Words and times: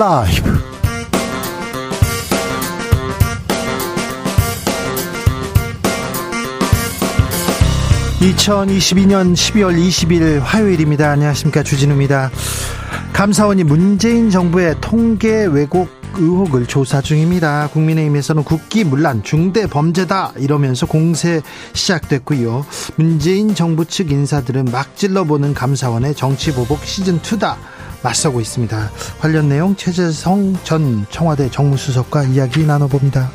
라이브. 0.00 0.50
2022년 8.20 9.34
12월 9.34 9.76
20일 9.76 10.40
화요일입니다. 10.40 11.10
안녕하십니까. 11.10 11.62
주진우입니다. 11.62 12.30
감사원이 13.12 13.64
문재인 13.64 14.30
정부의 14.30 14.76
통계 14.80 15.44
왜곡 15.44 15.90
의혹을 16.14 16.64
조사 16.64 17.02
중입니다. 17.02 17.68
국민의힘에서는 17.68 18.42
국기 18.44 18.84
문란 18.84 19.22
중대 19.22 19.66
범죄다 19.66 20.32
이러면서 20.38 20.86
공세 20.86 21.42
시작됐고요. 21.74 22.64
문재인 22.96 23.54
정부 23.54 23.84
측 23.84 24.10
인사들은 24.10 24.66
막 24.72 24.96
찔러보는 24.96 25.52
감사원의 25.52 26.14
정치 26.14 26.54
보복 26.54 26.86
시즌 26.86 27.20
2다. 27.20 27.56
맞서고 28.02 28.40
있습니다. 28.40 28.90
관련 29.20 29.48
내용 29.48 29.76
최재성 29.76 30.56
전 30.64 31.06
청와대 31.10 31.50
정무수석과 31.50 32.24
이야기 32.24 32.64
나눠봅니다. 32.64 33.30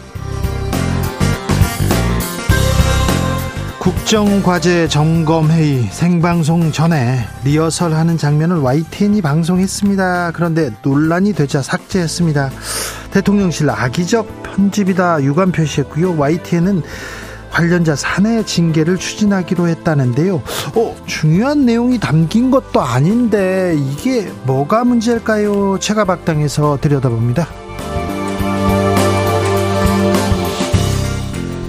국정과제 3.86 4.88
점검회의 4.88 5.84
생방송 5.92 6.72
전에 6.72 7.20
리허설 7.44 7.94
하는 7.94 8.18
장면을 8.18 8.58
YTN이 8.58 9.22
방송했습니다. 9.22 10.32
그런데 10.32 10.72
논란이 10.82 11.34
되자 11.34 11.62
삭제했습니다. 11.62 12.50
대통령실 13.12 13.70
악의적 13.70 14.42
편집이다 14.42 15.22
유감 15.22 15.52
표시했고요. 15.52 16.18
YTN은 16.18 16.82
관련자 17.52 17.96
사내 17.96 18.44
징계를 18.44 18.98
추진하기로 18.98 19.68
했다는데요. 19.68 20.42
어, 20.76 20.96
중요한 21.06 21.66
내용이 21.66 22.00
담긴 22.00 22.52
것도 22.52 22.82
아닌데 22.82 23.76
이게 23.78 24.32
뭐가 24.44 24.84
문제일까요? 24.84 25.80
체가박당에서 25.80 26.80
들여다봅니다. 26.82 27.48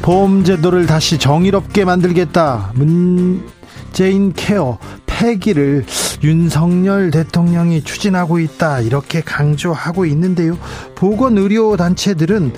보험제도를 0.03 0.87
다시 0.87 1.19
정의롭게 1.19 1.85
만들겠다. 1.85 2.71
문재인 2.75 4.33
케어 4.35 4.79
폐기를 5.05 5.85
윤석열 6.23 7.11
대통령이 7.11 7.83
추진하고 7.83 8.39
있다. 8.39 8.81
이렇게 8.81 9.21
강조하고 9.21 10.05
있는데요. 10.07 10.59
보건의료단체들은 10.95 12.53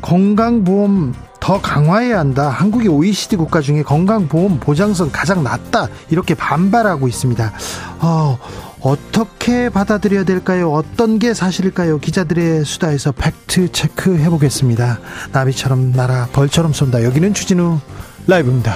건강보험 0.00 1.14
더 1.46 1.60
강화해야 1.60 2.18
한다. 2.18 2.48
한국이 2.48 2.88
OECD 2.88 3.36
국가 3.36 3.60
중에 3.60 3.84
건강보험 3.84 4.58
보장성 4.58 5.10
가장 5.12 5.44
낮다. 5.44 5.86
이렇게 6.10 6.34
반발하고 6.34 7.06
있습니다. 7.06 7.52
어, 8.00 8.36
어떻게 8.80 9.68
받아들여야 9.68 10.24
될까요? 10.24 10.72
어떤 10.72 11.20
게 11.20 11.34
사실일까요? 11.34 12.00
기자들의 12.00 12.64
수다에서 12.64 13.12
팩트 13.12 13.70
체크 13.70 14.18
해보겠습니다. 14.18 14.98
나비처럼 15.30 15.92
날아 15.92 16.30
벌처럼 16.32 16.72
쏜다. 16.72 17.04
여기는 17.04 17.32
추진우 17.32 17.78
라이브입니다. 18.26 18.74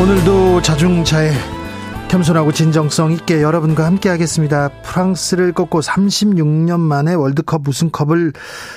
오늘도 0.00 0.62
자중차에 0.62 1.53
겸손하고 2.14 2.52
진정성 2.52 3.10
있게 3.10 3.42
여러분과 3.42 3.86
함께 3.86 4.08
하겠습니다. 4.08 4.68
프랑스를 4.84 5.52
꺾고 5.52 5.80
36년 5.80 6.78
만에 6.78 7.12
월드컵 7.14 7.66
우승컵을 7.66 8.34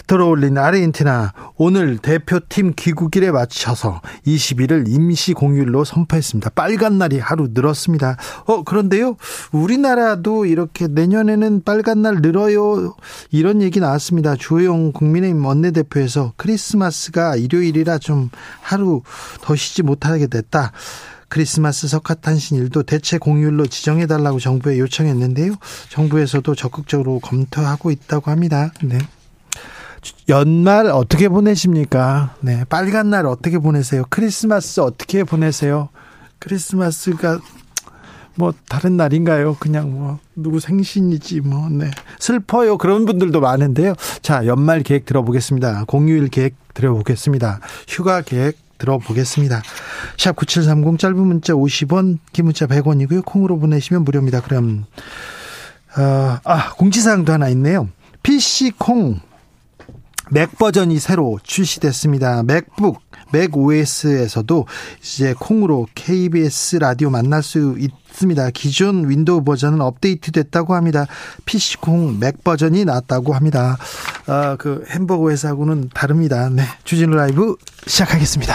들어올린 0.07 0.57
아르헨티나 0.57 1.33
오늘 1.55 1.99
대표팀 1.99 2.73
귀국일에 2.75 3.29
맞춰서 3.29 4.01
20일을 4.25 4.85
임시 4.87 5.33
공휴일로 5.33 5.83
선포했습니다. 5.83 6.49
빨간 6.55 6.97
날이 6.97 7.19
하루 7.19 7.49
늘었습니다. 7.51 8.17
어 8.45 8.63
그런데요. 8.63 9.17
우리나라도 9.51 10.47
이렇게 10.47 10.87
내년에는 10.87 11.61
빨간 11.63 12.01
날 12.01 12.15
늘어요. 12.23 12.95
이런 13.29 13.61
얘기 13.61 13.79
나왔습니다. 13.79 14.35
주호영 14.35 14.93
국민의힘 14.93 15.45
원내대표에서 15.45 16.33
크리스마스가 16.37 17.35
일요일이라 17.35 17.99
좀 17.99 18.31
하루 18.61 19.03
더 19.41 19.55
쉬지 19.55 19.83
못하게 19.83 20.25
됐다. 20.25 20.71
크리스마스 21.29 21.87
석가탄신일도 21.87 22.83
대체 22.83 23.17
공휴일로 23.17 23.67
지정해달라고 23.67 24.39
정부에 24.39 24.79
요청했는데요. 24.79 25.55
정부에서도 25.89 26.55
적극적으로 26.55 27.19
검토하고 27.19 27.91
있다고 27.91 28.31
합니다. 28.31 28.71
네. 28.83 28.97
연말 30.29 30.87
어떻게 30.87 31.27
보내십니까? 31.27 32.35
네. 32.41 32.63
빨간 32.69 33.09
날 33.09 33.25
어떻게 33.25 33.57
보내세요? 33.57 34.03
크리스마스 34.09 34.79
어떻게 34.79 35.23
보내세요? 35.23 35.89
크리스마스가 36.39 37.39
뭐 38.35 38.53
다른 38.69 38.97
날인가요? 38.97 39.57
그냥 39.59 39.91
뭐 39.91 40.19
누구 40.35 40.59
생신이지 40.59 41.41
뭐 41.41 41.67
네. 41.69 41.89
슬퍼요. 42.19 42.77
그런 42.77 43.05
분들도 43.05 43.41
많은데요. 43.41 43.95
자, 44.21 44.45
연말 44.45 44.83
계획 44.83 45.05
들어보겠습니다. 45.05 45.85
공휴일 45.85 46.29
계획 46.29 46.55
들어보겠습니다. 46.73 47.59
휴가 47.87 48.21
계획 48.21 48.66
들어보겠습니다. 48.77 49.61
샵 50.17 50.35
9730 50.35 50.99
짧은 50.99 51.17
문자 51.17 51.53
50원, 51.53 52.19
긴 52.33 52.45
문자 52.45 52.67
100원이고요. 52.67 53.25
콩으로 53.25 53.59
보내시면 53.59 54.03
무료입니다. 54.03 54.41
그럼 54.41 54.85
어, 55.97 56.37
아, 56.43 56.73
공지사항도 56.73 57.33
하나 57.33 57.49
있네요. 57.49 57.89
PC 58.23 58.71
콩 58.77 59.19
맥 60.29 60.57
버전이 60.57 60.99
새로 60.99 61.39
출시됐습니다. 61.41 62.43
맥북, 62.43 62.99
맥 63.31 63.55
OS에서도 63.55 64.65
이제 65.01 65.33
콩으로 65.37 65.87
KBS 65.95 66.77
라디오 66.77 67.09
만날 67.09 67.43
수 67.43 67.75
있습니다. 67.77 68.49
기존 68.51 69.09
윈도우 69.09 69.43
버전은 69.43 69.81
업데이트 69.81 70.31
됐다고 70.31 70.75
합니다. 70.75 71.05
PC 71.45 71.77
콩 71.77 72.19
맥 72.19 72.43
버전이 72.43 72.85
나왔다고 72.85 73.33
합니다. 73.33 73.77
아, 74.27 74.55
그 74.57 74.83
햄버거 74.89 75.29
회사하고는 75.29 75.89
다릅니다. 75.93 76.49
네. 76.49 76.63
주진우 76.83 77.15
라이브 77.15 77.55
시작하겠습니다. 77.85 78.53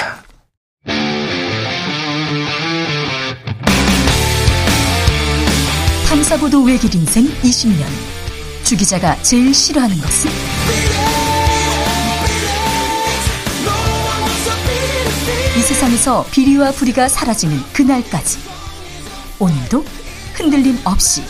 탐사보도 6.08 6.62
외길 6.62 6.94
인생 6.94 7.24
20년. 7.42 7.84
주 8.64 8.76
기자가 8.76 9.20
제일 9.22 9.52
싫어하는 9.54 9.96
것은? 9.98 10.30
세상에서 15.72 16.26
비리와 16.30 16.70
부리가 16.72 17.08
사라지는 17.08 17.56
그날까지 17.72 18.38
오늘도 19.38 19.82
흔들림 20.34 20.78
없이 20.84 21.22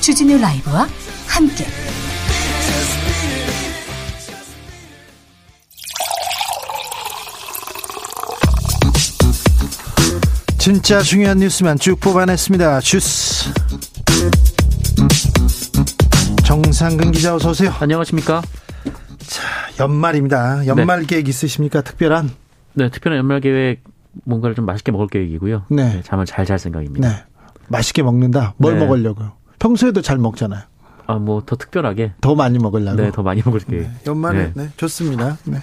주진우 0.00 0.38
라이브와 0.38 0.86
함께 1.26 1.66
진짜 10.58 11.02
중요한 11.02 11.38
뉴스만 11.38 11.76
쭉 11.80 11.98
뽑아냈습니다. 11.98 12.80
주스 12.80 13.52
정상근 16.44 17.10
기자 17.10 17.34
어서 17.34 17.50
오세요. 17.50 17.74
안녕하십니까? 17.80 18.40
자, 19.26 19.42
연말입니다. 19.80 20.64
연말 20.68 21.00
네. 21.00 21.06
계획 21.06 21.28
있으십니까? 21.28 21.82
특별한? 21.82 22.43
네, 22.74 22.88
특별한 22.90 23.18
연말 23.18 23.40
계획 23.40 23.84
뭔가를 24.24 24.54
좀 24.54 24.66
맛있게 24.66 24.92
먹을 24.92 25.06
계획이고요. 25.08 25.64
네. 25.70 25.94
네 25.94 26.02
잠을 26.02 26.26
잘 26.26 26.44
잘 26.46 26.58
생각입니다. 26.58 27.08
네. 27.08 27.24
맛있게 27.68 28.02
먹는다. 28.02 28.54
뭘 28.58 28.74
네. 28.74 28.80
먹으려고요? 28.80 29.32
평소에도 29.58 30.02
잘 30.02 30.18
먹잖아요. 30.18 30.62
아, 31.06 31.14
뭐 31.16 31.42
더 31.44 31.56
특별하게 31.56 32.12
더 32.20 32.34
많이 32.34 32.58
먹으려고. 32.58 32.96
네, 33.00 33.10
더 33.12 33.22
많이 33.22 33.42
먹을 33.44 33.60
계획. 33.60 33.82
네. 33.82 33.90
연말에 34.06 34.52
네. 34.54 34.64
네, 34.64 34.68
좋습니다. 34.76 35.38
네. 35.44 35.58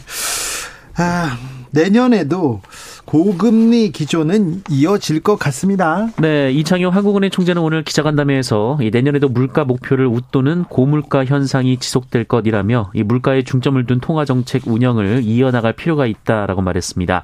아, 0.98 1.38
내년에도 1.72 2.62
고금리 3.06 3.92
기조는 3.92 4.64
이어질 4.70 5.22
것 5.22 5.38
같습니다. 5.38 6.08
네, 6.20 6.52
이창용 6.52 6.96
한국은행 6.96 7.30
총재는 7.30 7.62
오늘 7.62 7.84
기자간담회에서 7.84 8.80
내년에도 8.92 9.28
물가 9.30 9.64
목표를 9.66 10.08
웃도는 10.08 10.66
고물가 10.66 11.26
현상이 11.26 11.78
지속될 11.78 12.26
것이라며 12.26 12.92
이 12.94 13.04
물가에 13.04 13.44
중점을 13.44 13.84
둔 13.86 14.00
통화 14.00 14.26
정책 14.26 14.68
운영을 14.68 15.22
이어나갈 15.24 15.74
필요가 15.74 16.06
있다라고 16.06 16.62
말했습니다. 16.62 17.24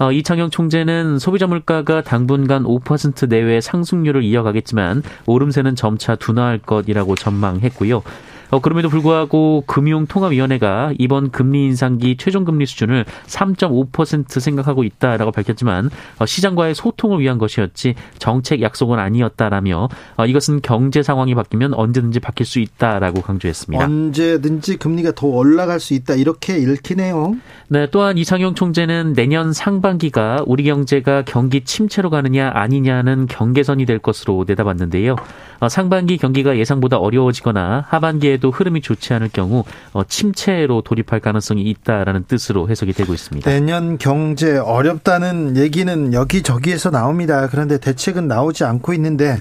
어, 0.00 0.12
이창용 0.12 0.48
총재는 0.48 1.18
소비자 1.18 1.46
물가가 1.46 2.00
당분간 2.00 2.64
5% 2.64 3.28
내외의 3.28 3.60
상승률을 3.60 4.24
이어가겠지만 4.24 5.02
오름세는 5.26 5.76
점차 5.76 6.16
둔화할 6.16 6.58
것이라고 6.58 7.16
전망했고요. 7.16 8.02
어, 8.50 8.60
그럼에도 8.60 8.88
불구하고 8.88 9.64
금융통합위원회가 9.66 10.92
이번 10.98 11.30
금리 11.30 11.64
인상기 11.66 12.16
최종 12.16 12.44
금리 12.44 12.66
수준을 12.66 13.04
3.5% 13.26 14.40
생각하고 14.40 14.84
있다라고 14.84 15.32
밝혔지만 15.32 15.90
어, 16.18 16.26
시장과의 16.26 16.74
소통을 16.74 17.20
위한 17.20 17.38
것이었지 17.38 17.94
정책 18.18 18.62
약속은 18.62 18.98
아니었다라며 18.98 19.88
어, 20.16 20.26
이것은 20.26 20.60
경제 20.62 21.02
상황이 21.02 21.34
바뀌면 21.34 21.74
언제든지 21.74 22.20
바뀔 22.20 22.46
수 22.46 22.58
있다라고 22.58 23.22
강조했습니다. 23.22 23.84
언제든지 23.84 24.76
금리가 24.76 25.12
더 25.14 25.26
올라갈 25.26 25.80
수 25.80 25.94
있다 25.94 26.14
이렇게 26.14 26.58
읽히네요. 26.58 27.36
네, 27.68 27.86
또한 27.90 28.18
이상용 28.18 28.54
총재는 28.54 29.12
내년 29.14 29.52
상반기가 29.52 30.42
우리 30.46 30.64
경제가 30.64 31.22
경기 31.22 31.64
침체로 31.64 32.10
가느냐 32.10 32.50
아니냐는 32.52 33.26
경계선이 33.26 33.86
될 33.86 33.98
것으로 34.00 34.44
내다봤는데요. 34.46 35.16
어, 35.60 35.68
상반기 35.68 36.16
경기가 36.16 36.58
예상보다 36.58 36.98
어려워지거나 36.98 37.84
하반기에 37.88 38.38
도 38.40 38.50
흐름이 38.50 38.80
좋지 38.80 39.12
않을 39.14 39.28
경우 39.32 39.64
어, 39.92 40.04
침체로 40.04 40.82
돌입할 40.82 41.20
가능성이 41.20 41.62
있다라는 41.62 42.24
뜻으로 42.26 42.68
해석이 42.68 42.92
되고 42.94 43.12
있습니다. 43.12 43.50
내년 43.50 43.98
경제 43.98 44.56
어렵다는 44.56 45.56
얘기는 45.56 46.12
여기저기에서 46.12 46.90
나옵니다. 46.90 47.48
그런데 47.50 47.78
대책은 47.78 48.26
나오지 48.28 48.64
않고 48.64 48.94
있는데 48.94 49.38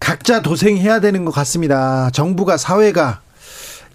각자 0.00 0.40
도생해야 0.40 1.00
되는 1.00 1.24
것 1.24 1.32
같습니다. 1.32 2.08
정부가 2.10 2.56
사회가 2.56 3.20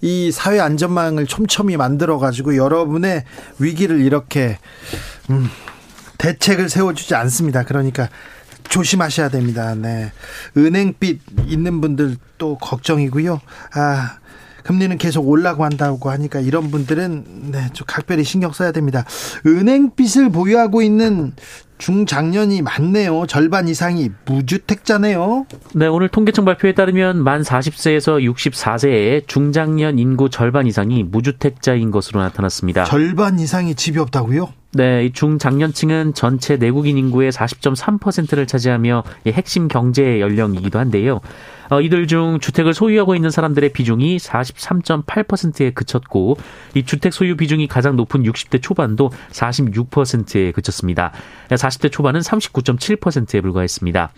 이 0.00 0.30
사회 0.30 0.60
안전망을 0.60 1.26
촘촘히 1.26 1.76
만들어 1.76 2.18
가지고 2.18 2.56
여러분의 2.56 3.24
위기를 3.58 4.00
이렇게 4.00 4.58
음, 5.30 5.48
대책을 6.18 6.68
세워주지 6.68 7.14
않습니다. 7.14 7.64
그러니까 7.64 8.08
조심하셔야 8.68 9.28
됩니다. 9.28 9.74
네. 9.74 10.12
은행빚 10.56 11.20
있는 11.46 11.80
분들 11.80 12.16
또 12.38 12.56
걱정이고요. 12.58 13.40
아, 13.74 14.18
금리는 14.64 14.96
계속 14.98 15.28
올라고 15.28 15.64
한다고 15.64 16.10
하니까 16.10 16.40
이런 16.40 16.70
분들은 16.70 17.50
네, 17.52 17.68
좀 17.74 17.86
각별히 17.86 18.24
신경 18.24 18.50
써야 18.52 18.72
됩니다. 18.72 19.04
은행빚을 19.46 20.30
보유하고 20.30 20.82
있는 20.82 21.34
중장년이 21.78 22.62
많네요. 22.62 23.26
절반 23.26 23.68
이상이 23.68 24.10
무주택자네요. 24.24 25.46
네, 25.74 25.86
오늘 25.86 26.08
통계청 26.08 26.46
발표에 26.46 26.72
따르면 26.72 27.22
만 27.22 27.42
40세에서 27.42 28.24
64세의 28.24 29.28
중장년 29.28 29.98
인구 29.98 30.30
절반 30.30 30.66
이상이 30.66 31.02
무주택자인 31.02 31.90
것으로 31.90 32.20
나타났습니다. 32.20 32.84
절반 32.84 33.38
이상이 33.38 33.74
집이 33.74 33.98
없다고요? 33.98 34.50
네, 34.74 35.10
중장년층은 35.12 36.14
전체 36.14 36.56
내국인 36.56 36.98
인구의 36.98 37.30
40.3%를 37.30 38.46
차지하며 38.46 39.04
핵심 39.28 39.68
경제 39.68 40.20
연령이기도 40.20 40.78
한데요. 40.80 41.20
어, 41.70 41.80
이들 41.80 42.08
중 42.08 42.40
주택을 42.40 42.74
소유하고 42.74 43.14
있는 43.14 43.30
사람들의 43.30 43.72
비중이 43.72 44.16
43.8%에 44.16 45.70
그쳤고 45.70 46.36
이 46.74 46.84
주택 46.84 47.12
소유 47.12 47.36
비중이 47.36 47.68
가장 47.68 47.96
높은 47.96 48.24
60대 48.24 48.60
초반도 48.60 49.10
46%에 49.30 50.50
그쳤습니다. 50.52 51.12
40대 51.50 51.92
초반은 51.92 52.20
39.7%에 52.20 53.40
불과했습니다. 53.40 54.10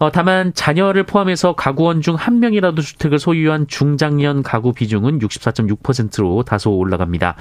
어, 0.00 0.10
다만 0.10 0.52
자녀를 0.54 1.04
포함해서 1.04 1.54
가구원 1.54 2.00
중 2.00 2.16
한 2.16 2.40
명이라도 2.40 2.82
주택을 2.82 3.18
소유한 3.18 3.66
중장년 3.68 4.42
가구 4.42 4.72
비중은 4.72 5.18
64.6%로 5.20 6.42
다소 6.42 6.74
올라갑니다. 6.76 7.36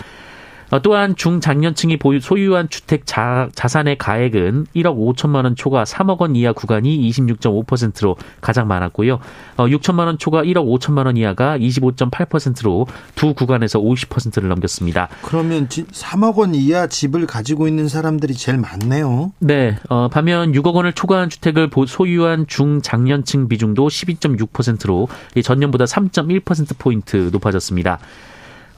어, 0.71 0.81
또한 0.81 1.16
중장년층이 1.16 1.98
소유한 2.21 2.69
주택 2.69 3.06
자, 3.06 3.50
자산의 3.56 3.98
가액은 3.98 4.68
1억 4.75 5.16
5천만 5.16 5.44
원 5.44 5.56
초과 5.56 5.83
3억 5.83 6.19
원 6.19 6.36
이하 6.36 6.54
구간이 6.54 7.10
26.5%로 7.10 8.16
가장 8.42 8.68
많았고요. 8.68 9.19
6천만 9.57 10.01
어, 10.01 10.06
원 10.06 10.18
초과 10.18 10.44
1억 10.44 10.66
5천만 10.66 11.06
원 11.06 11.18
이하가 11.18 11.57
25.8%로 11.57 12.88
두 13.16 13.33
구간에서 13.33 13.80
50%를 13.80 14.50
넘겼습니다. 14.50 15.10
그러면 15.21 15.68
3억 15.68 16.36
원 16.36 16.56
이하 16.56 16.88
집을 16.88 17.25
가지고 17.25 17.68
있는 17.68 17.88
사람들이 17.88 18.33
제일 18.36 18.57
많네요. 18.57 19.31
네. 19.39 19.77
어, 19.89 20.07
반면 20.10 20.51
6억 20.51 20.74
원을 20.75 20.94
초과한 20.94 21.30
주택을 21.30 21.69
소유한 21.88 22.45
중장년층 22.48 23.48
비중도 23.48 23.88
12.6%로 23.88 25.07
전년보다 25.44 25.86
3.1%포인트 25.86 27.30
높아졌습니다. 27.31 28.00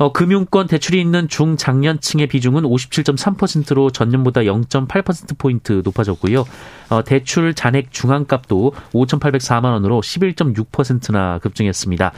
어, 0.02 0.12
금융권 0.12 0.66
대출이 0.66 1.00
있는 1.00 1.28
중장년층의 1.28 2.26
비중은 2.26 2.64
57.3%로 2.64 3.92
전년보다 3.92 4.42
0.8%포인트 4.42 5.84
높아졌고요. 5.86 6.44
어, 6.90 7.04
대출 7.04 7.54
잔액 7.54 7.92
중앙값도 7.92 8.74
5,804만 8.94 9.66
원으로 9.66 10.02
11.6%나 10.02 11.38
급증했습니다. 11.38 12.14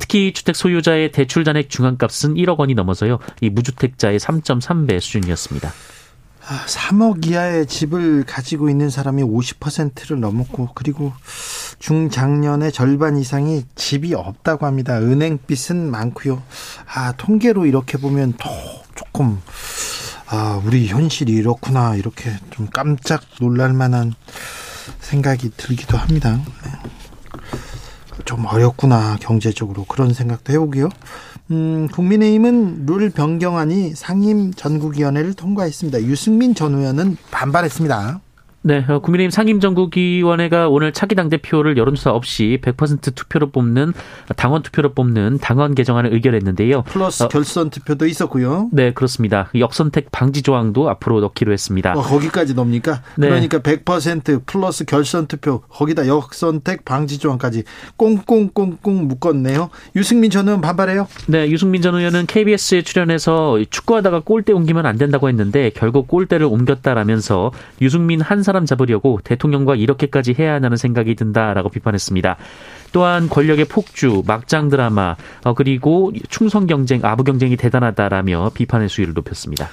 특히 0.00 0.32
주택 0.32 0.56
소유자의 0.56 1.12
대출 1.12 1.44
잔액 1.44 1.70
중앙값은 1.70 2.34
1억 2.34 2.58
원이 2.58 2.74
넘어서요. 2.74 3.20
이 3.40 3.48
무주택자의 3.48 4.18
3.3배 4.18 4.98
수준이었습니다. 4.98 5.70
3억 6.50 7.24
아, 7.24 7.28
이하의 7.28 7.66
집을 7.66 8.24
가지고 8.26 8.68
있는 8.68 8.90
사람이 8.90 9.22
50%를 9.22 10.18
넘었고 10.18 10.70
그리고 10.74 11.12
중장년의 11.78 12.72
절반 12.72 13.16
이상이 13.16 13.64
집이 13.76 14.14
없다고 14.14 14.66
합니다. 14.66 14.98
은행빚은 14.98 15.90
많고요. 15.90 16.42
아 16.92 17.12
통계로 17.12 17.66
이렇게 17.66 17.98
보면 17.98 18.34
더 18.36 18.50
조금 18.96 19.40
아 20.26 20.60
우리 20.64 20.88
현실이 20.88 21.32
이렇구나 21.32 21.94
이렇게 21.94 22.36
좀 22.50 22.66
깜짝 22.66 23.22
놀랄 23.40 23.72
만한 23.72 24.14
생각이 24.98 25.52
들기도 25.56 25.96
합니다. 25.96 26.40
네. 26.64 26.72
좀 28.24 28.44
어렵구나 28.44 29.16
경제적으로 29.20 29.84
그런 29.84 30.12
생각도 30.12 30.52
해보고요. 30.52 30.88
음, 31.50 31.88
국민의힘은 31.88 32.86
룰 32.86 33.10
변경안이 33.10 33.94
상임 33.96 34.52
전국위원회를 34.52 35.34
통과했습니다. 35.34 36.02
유승민 36.02 36.54
전 36.54 36.74
의원은 36.74 37.16
반발했습니다. 37.30 38.20
네, 38.62 38.84
어, 38.88 38.98
국민의힘 38.98 39.30
상임정국위원회가 39.30 40.68
오늘 40.68 40.92
차기 40.92 41.14
당대표를 41.14 41.78
여론조사 41.78 42.10
없이 42.10 42.58
100% 42.62 43.14
투표로 43.14 43.50
뽑는 43.50 43.94
당원 44.36 44.62
투표로 44.62 44.92
뽑는 44.92 45.38
당원 45.40 45.74
개정안을 45.74 46.12
의결했는데요. 46.12 46.82
플러스 46.82 47.22
어, 47.22 47.28
결선 47.28 47.70
투표도 47.70 48.06
있었고요. 48.06 48.68
네, 48.72 48.92
그렇습니다. 48.92 49.48
역선택 49.54 50.12
방지 50.12 50.42
조항도 50.42 50.90
앞으로 50.90 51.20
넣기로 51.20 51.52
했습니다. 51.52 51.94
어, 51.94 52.02
거기까지 52.02 52.52
넣습니까? 52.54 53.02
네. 53.16 53.28
그러니까 53.28 53.60
100% 53.60 54.44
플러스 54.44 54.84
결선 54.84 55.26
투표 55.26 55.60
거기다 55.70 56.06
역선택 56.06 56.84
방지 56.84 57.18
조항까지 57.18 57.64
꽁꽁꽁꽁 57.96 59.08
묶었네요. 59.08 59.70
유승민 59.96 60.30
전 60.30 60.48
의원 60.48 60.60
반발해요? 60.60 61.08
네, 61.28 61.48
유승민 61.48 61.80
전 61.80 61.94
의원은 61.94 62.26
KBS에 62.26 62.82
출연해서 62.82 63.58
축구하다가 63.70 64.20
골대 64.20 64.52
옮기면 64.52 64.84
안 64.84 64.98
된다고 64.98 65.30
했는데 65.30 65.70
결국 65.74 66.08
골대를 66.08 66.44
옮겼다라면서 66.44 67.52
유승민 67.80 68.20
한 68.20 68.42
사람 68.50 68.66
잡으려고 68.66 69.20
대통령과 69.22 69.76
이렇게까지 69.76 70.34
해야 70.36 70.54
하는 70.54 70.76
생각이 70.76 71.14
든다라고 71.14 71.68
비판했습니다. 71.68 72.36
또한 72.90 73.28
권력의 73.28 73.66
폭주, 73.66 74.24
막장 74.26 74.68
드라마, 74.68 75.14
어, 75.44 75.54
그리고 75.54 76.12
충성 76.28 76.66
경쟁, 76.66 77.04
아부 77.04 77.22
경쟁이 77.22 77.56
대단하다라며 77.56 78.50
비판의 78.54 78.88
수위를 78.88 79.14
높였습니다. 79.14 79.68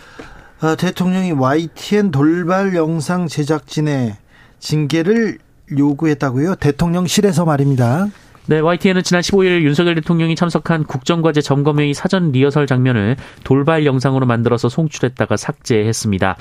아, 0.60 0.75
대통령이 0.75 1.32
YTN 1.32 2.12
돌발 2.12 2.75
영상 2.75 3.28
제작진의 3.28 4.16
징계를 4.60 5.40
요구했다고요? 5.75 6.56
대통령실에서 6.56 7.46
말입니다. 7.46 8.10
네, 8.46 8.60
YTN은 8.60 9.02
지난 9.04 9.22
15일 9.22 9.63
윤석열 9.63 9.96
대통령이 9.96 10.36
참석한 10.36 10.84
국정과제 10.84 11.42
점검회의 11.42 11.96
사전 11.96 12.32
리허설 12.32 12.68
장면을 12.68 13.18
돌발 13.44 13.88
영상으로 13.88 14.28
만들어서 14.28 14.70
송출했다가 14.70 15.36
삭제했습니다. 15.36 16.38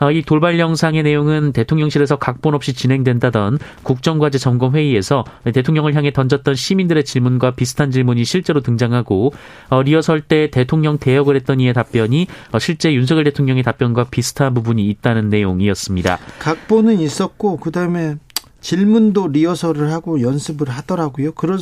어, 0.00 0.10
이 0.10 0.22
돌발 0.22 0.58
영상의 0.58 1.02
내용은 1.02 1.52
대통령실에서 1.52 2.16
각본 2.16 2.54
없이 2.54 2.72
진행된다던 2.72 3.58
국정과제 3.82 4.38
점검 4.38 4.74
회의에서 4.74 5.24
대통령을 5.44 5.94
향해 5.94 6.12
던졌던 6.12 6.54
시민들의 6.54 7.04
질문과 7.04 7.52
비슷한 7.52 7.90
질문이 7.90 8.24
실제로 8.24 8.60
등장하고 8.60 9.32
어, 9.70 9.82
리허설 9.82 10.20
때 10.20 10.50
대통령 10.50 10.98
대역을 10.98 11.36
했던 11.36 11.60
이의 11.60 11.72
답변이 11.74 12.26
어, 12.52 12.58
실제 12.58 12.92
윤석열 12.92 13.24
대통령의 13.24 13.62
답변과 13.62 14.04
비슷한 14.10 14.54
부분이 14.54 14.84
있다는 14.86 15.30
내용이었습니다. 15.30 16.18
각본은 16.38 17.00
있었고 17.00 17.58
그다음에 17.58 18.16
질문도 18.60 19.28
리허설을 19.28 19.92
하고 19.92 20.22
연습을 20.22 20.70
하더라고요. 20.70 21.32
그럴 21.32 21.58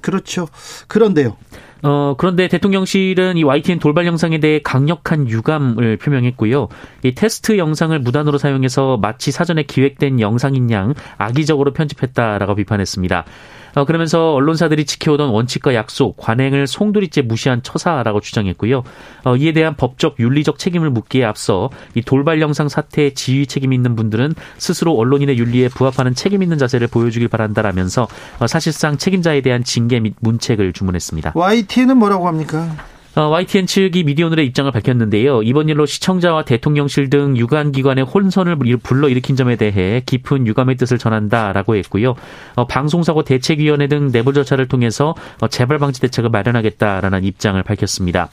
그렇죠. 0.00 0.48
그런데요. 0.88 1.36
어, 1.82 2.14
그런데 2.18 2.48
대통령실은 2.48 3.36
이 3.36 3.44
YTN 3.44 3.78
돌발 3.78 4.06
영상에 4.06 4.38
대해 4.38 4.60
강력한 4.62 5.28
유감을 5.28 5.96
표명했고요. 5.98 6.68
이 7.04 7.14
테스트 7.14 7.58
영상을 7.58 7.98
무단으로 7.98 8.38
사용해서 8.38 8.98
마치 8.98 9.30
사전에 9.30 9.62
기획된 9.62 10.20
영상인 10.20 10.70
양 10.70 10.94
악의적으로 11.18 11.72
편집했다라고 11.72 12.54
비판했습니다. 12.54 13.24
어, 13.74 13.84
그러면서 13.84 14.34
언론사들이 14.34 14.84
지켜오던 14.84 15.30
원칙과 15.30 15.74
약속, 15.74 16.16
관행을 16.16 16.66
송두리째 16.66 17.22
무시한 17.22 17.62
처사라고 17.62 18.20
주장했고요. 18.20 18.82
어, 19.24 19.36
이에 19.36 19.52
대한 19.52 19.74
법적 19.76 20.18
윤리적 20.18 20.58
책임을 20.58 20.90
묻기에 20.90 21.24
앞서 21.24 21.70
이 21.94 22.02
돌발 22.02 22.40
영상 22.40 22.68
사태에 22.68 23.14
지휘 23.14 23.46
책임 23.46 23.72
있는 23.72 23.96
분들은 23.96 24.34
스스로 24.58 24.96
언론인의 24.96 25.38
윤리에 25.38 25.68
부합하는 25.68 26.14
책임 26.14 26.42
있는 26.42 26.58
자세를 26.58 26.88
보여주길 26.88 27.28
바란다라면서 27.28 28.08
어, 28.38 28.46
사실상 28.46 28.98
책임자에 28.98 29.40
대한 29.40 29.64
징계 29.64 30.00
및 30.00 30.14
문책을 30.20 30.72
주문했습니다. 30.72 31.32
YTN은 31.34 31.96
뭐라고 31.96 32.26
합니까? 32.28 32.68
어, 33.16 33.22
YTN 33.22 33.66
측이 33.66 34.04
미디어오늘의 34.04 34.46
입장을 34.46 34.70
밝혔는데요. 34.70 35.42
이번 35.42 35.68
일로 35.68 35.84
시청자와 35.84 36.44
대통령실 36.44 37.10
등 37.10 37.36
유관기관의 37.36 38.04
혼선을 38.04 38.56
불러일으킨 38.82 39.34
점에 39.34 39.56
대해 39.56 40.00
깊은 40.06 40.46
유감의 40.46 40.76
뜻을 40.76 40.96
전한다라고 40.96 41.74
했고요. 41.76 42.14
어, 42.54 42.66
방송사고 42.68 43.24
대책위원회 43.24 43.88
등 43.88 44.12
내부 44.12 44.32
절차를 44.32 44.68
통해서 44.68 45.14
어, 45.40 45.48
재발 45.48 45.78
방지 45.78 46.00
대책을 46.00 46.30
마련하겠다라는 46.30 47.24
입장을 47.24 47.60
밝혔습니다. 47.64 48.30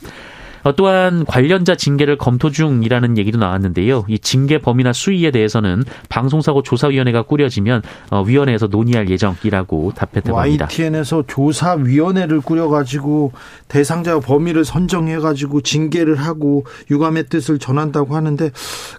어, 0.64 0.74
또한 0.74 1.24
관련자 1.24 1.74
징계를 1.74 2.18
검토 2.18 2.50
중이라는 2.50 3.18
얘기도 3.18 3.38
나왔는데요. 3.38 4.04
이 4.08 4.18
징계 4.18 4.58
범위나 4.58 4.92
수위에 4.92 5.30
대해서는 5.30 5.84
방송사고 6.08 6.62
조사위원회가 6.62 7.22
꾸려지면 7.22 7.82
어, 8.10 8.22
위원회에서 8.22 8.66
논의할 8.66 9.08
예정이라고 9.08 9.92
답했다고 9.94 10.38
합니다. 10.38 10.66
YTN에서 10.66 11.24
조사위원회를 11.26 12.40
꾸려가지고 12.40 13.32
대상자 13.68 14.18
범위를 14.20 14.64
선정해가지고 14.64 15.62
징계를 15.62 16.16
하고 16.16 16.64
유감의 16.90 17.28
뜻을 17.28 17.58
전한다고 17.58 18.14
하는데 18.14 18.50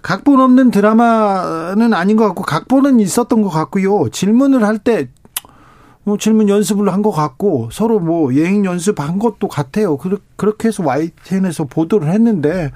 각본 0.02 0.40
없는 0.40 0.70
드라마는 0.70 1.92
아닌 1.92 2.16
것 2.16 2.26
같고 2.26 2.42
각본은 2.42 3.00
있었던 3.00 3.42
것 3.42 3.48
같고요. 3.48 4.08
질문을 4.10 4.64
할때 4.64 4.90
뭐 4.90 5.19
질문 6.18 6.48
연습을 6.48 6.92
한 6.92 7.00
것 7.02 7.10
같고 7.12 7.70
서로 7.72 7.98
뭐 7.98 8.34
예행 8.34 8.64
연습한 8.64 9.18
것도 9.18 9.48
같아요. 9.48 9.96
그렇게 10.36 10.68
해서 10.68 10.82
YTN에서 10.84 11.64
보도를 11.64 12.12
했는데 12.12 12.70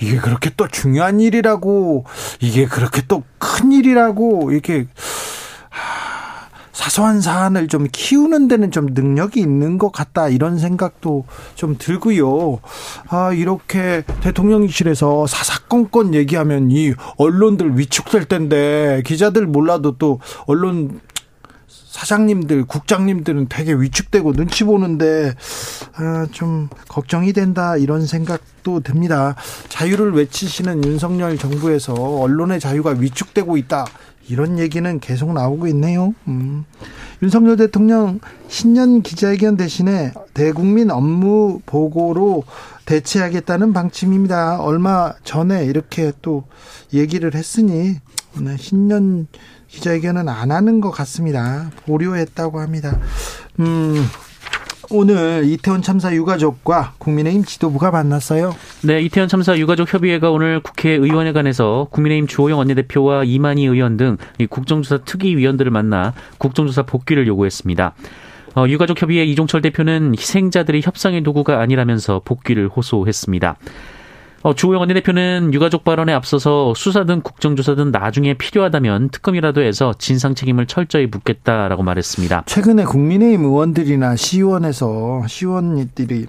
이게 0.00 0.16
그렇게 0.18 0.50
또 0.56 0.66
중요한 0.68 1.20
일이라고 1.20 2.04
이게 2.40 2.66
그렇게 2.66 3.02
또 3.06 3.22
큰 3.38 3.72
일이라고 3.72 4.50
이렇게 4.52 4.86
사소한 6.72 7.20
사안을 7.20 7.66
좀 7.66 7.88
키우는 7.90 8.46
데는 8.46 8.70
좀 8.70 8.86
능력이 8.92 9.40
있는 9.40 9.78
것 9.78 9.90
같다 9.90 10.28
이런 10.28 10.58
생각도 10.58 11.24
좀 11.56 11.76
들고요. 11.76 12.60
아 13.08 13.32
이렇게 13.32 14.04
대통령실에서 14.20 15.26
사사건건 15.26 16.14
얘기하면 16.14 16.70
이 16.70 16.94
언론들 17.16 17.78
위축될 17.78 18.26
텐데 18.26 19.02
기자들 19.04 19.46
몰라도 19.46 19.98
또 19.98 20.20
언론 20.46 21.00
사장님들, 21.88 22.66
국장님들은 22.66 23.46
되게 23.48 23.72
위축되고 23.72 24.34
눈치 24.34 24.64
보는데 24.64 25.34
아, 25.94 26.26
좀 26.30 26.68
걱정이 26.86 27.32
된다 27.32 27.76
이런 27.76 28.06
생각도 28.06 28.80
듭니다. 28.80 29.34
자유를 29.68 30.12
외치시는 30.12 30.84
윤석열 30.84 31.38
정부에서 31.38 31.94
언론의 31.94 32.60
자유가 32.60 32.90
위축되고 32.90 33.56
있다. 33.56 33.86
이런 34.28 34.58
얘기는 34.58 35.00
계속 35.00 35.32
나오고 35.32 35.66
있네요. 35.68 36.14
음. 36.28 36.66
윤석열 37.22 37.56
대통령 37.56 38.20
신년 38.48 39.00
기자회견 39.00 39.56
대신에 39.56 40.12
대국민 40.34 40.90
업무 40.90 41.60
보고로 41.64 42.44
대체하겠다는 42.84 43.72
방침입니다. 43.72 44.60
얼마 44.60 45.14
전에 45.24 45.64
이렇게 45.64 46.12
또 46.20 46.44
얘기를 46.92 47.34
했으니 47.34 47.96
네, 48.38 48.56
신년 48.58 49.26
기자회견은 49.68 50.28
안 50.28 50.50
하는 50.50 50.80
것 50.80 50.90
같습니다. 50.90 51.70
보류했다고 51.86 52.60
합니다. 52.60 52.98
음, 53.60 54.04
오늘 54.90 55.44
이태원 55.44 55.82
참사 55.82 56.14
유가족과 56.14 56.94
국민의힘 56.98 57.44
지도부가 57.44 57.90
만났어요. 57.90 58.54
네, 58.82 59.02
이태원 59.02 59.28
참사 59.28 59.56
유가족 59.58 59.92
협의회가 59.92 60.30
오늘 60.30 60.60
국회의원회관에서 60.60 61.88
국민의힘 61.90 62.26
주호영 62.26 62.58
원내대표와 62.58 63.24
이만희 63.24 63.66
의원 63.66 63.98
등 63.98 64.16
국정조사 64.48 65.04
특위위원들을 65.04 65.70
만나 65.70 66.14
국정조사 66.38 66.84
복귀를 66.84 67.26
요구했습니다. 67.26 67.94
어, 68.56 68.66
유가족 68.66 69.00
협의회 69.00 69.24
이종철 69.24 69.60
대표는 69.60 70.14
희생자들이 70.16 70.80
협상의 70.82 71.22
도구가 71.22 71.60
아니라면서 71.60 72.22
복귀를 72.24 72.68
호소했습니다. 72.68 73.56
어, 74.48 74.54
주호영 74.54 74.80
원내대표는 74.80 75.52
유가족 75.52 75.84
발언에 75.84 76.14
앞서서 76.14 76.72
수사 76.74 77.04
등 77.04 77.20
국정조사 77.20 77.74
등 77.74 77.90
나중에 77.90 78.32
필요하다면 78.32 79.10
특검이라도 79.10 79.60
해서 79.60 79.92
진상 79.98 80.34
책임을 80.34 80.64
철저히 80.64 81.06
묻겠다라고 81.06 81.82
말했습니다. 81.82 82.44
최근에 82.46 82.84
국민의힘 82.84 83.44
의원들이나 83.44 84.16
시의원에서 84.16 85.26
시의원들이 85.26 86.28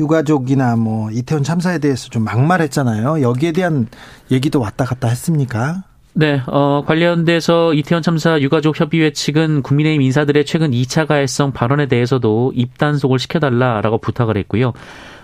유가족이나 0.00 0.74
뭐 0.74 1.12
이태원 1.12 1.44
참사에 1.44 1.78
대해서 1.78 2.08
좀 2.08 2.24
막말했잖아요. 2.24 3.22
여기에 3.22 3.52
대한 3.52 3.86
얘기도 4.32 4.58
왔다 4.58 4.84
갔다 4.84 5.06
했습니까? 5.06 5.84
네, 6.14 6.42
어, 6.46 6.82
관련돼서 6.84 7.74
이태원 7.74 8.02
참사 8.02 8.40
유가족 8.40 8.80
협의회 8.80 9.12
측은 9.12 9.62
국민의힘 9.62 10.02
인사들의 10.02 10.44
최근 10.46 10.72
2차 10.72 11.06
가해성 11.06 11.52
발언에 11.52 11.86
대해서도 11.86 12.52
입단속을 12.56 13.20
시켜달라라고 13.20 13.98
부탁을 13.98 14.36
했고요. 14.36 14.72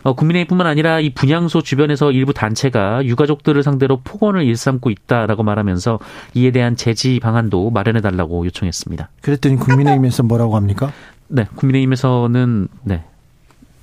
어, 0.03 0.15
국민의힘뿐만 0.15 0.67
아니라 0.67 1.01
이 1.01 1.11
분향소 1.11 1.63
주변에서 1.63 2.13
일부 2.13 2.33
단체가 2.33 3.05
유가족들을 3.05 3.63
상대로 3.63 4.01
폭언을 4.03 4.45
일삼고 4.45 4.91
있다라고 4.91 5.43
말하면서 5.43 5.99
이에 6.35 6.51
대한 6.51 6.77
제지 6.77 7.21
방안도 7.21 7.71
마련해 7.71 8.01
달라고 8.01 8.45
요청했습니다. 8.47 9.11
그랬더니 9.23 9.57
국민의힘에서 9.57 10.23
뭐라고 10.23 10.57
합니까? 10.57 10.93
네, 11.29 11.47
국민의힘에서는 11.55 12.69
네 12.85 13.05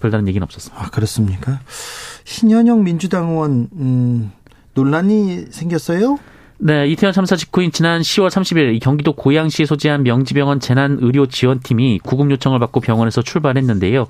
별다른 0.01 0.27
얘기는 0.27 0.43
없었습니다. 0.43 0.84
아 0.84 0.89
그렇습니까? 0.89 1.60
신현영 2.24 2.84
민주당 2.84 3.29
의원 3.29 3.69
음, 3.74 4.31
논란이 4.74 5.48
생겼어요? 5.50 6.19
네, 6.57 6.88
이태원 6.88 7.13
참사 7.13 7.36
직후인 7.36 7.72
지난 7.72 8.01
10월 8.01 8.29
30일 8.29 8.79
경기도 8.81 9.13
고양시에 9.13 9.65
소재한 9.65 10.03
명지병원 10.03 10.60
재난의료지원팀이 10.60 12.00
구급 12.00 12.31
요청을 12.31 12.60
받고 12.60 12.79
병원에서 12.79 13.22
출발했는데요. 13.22 14.07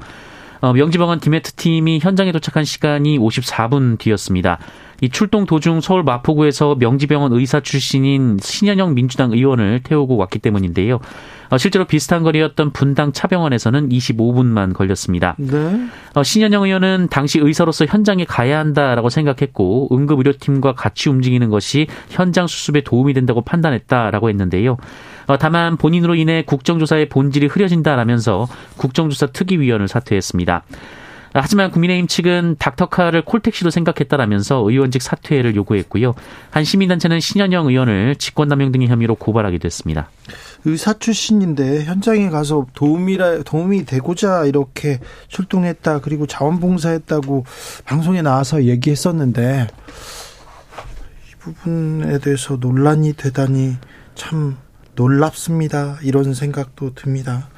어, 0.62 0.74
명지병원 0.74 1.20
디메트 1.20 1.54
팀이 1.54 2.00
현장에 2.00 2.32
도착한 2.32 2.64
시간이 2.64 3.20
54분 3.20 3.98
뒤였습니다. 3.98 4.60
이 5.02 5.10
출동 5.10 5.46
도중 5.46 5.82
서울 5.82 6.04
마포구에서 6.04 6.76
명지병원 6.76 7.34
의사 7.34 7.60
출신인 7.60 8.38
신현영 8.42 8.94
민주당 8.94 9.32
의원을 9.34 9.82
태우고 9.84 10.16
왔기 10.16 10.40
때문인데요. 10.40 11.00
어, 11.50 11.58
실제로 11.58 11.86
비슷한 11.86 12.24
거리였던 12.24 12.72
분당 12.72 13.12
차병원에서는 13.12 13.90
25분만 13.90 14.74
걸렸습니다. 14.74 15.36
네. 15.38 15.88
어, 16.14 16.24
신현영 16.24 16.64
의원은 16.64 17.08
당시 17.12 17.40
의사로서 17.40 17.86
현장에 17.86 18.26
가야 18.26 18.58
한다라고 18.60 19.10
생각했고 19.10 19.90
응급의료팀과 19.92 20.74
같이 20.74 21.10
움직이는 21.10 21.50
것이 21.50 21.88
현장 22.10 22.48
수습에 22.48 22.82
도움이 22.82 23.14
된다고 23.14 23.42
판단했다라고 23.42 24.30
했는데요. 24.30 24.78
어, 25.28 25.38
다만 25.38 25.78
본인으로 25.78 26.16
인해 26.16 26.44
국정조사의 26.46 27.10
본질이 27.10 27.48
흐려진다라면서 27.48 28.48
국정조사 28.78 29.28
특위위원을 29.28 29.88
사퇴했습니다. 29.88 30.64
하지만 31.42 31.70
국민의힘 31.70 32.08
측은 32.08 32.56
닥터카를 32.60 33.26
콜택시로 33.26 33.70
생각했다라면서 33.70 34.64
의원직 34.70 35.02
사퇴를 35.02 35.56
요구했고요. 35.56 36.16
한 36.50 36.64
시민단체는 36.64 37.20
신현영 37.20 37.68
의원을 37.68 38.16
직권남용 38.16 38.72
등의 38.72 38.88
혐의로 38.88 39.16
고발하기도 39.16 39.66
했습니다. 39.66 40.10
의사 40.64 40.94
출신인데 40.94 41.84
현장에 41.84 42.30
가서 42.30 42.66
도움이라 42.74 43.44
도움이 43.44 43.86
되고자 43.86 44.46
이렇게 44.46 45.00
출동했다 45.28 46.00
그리고 46.00 46.26
자원봉사했다고 46.26 47.44
방송에 47.84 48.22
나와서 48.22 48.64
얘기했었는데 48.64 49.68
이 51.28 51.36
부분에 51.40 52.20
대해서 52.20 52.56
논란이 52.56 53.14
되다니 53.14 53.76
참 54.16 54.58
놀랍습니다. 54.96 56.00
이런 56.02 56.34
생각도 56.34 56.94
듭니다. 56.94 57.50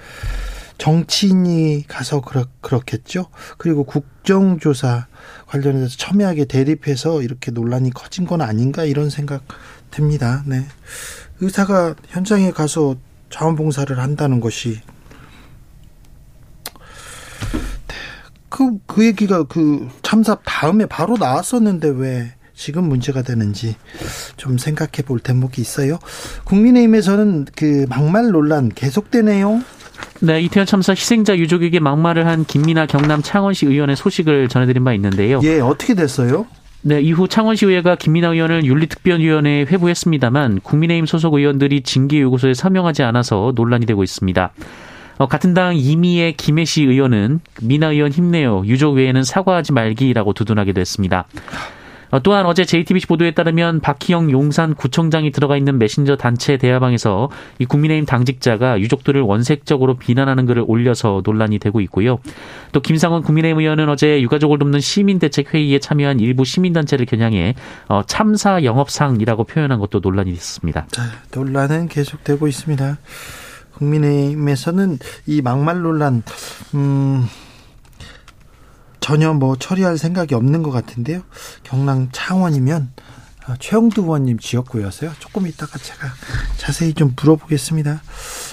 정치인이 0.77 1.85
가서 1.87 2.21
그렇, 2.21 2.45
그렇겠죠. 2.61 3.27
그리고 3.57 3.83
국정조사 3.83 5.07
관련해서 5.47 5.97
첨예하게 5.97 6.45
대립해서 6.45 7.21
이렇게 7.21 7.51
논란이 7.51 7.91
커진 7.91 8.25
건 8.25 8.41
아닌가 8.41 8.83
이런 8.83 9.09
생각 9.09 9.43
듭니다. 9.89 10.43
네. 10.45 10.65
의사가 11.39 11.95
현장에 12.07 12.51
가서 12.51 12.95
자원봉사를 13.29 13.97
한다는 13.97 14.39
것이 14.39 14.81
그, 18.49 18.77
그 18.85 19.05
얘기가 19.05 19.43
그 19.43 19.87
참사 20.01 20.35
다음에 20.45 20.85
바로 20.85 21.17
나왔었는데 21.17 21.89
왜 21.89 22.33
지금 22.57 22.89
문제가 22.89 23.21
되는지 23.21 23.75
좀 24.35 24.57
생각해 24.57 25.03
볼 25.05 25.19
대목이 25.19 25.61
있어요. 25.61 25.99
국민의힘에서는 26.45 27.45
그 27.55 27.85
막말 27.87 28.31
논란 28.31 28.69
계속되네요. 28.69 29.61
네, 30.21 30.41
이태원 30.41 30.65
참사 30.65 30.91
희생자 30.93 31.37
유족에게 31.37 31.79
막말을 31.79 32.25
한 32.25 32.45
김민아 32.45 32.87
경남 32.87 33.21
창원시 33.21 33.67
의원의 33.67 33.95
소식을 33.95 34.49
전해드린 34.49 34.83
바 34.83 34.93
있는데요. 34.93 35.39
예, 35.43 35.59
어떻게 35.59 35.93
됐어요? 35.93 36.47
네, 36.81 36.99
이후 36.99 37.27
창원시의회가 37.27 37.95
김민아 37.95 38.29
의원을 38.29 38.65
윤리특별위원회에 38.65 39.65
회부했습니다만 39.65 40.61
국민의힘 40.61 41.05
소속 41.05 41.35
의원들이 41.35 41.83
징계 41.83 42.21
요구서에 42.21 42.55
서명하지 42.55 43.03
않아서 43.03 43.53
논란이 43.55 43.85
되고 43.85 44.03
있습니다. 44.03 44.51
어, 45.19 45.27
같은 45.27 45.53
당 45.53 45.75
이미의 45.75 46.33
김혜시 46.37 46.83
의원은 46.83 47.39
민아 47.61 47.91
의원 47.91 48.11
힘내요. 48.11 48.63
유족 48.65 48.95
외에는 48.95 49.23
사과하지 49.23 49.73
말기라고 49.73 50.33
두둔하기도 50.33 50.81
했습니다. 50.81 51.25
어, 52.09 52.19
또한 52.21 52.45
어제 52.45 52.65
JTBC 52.65 53.07
보도에 53.07 53.31
따르면 53.31 53.81
박희영 53.81 54.31
용산 54.31 54.75
구청장이 54.75 55.31
들어가 55.31 55.57
있는 55.57 55.77
메신저 55.77 56.15
단체 56.15 56.57
대화방에서 56.57 57.29
이 57.59 57.65
국민의힘 57.65 58.05
당직자가 58.05 58.79
유족들을 58.79 59.21
원색적으로 59.21 59.95
비난하는 59.95 60.45
글을 60.45 60.63
올려서 60.67 61.21
논란이 61.23 61.59
되고 61.59 61.81
있고요. 61.81 62.19
또 62.71 62.81
김상원 62.81 63.23
국민의힘 63.23 63.59
의원은 63.59 63.89
어제 63.89 64.21
유가족을 64.21 64.59
돕는 64.59 64.79
시민대책 64.79 65.53
회의에 65.53 65.79
참여한 65.79 66.19
일부 66.19 66.45
시민단체를 66.45 67.05
겨냥해 67.05 67.55
어, 67.87 68.01
참사 68.05 68.63
영업상이라고 68.63 69.43
표현한 69.43 69.79
것도 69.79 69.99
논란이 69.99 70.31
있습니다. 70.31 70.87
자, 70.91 71.03
논란은 71.33 71.87
계속되고 71.87 72.47
있습니다. 72.47 72.97
국민의힘에서는 73.77 74.99
이 75.27 75.41
막말 75.41 75.81
논란, 75.81 76.23
음, 76.73 77.27
전혀 79.07 79.31
뭐 79.31 79.55
처리할 79.55 79.97
생각이 79.97 80.35
없는 80.35 80.63
것 80.63 80.71
같은데요. 80.71 81.21
경남 81.63 82.09
창원이면 82.11 82.89
아, 83.45 83.55
최영두 83.57 84.01
의원님 84.01 84.37
지역구여서요. 84.37 85.11
조금 85.19 85.47
이따가 85.47 85.77
제가 85.77 86.09
자세히 86.57 86.93
좀 86.93 87.13
물어보겠습니다. 87.15 88.01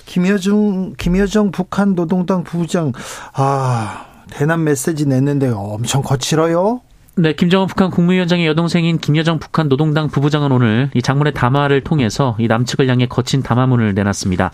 김여중, 0.06 0.94
김여정 0.96 1.50
북한 1.50 1.96
노동당 1.96 2.44
부부장, 2.44 2.92
아, 3.32 4.06
대남 4.30 4.62
메시지 4.62 5.06
냈는데 5.06 5.48
엄청 5.48 6.02
거칠어요. 6.02 6.82
네, 7.16 7.32
김정은 7.32 7.66
북한 7.66 7.90
국무위원장의 7.90 8.46
여동생인 8.46 8.98
김여정 8.98 9.40
북한 9.40 9.68
노동당 9.68 10.06
부부장은 10.06 10.52
오늘 10.52 10.88
이 10.94 11.02
장문의 11.02 11.34
담화를 11.34 11.80
통해서 11.80 12.36
이 12.38 12.46
남측을 12.46 12.88
향해 12.88 13.06
거친 13.06 13.42
담화문을 13.42 13.94
내놨습니다. 13.94 14.52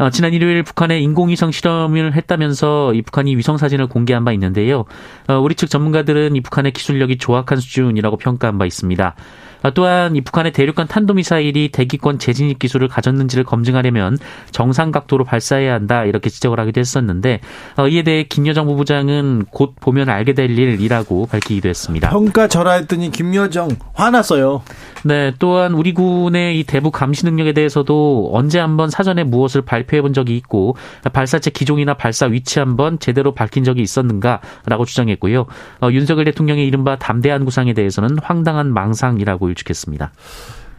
어, 0.00 0.08
지난 0.08 0.32
일요일 0.32 0.62
북한의 0.62 1.02
인공위성 1.02 1.50
실험을 1.50 2.14
했다면서 2.14 2.94
이 2.94 3.02
북한이 3.02 3.36
위성 3.36 3.58
사진을 3.58 3.86
공개한 3.86 4.24
바 4.24 4.32
있는데요. 4.32 4.86
어, 5.28 5.34
우리 5.38 5.54
측 5.54 5.68
전문가들은 5.68 6.36
이 6.36 6.40
북한의 6.40 6.72
기술력이 6.72 7.18
조악한 7.18 7.60
수준이라고 7.60 8.16
평가한 8.16 8.56
바 8.56 8.64
있습니다. 8.64 9.14
아, 9.62 9.70
또한 9.70 10.16
이 10.16 10.20
북한의 10.20 10.52
대륙간 10.52 10.86
탄도미사일이 10.86 11.70
대기권 11.70 12.18
재진입 12.18 12.58
기술을 12.58 12.88
가졌는지를 12.88 13.44
검증하려면 13.44 14.18
정상 14.50 14.90
각도로 14.90 15.24
발사해야 15.24 15.74
한다 15.74 16.04
이렇게 16.04 16.30
지적을 16.30 16.58
하기도 16.60 16.80
했었는데 16.80 17.40
어, 17.76 17.88
이에 17.88 18.02
대해 18.02 18.24
김여정 18.24 18.66
부부장은 18.66 19.46
곧 19.50 19.74
보면 19.80 20.08
알게 20.08 20.32
될 20.32 20.50
일이라고 20.58 21.26
밝히기도 21.26 21.68
했습니다. 21.68 22.10
평가 22.10 22.48
절하했더니 22.48 23.10
김여정 23.10 23.68
화났어요. 23.94 24.62
네, 25.02 25.32
또한 25.38 25.72
우리 25.72 25.94
군의 25.94 26.60
이 26.60 26.64
대북 26.64 26.92
감시 26.92 27.24
능력에 27.24 27.52
대해서도 27.52 28.30
언제 28.32 28.58
한번 28.58 28.90
사전에 28.90 29.24
무엇을 29.24 29.62
발표해 29.62 30.02
본 30.02 30.12
적이 30.12 30.36
있고 30.36 30.76
발사체 31.12 31.50
기종이나 31.50 31.94
발사 31.94 32.26
위치 32.26 32.58
한번 32.58 32.98
제대로 32.98 33.32
밝힌 33.32 33.64
적이 33.64 33.82
있었는가라고 33.82 34.84
주장했고요. 34.84 35.46
어, 35.80 35.88
윤석열 35.90 36.26
대통령의 36.26 36.66
이른바 36.66 36.96
담대한 36.96 37.44
구상에 37.44 37.72
대해서는 37.72 38.18
황당한 38.22 38.72
망상이라고 38.72 39.49
일축했습니다. 39.50 40.12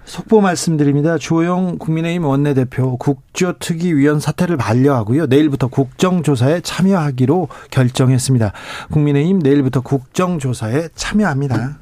속보 0.06 0.42
말씀드립니다. 0.42 1.18
주호영 1.18 1.78
국민의힘 1.78 2.26
원내대표 2.26 2.98
국조특위위원 2.98 4.20
사퇴를 4.20 4.58
반려하고요. 4.58 5.28
내일부터 5.28 5.68
국정조사에 5.68 6.62
참여하기로 6.62 7.48
결정했습니다. 7.70 8.52
국민의힘 8.92 9.40
내일부터 9.40 9.82
국정조사에 9.82 10.90
참여합니다. 10.96 11.78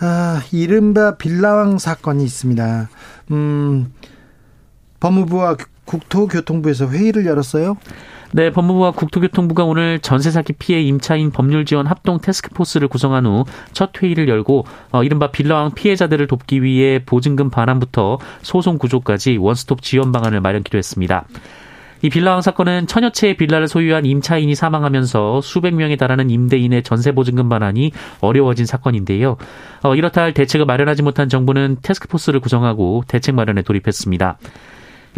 아, 0.00 0.42
이른바 0.50 1.16
빌라왕 1.16 1.78
사건이 1.78 2.24
있습니다. 2.24 2.90
음, 3.30 3.92
법무부와 5.00 5.56
국토교통부에서 5.84 6.88
회의를 6.88 7.24
열었어요. 7.26 7.76
네, 8.34 8.50
법무부와 8.50 8.92
국토교통부가 8.92 9.64
오늘 9.64 9.98
전세 9.98 10.30
사기 10.30 10.54
피해 10.54 10.80
임차인 10.80 11.32
법률 11.32 11.66
지원 11.66 11.86
합동 11.86 12.18
테스크포스를 12.18 12.88
구성한 12.88 13.26
후 13.26 13.44
첫 13.72 13.90
회의를 14.00 14.28
열고 14.28 14.64
어, 14.92 15.02
이른바 15.02 15.30
빌라왕 15.30 15.72
피해자들을 15.72 16.26
돕기 16.26 16.62
위해 16.62 17.02
보증금 17.04 17.50
반환부터 17.50 18.18
소송 18.42 18.78
구조까지 18.78 19.36
원스톱 19.38 19.82
지원 19.82 20.12
방안을 20.12 20.40
마련키로 20.40 20.78
했습니다. 20.78 21.24
이 22.02 22.10
빌라왕 22.10 22.42
사건은 22.42 22.86
천여 22.86 23.10
채의 23.10 23.36
빌라를 23.36 23.68
소유한 23.68 24.04
임차인이 24.04 24.54
사망하면서 24.54 25.40
수백 25.40 25.74
명에 25.74 25.96
달하는 25.96 26.30
임대인의 26.30 26.82
전세 26.82 27.12
보증금 27.12 27.48
반환이 27.48 27.92
어려워진 28.20 28.66
사건인데요. 28.66 29.36
어, 29.82 29.94
이렇다 29.94 30.22
할 30.22 30.34
대책을 30.34 30.66
마련하지 30.66 31.02
못한 31.02 31.28
정부는 31.28 31.78
테스크포스를 31.82 32.40
구성하고 32.40 33.04
대책 33.06 33.34
마련에 33.34 33.62
돌입했습니다. 33.62 34.38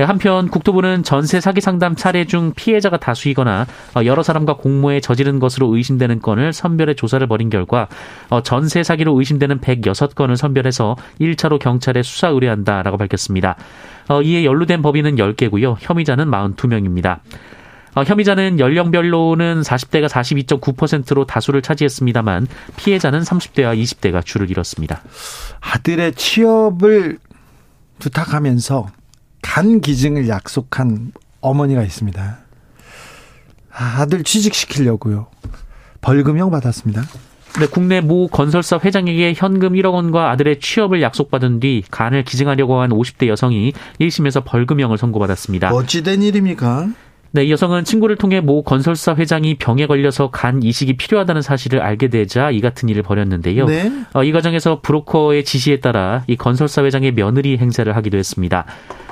예, 0.00 0.02
한편 0.02 0.48
국토부는 0.48 1.04
전세 1.04 1.40
사기 1.40 1.60
상담 1.60 1.94
사례 1.96 2.24
중 2.24 2.52
피해자가 2.54 2.96
다수이거나 2.96 3.66
어, 3.94 4.04
여러 4.04 4.24
사람과 4.24 4.56
공모에 4.56 5.00
저지른 5.00 5.38
것으로 5.38 5.76
의심되는 5.76 6.20
건을 6.20 6.52
선별해 6.52 6.94
조사를 6.94 7.24
벌인 7.28 7.48
결과 7.48 7.86
어, 8.28 8.42
전세 8.42 8.83
사기로 8.83 9.16
의심되는 9.16 9.61
106건을 9.61 10.37
선별해서 10.37 10.96
1차로 11.20 11.61
경찰에 11.61 12.02
수사 12.02 12.28
의뢰한다라고 12.28 12.96
밝혔습니다. 12.96 13.57
어, 14.09 14.20
이에 14.20 14.44
연루된 14.44 14.83
법인은 14.83 15.16
10개고요. 15.16 15.76
혐의자는 15.78 16.28
42명입니다. 16.28 17.20
혐의자는 18.04 18.59
연령별로는 18.59 19.62
40대가 19.62 20.09
42.9%로 20.09 21.26
다수를 21.26 21.62
차지했습니다만 21.62 22.48
피해자는 22.76 23.20
30대와 23.20 23.80
20대가 23.80 24.24
줄을 24.26 24.50
이뤘습니다. 24.50 25.00
아들의 25.61 26.14
취업을 26.14 27.18
부탁하면서 28.00 28.88
간 29.44 29.83
기증을 29.83 30.26
약속한 30.28 31.12
어머니가 31.42 31.83
있습니다. 31.83 32.38
아들 33.70 34.24
취직시키려고요. 34.24 35.26
벌금형 36.00 36.50
받았습니다. 36.50 37.02
네, 37.61 37.66
국내 37.66 38.00
모 38.00 38.26
건설사 38.26 38.80
회장에게 38.83 39.35
현금 39.37 39.74
1억 39.74 39.92
원과 39.92 40.30
아들의 40.30 40.61
취업을 40.61 41.02
약속받은 41.02 41.61
뒤 41.61 41.85
간을 41.90 42.24
기증하려고 42.24 42.80
한 42.80 42.90
50대 42.90 43.28
여성이 43.28 43.72
1심에서 44.00 44.44
벌금형을 44.44 44.96
선고받았습니다. 44.98 45.72
어찌된 45.72 46.22
일입니까? 46.22 46.88
네, 47.33 47.44
이 47.44 47.50
여성은 47.50 47.85
친구를 47.85 48.16
통해 48.16 48.40
모 48.40 48.62
건설사 48.62 49.14
회장이 49.14 49.57
병에 49.57 49.87
걸려서 49.87 50.30
간 50.30 50.62
이식이 50.62 50.96
필요하다는 50.96 51.42
사실을 51.42 51.80
알게 51.80 52.09
되자 52.09 52.50
이 52.50 52.61
같은 52.61 52.88
일을 52.88 53.02
벌였는데요. 53.02 53.66
네? 53.66 53.92
어, 54.14 54.24
이 54.24 54.33
과정에서 54.33 54.80
브로커의 54.80 55.44
지시에 55.44 55.80
따라 55.80 56.24
이 56.28 56.37
건설사 56.37 56.83
회장의 56.83 57.12
며느리 57.12 57.59
행세를 57.59 57.94
하기도 57.94 58.18
했습니다. 58.18 58.64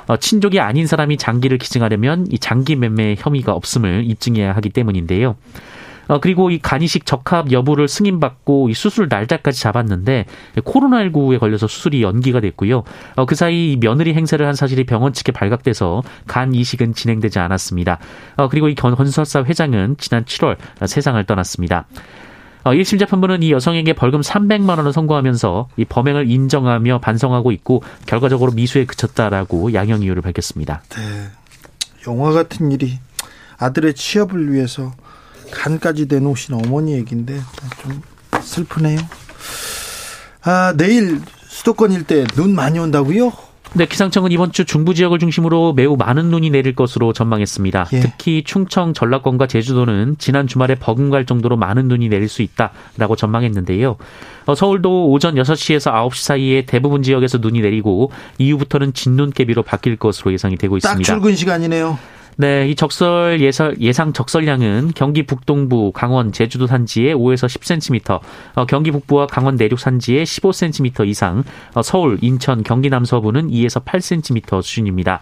어, 0.07 0.17
친족이 0.17 0.59
아닌 0.59 0.87
사람이 0.87 1.17
장기를 1.17 1.57
기증하려면 1.57 2.27
이 2.29 2.39
장기 2.39 2.75
매매 2.75 3.15
혐의가 3.17 3.53
없음을 3.53 4.03
입증해야 4.05 4.55
하기 4.55 4.69
때문인데요. 4.69 5.35
어, 6.07 6.19
그리고 6.19 6.51
이 6.51 6.59
간이식 6.59 7.05
적합 7.05 7.51
여부를 7.51 7.87
승인받고 7.87 8.69
이 8.69 8.73
수술 8.73 9.07
날짜까지 9.09 9.61
잡았는데 9.61 10.25
코로나19에 10.57 11.39
걸려서 11.39 11.67
수술이 11.67 12.01
연기가 12.01 12.39
됐고요. 12.41 12.83
어, 13.15 13.25
그 13.25 13.35
사이 13.35 13.77
며느리 13.79 14.13
행세를 14.13 14.45
한 14.45 14.53
사실이 14.55 14.85
병원 14.85 15.13
측에 15.13 15.31
발각돼서 15.31 16.03
간 16.27 16.53
이식은 16.53 16.93
진행되지 16.93 17.39
않았습니다. 17.39 17.99
어, 18.35 18.49
그리고 18.49 18.67
이 18.67 18.75
건설사 18.75 19.43
회장은 19.43 19.95
지난 19.97 20.25
7월 20.25 20.57
세상을 20.85 21.23
떠났습니다. 21.25 21.85
1심 22.71 22.95
어, 22.95 22.97
재판부는 22.99 23.43
이 23.43 23.51
여성에게 23.51 23.93
벌금 23.93 24.21
300만 24.21 24.77
원을 24.77 24.93
선고하면서 24.93 25.69
이 25.77 25.85
범행을 25.85 26.29
인정하며 26.29 26.99
반성하고 26.99 27.51
있고 27.51 27.83
결과적으로 28.05 28.51
미수에 28.51 28.85
그쳤다라고 28.85 29.73
양형 29.73 30.01
이유를 30.03 30.21
밝혔습니다. 30.21 30.83
네. 30.89 31.29
영화 32.07 32.31
같은 32.31 32.71
일이 32.71 32.99
아들의 33.57 33.93
취업을 33.93 34.51
위해서 34.51 34.93
간까지 35.51 36.07
내놓으신 36.09 36.55
어머니 36.55 36.93
얘기인데 36.93 37.39
좀 37.81 38.01
슬프네요. 38.41 38.99
아, 40.43 40.73
내일 40.75 41.21
수도권 41.47 41.91
일대 41.91 42.25
눈 42.35 42.55
많이 42.55 42.79
온다고요? 42.79 43.31
네, 43.75 43.87
기상청은 43.87 44.31
이번 44.31 44.51
주 44.51 44.65
중부 44.65 44.93
지역을 44.93 45.17
중심으로 45.17 45.73
매우 45.73 45.95
많은 45.97 46.25
눈이 46.25 46.51
내릴 46.51 46.75
것으로 46.75 47.11
전망했습니다. 47.11 47.87
예. 47.93 47.99
특히 48.01 48.43
충청, 48.43 48.93
전라권과 48.93 49.47
제주도는 49.47 50.17
지난 50.19 50.45
주말에 50.45 50.75
버금갈 50.75 51.25
정도로 51.25 51.57
많은 51.57 51.87
눈이 51.87 52.07
내릴 52.07 52.29
수 52.29 52.43
있다라고 52.43 53.15
전망했는데요. 53.15 53.95
어, 54.45 54.55
서울도 54.55 55.09
오전 55.09 55.33
6시에서 55.35 55.91
9시 55.91 56.23
사이에 56.23 56.65
대부분 56.67 57.01
지역에서 57.01 57.39
눈이 57.39 57.61
내리고 57.61 58.11
이후부터는 58.37 58.93
진눈깨비로 58.93 59.63
바뀔 59.63 59.95
것으로 59.95 60.31
예상이 60.33 60.55
되고 60.55 60.77
있습니다. 60.77 60.99
딱 60.99 61.03
출근 61.03 61.35
시간이네요. 61.35 61.97
네, 62.35 62.67
이 62.67 62.75
적설 62.75 63.39
예설, 63.41 63.79
예상 63.79 64.11
적설량은 64.11 64.93
경기 64.95 65.23
북동부, 65.23 65.91
강원, 65.93 66.31
제주도 66.31 66.65
산지에 66.65 67.13
5에서 67.13 67.47
10cm, 67.47 68.19
어, 68.55 68.65
경기 68.65 68.91
북부와 68.91 69.27
강원 69.27 69.55
내륙 69.55 69.79
산지에 69.79 70.23
15cm 70.23 71.07
이상, 71.07 71.43
어, 71.75 71.83
서울, 71.83 72.17
인천, 72.21 72.63
경기 72.63 72.89
남서부는 72.89 73.49
2에서 73.49 73.85
8cm 73.85 74.61
수준입니다. 74.63 75.21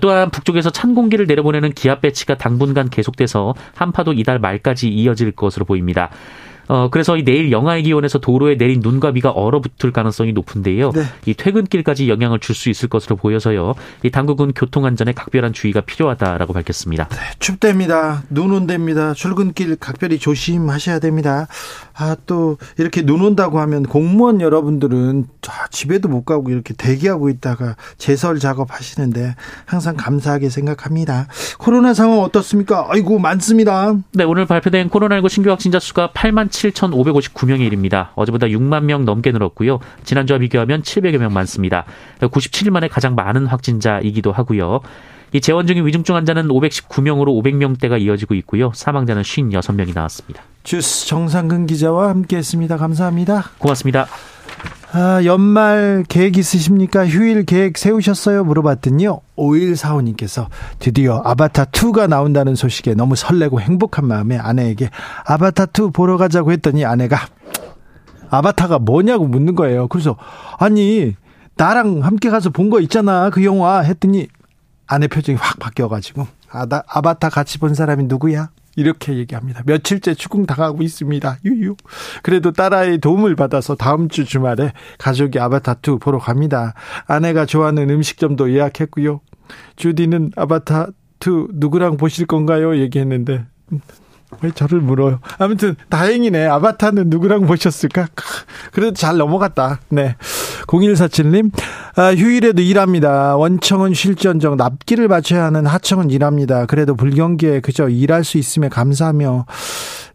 또한 0.00 0.30
북쪽에서 0.30 0.70
찬 0.70 0.94
공기를 0.94 1.26
내려보내는 1.26 1.72
기압 1.72 2.02
배치가 2.02 2.36
당분간 2.36 2.90
계속돼서 2.90 3.54
한파도 3.74 4.12
이달 4.12 4.38
말까지 4.38 4.88
이어질 4.88 5.32
것으로 5.32 5.64
보입니다. 5.64 6.10
어, 6.68 6.88
그래서 6.90 7.16
이 7.16 7.24
내일 7.24 7.50
영하의 7.50 7.82
기온에서 7.82 8.18
도로에 8.18 8.56
내린 8.56 8.80
눈과 8.80 9.12
비가 9.12 9.30
얼어붙을 9.30 9.92
가능성이 9.92 10.32
높은데요. 10.32 10.92
네. 10.92 11.02
이 11.26 11.34
퇴근길까지 11.34 12.08
영향을 12.08 12.38
줄 12.40 12.58
수 12.58 12.68
있을 12.70 12.88
것으로 12.88 13.14
보여서요. 13.14 13.74
이 14.02 14.10
당국은 14.10 14.52
교통 14.52 14.84
안전에 14.84 15.12
각별한 15.12 15.52
주의가 15.52 15.80
필요하다라고 15.82 16.52
밝혔습니다. 16.52 17.06
네, 17.08 17.16
춥답니다. 17.38 18.24
눈 18.30 18.50
온답니다. 18.52 19.14
출근길 19.14 19.76
각별히 19.76 20.18
조심하셔야 20.18 20.98
됩니다. 20.98 21.46
아, 21.94 22.16
또 22.26 22.58
이렇게 22.78 23.02
눈 23.02 23.20
온다고 23.22 23.60
하면 23.60 23.84
공무원 23.84 24.40
여러분들은 24.40 25.26
집에도 25.70 26.08
못 26.08 26.24
가고 26.24 26.50
이렇게 26.50 26.74
대기하고 26.74 27.28
있다가 27.28 27.76
제설 27.96 28.40
작업 28.40 28.72
하시는데 28.72 29.36
항상 29.66 29.96
감사하게 29.96 30.48
생각합니다. 30.50 31.28
코로나 31.58 31.94
상황 31.94 32.20
어떻습니까? 32.20 32.86
아이고 32.88 33.18
많습니다. 33.20 33.94
네, 34.12 34.24
오늘 34.24 34.46
발표된 34.46 34.90
코로나19 34.90 35.28
신규 35.28 35.50
확진자 35.50 35.78
수가 35.78 36.10
8만 36.12 36.50
7,559명에 36.58 37.60
이릅니다. 37.60 38.12
어제보다 38.16 38.46
6만 38.48 38.84
명 38.84 39.04
넘게 39.04 39.32
늘었고요. 39.32 39.78
지난주와 40.04 40.40
비교하면 40.40 40.82
700여 40.82 41.18
명 41.18 41.32
많습니다. 41.32 41.84
97일 42.20 42.70
만에 42.70 42.88
가장 42.88 43.14
많은 43.14 43.46
확진자이기도 43.46 44.32
하고요. 44.32 44.80
이 45.32 45.40
재원 45.40 45.66
중인 45.66 45.86
위중증 45.86 46.16
환자는 46.16 46.48
519명으로 46.48 47.42
500명대가 47.42 48.00
이어지고 48.00 48.34
있고요. 48.36 48.72
사망자는 48.74 49.22
56명이 49.22 49.94
나왔습니다. 49.94 50.42
주스 50.62 51.06
정상근 51.06 51.66
기자와 51.66 52.08
함께했습니다. 52.08 52.76
감사합니다. 52.76 53.50
고맙습니다. 53.58 54.06
아, 54.92 55.20
연말 55.24 56.04
계획 56.08 56.38
있으십니까? 56.38 57.06
휴일 57.06 57.44
계획 57.44 57.76
세우셨어요? 57.76 58.44
물어봤더니요. 58.44 59.20
5145님께서 59.36 60.46
드디어 60.78 61.22
아바타2가 61.24 62.08
나온다는 62.08 62.54
소식에 62.54 62.94
너무 62.94 63.14
설레고 63.14 63.60
행복한 63.60 64.06
마음에 64.06 64.38
아내에게 64.38 64.88
아바타2 65.26 65.92
보러 65.92 66.16
가자고 66.16 66.52
했더니 66.52 66.84
아내가 66.86 67.18
아바타가 68.30 68.78
뭐냐고 68.78 69.26
묻는 69.26 69.54
거예요. 69.54 69.88
그래서 69.88 70.16
아니 70.58 71.14
나랑 71.56 72.00
함께 72.02 72.30
가서 72.30 72.50
본 72.50 72.70
거 72.70 72.80
있잖아 72.80 73.30
그 73.30 73.44
영화 73.44 73.80
했더니 73.80 74.28
아내 74.86 75.06
표정이 75.08 75.36
확 75.38 75.58
바뀌어가지고 75.58 76.26
아다, 76.50 76.82
아바타 76.88 77.28
같이 77.28 77.58
본 77.58 77.74
사람이 77.74 78.04
누구야? 78.04 78.50
이렇게 78.78 79.16
얘기합니다. 79.16 79.62
며칠째 79.66 80.14
추궁 80.14 80.46
당하고 80.46 80.84
있습니다. 80.84 81.38
유유. 81.44 81.74
그래도 82.22 82.52
딸아이의 82.52 82.98
도움을 82.98 83.34
받아서 83.34 83.74
다음 83.74 84.08
주 84.08 84.24
주말에 84.24 84.72
가족이 84.98 85.40
아바타2 85.40 86.00
보러 86.00 86.18
갑니다. 86.18 86.74
아내가 87.08 87.44
좋아하는 87.44 87.90
음식점도 87.90 88.52
예약했고요. 88.52 89.20
주디는 89.74 90.30
아바타2 90.36 91.48
누구랑 91.54 91.96
보실 91.96 92.26
건가요? 92.26 92.78
얘기했는데 92.78 93.46
왜 94.42 94.50
저를 94.50 94.80
물어요? 94.80 95.20
아무튼 95.38 95.74
다행이네. 95.88 96.46
아바타는 96.46 97.08
누구랑 97.08 97.46
보셨을까? 97.46 98.08
그래도 98.72 98.92
잘 98.94 99.16
넘어갔다. 99.16 99.80
네. 99.88 100.16
0147님, 100.66 101.50
아, 101.96 102.14
휴일에도 102.14 102.60
일합니다. 102.60 103.36
원청은 103.36 103.94
쉴전정 103.94 104.56
납기를 104.58 105.08
바쳐야 105.08 105.44
하는 105.44 105.66
하청은 105.66 106.10
일합니다. 106.10 106.66
그래도 106.66 106.94
불경기에 106.94 107.60
그저 107.60 107.88
일할 107.88 108.22
수 108.22 108.36
있음에 108.38 108.68
감사하며 108.68 109.46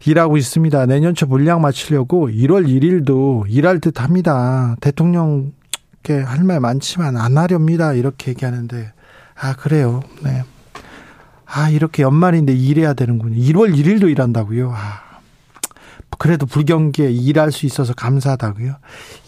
일하고 0.06 0.38
있습니다. 0.38 0.86
내년 0.86 1.16
초 1.16 1.26
물량 1.26 1.62
마치려고 1.62 2.30
1월 2.30 2.68
1일도 2.68 3.46
일할 3.50 3.80
듯 3.80 4.00
합니다. 4.02 4.76
대통령께 4.80 6.22
할 6.26 6.44
말 6.44 6.60
많지만 6.60 7.18
안 7.18 7.38
하렵니다. 7.38 7.94
이렇게 7.94 8.32
얘기하는데, 8.32 8.92
아, 9.40 9.56
그래요. 9.56 10.02
네. 10.22 10.44
아, 11.56 11.70
이렇게 11.70 12.04
연말인데 12.04 12.54
일해야 12.54 12.94
되는군요. 12.94 13.36
1월 13.36 13.76
1일도 13.76 14.10
일한다고요. 14.10 14.74
아, 14.76 15.02
그래도 16.20 16.46
불경기에 16.46 17.12
일할 17.12 17.52
수 17.52 17.66
있어서 17.66 17.94
감사하다고요. 17.94 18.76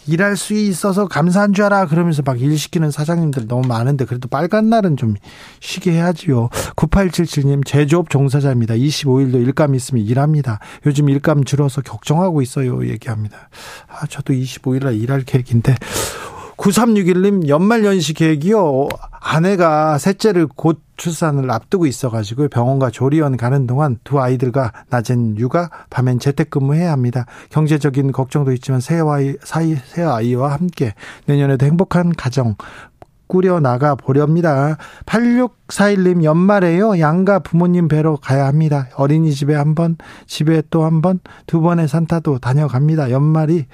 일할 0.06 0.36
수 0.36 0.54
있어서 0.54 1.06
감사한 1.08 1.52
줄 1.52 1.64
알아. 1.64 1.86
그러면서 1.86 2.22
막 2.24 2.38
일 2.38 2.56
시키는 2.56 2.90
사장님들 2.90 3.48
너무 3.48 3.66
많은데 3.66 4.04
그래도 4.04 4.28
빨간 4.28 4.70
날은 4.70 4.96
좀 4.96 5.14
쉬게 5.60 5.92
해야지요. 5.92 6.48
9877님 6.76 7.66
제조업 7.66 8.08
종사자입니다. 8.08 8.74
25일도 8.74 9.34
일감 9.42 9.74
있으면 9.74 10.04
일합니다. 10.04 10.58
요즘 10.86 11.08
일감 11.08 11.44
줄어서 11.44 11.82
걱정하고 11.82 12.40
있어요. 12.40 12.86
얘기합니다. 12.88 13.50
아, 13.88 14.06
저도 14.06 14.32
25일 14.32 14.84
날 14.84 14.94
일할 14.94 15.22
계획인데 15.22 15.74
9361님 16.56 17.48
연말 17.48 17.84
연시 17.84 18.14
계획이요. 18.14 18.88
아내가 19.20 19.98
셋째를 19.98 20.46
곧 20.46 20.80
출산을 20.96 21.50
앞두고 21.50 21.86
있어가지고 21.86 22.48
병원과 22.48 22.90
조리원 22.90 23.36
가는 23.36 23.66
동안 23.66 23.98
두 24.04 24.20
아이들과 24.20 24.72
낮엔 24.88 25.36
육아, 25.38 25.70
밤엔 25.90 26.18
재택근무해야 26.18 26.90
합니다. 26.90 27.26
경제적인 27.50 28.12
걱정도 28.12 28.52
있지만 28.52 28.80
새 28.80 29.00
아이, 29.00 29.34
사이, 29.42 29.76
새 29.76 30.02
아이와 30.02 30.52
함께 30.52 30.94
내년에도 31.26 31.66
행복한 31.66 32.12
가정, 32.14 32.54
꾸려 33.26 33.60
나가 33.60 33.94
보렵니다. 33.94 34.76
8641님 35.06 36.22
연말에요. 36.24 36.98
양가 37.00 37.40
부모님 37.40 37.88
뵈러 37.88 38.16
가야 38.16 38.46
합니다. 38.46 38.88
어린이집에 38.96 39.54
한 39.54 39.74
번, 39.74 39.96
집에 40.26 40.62
또 40.70 40.84
한 40.84 41.02
번, 41.02 41.20
두 41.46 41.60
번의 41.60 41.88
산타도 41.88 42.38
다녀갑니다. 42.38 43.10
연말이 43.10 43.66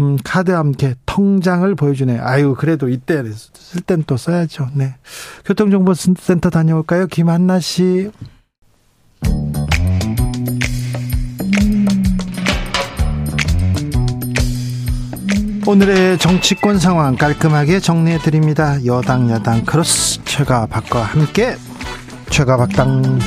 음, 0.00 0.16
카드 0.24 0.50
함께 0.50 0.94
통장을 1.06 1.74
보여주네. 1.74 2.18
아유 2.18 2.54
그래도 2.58 2.88
이때 2.88 3.22
쓸 3.32 3.80
땐 3.82 4.04
또 4.06 4.16
써야죠. 4.16 4.68
네. 4.74 4.94
교통정보센터 5.44 6.50
다녀올까요? 6.50 7.06
김한나 7.06 7.60
씨. 7.60 8.10
오늘의 15.66 16.18
정치권 16.18 16.78
상황 16.78 17.16
깔끔하게 17.16 17.80
정리해 17.80 18.18
드립니다. 18.18 18.76
여당 18.86 19.28
야당 19.30 19.64
크로스 19.64 20.24
최가 20.24 20.66
박과 20.66 21.02
함께 21.02 21.56
최가 22.30 22.56
박당 22.56 23.18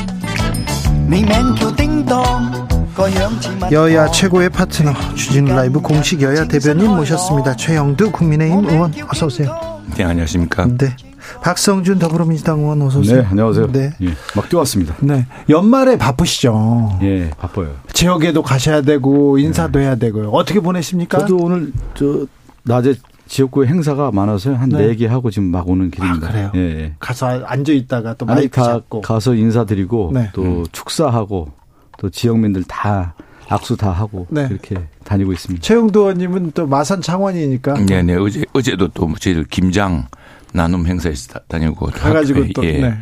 여야 3.71 4.11
최고의 4.11 4.49
파트너 4.49 4.93
주진우 5.15 5.53
라이브 5.53 5.81
공식 5.81 6.21
여야 6.21 6.45
대변인 6.45 6.95
모셨습니다. 6.95 7.55
최형두 7.57 8.11
국민의힘 8.11 8.69
의원 8.69 8.93
어서 9.11 9.25
오세요. 9.25 9.81
네 9.97 10.05
안녕하십니까. 10.05 10.65
네. 10.77 10.95
박성준 11.43 11.99
더불어민주당 11.99 12.59
의원 12.59 12.81
어서 12.81 12.99
오세요. 12.99 13.21
네, 13.21 13.27
안녕하세요. 13.29 13.71
네. 13.71 13.91
예, 14.01 14.07
막 14.35 14.49
뛰어왔습니다. 14.49 14.95
네. 15.01 15.25
연말에 15.49 15.97
바쁘시죠. 15.97 16.99
예, 17.01 17.29
바빠요. 17.37 17.75
지역에도 17.93 18.41
가셔야 18.41 18.81
되고 18.81 19.37
인사도 19.37 19.79
네. 19.79 19.85
해야 19.85 19.95
되고요. 19.95 20.29
어떻게 20.29 20.59
보내십니까? 20.59 21.19
저도 21.19 21.37
오늘 21.37 21.71
저 21.95 22.25
낮에 22.63 22.95
지역구 23.27 23.65
행사가 23.65 24.11
많아서 24.11 24.53
한네 24.53 24.95
개 24.95 25.05
하고 25.05 25.29
지금 25.29 25.49
막 25.49 25.69
오는 25.69 25.91
길입니다. 25.91 26.27
아, 26.27 26.31
그래요? 26.31 26.51
예, 26.55 26.59
예. 26.59 26.93
가서 26.99 27.27
앉아 27.45 27.71
있다가 27.73 28.15
또 28.15 28.25
마이크 28.25 28.61
잡고 28.61 29.01
가서 29.01 29.35
인사드리고 29.35 30.11
네. 30.13 30.29
또 30.33 30.41
음. 30.41 30.65
축사하고 30.71 31.51
또 31.99 32.09
지역민들 32.09 32.63
다 32.63 33.13
악수 33.47 33.77
다 33.77 33.91
하고 33.91 34.27
네. 34.29 34.47
이렇게 34.49 34.75
다니고 35.03 35.33
있습니다. 35.33 35.61
최영도 35.61 36.01
의원님은 36.01 36.51
또 36.53 36.67
마산 36.67 37.01
창원이니까. 37.01 37.73
네네 37.85 38.03
네. 38.03 38.15
어제 38.15 38.45
어제도 38.53 38.87
또 38.89 39.11
저희들 39.19 39.45
김장 39.45 40.07
나눔 40.53 40.85
행사에서 40.87 41.39
다니고 41.47 41.87
가가지고 41.87 42.39
학교에, 42.39 42.53
또 42.53 42.65
예, 42.65 42.81
네. 42.81 42.97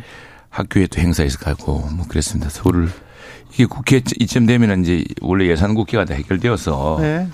학교에 0.50 0.86
또 0.86 1.00
행사에서 1.00 1.38
가고 1.38 1.80
뭐 1.94 2.06
그랬습니다. 2.08 2.50
서울 2.50 2.88
이게 3.52 3.64
국회 3.66 4.02
이쯤 4.20 4.46
되면은 4.46 4.82
이제 4.82 5.04
원래 5.22 5.46
예산 5.48 5.74
국회가 5.74 6.04
다 6.04 6.14
해결되어서 6.14 6.98
네. 7.00 7.28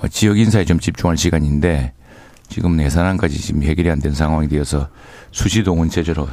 어, 0.00 0.08
지역 0.08 0.38
인사에 0.38 0.64
좀 0.64 0.78
집중할 0.78 1.16
시간인데 1.16 1.92
지금 2.48 2.80
예산안까지 2.80 3.38
지금 3.38 3.62
해결이 3.62 3.90
안 3.90 4.00
된 4.00 4.12
상황이 4.12 4.48
되어서 4.48 4.88
수시 5.30 5.62
동원 5.62 5.90
제재로 5.90 6.28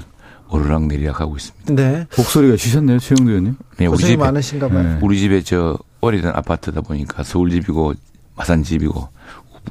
오르락 0.49 0.87
내리락 0.87 1.19
하고 1.19 1.35
있습니다. 1.35 1.73
네. 1.75 2.05
목소리가 2.17 2.55
쉬셨네요, 2.55 2.99
최영도 2.99 3.29
의원님. 3.29 3.55
네, 3.77 3.85
우리 3.87 3.97
집에 3.97 4.15
많으신가 4.15 4.69
봐요. 4.69 4.83
네. 4.83 4.99
우리 5.01 5.19
집에 5.19 5.41
저 5.41 5.77
오래된 6.01 6.31
아파트다 6.33 6.81
보니까 6.81 7.23
서울 7.23 7.49
집이고 7.51 7.93
마산 8.35 8.63
집이고 8.63 9.09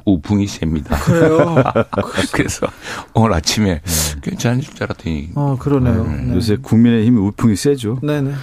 우풍이 0.05 0.47
셉니다. 0.47 0.97
그래요? 0.99 1.55
그래서 2.31 2.67
오늘 3.13 3.33
아침에 3.33 3.81
네. 3.83 4.19
괜찮은 4.21 4.61
줄 4.61 4.71
알았더니. 4.79 5.31
어, 5.35 5.57
그러네요. 5.59 6.03
네. 6.03 6.21
네. 6.23 6.35
요새 6.35 6.57
국민의힘이 6.57 7.19
우풍이 7.19 7.55
세죠. 7.55 7.99
네네. 8.01 8.33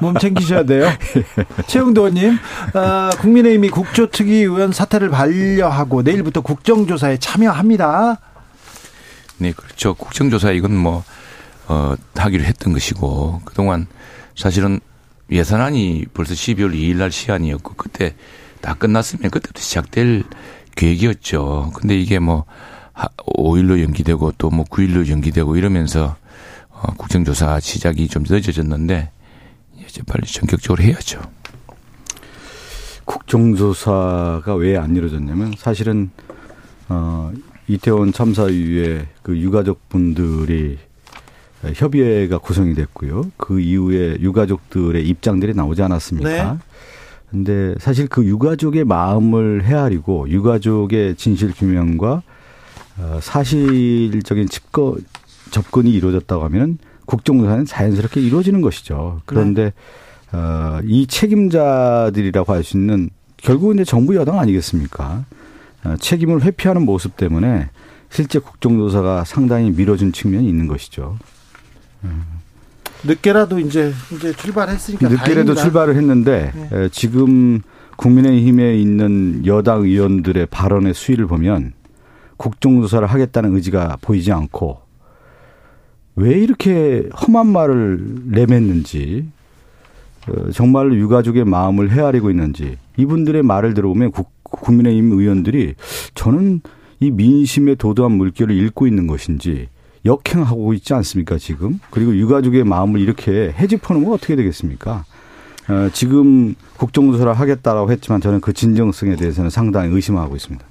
몸, 0.00 0.16
챙기셔야 0.18 0.64
돼요. 0.64 0.88
최웅도 1.66 2.02
의원님, 2.02 2.38
아, 2.74 3.10
국민의힘이 3.20 3.70
국조특위 3.70 4.32
의원 4.40 4.72
사퇴를 4.72 5.10
반려하고 5.10 6.02
내일부터 6.02 6.40
국정조사에 6.40 7.18
참여합니다. 7.18 8.18
네, 9.38 9.52
그렇죠. 9.52 9.94
국정조사 9.94 10.52
이건 10.52 10.76
뭐, 10.76 11.02
어, 11.66 11.94
하기로 12.14 12.44
했던 12.44 12.72
것이고, 12.72 13.42
그동안 13.44 13.86
사실은 14.36 14.80
예산안이 15.30 16.06
벌써 16.12 16.34
12월 16.34 16.74
2일 16.74 16.96
날 16.96 17.10
시한이었고, 17.10 17.74
그때 17.74 18.14
다 18.60 18.74
끝났으면 18.74 19.30
그때부터 19.30 19.60
시작될 19.60 20.24
계획이었죠. 20.76 21.72
근데 21.74 21.98
이게 21.98 22.18
뭐 22.18 22.44
5일로 22.94 23.82
연기되고 23.82 24.32
또 24.38 24.50
뭐 24.50 24.64
9일로 24.66 25.08
연기되고 25.08 25.56
이러면서 25.56 26.16
어, 26.70 26.92
국정조사 26.96 27.60
시작이 27.60 28.08
좀 28.08 28.24
늦어졌는데 28.28 29.10
이제 29.86 30.02
빨리 30.06 30.26
전격적으로 30.26 30.82
해야죠. 30.82 31.20
국정조사가 33.04 34.54
왜 34.54 34.76
안 34.76 34.94
이루어졌냐면 34.94 35.54
사실은 35.58 36.10
어 36.88 37.32
이태원 37.68 38.12
참사 38.12 38.48
이후에 38.48 39.06
그 39.22 39.36
유가족 39.38 39.88
분들이 39.88 40.78
협의회가 41.74 42.38
구성이 42.38 42.74
됐고요. 42.74 43.30
그 43.36 43.60
이후에 43.60 44.16
유가족들의 44.20 45.06
입장들이 45.06 45.54
나오지 45.54 45.82
않았습니까? 45.82 46.28
네. 46.52 46.58
근데 47.30 47.74
사실 47.78 48.08
그 48.08 48.24
유가족의 48.24 48.84
마음을 48.84 49.64
헤아리고 49.64 50.28
유가족의 50.28 51.14
진실 51.16 51.52
규명과 51.52 52.22
어, 52.98 53.18
사실적인 53.22 54.48
집거, 54.48 54.96
접근이 55.50 55.90
이루어졌다고 55.92 56.44
하면 56.44 56.78
국정조사는 57.06 57.64
자연스럽게 57.66 58.20
이루어지는 58.20 58.60
것이죠. 58.60 59.20
그런데 59.26 59.72
어, 60.32 60.80
이 60.84 61.06
책임자들이라고 61.06 62.52
할 62.52 62.64
수 62.64 62.76
있는 62.76 63.10
결국은 63.36 63.76
이제 63.76 63.84
정부 63.84 64.14
여당 64.16 64.38
아니겠습니까? 64.38 65.24
어, 65.84 65.96
책임을 65.98 66.42
회피하는 66.42 66.82
모습 66.84 67.16
때문에 67.16 67.70
실제 68.10 68.38
국정조사가 68.38 69.24
상당히 69.24 69.70
미뤄진 69.70 70.12
측면이 70.12 70.48
있는 70.48 70.66
것이죠. 70.66 71.16
음. 72.04 72.39
늦게라도 73.04 73.58
이제 73.58 73.92
이제 74.12 74.32
출발했으니까 74.32 75.08
늦게라도 75.08 75.54
다행이다. 75.54 75.54
출발을 75.54 75.96
했는데 75.96 76.52
네. 76.70 76.88
지금 76.90 77.60
국민의힘에 77.96 78.76
있는 78.76 79.44
여당 79.46 79.82
의원들의 79.82 80.46
발언의 80.46 80.94
수위를 80.94 81.26
보면 81.26 81.72
국정조사를 82.36 83.06
하겠다는 83.06 83.54
의지가 83.54 83.98
보이지 84.00 84.32
않고 84.32 84.80
왜 86.16 86.38
이렇게 86.38 87.08
험한 87.12 87.46
말을 87.46 88.00
내뱉는지 88.24 89.26
어, 90.28 90.50
정말로 90.50 90.94
유가족의 90.96 91.44
마음을 91.44 91.90
헤아리고 91.90 92.30
있는지 92.30 92.76
이분들의 92.96 93.42
말을 93.42 93.74
들어보면 93.74 94.12
국민의힘 94.42 95.12
의원들이 95.12 95.74
저는 96.14 96.60
이 97.00 97.10
민심의 97.10 97.76
도도한 97.76 98.12
물결을 98.12 98.54
읽고 98.54 98.86
있는 98.86 99.06
것인지 99.06 99.68
역행하고 100.04 100.74
있지 100.74 100.94
않습니까 100.94 101.38
지금 101.38 101.78
그리고 101.90 102.16
유가족의 102.16 102.64
마음을 102.64 103.00
이렇게 103.00 103.52
해집어놓으면 103.52 104.12
어떻게 104.12 104.36
되겠습니까 104.36 105.04
어, 105.68 105.88
지금 105.92 106.54
국정조사를 106.78 107.32
하겠다라고 107.32 107.92
했지만 107.92 108.20
저는 108.20 108.40
그 108.40 108.52
진정성에 108.52 109.16
대해서는 109.16 109.50
상당히 109.50 109.94
의심하고 109.94 110.34
있습니다. 110.36 110.64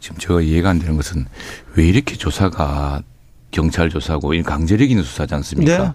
지금 0.00 0.16
제가 0.18 0.40
이해가 0.40 0.70
안 0.70 0.78
되는 0.78 0.96
것은 0.96 1.26
왜 1.76 1.86
이렇게 1.86 2.16
조사가 2.16 3.02
경찰 3.54 3.88
조사고 3.88 4.34
이 4.34 4.42
강제력 4.42 4.90
있는 4.90 5.04
수사지 5.04 5.32
않습니까? 5.36 5.94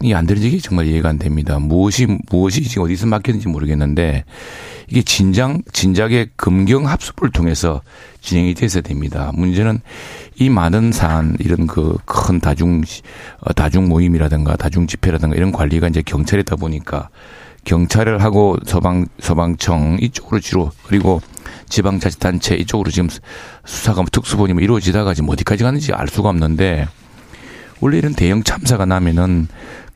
네. 0.00 0.08
이안 0.08 0.26
되는 0.26 0.42
게 0.42 0.58
정말 0.58 0.86
이해가 0.86 1.08
안 1.08 1.18
됩니다. 1.18 1.60
무엇이 1.60 2.08
무엇이 2.30 2.62
지금 2.64 2.82
어디서 2.82 3.06
막혔는지 3.06 3.46
모르겠는데 3.46 4.24
이게 4.88 5.02
진작 5.02 5.58
진작에 5.72 6.26
금경 6.34 6.88
합수를 6.88 7.30
통해서 7.30 7.80
진행이 8.20 8.54
돼서 8.54 8.80
됩니다. 8.80 9.30
문제는 9.34 9.80
이 10.34 10.50
많은 10.50 10.90
사안 10.90 11.36
이런 11.38 11.68
그 11.68 11.96
큰 12.04 12.40
다중 12.40 12.82
어, 13.40 13.52
다중 13.52 13.88
모임이라든가 13.88 14.56
다중 14.56 14.88
집회라든가 14.88 15.36
이런 15.36 15.52
관리가 15.52 15.86
이제 15.86 16.02
경찰이다 16.02 16.56
보니까 16.56 17.08
경찰을 17.64 18.22
하고 18.22 18.56
소방 18.66 19.06
소방청 19.20 19.98
이쪽으로 20.00 20.40
주로 20.40 20.72
그리고 20.86 21.20
지방자치단체 21.68 22.56
이쪽으로 22.56 22.90
지금 22.90 23.08
수사가 23.64 24.02
뭐 24.02 24.06
특수본이 24.10 24.52
뭐 24.52 24.62
이루어지다가 24.62 25.14
지금 25.14 25.28
어디까지 25.30 25.64
가는지 25.64 25.92
알 25.92 26.08
수가 26.08 26.28
없는데 26.28 26.86
원래 27.80 27.98
이런 27.98 28.14
대형 28.14 28.42
참사가 28.42 28.86
나면은 28.86 29.48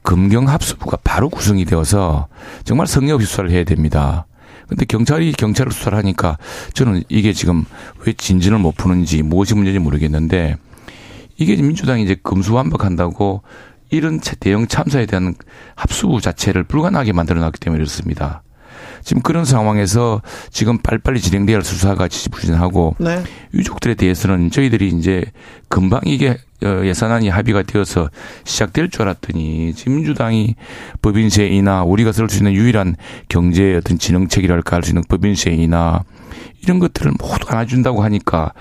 금경합수부가 0.02 0.98
바로 1.04 1.28
구성이 1.28 1.64
되어서 1.64 2.28
정말 2.64 2.86
성의 2.86 3.12
없이 3.12 3.26
수사를 3.26 3.50
해야 3.50 3.64
됩니다. 3.64 4.26
근데 4.68 4.84
경찰이 4.84 5.32
경찰을 5.32 5.72
수사를 5.72 5.96
하니까 5.98 6.38
저는 6.74 7.02
이게 7.08 7.32
지금 7.32 7.64
왜 8.06 8.12
진전을 8.12 8.58
못 8.58 8.76
푸는지 8.76 9.22
무엇이 9.22 9.54
문제인지 9.54 9.80
모르겠는데 9.80 10.56
이게 11.36 11.56
민주당이 11.56 12.04
이제 12.04 12.16
금수완박한다고 12.22 13.42
이런 13.90 14.20
대형 14.20 14.68
참사에 14.68 15.06
대한 15.06 15.34
합수부 15.74 16.20
자체를 16.20 16.64
불가능하게 16.64 17.12
만들어 17.12 17.40
놨기 17.40 17.58
때문에 17.58 17.78
그렇습니다. 17.78 18.42
지금 19.02 19.22
그런 19.22 19.44
상황에서 19.44 20.22
지금 20.50 20.78
빨리빨리 20.78 21.20
진행돼야 21.20 21.56
할 21.56 21.64
수사가 21.64 22.08
지지부진하고 22.08 22.96
네. 22.98 23.22
유족들에 23.54 23.94
대해서는 23.94 24.50
저희들이 24.50 24.88
이제 24.88 25.24
금방 25.68 26.00
이게 26.04 26.36
어, 26.62 26.82
예산안이 26.84 27.28
합의가 27.30 27.62
되어서 27.62 28.10
시작될 28.44 28.90
줄 28.90 29.02
알았더니 29.02 29.72
지금 29.74 29.96
민주당이 29.96 30.56
법인세이나 31.00 31.84
우리가 31.84 32.12
쓸 32.12 32.28
수 32.28 32.38
있는 32.38 32.52
유일한 32.52 32.96
경제 33.28 33.74
어떤 33.76 33.98
진흥책이랄까 33.98 34.76
할 34.76 34.82
수 34.82 34.90
있는 34.90 35.02
법인세이나 35.08 36.02
이런 36.62 36.78
것들을 36.78 37.12
모두 37.18 37.46
안아준다고 37.48 38.02
하니까 38.04 38.52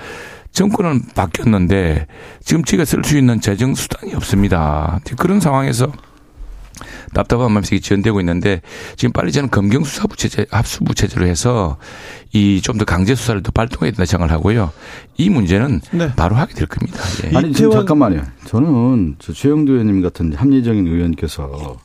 정권은 0.52 1.02
바뀌었는데 1.16 2.08
지금 2.44 2.64
제가 2.64 2.86
쓸 2.86 3.04
수 3.04 3.18
있는 3.18 3.40
재정 3.42 3.76
수단이 3.76 4.16
없습니다. 4.16 5.00
그런 5.18 5.40
상황에서 5.40 5.92
답답한 7.14 7.52
마음이 7.52 7.66
지연되고 7.82 8.20
있는데 8.22 8.62
지금 8.96 9.12
빨리 9.14 9.32
저는 9.32 9.50
검경수사부 9.50 10.16
체제 10.18 10.46
합수부 10.52 10.94
체제로 10.96 11.26
해서 11.26 11.78
이 12.34 12.62
좀 12.64 12.78
더 12.78 12.86
강제 12.86 13.16
수사를 13.16 13.42
더 13.44 13.52
발동해야 13.52 13.92
된다 13.92 14.06
생각을 14.06 14.32
하고요. 14.34 14.72
이 15.18 15.30
문제는 15.30 15.82
네. 15.92 16.12
바로 16.16 16.36
하게 16.36 16.54
될 16.54 16.68
겁니다. 16.68 17.00
예. 17.26 17.36
아니 17.38 17.52
지금 17.54 17.72
잠깐만요. 17.72 18.22
저는 18.46 19.16
저 19.20 19.34
최영도 19.34 19.74
의원님 19.74 20.02
같은 20.02 20.34
합리적인 20.34 20.86
의원께서 20.88 21.78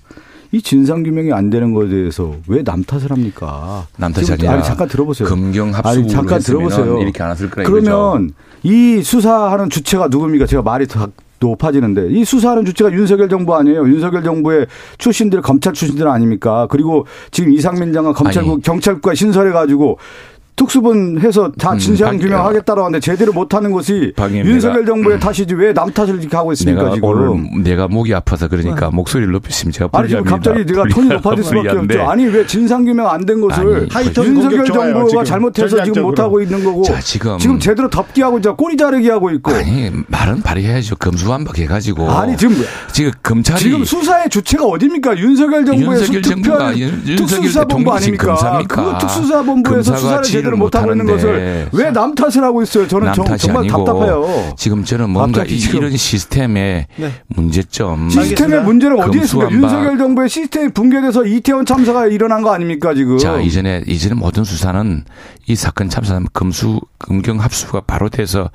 이 0.52 0.62
진상 0.62 1.02
규명이 1.02 1.32
안 1.32 1.50
되는 1.50 1.72
거에 1.74 1.88
대해서 1.88 2.36
왜 2.46 2.62
남 2.62 2.84
탓을 2.84 3.10
합니까? 3.10 3.86
남 3.96 4.12
탓이 4.12 4.32
아니라 4.32 4.52
아니 4.52 4.62
잠깐 4.62 4.86
들어보세요. 4.86 5.28
검경 5.28 5.74
합수 5.74 5.88
아니 5.88 6.06
잠깐 6.08 6.38
들어보세요. 6.40 7.00
이렇게 7.00 7.22
안 7.22 7.30
왔을 7.30 7.50
거라 7.50 7.68
그러면 7.68 8.32
이 8.62 9.02
수사하는 9.02 9.68
주체가 9.70 10.08
누굽니까? 10.08 10.46
제가 10.46 10.62
말이 10.62 10.86
더 10.86 11.08
높아지는데 11.44 12.08
이 12.10 12.24
수사하는 12.24 12.64
주체가 12.64 12.92
윤석열 12.92 13.28
정부 13.28 13.54
아니에요. 13.54 13.82
윤석열 13.82 14.22
정부의 14.22 14.66
출신들 14.98 15.42
검찰 15.42 15.72
출신들 15.72 16.08
아닙니까? 16.08 16.66
그리고 16.70 17.06
지금 17.30 17.52
이상민 17.52 17.92
장관 17.92 18.12
검찰국 18.14 18.62
경찰국과 18.62 19.14
신설해 19.14 19.52
가지고 19.52 19.98
특수본 20.56 21.20
해서 21.20 21.50
다 21.58 21.72
음, 21.72 21.78
진상 21.78 22.14
음, 22.14 22.18
규명하겠다라고 22.18 22.86
하는데 22.86 23.00
제대로 23.00 23.32
못하는 23.32 23.72
것이 23.72 24.12
윤석열 24.32 24.86
정부의 24.86 25.16
음. 25.16 25.20
탓이지 25.20 25.54
왜 25.54 25.74
남 25.74 25.90
탓을 25.92 26.20
이렇게 26.20 26.36
하고 26.36 26.52
있습니까 26.52 26.82
내가 26.84 26.94
지금? 26.94 27.08
오늘 27.08 27.62
내가 27.64 27.88
목이 27.88 28.14
아파서 28.14 28.46
그러니까 28.46 28.88
네. 28.90 28.94
목소리를 28.96 29.32
높이시면 29.32 29.72
제가 29.72 29.88
아니 29.92 30.08
지금 30.08 30.22
갑자기 30.24 30.64
내가 30.64 30.84
톤이 30.86 31.08
높아질 31.08 31.42
수밖에 31.44 31.68
없죠. 31.70 32.08
아니 32.08 32.26
왜 32.26 32.46
진상 32.46 32.84
규명 32.84 33.08
안 33.08 33.24
된 33.24 33.40
것을 33.40 33.88
아니, 33.94 34.06
윤석열 34.06 34.64
정부가 34.66 35.08
지금. 35.08 35.24
잘못해서 35.24 35.82
지금 35.82 36.02
못하고 36.02 36.40
있는 36.42 36.62
거고 36.62 36.82
자, 36.84 37.00
지금 37.00 37.38
지금 37.38 37.58
제대로 37.58 37.88
덮기 37.88 38.20
하고 38.22 38.38
이제 38.38 38.50
꼬리 38.50 38.76
자르기 38.76 39.08
하고 39.08 39.30
있고 39.30 39.50
아니 39.52 39.90
말은 40.08 40.42
발휘해야죠. 40.42 40.96
검수완박 40.96 41.58
해가지고 41.58 42.10
아니 42.10 42.36
지금 42.36 42.54
지금 42.92 43.10
검찰이 43.22 43.60
지금 43.60 43.82
수사의 43.84 44.28
주체가 44.28 44.64
어디입니까? 44.66 45.16
윤석열 45.18 45.64
정부의 45.64 46.00
윤석열 46.00 46.22
정부가 46.22 46.72
특수사본부 47.16 47.92
아닙니까? 47.92 48.34
그 48.68 48.92
특수사본부에서 49.00 49.96
수사를 49.96 50.22
제대로 50.44 50.56
못하고 50.56 50.92
있는 50.92 51.06
것을 51.06 51.14
것을 51.14 51.68
왜 51.72 51.90
남 51.94 52.14
탓을 52.14 52.42
하고 52.42 52.62
있어요? 52.62 52.88
저는 52.88 53.12
정, 53.12 53.24
말 53.54 53.66
답답해요. 53.68 54.52
지금 54.56 54.84
저는 54.84 55.10
뭔가 55.10 55.44
이, 55.44 55.56
이런 55.56 55.96
시스템의 55.96 56.86
네. 56.96 57.12
문제점. 57.28 58.10
시스템의 58.10 58.62
문제는 58.64 59.00
어디에 59.00 59.22
있습니까? 59.22 59.52
윤석열 59.52 59.96
정부의 59.98 60.28
시스템이 60.28 60.72
붕괴돼서 60.72 61.24
이태원 61.24 61.64
참사가 61.66 62.06
일어난 62.06 62.42
거 62.42 62.52
아닙니까 62.52 62.94
지금? 62.94 63.16
자 63.18 63.40
이전에 63.40 63.84
이전에 63.86 64.14
모든 64.14 64.42
수사는 64.44 65.04
이 65.46 65.54
사건 65.56 65.88
참사는 65.88 66.26
금수 66.32 66.80
금경 66.98 67.38
합수가 67.40 67.82
바로 67.86 68.08
돼서 68.08 68.50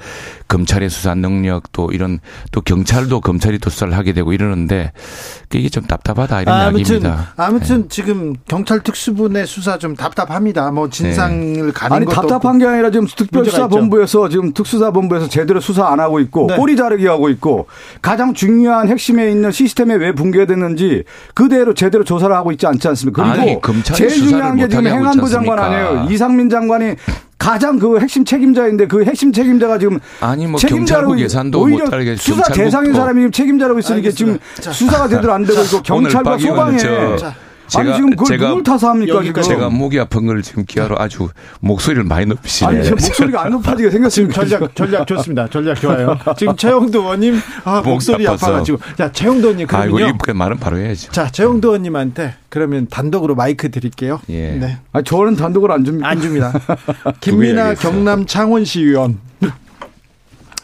검찰의 0.47 0.89
수사 0.89 1.13
능력 1.15 1.71
또 1.71 1.89
이런 1.91 2.19
또 2.51 2.61
경찰도 2.61 3.21
검찰이 3.21 3.59
또 3.59 3.69
수사를 3.69 3.95
하게 3.95 4.11
되고 4.13 4.33
이러는데 4.33 4.91
이게 5.53 5.69
좀 5.69 5.83
답답하다 5.85 6.41
이런 6.41 6.55
아, 6.55 6.61
아무튼, 6.67 6.79
이야기입니다. 6.79 7.33
아무튼 7.37 7.81
네. 7.83 7.87
지금 7.89 8.35
경찰 8.47 8.81
특수분의 8.81 9.45
수사 9.47 9.77
좀 9.77 9.95
답답합니다. 9.95 10.71
뭐 10.71 10.89
진상을 10.89 11.65
네. 11.67 11.71
가는 11.79 11.95
아니, 11.95 12.05
것도 12.05 12.21
답답한 12.21 12.59
게 12.59 12.65
아니라 12.65 12.91
지금 12.91 13.07
특별수사본부에서 13.07 14.27
지금 14.27 14.51
특수사본부에서 14.53 15.29
제대로 15.29 15.61
수사 15.61 15.87
안 15.87 16.01
하고 16.01 16.19
있고 16.19 16.47
네. 16.47 16.57
꼬리 16.57 16.75
자르기 16.75 17.07
하고 17.07 17.29
있고 17.29 17.67
가장 18.01 18.33
중요한 18.33 18.89
핵심에 18.89 19.31
있는 19.31 19.51
시스템에 19.51 19.95
왜 19.95 20.13
붕괴됐는지 20.13 21.05
그대로 21.33 21.73
제대로 21.73 22.03
조사를 22.03 22.35
하고 22.35 22.51
있지 22.51 22.67
않지 22.67 22.85
않습니까? 22.89 23.23
그리고 23.23 23.71
아니, 23.71 23.83
제일 23.83 24.09
중요한 24.09 24.57
게 24.57 24.67
지금 24.67 24.87
행안부 24.87 25.29
장관 25.29 25.59
아니에요. 25.59 26.07
이상민 26.09 26.49
장관이 26.49 26.95
가장 27.37 27.79
그 27.79 27.97
핵심 27.99 28.25
책임자인데 28.25 28.87
그 28.87 29.05
핵심 29.05 29.31
책임자가 29.31 29.79
지금 29.79 29.99
아니 30.19 30.45
뭐 30.45 30.59
책임자로 30.59 31.17
예산도 31.17 31.61
오히려 31.61 31.85
수사 32.17 32.43
대상인 32.51 32.93
사람이 32.93 33.31
책임자라고 33.31 33.79
있으니까 33.79 34.11
지금 34.11 34.37
자. 34.59 34.73
수사가 34.73 35.07
제대로 35.07 35.31
안 35.31 35.45
되고 35.45 35.61
있고 35.61 35.81
경찰과 35.81 36.37
소방에 36.37 36.77
제가 37.69 37.83
아니 37.83 37.95
지금 37.95 38.09
그걸 38.11 38.25
제가 38.27 38.47
누굴 38.49 38.63
탓을 38.63 38.83
합니까 38.83 39.23
지금? 39.23 39.41
제가 39.41 39.69
목이 39.69 39.99
아픈 39.99 40.25
걸 40.25 40.41
지금 40.41 40.65
기하로 40.65 40.97
아주 40.99 41.29
목소리를 41.61 42.03
많이 42.03 42.25
높이시네. 42.25 42.69
아니 42.69 42.83
지금 42.83 42.97
목소리가 43.01 43.43
안 43.43 43.51
높아지게 43.51 43.91
생겼습니다. 43.91 44.33
전략 44.45 44.75
전략 44.75 45.07
좋습니다. 45.07 45.47
전략 45.49 45.79
좋아요. 45.79 46.17
지금 46.37 46.55
최영도 46.55 46.99
의원님 47.01 47.39
아, 47.63 47.81
목 47.81 47.91
목소리 47.91 48.27
아파서. 48.27 48.47
아파가지고 48.47 48.79
자 48.97 49.11
최영도 49.11 49.47
의원님 49.49 49.67
아이고 49.71 49.93
그러면요. 49.95 50.15
이그 50.15 50.31
말은 50.31 50.57
바로 50.57 50.77
해야죠. 50.77 51.11
자 51.11 51.29
최영도 51.31 51.69
의원님한테 51.69 52.35
그러면 52.49 52.87
단독으로 52.89 53.35
마이크 53.35 53.69
드릴게요. 53.69 54.19
예. 54.29 54.51
네. 54.51 54.77
아니 54.91 55.03
저는 55.03 55.35
단독으로 55.35 55.73
안 55.73 55.85
줍니다. 55.85 56.07
안 56.07 56.19
줍니다. 56.19 56.53
김민아. 57.21 57.75
경남 57.75 58.25
창원시 58.25 58.81
의원 58.81 59.19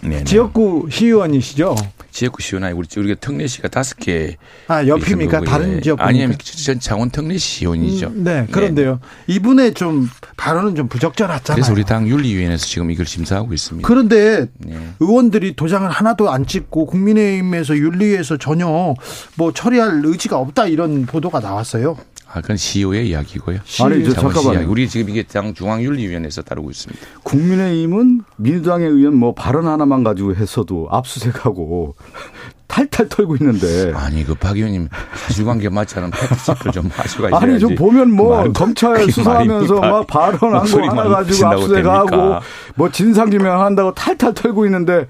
네, 0.07 0.17
네. 0.17 0.23
지역구 0.23 0.87
시의원이시죠? 0.91 1.75
지역구 2.11 2.41
시원하게 2.41 2.73
우리 2.73 2.87
우리가 2.95 3.19
특례시가 3.19 3.67
다섯 3.67 3.97
개. 3.97 4.37
아 4.67 4.85
옆입니까? 4.87 5.41
다른 5.41 5.65
거고요. 5.65 5.81
지역구 5.81 6.03
아니면 6.03 6.37
전 6.39 6.79
창원 6.79 7.09
특례시 7.09 7.59
시원이죠. 7.59 8.07
음, 8.07 8.23
네, 8.23 8.47
그런데요. 8.51 8.99
이분의 9.27 9.73
좀 9.73 10.09
발언은 10.37 10.75
좀 10.75 10.87
부적절하잖아요. 10.87 11.55
그래서 11.55 11.73
우리 11.73 11.83
당 11.83 12.07
윤리위원회에서 12.07 12.65
지금 12.65 12.91
이걸 12.91 13.05
심사하고 13.05 13.53
있습니다. 13.53 13.85
그런데 13.85 14.45
네. 14.59 14.77
의원들이 14.99 15.55
도장을 15.55 15.89
하나도 15.89 16.31
안 16.31 16.45
찍고 16.45 16.85
국민의힘에서 16.85 17.75
윤리위에서 17.75 18.37
전혀 18.37 18.95
뭐 19.35 19.51
처리할 19.53 20.01
의지가 20.05 20.37
없다 20.37 20.67
이런 20.67 21.05
보도가 21.05 21.39
나왔어요. 21.41 21.97
아, 22.35 22.41
그건 22.41 22.57
시의회 22.57 23.03
이야기고요. 23.03 23.59
아니, 23.81 24.03
저 24.03 24.11
잠깐만요. 24.13 24.53
이야기. 24.55 24.65
우리 24.65 24.89
지금 24.89 25.09
이게 25.09 25.23
당 25.23 25.53
중앙윤리위원회에서 25.53 26.41
다루고 26.41 26.69
있습니다. 26.69 27.01
국민의힘은 27.23 28.23
민주당의 28.35 28.89
의원 28.89 29.15
뭐 29.15 29.33
발언 29.33 29.65
하나만 29.67 30.03
가지고 30.03 30.35
했어도 30.35 30.89
압수색하고 30.91 31.95
탈탈 32.67 33.07
털고 33.07 33.37
있는데 33.37 33.93
아니 33.95 34.25
그 34.25 34.35
박 34.35 34.57
의원님 34.57 34.89
사실관계 35.27 35.69
맞지 35.69 35.97
않은 35.97 36.11
팩트체크를 36.11 36.71
좀 36.73 36.89
하시고 36.91 37.23
가셔야지. 37.23 37.45
아니 37.45 37.59
좀 37.59 37.73
보면 37.75 38.11
뭐 38.11 38.35
말- 38.37 38.51
검찰 38.51 39.09
수사하면서 39.09 39.75
말이- 39.75 39.91
막 39.91 40.07
발언한 40.07 40.65
거 40.65 40.81
하나 40.89 41.03
가지고 41.07 41.47
압수색하고? 41.47 42.39
뭐 42.75 42.91
진상 42.91 43.29
규명한다고 43.29 43.93
탈탈 43.93 44.33
털고 44.33 44.65
있는데 44.65 45.07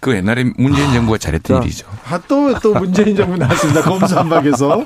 그 0.00 0.14
옛날에 0.14 0.44
문재인 0.56 0.92
정부가 0.94 1.18
잘했던 1.18 1.58
자. 1.60 1.62
일이죠. 1.64 1.86
아, 2.08 2.18
또, 2.26 2.52
또 2.60 2.72
문재인 2.74 3.14
정부 3.14 3.36
나왔습니다. 3.36 3.82
검수한박에서. 3.82 4.84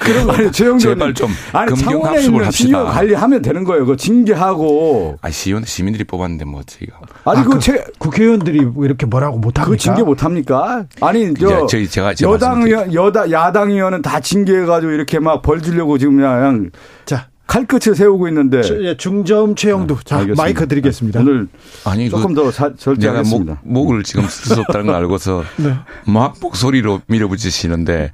그럼 0.00 0.30
아니 0.34 0.50
최영도 0.52 0.78
제발 0.80 1.14
좀 1.14 1.30
아니 1.52 1.76
창원에 1.76 2.16
합숙을 2.16 2.46
합시다. 2.46 2.84
관리하면 2.84 3.42
되는 3.42 3.64
거예요. 3.64 3.84
그거 3.84 3.96
징계하고 3.96 5.16
아 5.22 5.30
시의원 5.30 5.64
시민들이 5.64 6.04
뽑았는데 6.04 6.44
뭐 6.46 6.60
어떻게가. 6.60 6.98
아니 7.24 7.38
아, 7.40 7.42
그거 7.44 7.54
그제 7.56 7.84
국회의원들이 7.98 8.58
왜 8.76 8.86
이렇게 8.86 9.06
뭐라고 9.06 9.38
못 9.38 9.58
합니까? 9.58 9.70
그 9.70 9.76
징계 9.76 10.02
못 10.02 10.24
합니까? 10.24 10.84
아니 11.00 11.32
저 11.34 11.66
저희 11.66 11.86
제가 11.88 12.14
제가 12.14 12.32
여당. 12.32 12.62
의원 12.62 12.92
여당 12.94 13.30
야당 13.30 13.70
의원은 13.70 14.02
다 14.02 14.20
징계해 14.20 14.66
가지고 14.66 14.92
이렇게 14.92 15.18
막 15.18 15.40
벌 15.42 15.62
주려고 15.62 15.96
지금 15.96 16.16
그냥 16.16 16.70
자, 17.06 17.28
칼끝을 17.50 17.96
세우고 17.96 18.28
있는데 18.28 18.62
저, 18.62 18.80
예, 18.84 18.96
중점 18.96 19.56
최영도. 19.56 19.96
자, 20.04 20.14
네. 20.16 20.20
알겠습니다. 20.20 20.42
마이크 20.42 20.68
드리겠습니다. 20.68 21.18
오늘 21.20 21.48
아니 21.84 22.08
조금 22.08 22.32
그 22.32 22.44
더 22.44 22.76
절제하겠습니다. 22.76 23.60
목, 23.64 23.72
목을 23.86 24.04
지금 24.04 24.22
쓸수 24.28 24.60
없다는 24.60 24.86
걸 24.86 24.94
알고서 24.94 25.42
네. 25.58 25.74
막 26.06 26.36
목소리로 26.40 27.00
밀어붙이시는데 27.08 28.12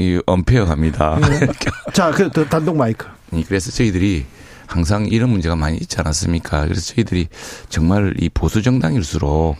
이 0.00 0.20
언페어합니다. 0.26 1.18
자, 1.94 2.10
그, 2.10 2.28
또 2.30 2.44
단독 2.46 2.76
마이크. 2.76 3.06
그래서 3.48 3.70
저희들이 3.70 4.26
항상 4.66 5.06
이런 5.06 5.30
문제가 5.30 5.56
많이 5.56 5.78
있지 5.78 5.96
않았습니까? 5.98 6.64
그래서 6.64 6.94
저희들이 6.94 7.28
정말 7.70 8.12
이 8.18 8.28
보수 8.28 8.60
정당일수록 8.60 9.56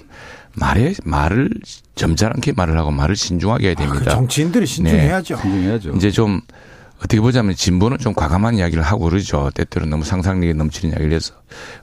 말에 0.57 0.93
말을 1.03 1.49
점잖게 1.95 2.53
말을 2.57 2.77
하고 2.77 2.91
말을 2.91 3.17
신중하게 3.17 3.69
해야 3.69 3.75
그 3.75 3.85
됩니다. 3.85 4.11
정치인들이 4.11 4.67
신중해야죠. 4.67 5.37
진정해야죠. 5.41 5.93
이제 5.97 6.11
좀 6.11 6.43
어떻게 7.05 7.21
보자면 7.21 7.55
진보는 7.55 7.99
좀 7.99 8.15
과감한 8.15 8.57
이야기를 8.57 8.83
하고 8.83 9.05
그러죠. 9.05 9.51
때때로 9.55 9.85
너무 9.85 10.05
상상력이 10.05 10.55
넘치는 10.55 10.95
이야기를 10.95 11.13
해서 11.13 11.35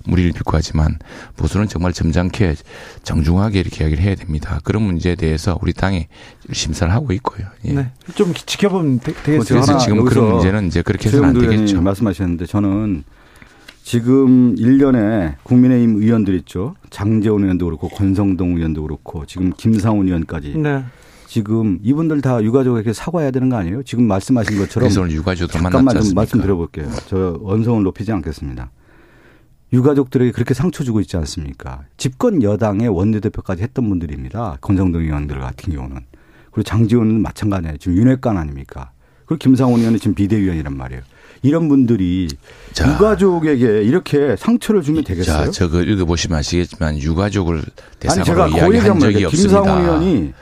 무리를 0.05 0.31
빚고 0.31 0.51
하지만 0.53 0.97
보수는 1.37 1.67
정말 1.67 1.93
점잖게 1.93 2.55
정중하게 3.03 3.59
이렇게 3.59 3.83
이야기를 3.83 4.03
해야 4.03 4.15
됩니다. 4.15 4.59
그런 4.63 4.81
문제에 4.81 5.13
대해서 5.13 5.59
우리 5.61 5.73
당이 5.73 6.07
심사를 6.51 6.91
하고 6.91 7.13
있고요. 7.13 7.45
예. 7.65 7.73
네. 7.73 7.91
좀 8.15 8.33
지켜보면 8.33 8.99
되, 8.99 9.13
되겠습니다. 9.13 9.43
그래서 9.45 9.71
하나 9.73 9.79
지금 9.79 10.03
그런 10.05 10.31
문제는 10.31 10.67
이제 10.67 10.81
그렇게 10.81 11.09
해서는 11.09 11.29
안 11.29 11.39
되겠죠. 11.39 11.81
말씀하셨는데 11.83 12.47
저는 12.47 13.03
지금 13.83 14.55
일련에 14.57 15.35
국민의힘 15.43 16.01
의원들 16.01 16.33
있죠. 16.39 16.75
장재원 16.89 17.43
의원도 17.43 17.65
그렇고 17.65 17.89
권성동 17.89 18.57
의원도 18.57 18.81
그렇고 18.81 19.25
지금 19.27 19.51
김상훈 19.55 20.07
의원까지 20.07 20.55
네. 20.57 20.83
지금 21.31 21.79
이분들 21.81 22.19
다 22.19 22.43
유가족에게 22.43 22.91
사과해야 22.91 23.31
되는 23.31 23.47
거 23.47 23.55
아니에요? 23.55 23.83
지금 23.83 24.03
말씀하신 24.05 24.57
것처럼 24.57 24.89
유가족도 25.09 25.53
잠깐만 25.59 26.01
좀? 26.01 26.13
말씀드려볼게요. 26.13 26.91
저 27.07 27.39
언성을 27.45 27.81
높이지 27.83 28.11
않겠습니다. 28.11 28.69
유가족들에게 29.71 30.33
그렇게 30.33 30.53
상처 30.53 30.83
주고 30.83 30.99
있지 30.99 31.15
않습니까? 31.15 31.83
집권 31.95 32.43
여당의 32.43 32.89
원내대표까지 32.89 33.63
했던 33.63 33.87
분들입니다. 33.87 34.57
권성동 34.59 35.03
의원들 35.03 35.39
같은 35.39 35.73
경우는. 35.73 36.01
그리고 36.51 36.63
장지원은 36.63 37.21
마찬가지예요. 37.21 37.77
지금 37.77 37.95
윤회관 37.95 38.35
아닙니까? 38.37 38.91
그리고 39.25 39.37
김상훈 39.39 39.79
의원은 39.79 39.99
지금 39.99 40.13
비대위원이란 40.15 40.75
말이에요. 40.75 41.01
이런 41.43 41.69
분들이 41.69 42.27
자. 42.73 42.91
유가족에게 42.93 43.83
이렇게 43.83 44.35
상처를 44.37 44.81
주면 44.81 45.05
되겠어요? 45.05 45.45
자, 45.45 45.51
저거 45.51 45.81
읽어보시면 45.81 46.39
아시겠지만 46.39 46.97
유가족을 46.97 47.55
아니 47.55 47.65
대상으로 48.01 48.25
제가 48.25 48.49
그 48.49 48.57
이야기한 48.57 48.99
적이. 48.99 49.23
없습니다. 49.23 49.61
김상훈 49.61 49.81
의원이 49.85 50.33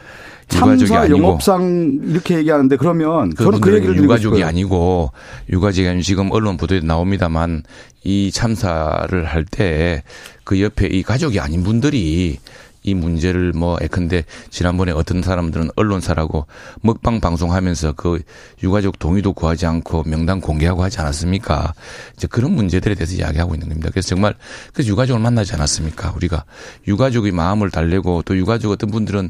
참사 0.50 1.10
영업상 1.10 2.00
이렇게 2.04 2.38
얘기하는데 2.40 2.76
그러면 2.76 3.34
저는 3.38 3.62
그 3.62 3.74
얘기를 3.74 3.96
유가족이. 3.96 4.44
아니고 4.44 5.12
유가족이 5.50 5.88
아니고 5.88 6.04
지금 6.04 6.32
언론 6.32 6.58
보도에 6.58 6.82
나옵니다만 6.82 7.64
이 8.04 8.32
참사를 8.32 9.26
할 9.26 9.46
때 9.46 10.04
그 10.44 10.60
옆에 10.64 10.88
이 10.88 11.04
가족이 11.04 11.40
아닌 11.40 11.62
분들이 11.64 12.40
이 12.82 12.94
문제를 12.96 13.52
뭐 13.54 13.78
예컨대 13.84 14.24
지난번에 14.50 14.92
어떤 14.92 15.22
사람들은 15.22 15.70
언론사라고 15.76 16.48
먹방 16.82 17.20
방송하면서 17.20 17.94
그 17.94 18.20
유가족 18.64 18.98
동의도 18.98 19.34
구하지 19.34 19.68
않고 19.68 20.06
명단 20.08 20.42
공개하고 20.42 20.82
하지 20.82 21.00
않았습니까? 21.02 21.74
이제 22.18 22.26
그런 22.26 22.54
문제들에 22.54 22.96
대해서 22.96 23.14
이야기하고 23.16 23.54
있는 23.54 23.68
겁니다. 23.70 23.90
그래서 23.92 24.08
정말 24.08 24.34
그래서 24.74 24.90
유가족을 24.90 25.22
만나지 25.22 25.54
않았습니까? 25.54 26.14
우리가 26.16 26.46
유가족의 26.88 27.32
마음을 27.32 27.70
달래고 27.70 28.24
또 28.26 28.36
유가족 28.36 28.72
어떤 28.72 28.90
분들은 28.90 29.30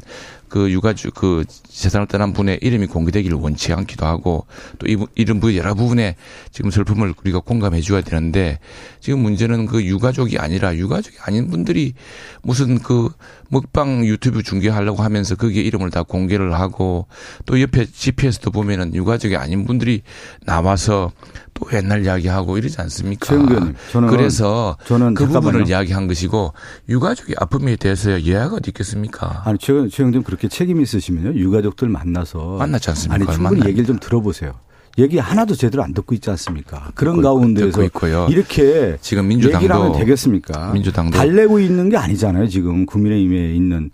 그 0.50 0.70
유가족 0.70 1.14
그 1.14 1.44
세상을 1.68 2.06
떠난 2.08 2.32
분의 2.34 2.58
이름이 2.60 2.86
공개되기를 2.88 3.38
원치 3.38 3.72
않기도 3.72 4.04
하고 4.04 4.46
또 4.78 4.86
이- 4.86 4.98
이런 5.14 5.40
부 5.40 5.56
여러 5.56 5.74
부분에 5.74 6.16
지금 6.52 6.70
슬픔을 6.70 7.14
우리가 7.22 7.38
공감해 7.40 7.80
줘야 7.80 8.02
되는데 8.02 8.58
지금 9.00 9.20
문제는 9.20 9.66
그 9.66 9.82
유가족이 9.84 10.38
아니라 10.38 10.76
유가족이 10.76 11.16
아닌 11.22 11.48
분들이 11.50 11.94
무슨 12.42 12.80
그 12.80 13.08
먹방 13.48 14.04
유튜브 14.04 14.42
중계하려고 14.42 15.02
하면서 15.02 15.36
거기에 15.36 15.62
이름을 15.62 15.90
다 15.90 16.02
공개를 16.02 16.52
하고 16.54 17.06
또 17.46 17.60
옆에 17.60 17.86
GPS도 17.86 18.50
보면은 18.50 18.94
유가족이 18.94 19.36
아닌 19.36 19.64
분들이 19.64 20.02
나와서 20.44 21.12
또 21.60 21.76
옛날 21.76 22.04
이야기하고 22.04 22.58
이러지 22.58 22.80
않습니까? 22.80 23.26
최영도 23.26 23.52
의원님, 23.54 23.74
저는- 23.92 24.10
그래서 24.10 24.76
저는 24.86 25.14
그 25.14 25.24
부분을 25.26 25.42
잠깐만요. 25.42 25.68
이야기한 25.68 26.06
것이고 26.06 26.52
유가족의 26.88 27.36
아픔에 27.38 27.76
대해서 27.76 28.20
예화가 28.22 28.56
어디 28.56 28.70
있겠습니까? 28.70 29.42
아니 29.44 29.58
최, 29.58 29.88
최영준 29.88 30.22
그렇게 30.24 30.48
책임 30.48 30.80
있으시면요 30.80 31.38
유가족들 31.38 31.88
만나서 31.88 32.56
만났지 32.58 32.90
않습니까? 32.90 33.14
아니 33.14 33.24
충분히 33.24 33.42
만납니다. 33.42 33.68
얘기를 33.68 33.86
좀 33.86 33.98
들어보세요. 33.98 34.54
얘기 35.00 35.18
하나도 35.18 35.54
제대로 35.54 35.82
안 35.82 35.94
듣고 35.94 36.14
있지 36.14 36.28
않습니까? 36.30 36.90
그런 36.94 37.16
듣고 37.16 37.20
있- 37.20 37.24
가운데서 37.24 37.66
듣고 37.70 37.82
있고요. 37.84 38.26
이렇게 38.30 38.96
지금 39.00 39.28
민주당도- 39.28 39.54
얘기를 39.56 39.74
하면 39.74 39.92
되겠습니까? 39.92 40.72
민주당도- 40.74 41.12
달래고 41.14 41.58
있는 41.60 41.88
게 41.88 41.96
아니잖아요. 41.96 42.48
지금 42.48 42.86
국민의힘에 42.86 43.54
있는? 43.54 43.90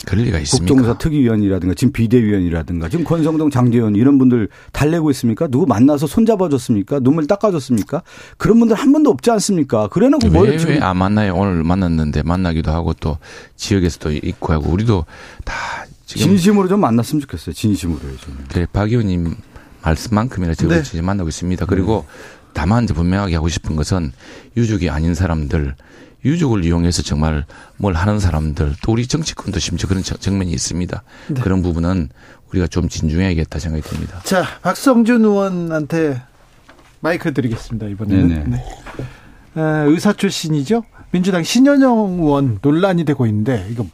국정조사 0.51 0.99
특위위원이라든가 0.99 1.75
지금 1.75 1.93
비대위원이라든가 1.93 2.89
지금 2.89 3.05
권성동 3.05 3.51
장재원 3.51 3.95
이런 3.97 4.19
분들 4.19 4.49
달래고 4.73 5.11
있습니까? 5.13 5.47
누구 5.49 5.67
만나서 5.67 6.07
손잡아줬습니까? 6.07 7.01
눈물 7.01 7.27
닦아줬습니까? 7.27 8.03
그런 8.37 8.59
분들 8.59 8.77
한 8.77 8.93
번도 8.93 9.11
없지 9.11 9.31
않습니까? 9.31 9.89
그래놓고 9.89 10.29
뭘 10.29 10.49
왜, 10.51 10.59
지금 10.59 10.75
왜안 10.75 10.97
만나요? 10.97 11.35
오늘 11.35 11.63
만났는데 11.65 12.23
만나기도 12.23 12.71
하고 12.73 12.93
또 12.95 13.19
지역에서도 13.57 14.13
있고 14.13 14.53
하고 14.53 14.71
우리도 14.71 15.05
다 15.45 15.55
진심으로 16.07 16.69
좀 16.69 16.81
만났으면 16.81 17.21
좋겠어요. 17.23 17.53
진심으로요. 17.53 18.17
좀. 18.19 18.37
그래, 18.49 18.67
박 18.73 18.91
의원님 18.91 19.35
말씀만큼이나 19.87 20.55
저를 20.55 20.79
네. 20.79 20.83
지금 20.83 21.05
만나고 21.07 21.29
있습니다. 21.29 21.65
그리고 21.67 22.05
다만 22.53 22.85
이제 22.85 22.95
분명하게 22.95 23.35
하고 23.37 23.49
싶은 23.49 23.77
것은 23.77 24.13
유족이 24.57 24.91
아닌 24.91 25.15
사람들, 25.15 25.75
유족을 26.25 26.65
이용해서 26.65 27.03
정말 27.03 27.45
뭘 27.77 27.95
하는 27.95 28.19
사람들, 28.19 28.75
또 28.83 28.93
우리 28.93 29.07
정치권도 29.07 29.61
심지어 29.61 29.89
그런 29.89 30.03
정- 30.03 30.19
정면이 30.19 30.51
있습니다. 30.51 31.03
네. 31.29 31.41
그런 31.41 31.63
부분은 31.63 32.09
우리가 32.51 32.67
좀 32.67 32.89
진중해야겠다 32.89 33.59
생각이 33.59 33.83
듭니다. 33.89 34.21
자, 34.25 34.45
박성준 34.63 35.25
의원한테 35.25 36.21
마이크 37.01 37.33
드리겠습니다, 37.33 37.87
이번에는. 37.87 38.29
네네. 38.29 38.45
네. 38.47 39.61
에, 39.61 39.85
의사 39.87 40.13
출신이죠? 40.13 40.83
민주당 41.13 41.45
신현영 41.45 42.19
의원 42.21 42.59
논란이 42.61 43.05
되고 43.05 43.27
있는데, 43.27 43.67
이거 43.71 43.87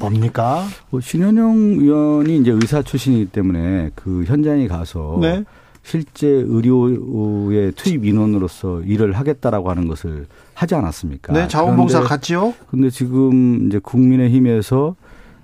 뭡니까? 0.00 0.66
뭐 0.90 1.00
신현영 1.00 1.76
의원이 1.78 2.38
이제 2.38 2.50
의사 2.50 2.82
출신이기 2.82 3.26
때문에 3.26 3.90
그 3.94 4.24
현장에 4.24 4.66
가서 4.66 5.18
네. 5.20 5.44
실제 5.82 6.26
의료의 6.26 7.72
투입 7.72 8.04
인원으로서 8.04 8.82
일을 8.82 9.12
하겠다라고 9.12 9.70
하는 9.70 9.86
것을 9.86 10.26
하지 10.54 10.74
않았습니까? 10.74 11.32
네, 11.32 11.48
자원봉사 11.48 12.02
갔지요. 12.02 12.54
근데 12.70 12.90
지금 12.90 13.66
이제 13.66 13.78
국민의힘에서 13.78 14.96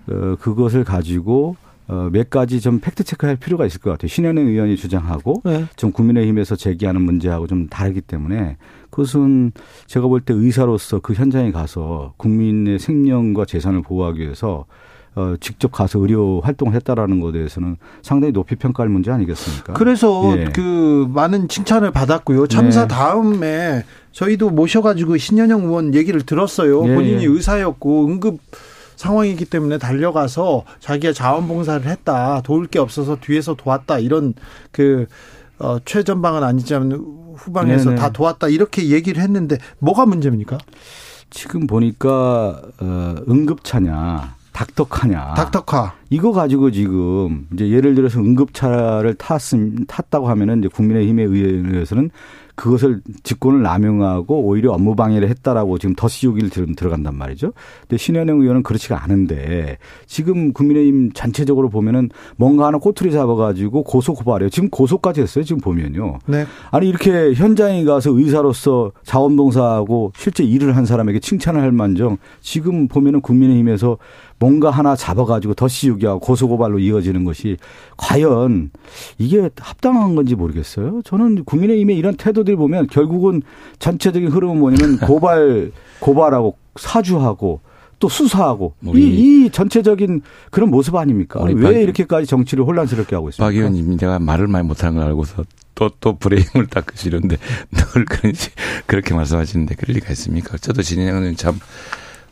어, 0.08 0.36
그것을 0.40 0.84
가지고 0.84 1.56
어, 1.88 2.08
몇 2.12 2.30
가지 2.30 2.60
좀 2.60 2.80
팩트 2.80 3.04
체크할 3.04 3.36
필요가 3.36 3.64
있을 3.64 3.80
것 3.80 3.90
같아요. 3.90 4.08
신현영 4.08 4.46
의원이 4.46 4.76
주장하고 4.76 5.42
네. 5.44 5.66
좀 5.76 5.92
국민의힘에서 5.92 6.56
제기하는 6.56 7.00
문제하고 7.02 7.46
좀 7.46 7.68
다르기 7.68 8.00
때문에 8.00 8.56
그것은 8.96 9.52
제가 9.86 10.08
볼 10.08 10.20
때 10.20 10.32
의사로서 10.32 11.00
그 11.00 11.12
현장에 11.12 11.52
가서 11.52 12.14
국민의 12.16 12.78
생명과 12.78 13.44
재산을 13.44 13.82
보호하기 13.82 14.20
위해서 14.20 14.64
어, 15.14 15.34
직접 15.40 15.70
가서 15.70 15.98
의료 15.98 16.40
활동을 16.40 16.74
했다라는 16.74 17.20
것에 17.20 17.32
대해서는 17.34 17.76
상당히 18.02 18.32
높이 18.32 18.56
평가할 18.56 18.88
문제 18.88 19.10
아니겠습니까? 19.10 19.74
그래서 19.74 20.36
예. 20.38 20.44
그 20.54 21.06
많은 21.10 21.48
칭찬을 21.48 21.90
받았고요. 21.90 22.46
참사 22.46 22.82
네. 22.82 22.88
다음에 22.88 23.84
저희도 24.12 24.50
모셔가지고 24.50 25.16
신현영 25.18 25.64
의원 25.64 25.94
얘기를 25.94 26.22
들었어요. 26.22 26.88
예, 26.88 26.94
본인이 26.94 27.22
예. 27.22 27.26
의사였고 27.26 28.06
응급 28.06 28.38
상황이기 28.96 29.44
때문에 29.44 29.78
달려가서 29.78 30.64
자기가 30.80 31.12
자원봉사를 31.12 31.86
했다. 31.86 32.40
도울 32.42 32.66
게 32.66 32.78
없어서 32.78 33.16
뒤에서 33.20 33.54
도왔다. 33.54 33.98
이런 33.98 34.32
그 34.70 35.06
어, 35.58 35.78
최전방은 35.84 36.42
아니지만 36.42 36.92
후방에서 37.36 37.90
네네. 37.90 38.00
다 38.00 38.10
도왔다. 38.10 38.48
이렇게 38.48 38.90
얘기를 38.90 39.22
했는데 39.22 39.58
뭐가 39.78 40.06
문제입니까? 40.06 40.58
지금 41.30 41.66
보니까 41.66 42.62
어, 42.80 43.14
응급차냐 43.28 44.36
닥터카냐 44.52 45.34
닥터카. 45.34 45.94
이거 46.08 46.32
가지고 46.32 46.70
지금 46.70 47.46
이제 47.52 47.68
예를 47.68 47.94
들어서 47.94 48.20
응급차를 48.20 49.14
탔음 49.14 49.84
탔다고 49.86 50.28
하면은 50.28 50.60
이제 50.60 50.68
국민의힘에 50.68 51.24
의해서는 51.24 52.10
그것을 52.56 53.02
직권을 53.22 53.62
남용하고 53.62 54.40
오히려 54.42 54.72
업무 54.72 54.96
방해를 54.96 55.28
했다라고 55.28 55.78
지금 55.78 55.94
덧씌우기를 55.94 56.50
들- 56.50 56.74
들어간단 56.74 57.14
말이죠. 57.16 57.52
근데 57.82 57.96
신현영 57.98 58.40
의원은 58.40 58.62
그렇지가 58.62 59.04
않은데 59.04 59.78
지금 60.06 60.52
국민의힘 60.52 61.12
전체적으로 61.12 61.68
보면은 61.68 62.08
뭔가 62.36 62.66
하나 62.66 62.78
꼬투리 62.78 63.12
잡아가지고 63.12 63.82
고소 63.84 64.14
고발해요. 64.14 64.48
지금 64.50 64.70
고소까지 64.70 65.20
했어요. 65.20 65.44
지금 65.44 65.60
보면요. 65.60 66.18
네. 66.26 66.46
아니 66.70 66.88
이렇게 66.88 67.34
현장에 67.34 67.84
가서 67.84 68.10
의사로서 68.10 68.92
자원봉사하고 69.04 70.12
실제 70.16 70.42
일을 70.42 70.76
한 70.76 70.86
사람에게 70.86 71.20
칭찬을 71.20 71.60
할 71.60 71.72
만정 71.72 72.16
지금 72.40 72.88
보면은 72.88 73.20
국민의힘에서 73.20 73.98
뭔가 74.38 74.70
하나 74.70 74.94
잡아가지고 74.96 75.54
덧씌우기하고 75.54 76.20
고소고발로 76.20 76.78
이어지는 76.78 77.24
것이 77.24 77.56
과연 77.96 78.70
이게 79.18 79.48
합당한 79.58 80.14
건지 80.14 80.34
모르겠어요. 80.34 81.00
저는 81.04 81.44
국민의힘의 81.44 81.96
이런 81.96 82.16
태도들 82.16 82.56
보면 82.56 82.86
결국은 82.88 83.42
전체적인 83.78 84.28
흐름은 84.30 84.58
뭐냐면 84.58 84.98
고발 85.06 85.72
고발하고 86.00 86.56
사주하고 86.76 87.60
또 87.98 88.10
수사하고 88.10 88.74
우리- 88.84 89.02
이, 89.02 89.46
이 89.46 89.50
전체적인 89.50 90.20
그런 90.50 90.68
모습 90.70 90.96
아닙니까? 90.96 91.42
왜 91.42 91.54
박- 91.54 91.70
이렇게까지 91.72 92.26
정치를 92.26 92.64
혼란스럽게 92.64 93.14
하고 93.14 93.30
있습니까? 93.30 93.46
박 93.48 93.56
의원님 93.56 93.96
제가 93.96 94.18
말을 94.18 94.48
많이 94.48 94.66
못하는 94.68 94.98
걸 94.98 95.06
알고서 95.06 95.44
또, 95.74 95.88
또 96.00 96.16
브레임을 96.18 96.66
닦으시는데 96.68 97.36
늘 97.72 98.04
그런지 98.04 98.50
그렇게 98.86 99.14
말씀하시는데 99.14 99.76
그럴 99.76 99.94
리가 99.94 100.10
있습니까? 100.12 100.58
저도 100.58 100.82
진행은 100.82 101.36
참, 101.36 101.58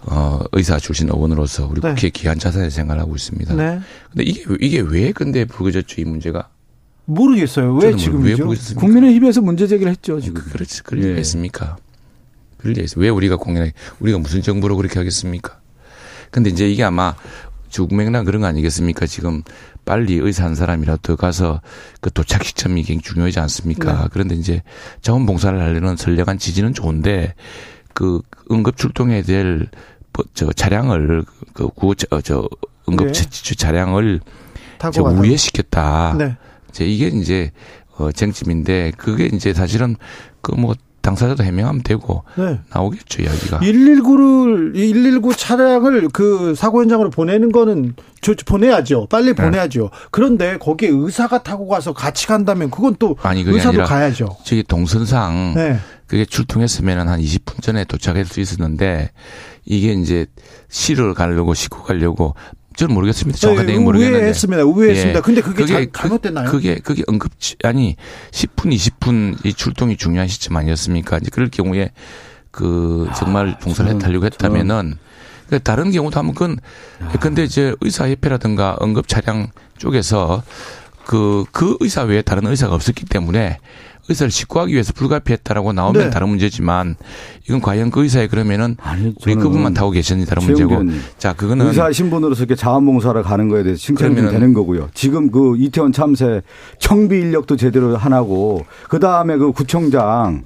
어, 0.06 0.40
의사 0.52 0.78
출신 0.78 1.08
의원으로서 1.08 1.66
우리 1.66 1.80
네. 1.80 1.94
국회 1.94 2.10
귀한 2.10 2.38
자산을 2.38 2.70
생각하고 2.70 3.14
있습니다. 3.14 3.54
네. 3.54 3.80
근데 4.10 4.24
이게, 4.24 4.44
이게 4.60 4.80
왜 4.80 5.12
근데 5.12 5.44
불거졌죠, 5.44 6.00
이 6.00 6.04
문제가? 6.04 6.48
모르겠어요. 7.06 7.74
왜왜 7.74 7.96
지금이죠? 7.96 8.48
국민의힘에서 8.76 9.40
문제 9.42 9.66
제기를 9.66 9.92
했죠 9.92 10.20
지금. 10.20 10.42
그, 10.42 10.50
그렇지, 10.50 10.82
그럴 10.82 11.02
리가 11.02 11.16
예. 11.16 11.20
있습니까? 11.20 11.76
그럴 12.58 12.74
리가 12.74 12.84
있어. 12.84 13.00
왜 13.00 13.08
우리가 13.08 13.36
공연에, 13.36 13.72
우리가 14.00 14.18
무슨 14.18 14.42
정부로 14.42 14.76
그렇게 14.76 14.98
하겠습니까? 14.98 15.58
근데 16.30 16.50
이제 16.50 16.68
이게 16.68 16.82
아마 16.82 17.14
죽맥락 17.68 18.24
그런 18.24 18.42
거 18.42 18.46
아니겠습니까? 18.46 19.06
지금 19.06 19.42
빨리 19.84 20.14
의사 20.16 20.44
한 20.44 20.54
사람이라도 20.54 21.16
가서 21.16 21.60
그 22.00 22.10
도착 22.10 22.44
시점이 22.44 22.82
굉장히 22.84 23.02
중요하지 23.02 23.40
않습니까? 23.40 24.02
네. 24.02 24.08
그런데 24.12 24.34
이제 24.34 24.62
자원봉사를 25.02 25.60
하려는 25.60 25.96
선량한 25.96 26.38
지지는 26.38 26.72
좋은데 26.72 27.34
그 27.92 28.20
응급 28.50 28.76
출동해야 28.76 29.22
될 29.22 29.68
저 30.34 30.52
차량을 30.52 31.24
그 31.52 31.68
구호 31.68 31.94
저, 31.94 32.20
저 32.20 32.48
응급 32.88 33.08
네. 33.08 33.12
처치 33.12 33.56
차량을 33.56 34.20
가다. 34.78 35.02
우회시켰다. 35.02 36.14
네. 36.18 36.36
이제 36.70 36.84
이게 36.84 37.06
이제 37.08 37.50
어 37.96 38.10
쟁점인데 38.12 38.92
그게 38.96 39.26
이제 39.26 39.52
사실은 39.52 39.96
그뭐 40.40 40.74
당사자도 41.04 41.44
해명하면 41.44 41.82
되고 41.82 42.24
네. 42.36 42.58
나오겠죠 42.70 43.22
이야기가. 43.22 43.60
119를 43.60 44.74
119 44.74 45.36
차량을 45.36 46.08
그 46.08 46.54
사고 46.56 46.80
현장으로 46.80 47.10
보내는 47.10 47.52
거는 47.52 47.94
저 48.22 48.34
보내야죠. 48.46 49.06
빨리 49.10 49.26
네. 49.26 49.32
보내야죠. 49.34 49.90
그런데 50.10 50.56
거기에 50.56 50.88
의사가 50.90 51.42
타고 51.42 51.68
가서 51.68 51.92
같이 51.92 52.26
간다면 52.26 52.70
그건 52.70 52.96
또 52.98 53.16
아니 53.22 53.42
의사도 53.42 53.84
가야죠. 53.84 54.38
저기 54.44 54.62
동선상 54.62 55.52
네. 55.54 55.78
그게 56.06 56.24
출동했으면 56.24 57.08
한 57.08 57.20
20분 57.20 57.62
전에 57.62 57.84
도착할 57.84 58.24
수 58.24 58.40
있었는데 58.40 59.10
이게 59.64 59.92
이제 59.92 60.26
시를 60.68 61.14
가려고 61.14 61.54
싣고 61.54 61.82
가려고 61.84 62.34
저는 62.76 62.92
모르겠습니다. 62.94 63.38
정확하게 63.38 63.78
모르겠는데. 63.78 64.16
네, 64.18 64.22
우회했습니다. 64.24 64.64
우회했습니다. 64.64 65.18
예. 65.18 65.22
근데 65.22 65.40
그게, 65.40 65.64
잘, 65.66 65.86
그- 65.86 65.92
잘못됐나요? 66.00 66.50
그게 66.50 66.76
그게 66.80 67.04
응급 67.08 67.30
아니 67.62 67.96
10분 68.32 68.72
20분 68.74 69.46
이 69.46 69.52
출동이 69.54 69.96
중요한 69.96 70.26
시점 70.28 70.56
아니었습니까? 70.56 71.18
이제 71.18 71.30
그럴 71.32 71.48
경우에 71.50 71.92
그 72.50 73.08
정말 73.16 73.56
봉사를 73.60 73.90
저는- 73.92 73.96
해달라고 73.96 74.24
했다면은 74.26 74.96
그 75.50 75.60
다른 75.62 75.90
경우도 75.92 76.18
하면 76.18 76.34
그건 76.34 76.56
근데 77.20 77.44
이제 77.44 77.74
의사협회라든가 77.80 78.76
응급 78.82 79.06
차량 79.08 79.50
쪽에서 79.78 80.42
그, 81.06 81.44
그 81.52 81.76
의사 81.80 82.02
외에 82.02 82.22
다른 82.22 82.46
의사가 82.46 82.74
없었기 82.74 83.04
때문에 83.06 83.58
의사를 84.08 84.30
직구하기 84.30 84.72
위해서 84.72 84.92
불가피했다라고 84.92 85.72
나오면 85.72 86.02
네. 86.04 86.10
다른 86.10 86.28
문제지만 86.28 86.96
이건 87.48 87.60
과연 87.60 87.90
그 87.90 88.02
의사에 88.02 88.26
그러면은 88.26 88.76
아니, 88.82 89.14
우리 89.24 89.34
그분만 89.34 89.74
타고 89.74 89.90
계셨는지 89.90 90.28
다른 90.28 90.44
문제고 90.44 90.72
의원님, 90.72 91.00
자 91.18 91.32
그거는 91.32 91.66
의사 91.66 91.90
신분으로서 91.90 92.42
이렇게 92.42 92.54
자원봉사를 92.54 93.22
가는 93.22 93.48
거에 93.48 93.62
대해서 93.62 93.80
칭찬이 93.80 94.14
되는 94.14 94.52
거고요. 94.52 94.88
지금 94.94 95.30
그 95.30 95.56
이태원 95.58 95.92
참사 95.92 96.40
청비 96.78 97.16
인력도 97.16 97.56
제대로 97.56 97.96
안 97.96 98.12
하고 98.12 98.64
그 98.88 98.98
다음에 98.98 99.36
그 99.36 99.52
구청장 99.52 100.44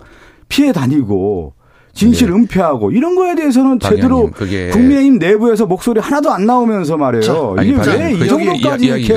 피해 0.49 0.73
다니고 0.73 1.55
진실 1.95 2.29
네. 2.29 2.35
은폐하고 2.35 2.93
이런 2.93 3.17
거에 3.17 3.35
대해서는 3.35 3.81
박 3.81 3.91
제대로 3.91 4.31
국민의힘 4.31 5.19
내부에서 5.19 5.67
목소리 5.67 6.01
하나도 6.01 6.31
안 6.31 6.47
나오면서 6.47 6.97
말이에요. 6.97 7.55
아니, 7.59 7.71
이게 7.71 7.77
박왜이 7.77 8.29
정도까지 8.29 8.87
이렇게 8.87 9.15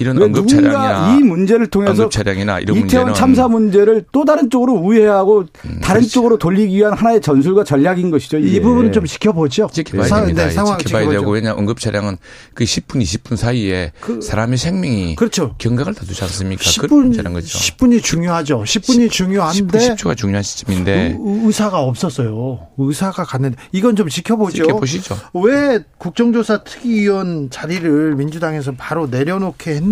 이런 0.00 0.16
누군가 0.16 0.46
차량이나 0.46 1.14
이 1.16 1.22
문제를 1.22 1.66
통해서 1.68 1.92
응급 1.92 2.10
차량이나 2.10 2.58
이런 2.58 2.74
이태원 2.78 3.06
문제는 3.06 3.14
참사 3.14 3.46
문제를 3.48 4.06
또 4.12 4.24
다른 4.24 4.48
쪽으로 4.48 4.72
우회하고 4.74 5.44
다른 5.82 6.00
그렇죠. 6.00 6.08
쪽으로 6.08 6.38
돌리기 6.38 6.74
위한 6.74 6.94
하나의 6.94 7.20
전술과 7.20 7.64
전략인 7.64 8.10
것이죠. 8.10 8.38
이 8.38 8.60
부분은 8.60 8.92
좀 8.92 9.04
지켜보죠. 9.04 9.68
지켜봐야 9.72 10.08
사- 10.08 10.20
됩니다. 10.20 10.46
네, 10.46 10.50
상황 10.50 10.78
지켜봐야 10.78 11.02
지켜보죠. 11.02 11.20
되고 11.20 11.30
왜냐 11.32 11.54
응급 11.58 11.78
차량은 11.78 12.16
그 12.54 12.64
10분 12.64 13.02
20분 13.02 13.36
사이에 13.36 13.92
그- 14.00 14.22
사람의 14.22 14.56
생명이 14.56 15.16
그렇죠. 15.16 15.54
경각을 15.58 15.92
다두지 15.94 16.24
않습니까? 16.24 16.62
10분, 16.62 17.14
그런 17.16 17.32
거죠. 17.34 17.58
10분이 17.58 18.02
중요하죠. 18.02 18.62
10분이 18.62 19.06
10분 19.08 19.10
중요한데 19.10 19.78
10초가 19.96 20.16
중요한 20.16 20.42
시점인데 20.42 20.92
의- 20.92 21.16
의사가 21.44 21.80
없었어요. 21.80 22.68
의사가 22.78 23.24
갔는데 23.24 23.56
이건 23.72 23.96
좀 23.96 24.08
지켜보죠. 24.08 24.62
지켜보시죠. 24.64 25.18
왜 25.34 25.80
국정조사 25.98 26.64
특위위원 26.64 27.50
자리를 27.50 28.14
민주당에서 28.16 28.72
바로 28.78 29.06
내려놓게 29.06 29.72
했는지 29.72 29.89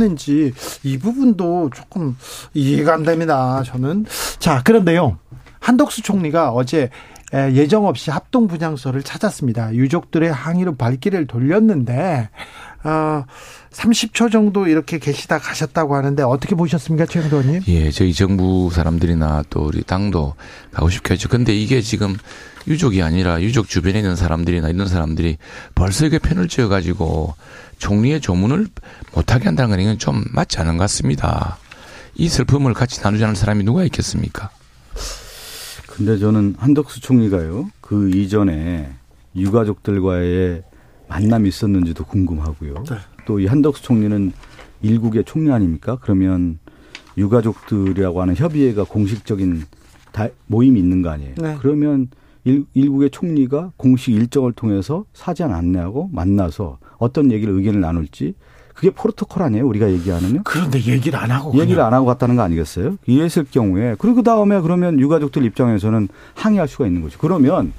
이 0.82 0.98
부분도 0.98 1.70
조금 1.74 2.16
이해가 2.54 2.94
안 2.94 3.02
됩니다. 3.02 3.62
저는 3.64 4.06
자 4.38 4.62
그런데요 4.62 5.18
한덕수 5.60 6.02
총리가 6.02 6.50
어제 6.50 6.90
에, 7.34 7.52
예정 7.52 7.86
없이 7.86 8.10
합동 8.10 8.48
분향소를 8.48 9.02
찾았습니다. 9.02 9.74
유족들의 9.74 10.32
항의로 10.32 10.76
발길을 10.76 11.26
돌렸는데 11.26 12.30
어, 12.84 13.24
30초 13.70 14.30
정도 14.30 14.66
이렇게 14.66 14.98
계시다 14.98 15.38
가셨다고 15.38 15.94
하는데 15.94 16.22
어떻게 16.22 16.54
보셨습니까, 16.54 17.06
최영도 17.06 17.38
의원님? 17.38 17.62
예, 17.68 17.90
저희 17.90 18.14
정부 18.14 18.70
사람들이나 18.72 19.44
또 19.50 19.66
우리 19.66 19.82
당도 19.82 20.34
가고 20.72 20.88
싶겠죠. 20.88 21.28
근데 21.28 21.54
이게 21.54 21.80
지금 21.80 22.16
유족이 22.66 23.02
아니라 23.02 23.40
유족 23.42 23.68
주변에 23.68 23.98
있는 23.98 24.16
사람들이나 24.16 24.68
이런 24.68 24.86
사람들이 24.86 25.38
벌써 25.74 26.06
이게 26.06 26.18
편을 26.18 26.48
지어가지고 26.48 27.34
총리의 27.78 28.20
조문을 28.20 28.66
못하게 29.14 29.46
한다는 29.46 29.70
건 29.70 29.80
이건 29.80 29.98
좀 29.98 30.24
맞지 30.32 30.58
않은 30.58 30.76
것 30.76 30.84
같습니다. 30.84 31.58
이 32.14 32.28
슬픔을 32.28 32.74
같이 32.74 33.00
나누지 33.02 33.24
않을 33.24 33.36
사람이 33.36 33.64
누가 33.64 33.84
있겠습니까? 33.84 34.50
근데 35.86 36.18
저는 36.18 36.56
한덕수 36.58 37.00
총리가요. 37.00 37.70
그 37.80 38.10
이전에 38.10 38.92
유가족들과의 39.34 40.62
만남이 41.08 41.48
있었는지도 41.48 42.04
궁금하고요. 42.04 42.74
네. 42.88 42.96
또이 43.26 43.46
한덕수 43.46 43.82
총리는 43.82 44.32
일국의 44.82 45.24
총리 45.24 45.50
아닙니까? 45.50 45.98
그러면 46.00 46.58
유가족들이라고 47.16 48.22
하는 48.22 48.36
협의회가 48.36 48.84
공식적인 48.84 49.64
다 50.12 50.28
모임이 50.46 50.78
있는 50.78 51.02
거 51.02 51.10
아니에요. 51.10 51.34
네. 51.36 51.56
그러면 51.60 52.08
일, 52.44 52.64
일국의 52.74 53.10
총리가 53.10 53.72
공식 53.76 54.14
일정을 54.14 54.52
통해서 54.52 55.04
사전 55.12 55.52
안내하고 55.52 56.10
만나서 56.12 56.78
어떤 56.98 57.32
얘기를 57.32 57.54
의견을 57.54 57.80
나눌지 57.80 58.34
그게 58.74 58.90
포르토콜 58.90 59.42
아니에요? 59.42 59.66
우리가 59.66 59.90
얘기하는요? 59.90 60.42
그런데 60.44 60.78
얘기를 60.78 61.18
안 61.18 61.32
하고 61.32 61.52
얘기를 61.54 61.76
그냥. 61.76 61.86
안 61.88 61.94
하고 61.94 62.06
갔다는 62.06 62.36
거 62.36 62.42
아니겠어요? 62.42 62.96
이랬을 63.06 63.46
경우에 63.50 63.96
그리고 63.98 64.16
그 64.16 64.22
다음에 64.22 64.60
그러면 64.60 65.00
유가족들 65.00 65.44
입장에서는 65.44 66.08
항의할 66.34 66.68
수가 66.68 66.86
있는 66.86 67.02
거죠. 67.02 67.18
그러면 67.18 67.72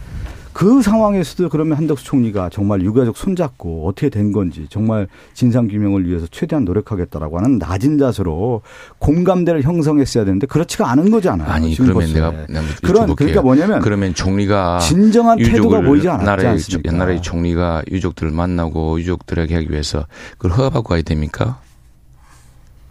그 0.60 0.82
상황에서도 0.82 1.48
그러면 1.48 1.78
한덕수 1.78 2.04
총리가 2.04 2.50
정말 2.50 2.82
유가족 2.82 3.16
손잡고 3.16 3.88
어떻게 3.88 4.10
된 4.10 4.34
건지 4.34 4.68
정말 4.70 5.08
진상 5.34 5.70
규명을 5.70 6.06
위해서 6.06 6.28
최대한 6.30 6.66
노력하겠다라고 6.66 7.38
하는 7.38 7.60
낮은 7.60 7.98
자세로 7.98 8.62
공감대를 8.98 9.62
형성했어야 9.64 10.26
되는데 10.26 10.48
그렇지가 10.48 10.92
않은 10.92 11.12
거잖아요. 11.12 11.48
아니 11.50 11.78
그러면 11.78 12.12
내가, 12.12 12.32
내가 12.50 12.62
그런 12.84 13.16
그러니까 13.16 13.42
뭐냐면 13.42 13.80
그러면 13.80 14.14
총리가 14.14 14.80
진정한 14.80 15.38
태도가 15.38 15.80
보이지 15.80 16.10
않았지 16.10 16.46
않습니까? 16.46 16.92
옛날에 16.92 17.22
총리가 17.22 17.84
유족들을 17.90 18.30
만나고 18.34 19.00
유족들에게 19.00 19.56
하기 19.56 19.72
위해서 19.72 20.08
그걸 20.38 20.52
허가받고 20.58 20.90
가야 20.90 21.02
됩니까? 21.04 21.62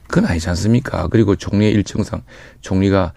그건 0.06 0.24
아니지 0.24 0.48
않습니까? 0.48 1.08
그리고 1.08 1.36
총리의 1.36 1.72
일정상 1.72 2.22
총리가 2.62 3.12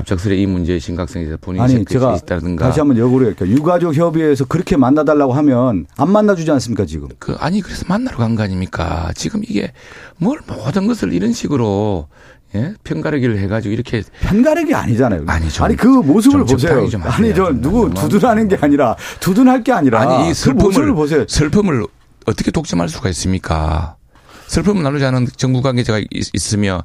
갑작스레 0.00 0.36
이 0.36 0.44
문제의 0.46 0.78
심각성에서 0.78 1.38
본인이 1.40 1.64
아니 1.64 1.84
제가 1.86 2.16
있다든가. 2.16 2.66
다시 2.66 2.80
한번 2.80 2.98
역으로 2.98 3.24
할게요. 3.24 3.48
유가족 3.48 3.94
협의회에서 3.94 4.44
그렇게 4.44 4.76
만나달라고 4.76 5.32
하면 5.32 5.86
안 5.96 6.10
만나주지 6.10 6.50
않습니까 6.50 6.84
지금? 6.84 7.08
그 7.18 7.34
아니 7.38 7.62
그래서 7.62 7.86
만나러 7.88 8.18
간 8.18 8.36
거 8.36 8.42
아닙니까? 8.42 9.10
지금 9.14 9.40
이게 9.48 9.72
뭘 10.18 10.38
모든 10.46 10.86
것을 10.86 11.14
이런 11.14 11.32
식으로 11.32 12.08
예? 12.54 12.74
편가르기를 12.84 13.38
해가지고 13.38 13.72
이렇게 13.72 14.02
편가르기 14.20 14.74
아니잖아요. 14.74 15.24
아니, 15.28 15.48
좀, 15.48 15.64
아니 15.64 15.74
그 15.76 15.86
모습을 15.86 16.44
보세요. 16.44 16.86
아니 17.04 17.34
저 17.34 17.50
누구 17.54 17.88
두둔하는 17.94 18.48
게 18.48 18.58
아니라 18.60 18.96
두둔할 19.20 19.64
게 19.64 19.72
아니라 19.72 20.00
아니 20.02 20.28
이 20.30 20.34
슬픔을 20.34 20.88
그 20.88 20.94
보세요. 20.94 21.24
슬픔을 21.26 21.86
어떻게 22.26 22.50
독점할 22.50 22.90
수가 22.90 23.08
있습니까? 23.08 23.96
슬픔을 24.48 24.82
나누지 24.82 25.06
않은 25.06 25.28
정부 25.36 25.62
관계자가 25.62 26.02
있으며 26.34 26.84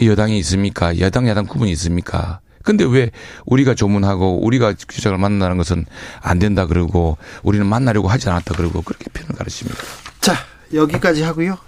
여당이 0.00 0.38
있습니까? 0.38 1.00
여당 1.00 1.26
야당 1.28 1.46
구분이 1.46 1.72
있습니까? 1.72 2.38
근데 2.64 2.84
왜 2.84 3.10
우리가 3.44 3.74
조문하고 3.74 4.44
우리가 4.44 4.74
주장을 4.74 5.16
만나는 5.16 5.56
것은 5.58 5.84
안 6.20 6.38
된다 6.38 6.66
그러고 6.66 7.18
우리는 7.42 7.64
만나려고 7.66 8.08
하지 8.08 8.28
않았다 8.28 8.54
그러고 8.56 8.82
그렇게 8.82 9.04
편을 9.12 9.36
가르칩니다. 9.36 9.78
자 10.20 10.34
여기까지 10.72 11.22
하고요. 11.22 11.58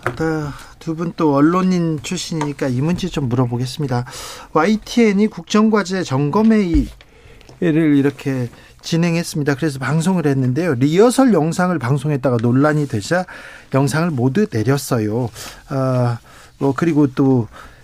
두분또 0.81 1.35
언론인 1.35 2.01
출신이니까 2.03 2.69
이 2.69 2.81
문제 2.81 3.09
좀 3.09 3.29
물어보겠습니다. 3.29 4.05
YTN이 4.53 5.27
국정과제 5.29 6.03
점검회의를 6.03 6.89
이렇게 7.61 8.49
진행했습니다. 8.83 9.57
그래서 9.57 9.79
방송을 9.79 10.27
했는데요. 10.27 10.75
리허설 10.75 11.35
영상을 11.35 11.77
방송했다가 11.79 12.39
논란이 12.41 12.89
되자 12.89 13.27
영상을 13.75 14.11
모두 14.13 14.47
내렸어요. 14.51 15.29
아, 15.69 16.19
뭐 16.59 16.73
그리고 16.75 17.09
또 17.09 17.49
음, 17.51 17.76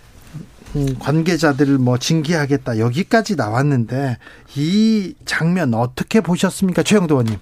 관계자들을 0.99 1.77
뭐 1.77 1.97
징계하겠다 1.97 2.79
여기까지 2.79 3.35
나왔는데 3.35 4.17
이 4.55 5.13
장면 5.25 5.73
어떻게 5.73 6.21
보셨습니까, 6.21 6.83
최영도 6.83 7.15
의원님? 7.15 7.37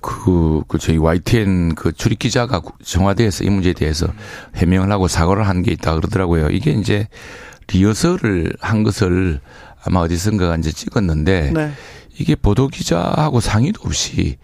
그, 0.00 0.62
그, 0.66 0.78
저희 0.78 0.96
YTN 0.96 1.74
그 1.74 1.92
출입 1.92 2.18
기자가 2.20 2.62
청와대에서 2.82 3.44
이 3.44 3.50
문제에 3.50 3.72
대해서 3.74 4.06
해명을 4.56 4.90
하고 4.90 5.08
사과를 5.08 5.46
한 5.46 5.62
게 5.62 5.72
있다 5.72 5.94
그러더라고요. 5.94 6.48
이게 6.48 6.70
이제 6.70 7.06
리허설을 7.68 8.54
한 8.60 8.82
것을 8.82 9.40
아마 9.84 10.00
어디선가 10.00 10.56
이제 10.56 10.72
찍었는데 10.72 11.50
네. 11.52 11.72
이게 12.18 12.34
보도 12.34 12.68
기자하고 12.68 13.40
상의도 13.40 13.82
없이 13.84 14.38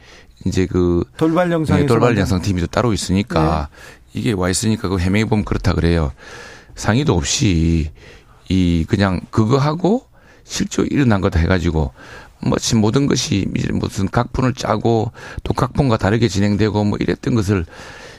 이제 0.45 0.67
그 0.67 1.05
돌발 1.17 1.51
영상 1.51 1.81
네, 1.81 1.87
돌발 1.87 2.17
영상 2.19 2.43
팀이 2.43 2.61
또 2.61 2.67
따로 2.67 2.93
있으니까 2.93 3.69
네. 4.13 4.21
이게 4.21 4.33
와 4.33 4.51
있으니까 4.51 4.89
그 4.89 4.99
해명해 4.99 5.25
보면 5.25 5.45
그렇다 5.45 5.73
그래요. 5.73 6.13
상의도 6.77 7.15
없이 7.17 7.91
이 8.49 8.85
그냥 8.89 9.21
그거 9.31 9.59
하고 9.59 10.07
실제로 10.45 10.87
일어난 10.87 11.21
거다 11.21 11.41
해가지고 11.41 11.93
뭐지 12.43 12.77
모든 12.77 13.07
것이 13.07 13.47
무슨 13.73 14.09
각본을 14.09 14.55
짜고 14.55 15.11
또 15.43 15.53
각본과 15.55 15.97
다르게 15.97 16.29
진행되고 16.29 16.85
뭐 16.85 16.99
이랬던 17.01 17.35
것을 17.35 17.67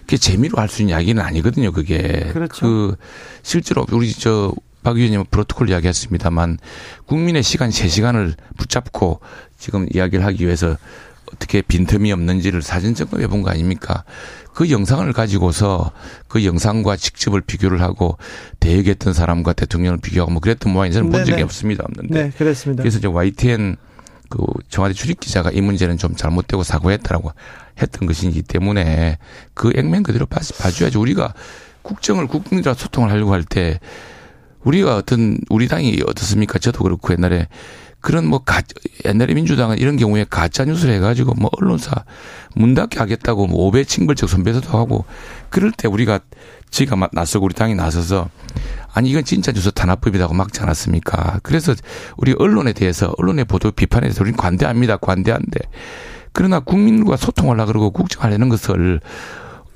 그게 0.02 0.18
재미로 0.18 0.58
할 0.58 0.68
수 0.70 0.82
있는 0.82 0.96
이야기는 0.96 1.22
아니거든요. 1.24 1.72
그게 1.72 2.30
그렇죠. 2.34 2.66
그 2.66 2.96
실제로 3.44 3.86
우리 3.92 4.12
저박 4.12 4.98
의원님은 4.98 5.26
프로토콜 5.32 5.70
이야기했습니다만 5.70 6.58
국민의 7.06 7.44
시간 7.44 7.72
3 7.72 7.88
시간을 7.88 8.36
붙잡고 8.58 9.20
지금 9.58 9.88
이야기를 9.94 10.26
하기 10.26 10.46
위해서 10.46 10.78
어떻게 11.34 11.62
빈틈이 11.62 12.12
없는지를 12.12 12.62
사진 12.62 12.96
점검해 12.96 13.28
본 13.28 13.44
거 13.44 13.50
아닙니까? 13.52 14.04
그 14.58 14.72
영상을 14.72 15.14
가지고서 15.14 15.92
그 16.28 16.44
영상과 16.44 16.96
직접을 16.96 17.42
비교를 17.42 17.80
하고 17.80 18.18
대역했던 18.60 19.14
사람과 19.14 19.54
대통령을 19.54 20.00
비교하고 20.00 20.32
뭐 20.32 20.42
그랬던 20.42 20.74
모양이 20.74 20.92
저는 20.92 21.12
본 21.12 21.26
적이 21.26 21.44
없습니다. 21.44 21.84
없는데. 21.88 22.24
네, 22.24 22.32
그렇습니다. 22.36 22.82
그래서 22.82 22.98
이제 22.98 23.08
YTN 23.08 23.76
그 24.30 24.44
청와대 24.68 24.96
출입 24.96 25.20
기자가 25.20 25.52
이 25.52 25.62
문제는 25.62 26.00
좀 26.00 26.16
잘못되고 26.16 26.64
사과했다라고 26.64 27.34
했던 27.80 28.08
것이기 28.08 28.42
때문에 28.42 29.20
그 29.54 29.72
액면 29.76 30.02
그대로 30.02 30.26
봐, 30.26 30.40
봐줘야지 30.60 30.98
우리가 30.98 31.36
국정을 31.84 32.26
국민들과 32.26 32.74
소통을 32.74 33.12
하려고 33.12 33.34
할 33.34 33.44
때 33.44 33.80
우리가 34.64 34.96
어떤 34.98 35.38
우리 35.52 35.68
당이 35.68 36.02
어떻습니까? 36.08 36.58
저도 36.58 36.82
그렇고 36.82 37.14
옛날에 37.14 37.48
그런 38.00 38.28
뭐 38.28 38.40
가, 38.40 38.62
옛날에 39.06 39.34
민주당은 39.34 39.80
이런 39.80 39.98
경우에 39.98 40.26
가짜 40.30 40.66
뉴스를 40.66 40.94
해가지고 40.96 41.34
뭐 41.34 41.50
언론사 41.60 42.06
문 42.56 42.74
닫게 42.74 43.00
하겠다고 43.00 43.48
뭐 43.48 43.66
오배 43.66 43.84
징벌적 43.86 44.30
선배도 44.30 44.78
하고 44.78 45.06
그럴 45.50 45.72
때 45.72 45.88
우리가 45.88 46.20
지가 46.70 47.10
나서고 47.12 47.46
우리 47.46 47.54
당이 47.54 47.76
나서서 47.76 48.30
아니 48.94 49.10
이건 49.10 49.24
진짜 49.24 49.52
뉴스 49.52 49.72
탄압법이라고 49.72 50.34
막지 50.34 50.62
않았습니까? 50.62 51.40
그래서 51.44 51.74
우리 52.18 52.34
언론에 52.38 52.74
대해서 52.74 53.14
언론의 53.18 53.46
보도 53.46 53.72
비판에 53.72 54.08
대해서 54.08 54.22
우리는 54.22 54.38
관대합니다. 54.38 54.98
관대한데 54.98 55.60
그러나 56.34 56.60
국민과 56.60 57.18
소통하려 57.18 57.66
그러고 57.66 57.92
국정하려는 57.92 58.50
것을 58.50 59.02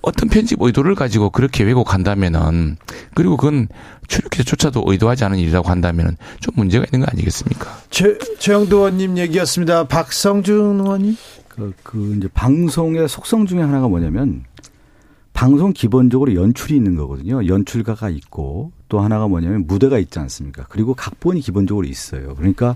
어떤 0.01 0.29
편집 0.29 0.61
의도를 0.61 0.95
가지고 0.95 1.29
그렇게 1.29 1.63
왜곡한다면은 1.63 2.77
그리고 3.13 3.37
그건 3.37 3.67
출입기자조차도 4.07 4.83
의도하지 4.87 5.25
않은 5.25 5.37
일이라고 5.37 5.69
한다면은 5.69 6.17
좀 6.39 6.55
문제가 6.57 6.85
있는 6.85 7.05
거 7.05 7.11
아니겠습니까? 7.11 7.69
최 7.89 8.17
최영도 8.39 8.77
의원님 8.77 9.17
얘기였습니다. 9.17 9.87
박성준 9.87 10.79
의원님. 10.79 11.17
그, 11.47 11.73
그 11.83 12.15
이제 12.17 12.27
방송의 12.33 13.07
속성 13.07 13.45
중에 13.45 13.61
하나가 13.61 13.87
뭐냐면 13.87 14.43
방송 15.33 15.71
기본적으로 15.73 16.33
연출이 16.33 16.75
있는 16.75 16.95
거거든요. 16.95 17.45
연출가가 17.45 18.09
있고 18.09 18.71
또 18.89 18.99
하나가 18.99 19.27
뭐냐면 19.27 19.65
무대가 19.67 19.99
있지 19.99 20.17
않습니까? 20.19 20.65
그리고 20.69 20.93
각본이 20.93 21.41
기본적으로 21.41 21.85
있어요. 21.87 22.35
그러니까 22.35 22.75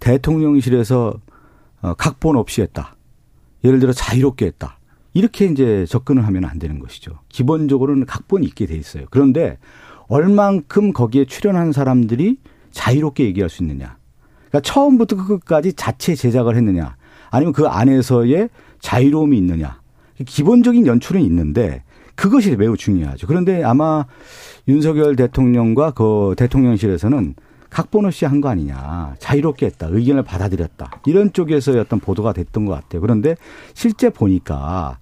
대통령실에서 0.00 1.14
어, 1.82 1.94
각본 1.94 2.36
없이 2.36 2.60
했다. 2.60 2.96
예를 3.64 3.78
들어 3.78 3.92
자유롭게 3.92 4.46
했다. 4.46 4.79
이렇게 5.12 5.46
이제 5.46 5.84
접근을 5.86 6.26
하면 6.26 6.44
안 6.44 6.58
되는 6.58 6.78
것이죠. 6.78 7.18
기본적으로는 7.28 8.06
각본이 8.06 8.46
있게 8.46 8.66
돼 8.66 8.76
있어요. 8.76 9.06
그런데 9.10 9.58
얼만큼 10.08 10.92
거기에 10.92 11.24
출연한 11.24 11.72
사람들이 11.72 12.38
자유롭게 12.70 13.24
얘기할 13.24 13.48
수 13.50 13.62
있느냐. 13.62 13.96
그러니까 14.48 14.60
처음부터 14.60 15.16
끝까지 15.24 15.72
자체 15.74 16.14
제작을 16.14 16.56
했느냐. 16.56 16.96
아니면 17.30 17.52
그 17.52 17.66
안에서의 17.66 18.50
자유로움이 18.80 19.36
있느냐. 19.38 19.80
기본적인 20.24 20.86
연출은 20.86 21.20
있는데 21.22 21.82
그것이 22.14 22.56
매우 22.56 22.76
중요하죠. 22.76 23.26
그런데 23.26 23.62
아마 23.64 24.04
윤석열 24.68 25.16
대통령과 25.16 25.92
그 25.92 26.34
대통령실에서는 26.36 27.34
각본 27.70 28.04
없이 28.06 28.24
한 28.24 28.40
거 28.40 28.48
아니냐. 28.48 29.14
자유롭게 29.18 29.66
했다. 29.66 29.88
의견을 29.90 30.22
받아들였다. 30.22 31.00
이런 31.06 31.32
쪽에서의 31.32 31.78
어떤 31.78 32.00
보도가 32.00 32.32
됐던 32.32 32.64
것 32.66 32.72
같아요. 32.72 33.00
그런데 33.00 33.36
실제 33.74 34.10
보니까 34.10 34.98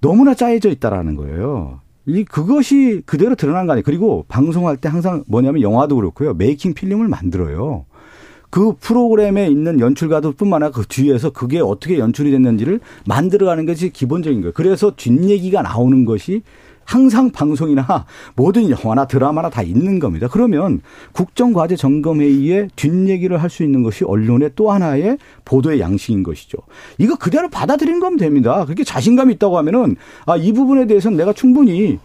너무나 0.00 0.34
짜여져 0.34 0.70
있다라는 0.70 1.16
거예요. 1.16 1.80
이 2.06 2.24
그것이 2.24 3.02
그대로 3.06 3.34
드러난 3.34 3.66
거 3.66 3.72
아니에요. 3.72 3.82
그리고 3.84 4.24
방송할 4.28 4.76
때 4.78 4.88
항상 4.88 5.24
뭐냐면 5.26 5.62
영화도 5.62 5.96
그렇고요. 5.96 6.34
메이킹 6.34 6.74
필름을 6.74 7.08
만들어요. 7.08 7.84
그 8.50 8.74
프로그램에 8.80 9.46
있는 9.46 9.78
연출가들 9.78 10.32
뿐만 10.32 10.62
아니라 10.62 10.74
그 10.74 10.84
뒤에서 10.88 11.30
그게 11.30 11.60
어떻게 11.60 11.98
연출이 11.98 12.30
됐는지를 12.32 12.80
만들어가는 13.06 13.64
것이 13.64 13.90
기본적인 13.90 14.40
거예요. 14.40 14.52
그래서 14.54 14.92
뒷얘기가 14.96 15.62
나오는 15.62 16.04
것이 16.04 16.42
항상 16.90 17.30
방송이나 17.30 18.04
모든 18.34 18.68
영화나 18.68 19.06
드라마나 19.06 19.48
다 19.48 19.62
있는 19.62 20.00
겁니다. 20.00 20.26
그러면 20.30 20.80
국정과제 21.12 21.76
점검회의에 21.76 22.68
뒷얘기를 22.74 23.40
할 23.40 23.48
수 23.50 23.62
있는 23.62 23.82
것이 23.82 24.04
언론의 24.04 24.50
또 24.56 24.70
하나의 24.72 25.18
보도의 25.44 25.80
양식인 25.80 26.22
것이죠. 26.24 26.58
이거 26.98 27.14
그대로 27.16 27.48
받아들인 27.48 28.00
거면 28.00 28.16
됩니다. 28.18 28.64
그렇게 28.64 28.82
자신감이 28.84 29.34
있다고 29.34 29.56
하면은 29.58 29.96
아, 30.26 30.36
이 30.36 30.52
부분에 30.52 30.86
대해서는 30.86 31.16
내가 31.16 31.32
충분히 31.32 31.98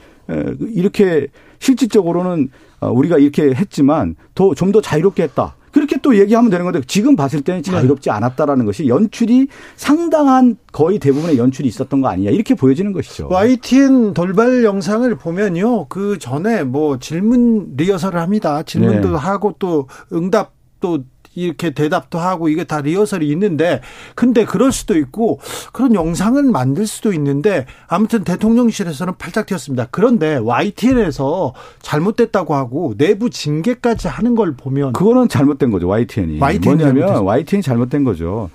이렇게 0.59 1.27
실질적으로는 1.59 2.49
어, 2.79 2.89
우리가 2.91 3.17
이렇게 3.17 3.53
했지만 3.53 4.15
더 4.35 4.53
좀 4.53 4.71
더 4.71 4.81
자유롭게 4.81 5.23
했다. 5.23 5.55
그렇게 5.75 5.97
또 5.97 6.17
얘기하면 6.17 6.49
되는 6.49 6.63
건데 6.63 6.79
지금 6.87 7.17
봤을 7.17 7.41
때는 7.41 7.61
네. 7.61 7.69
자유롭지 7.69 8.09
않았다라는 8.09 8.63
것이 8.63 8.87
연출이 8.87 9.49
상당한 9.75 10.55
거의 10.71 10.99
대부분의 10.99 11.37
연출이 11.37 11.67
있었던 11.67 11.99
거 11.99 12.07
아니냐 12.07 12.31
이렇게 12.31 12.55
보여지는 12.55 12.93
것이죠. 12.93 13.27
YTN 13.29 14.13
돌발 14.13 14.63
영상을 14.63 15.13
보면요. 15.15 15.87
그 15.89 16.17
전에 16.17 16.63
뭐 16.63 16.97
질문 16.99 17.73
리허설을 17.75 18.21
합니다. 18.21 18.63
질문도 18.63 19.09
네. 19.09 19.17
하고 19.17 19.53
또 19.59 19.89
응답도 20.13 21.03
이렇게 21.35 21.71
대답도 21.71 22.17
하고 22.17 22.49
이게 22.49 22.63
다 22.63 22.81
리허설이 22.81 23.29
있는데 23.29 23.81
근데 24.15 24.45
그럴 24.45 24.71
수도 24.71 24.97
있고 24.97 25.39
그런 25.71 25.93
영상을 25.93 26.41
만들 26.43 26.87
수도 26.87 27.13
있는데 27.13 27.65
아무튼 27.87 28.23
대통령실에서는 28.23 29.13
팔짝 29.17 29.45
튀었습니다. 29.45 29.87
그런데 29.91 30.37
YTN에서 30.37 31.53
잘못됐다고 31.81 32.55
하고 32.55 32.93
내부 32.97 33.29
징계까지 33.29 34.07
하는 34.07 34.35
걸 34.35 34.55
보면 34.55 34.93
그거는 34.93 35.27
잘못된 35.27 35.71
거죠. 35.71 35.87
YTN이. 35.87 36.39
YTN이 36.39 36.83
뭐냐면 36.83 37.23
YTN이 37.23 37.61
잘못된 37.61 38.03
거죠. 38.03 38.49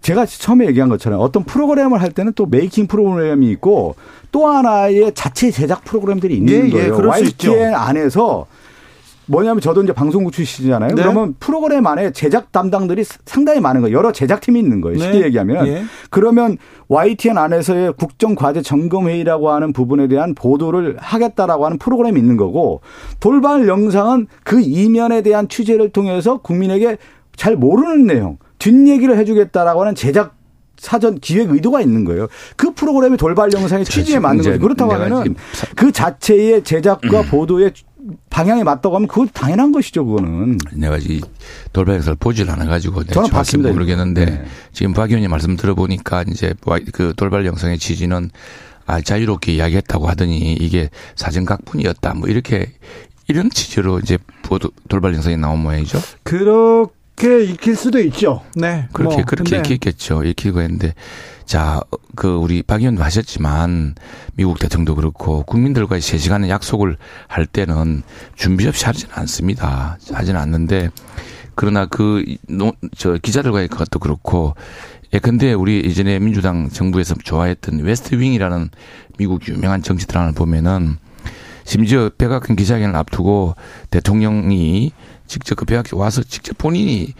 제가 0.00 0.26
처음에 0.26 0.66
얘기한 0.66 0.90
것처럼 0.90 1.20
어떤 1.20 1.44
프로그램을 1.44 2.02
할 2.02 2.12
때는 2.12 2.34
또 2.34 2.44
메이킹 2.44 2.88
프로그램이 2.88 3.50
있고 3.52 3.96
또 4.30 4.46
하나의 4.46 5.12
자체 5.14 5.50
제작 5.50 5.82
프로그램들이 5.84 6.36
있는 6.36 6.52
예, 6.52 6.66
예 6.66 6.70
거예요. 6.70 6.98
예, 7.02 7.06
YTN 7.06 7.74
안에서 7.74 8.46
뭐냐면 9.26 9.60
저도 9.60 9.82
이제 9.82 9.92
방송국 9.92 10.32
출신이잖아요. 10.32 10.94
네. 10.94 11.02
그러면 11.02 11.34
프로그램 11.40 11.86
안에 11.86 12.12
제작 12.12 12.52
담당들이 12.52 13.04
상당히 13.24 13.60
많은 13.60 13.80
거예요. 13.80 13.96
여러 13.96 14.12
제작팀이 14.12 14.58
있는 14.58 14.80
거예요. 14.80 14.98
쉽게 14.98 15.18
네. 15.18 15.24
얘기하면. 15.26 15.64
네. 15.64 15.84
그러면 16.10 16.58
YTN 16.88 17.38
안에서의 17.38 17.94
국정과제 17.94 18.62
점검회의라고 18.62 19.50
하는 19.50 19.72
부분에 19.72 20.08
대한 20.08 20.34
보도를 20.34 20.96
하겠다라고 20.98 21.64
하는 21.64 21.78
프로그램이 21.78 22.20
있는 22.20 22.36
거고 22.36 22.80
돌발 23.20 23.66
영상은 23.68 24.26
그 24.44 24.60
이면에 24.60 25.22
대한 25.22 25.48
취재를 25.48 25.90
통해서 25.90 26.38
국민에게 26.38 26.98
잘 27.36 27.56
모르는 27.56 28.06
내용, 28.06 28.38
뒷얘기를 28.58 29.16
해주겠다라고 29.18 29.80
하는 29.80 29.94
제작 29.94 30.36
사전 30.76 31.18
기획 31.18 31.50
의도가 31.50 31.80
있는 31.80 32.04
거예요. 32.04 32.26
그 32.56 32.74
프로그램이 32.74 33.16
돌발 33.16 33.50
영상의 33.52 33.84
취지에 33.84 34.18
맞는 34.18 34.42
거죠. 34.44 34.58
그렇다고 34.58 34.92
하면은 34.92 35.34
그 35.76 35.92
자체의 35.92 36.62
제작과 36.62 37.20
음. 37.20 37.26
보도의 37.30 37.72
방향에 38.30 38.64
맞다고 38.64 38.96
하면 38.96 39.08
그거 39.08 39.26
당연한 39.32 39.72
것이죠, 39.72 40.04
그거는. 40.04 40.58
내가 40.72 40.98
이 40.98 41.20
돌발 41.72 41.96
영상을 41.96 42.16
보질 42.18 42.50
않아가지고 42.50 43.04
저는 43.04 43.30
봤습니다. 43.30 43.72
모르겠는데 43.72 44.24
네. 44.24 44.44
지금 44.72 44.92
박 44.92 45.10
의원님 45.10 45.30
말씀 45.30 45.56
들어보니까 45.56 46.24
이제 46.28 46.54
그 46.92 47.14
돌발 47.16 47.46
영상의 47.46 47.78
취지는 47.78 48.30
아, 48.86 49.00
자유롭게 49.00 49.52
이야기했다고 49.52 50.06
하더니 50.08 50.52
이게 50.54 50.90
사전각분이었다. 51.16 52.14
뭐 52.14 52.28
이렇게 52.28 52.72
이런 53.28 53.48
취지로 53.50 53.98
이제 54.00 54.18
돌발 54.88 55.14
영상이 55.14 55.36
나온 55.38 55.60
모양이죠. 55.60 55.98
그렇게 56.22 57.44
읽힐 57.44 57.76
수도 57.76 57.98
있죠. 58.00 58.42
네. 58.54 58.86
그렇게 58.92 59.16
뭐, 59.16 59.24
그렇게 59.24 59.56
읽혔겠죠. 59.58 60.24
읽히고 60.24 60.60
했는데 60.60 60.94
자, 61.46 61.80
그 62.14 62.36
우리 62.36 62.62
박 62.62 62.80
의원도 62.80 63.02
하셨지만 63.02 63.94
미국 64.34 64.58
대통령도 64.58 64.94
그렇고 64.94 65.42
국민들과의 65.42 66.00
세 66.00 66.18
시간의 66.18 66.50
약속을 66.50 66.96
할 67.28 67.46
때는 67.46 68.02
준비 68.34 68.66
없이 68.66 68.84
하지는 68.86 69.14
않습니다. 69.14 69.98
하지는 70.12 70.40
않는데 70.40 70.90
그러나 71.54 71.86
그저 71.86 73.18
기자들과의 73.22 73.68
그것도 73.68 73.98
그렇고 73.98 74.54
예, 75.12 75.20
근데 75.20 75.52
우리 75.52 75.78
이전에 75.78 76.18
민주당 76.18 76.68
정부에서 76.68 77.14
좋아했던 77.22 77.80
West 77.80 78.16
Wing이라는 78.16 78.70
미국 79.16 79.46
유명한 79.48 79.82
정치 79.82 80.06
드라마를 80.06 80.34
보면은 80.34 80.96
심지어 81.64 82.10
백악관 82.18 82.56
기자회견을 82.56 82.96
앞두고 82.96 83.54
대통령이 83.90 84.92
직접 85.26 85.54
그 85.54 85.64
배학교 85.64 85.98
와서 85.98 86.22
직접 86.22 86.58
본인이 86.58 87.14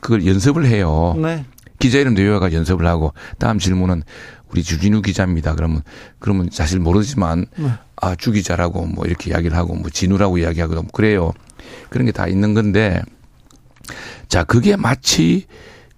그걸 0.00 0.24
연습을 0.26 0.66
해요. 0.66 1.14
네. 1.16 1.44
기자 1.82 1.98
이름 1.98 2.16
외워가 2.16 2.52
연습을 2.52 2.86
하고 2.86 3.12
다음 3.40 3.58
질문은 3.58 4.04
우리 4.50 4.62
주진우 4.62 5.02
기자입니다. 5.02 5.56
그러면 5.56 5.82
그러면 6.20 6.48
사실 6.52 6.78
모르지만 6.78 7.46
네. 7.56 7.72
아주 7.96 8.30
기자라고 8.30 8.86
뭐 8.86 9.04
이렇게 9.04 9.30
이야기를 9.30 9.56
하고 9.56 9.74
뭐 9.74 9.90
진우라고 9.90 10.38
이야기하고 10.38 10.74
뭐 10.74 10.84
그래요. 10.92 11.32
그런 11.90 12.06
게 12.06 12.12
다 12.12 12.28
있는 12.28 12.54
건데 12.54 13.02
자 14.28 14.44
그게 14.44 14.76
마치 14.76 15.46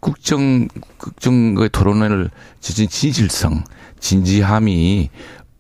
국정 0.01 0.69
국정 0.97 1.55
그 1.55 1.69
토론회를 1.71 2.31
지진 2.61 2.89
진실성 2.89 3.65
진지함이 4.01 5.11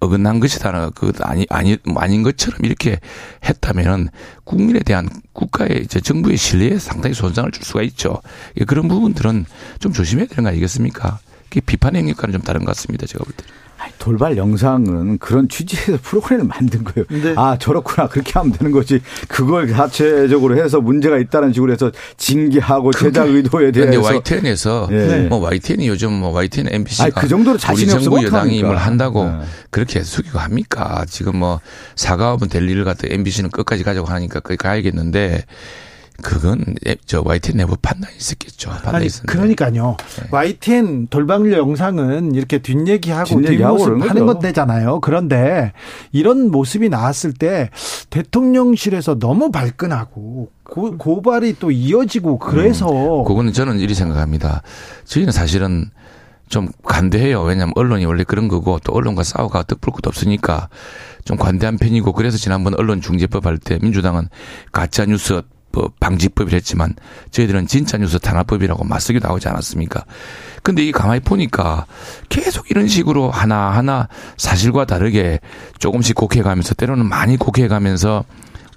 어긋난 0.05 0.41
것이다. 0.41 0.91
그 0.95 1.13
아니 1.21 1.47
아니 1.51 1.77
아닌 1.97 2.23
것처럼 2.23 2.65
이렇게 2.65 2.99
했다면은 3.45 4.09
국민에 4.45 4.81
대한 4.81 5.09
국가의 5.33 5.87
저 5.89 6.01
정부의 6.01 6.37
신뢰에 6.37 6.79
상당히 6.79 7.15
손상을 7.15 7.51
줄 7.51 7.65
수가 7.65 7.83
있죠. 7.83 8.21
그런 8.67 8.89
부분들은 8.89 9.47
좀 9.81 9.93
조심해야 9.93 10.27
되는 10.27 10.45
거 10.45 10.51
아니겠습니까? 10.51 11.19
비판 11.67 11.95
행위과는 11.97 12.33
좀 12.33 12.43
다른 12.43 12.61
것 12.61 12.75
같습니다. 12.75 13.07
제가 13.07 13.25
볼 13.25 13.33
때. 13.35 13.45
돌발 13.99 14.37
영상은 14.37 15.19
그런 15.19 15.49
취지에서 15.49 15.99
프로그램을 16.03 16.47
만든 16.47 16.85
거예요. 16.85 17.07
네. 17.11 17.35
아 17.37 17.57
저렇구나 17.59 18.09
그렇게 18.09 18.33
하면 18.35 18.53
되는 18.53 18.73
거지. 18.73 19.01
그걸 19.29 19.69
자체적으로 19.69 20.57
해서 20.57 20.81
문제가 20.81 21.19
있다는 21.19 21.53
식으로 21.53 21.73
해서 21.73 21.91
징계하고 22.17 22.93
제작 22.93 23.29
의도에 23.29 23.73
대해서. 23.73 24.03
YTN에서 24.03 24.89
네. 24.91 25.27
뭐 25.29 25.39
YTN이 25.39 25.89
요즘 25.89 26.13
뭐 26.13 26.31
YTN 26.31 26.69
MBC가 26.71 27.05
아니, 27.05 27.15
그 27.15 27.29
정도로 27.29 27.59
자신이 27.59 27.93
우리 27.93 28.03
정부 28.03 28.25
여당이 28.25 28.63
뭘 28.63 28.77
한다고 28.77 29.25
네. 29.25 29.41
그렇게 29.71 30.03
숙이고 30.03 30.39
합니까? 30.39 31.05
지금 31.09 31.37
뭐 31.37 31.61
사과업은 31.97 32.49
될 32.49 32.69
일을 32.69 32.85
갖다 32.85 33.07
MBC는 33.09 33.51
끝까지 33.51 33.85
가자고 33.85 34.07
하니까 34.07 34.41
거기 34.41 34.57
가야겠는데 34.57 35.45
그건 36.23 36.65
저 37.07 37.23
YTN 37.25 37.57
내부 37.59 37.77
판단이 37.77 38.15
있었겠죠. 38.17 38.71
판단이 38.71 38.97
아니, 38.97 39.07
있었는데. 39.07 39.33
그러니까요. 39.33 39.97
네. 40.21 40.29
YTN 40.31 41.09
돌방률 41.09 41.53
영상은 41.59 42.35
이렇게 42.35 42.59
뒷얘기하고 42.59 43.43
뒷모습 43.43 44.09
하는 44.09 44.27
건데잖아요. 44.27 45.01
그런데 45.01 45.73
이런 46.13 46.51
모습이 46.51 46.89
나왔을 46.89 47.33
때 47.33 47.71
대통령실에서 48.11 49.19
너무 49.19 49.51
발끈하고 49.51 50.51
고, 50.63 50.97
고발이 50.97 51.57
또 51.59 51.71
이어지고 51.71 52.39
그래서 52.39 52.87
음, 53.21 53.25
그거는 53.25 53.53
저는 53.53 53.81
이리 53.81 53.95
생각합니다. 53.95 54.63
저희는 55.05 55.33
사실은 55.33 55.91
좀 56.49 56.69
관대해요. 56.85 57.43
왜냐하면 57.43 57.73
언론이 57.77 58.05
원래 58.05 58.23
그런 58.23 58.49
거고 58.49 58.79
또 58.85 58.93
언론과 58.93 59.25
싸워가 59.25 59.63
떡볼 59.65 59.93
것도 59.95 60.09
없으니까 60.09 60.69
좀 61.25 61.37
관대한 61.37 61.77
편이고 61.79 62.13
그래서 62.13 62.37
지난번 62.37 62.75
언론중재법 62.79 63.47
할 63.47 63.59
때 63.59 63.79
민주당은 63.83 64.29
가짜 64.71 65.07
뉴스 65.07 65.43
뭐 65.75 65.91
방지법이라 66.01 66.57
했지만 66.57 66.95
저희들은 67.31 67.67
진짜 67.67 67.99
뉴스 67.99 68.19
탄압법이라고 68.19 68.85
맞서기 68.85 69.19
나오지 69.21 69.49
않았습니까? 69.49 70.05
근데 70.63 70.85
이 70.85 70.93
가만히 70.93 71.21
보니까 71.21 71.87
계속 72.29 72.71
이런 72.71 72.89
식으로 72.89 73.31
하나하나 73.31 74.09
사실과 74.37 74.85
다르게 74.85 75.41
조금씩 75.79 76.15
곡해가면서 76.15 76.75
때로는 76.75 77.07
많이 77.07 77.37
곡해가면서 77.37 78.25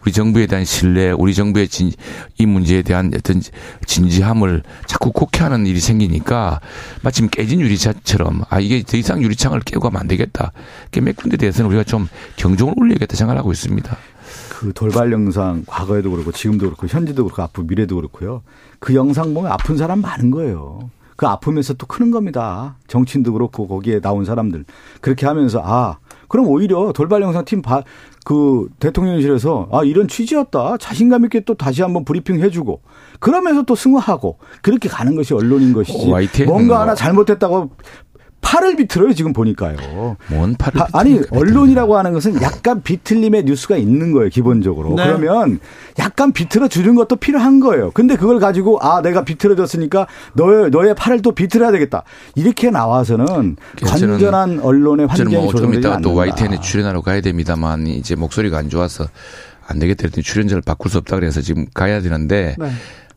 우리 0.01 0.13
정부에 0.13 0.45
대한 0.47 0.63
신뢰, 0.63 1.11
우리 1.11 1.33
정부의 1.33 1.67
진, 1.67 1.91
이 2.37 2.45
문제에 2.45 2.81
대한 2.81 3.11
어떤 3.13 3.41
진지함을 3.85 4.63
자꾸 4.85 5.11
곡해하는 5.11 5.65
일이 5.67 5.81
생기니까 5.81 6.61
마침 7.01 7.27
깨진 7.27 7.59
유리창처럼 7.59 8.43
아 8.49 8.59
이게 8.59 8.83
더 8.83 8.95
이상 8.95 9.21
유리창을 9.21 9.59
깨고 9.61 9.81
가면 9.81 9.99
안 9.99 10.07
되겠다. 10.07 10.53
몇 11.01 11.15
군데 11.17 11.35
대해서는 11.35 11.67
우리가 11.69 11.83
좀 11.83 12.07
경종을 12.37 12.75
울려야겠다 12.77 13.17
생각을 13.17 13.37
하고 13.37 13.51
있습니다. 13.51 13.97
그 14.57 14.73
돌발 14.73 15.11
영상 15.11 15.63
과거에도 15.67 16.09
그렇고 16.09 16.31
지금도 16.31 16.65
그렇고 16.65 16.87
현재도 16.87 17.25
그렇고 17.25 17.43
앞으로 17.43 17.67
미래도 17.67 17.95
그렇고요. 17.97 18.41
그 18.79 18.95
영상 18.95 19.35
보면 19.35 19.51
아픈 19.51 19.77
사람 19.77 20.01
많은 20.01 20.31
거예요. 20.31 20.89
그 21.15 21.27
아프면서 21.27 21.75
또 21.75 21.85
크는 21.85 22.09
겁니다. 22.09 22.75
정치인도 22.87 23.33
그렇고 23.33 23.67
거기에 23.67 23.99
나온 23.99 24.25
사람들 24.25 24.65
그렇게 24.99 25.27
하면서 25.27 25.61
아 25.63 25.99
그럼 26.27 26.47
오히려 26.47 26.91
돌발 26.91 27.21
영상 27.21 27.45
팀 27.45 27.61
바, 27.61 27.83
그 28.25 28.67
대통령실에서 28.79 29.69
아 29.71 29.83
이런 29.83 30.07
취지였다 30.07 30.77
자신감 30.77 31.23
있게 31.25 31.41
또 31.41 31.53
다시 31.53 31.83
한번 31.83 32.03
브리핑 32.03 32.39
해주고 32.41 32.81
그러면서 33.19 33.61
또 33.61 33.75
승화하고 33.75 34.37
그렇게 34.61 34.89
가는 34.89 35.15
것이 35.15 35.33
언론인 35.33 35.71
것이지 35.71 36.11
어, 36.11 36.45
뭔가 36.45 36.81
하나 36.81 36.95
잘못했다고 36.95 37.69
팔을 38.47 38.77
비틀어요 38.77 39.13
지금 39.13 39.33
보니까요. 39.33 40.15
뭔 40.27 40.55
팔을 40.55 40.81
아, 40.81 40.87
아니 40.93 41.19
언론이라고 41.31 41.97
하는 41.97 42.13
것은 42.13 42.41
약간 42.41 42.81
비틀림의 42.81 43.43
뉴스가 43.43 43.75
있는 43.75 44.13
거예요 44.13 44.29
기본적으로. 44.29 44.95
네. 44.95 45.05
그러면 45.05 45.59
약간 45.99 46.31
비틀어 46.31 46.69
주는 46.69 46.95
것도 46.95 47.17
필요한 47.17 47.59
거예요. 47.59 47.91
근데 47.91 48.15
그걸 48.15 48.39
가지고 48.39 48.79
아 48.79 49.01
내가 49.01 49.25
비틀어졌으니까 49.25 50.07
너의 50.33 50.69
너의 50.69 50.95
팔을 50.95 51.21
또 51.21 51.33
비틀어야 51.33 51.71
되겠다 51.71 52.03
이렇게 52.35 52.69
나와서는 52.71 53.57
완전한 53.85 54.61
언론의 54.61 55.07
환경이 55.07 55.35
뭐 55.35 55.51
조성되지 55.51 55.85
않는다. 55.85 56.01
또 56.01 56.15
YTN에 56.15 56.61
출연하러 56.61 57.01
가야 57.01 57.19
됩니다만 57.19 57.85
이제 57.87 58.15
목소리가 58.15 58.57
안 58.57 58.69
좋아서 58.69 59.07
안 59.67 59.77
되겠다 59.79 60.03
했더니 60.05 60.23
출연자를 60.23 60.61
바꿀 60.61 60.89
수 60.89 60.97
없다 60.99 61.17
그래서 61.17 61.41
지금 61.41 61.65
가야 61.73 61.99
되는데. 61.99 62.55
네. 62.57 62.69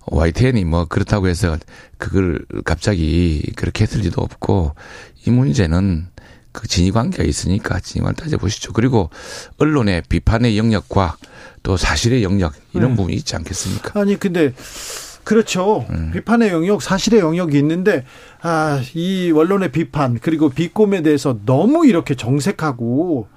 YTN이 0.07 0.65
뭐 0.65 0.87
그렇다고 0.87 1.29
해서 1.29 1.57
그걸 1.99 2.41
갑자기 2.65 3.43
그렇게 3.55 3.85
했을 3.85 4.01
리도 4.01 4.21
없고 4.23 4.75
이 5.27 5.31
문제는 5.31 6.09
그 6.53 6.67
진위 6.67 6.91
관계가 6.91 7.23
있으니까 7.23 7.79
진위관을 7.81 8.17
따져보시죠. 8.17 8.73
그리고 8.73 9.11
언론의 9.59 10.03
비판의 10.09 10.59
영역과 10.59 11.17
또 11.63 11.77
사실의 11.77 12.23
영역 12.23 12.55
이런 12.73 12.91
네. 12.91 12.97
부분이 12.97 13.17
있지 13.17 13.37
않겠습니까? 13.37 14.01
아니 14.01 14.19
근데 14.19 14.53
그렇죠. 15.23 15.87
음. 15.91 16.11
비판의 16.13 16.51
영역, 16.51 16.83
사실의 16.83 17.21
영역이 17.21 17.57
있는데 17.59 18.05
아, 18.43 18.83
이 18.95 19.31
언론의 19.35 19.71
비판 19.71 20.19
그리고 20.19 20.49
비꼼에 20.49 21.03
대해서 21.03 21.39
너무 21.45 21.87
이렇게 21.87 22.15
정색하고 22.15 23.29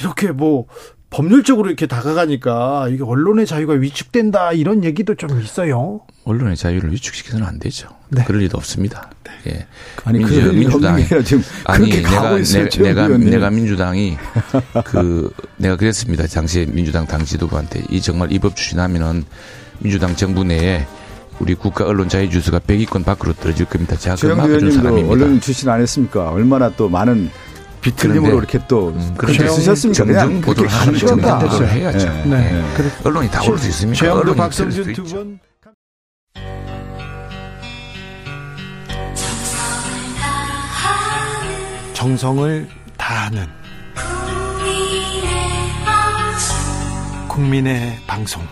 이렇게 0.00 0.30
뭐 0.30 0.66
법률적으로 1.12 1.68
이렇게 1.68 1.86
다가가니까 1.86 2.88
이게 2.90 3.02
언론의 3.04 3.46
자유가 3.46 3.74
위축된다 3.74 4.52
이런 4.52 4.82
얘기도 4.82 5.14
좀 5.14 5.40
있어요. 5.40 6.00
언론의 6.24 6.56
자유를 6.56 6.90
위축시켜서는 6.92 7.46
안 7.46 7.58
되죠. 7.58 7.88
네. 8.08 8.24
그럴 8.26 8.42
일도 8.42 8.56
없습니다. 8.58 9.10
예. 9.46 9.66
아니 10.04 10.18
민주- 10.18 10.38
없는 10.38 10.54
민주당이- 10.60 11.24
지금 11.24 11.42
아니 11.64 11.90
그렇게 11.90 12.02
가고 12.02 12.22
내가 12.28 12.38
있어요. 12.38 12.68
내, 12.68 12.82
내가 12.82 13.04
의원님. 13.06 13.30
내가 13.30 13.50
민주당이 13.50 14.16
그 14.84 15.30
내가 15.58 15.76
그랬습니다. 15.76 16.26
당시에 16.26 16.66
민주당 16.66 17.06
당 17.06 17.24
지도부한테 17.24 17.82
이 17.90 18.00
정말 18.00 18.32
이법 18.32 18.56
추진하면은 18.56 19.24
민주당 19.80 20.14
정부 20.16 20.44
내에 20.44 20.86
우리 21.40 21.54
국가 21.54 21.84
언론 21.86 22.08
자유 22.08 22.30
주수가 22.30 22.60
100위권 22.60 23.04
밖으로 23.04 23.32
떨어질 23.34 23.66
겁니다. 23.66 23.96
제가 23.96 24.14
그걸 24.14 24.36
최영 24.36 24.48
막아준 24.48 24.70
사람입니다. 24.72 25.12
언론 25.12 25.40
출신 25.40 25.68
안 25.68 25.80
했습니까? 25.80 26.30
얼마나 26.30 26.70
또 26.70 26.88
많은 26.88 27.30
비틀림으로 27.82 28.38
이렇게 28.38 28.58
또 28.68 28.88
음, 28.88 29.14
그런데 29.18 29.38
그렇게 29.38 29.48
쓰셨습니까? 29.56 30.04
정정 30.04 30.26
그냥 30.28 30.40
보도를 30.40 30.70
하는. 30.70 30.94
보도를 31.40 31.70
해야죠. 31.70 31.98
네. 32.08 32.24
네. 32.24 32.52
네. 32.52 32.74
그래. 32.74 32.90
언론이 33.04 33.30
다 33.30 33.42
올 33.42 33.58
수 33.58 33.68
있습니까? 33.68 33.98
최영도 33.98 34.34
박성준 34.34 34.92
두. 34.94 35.02
분. 35.04 35.38
정성을 41.92 42.68
다하는 42.96 43.46
국민의 47.28 47.98
방송 48.06 48.42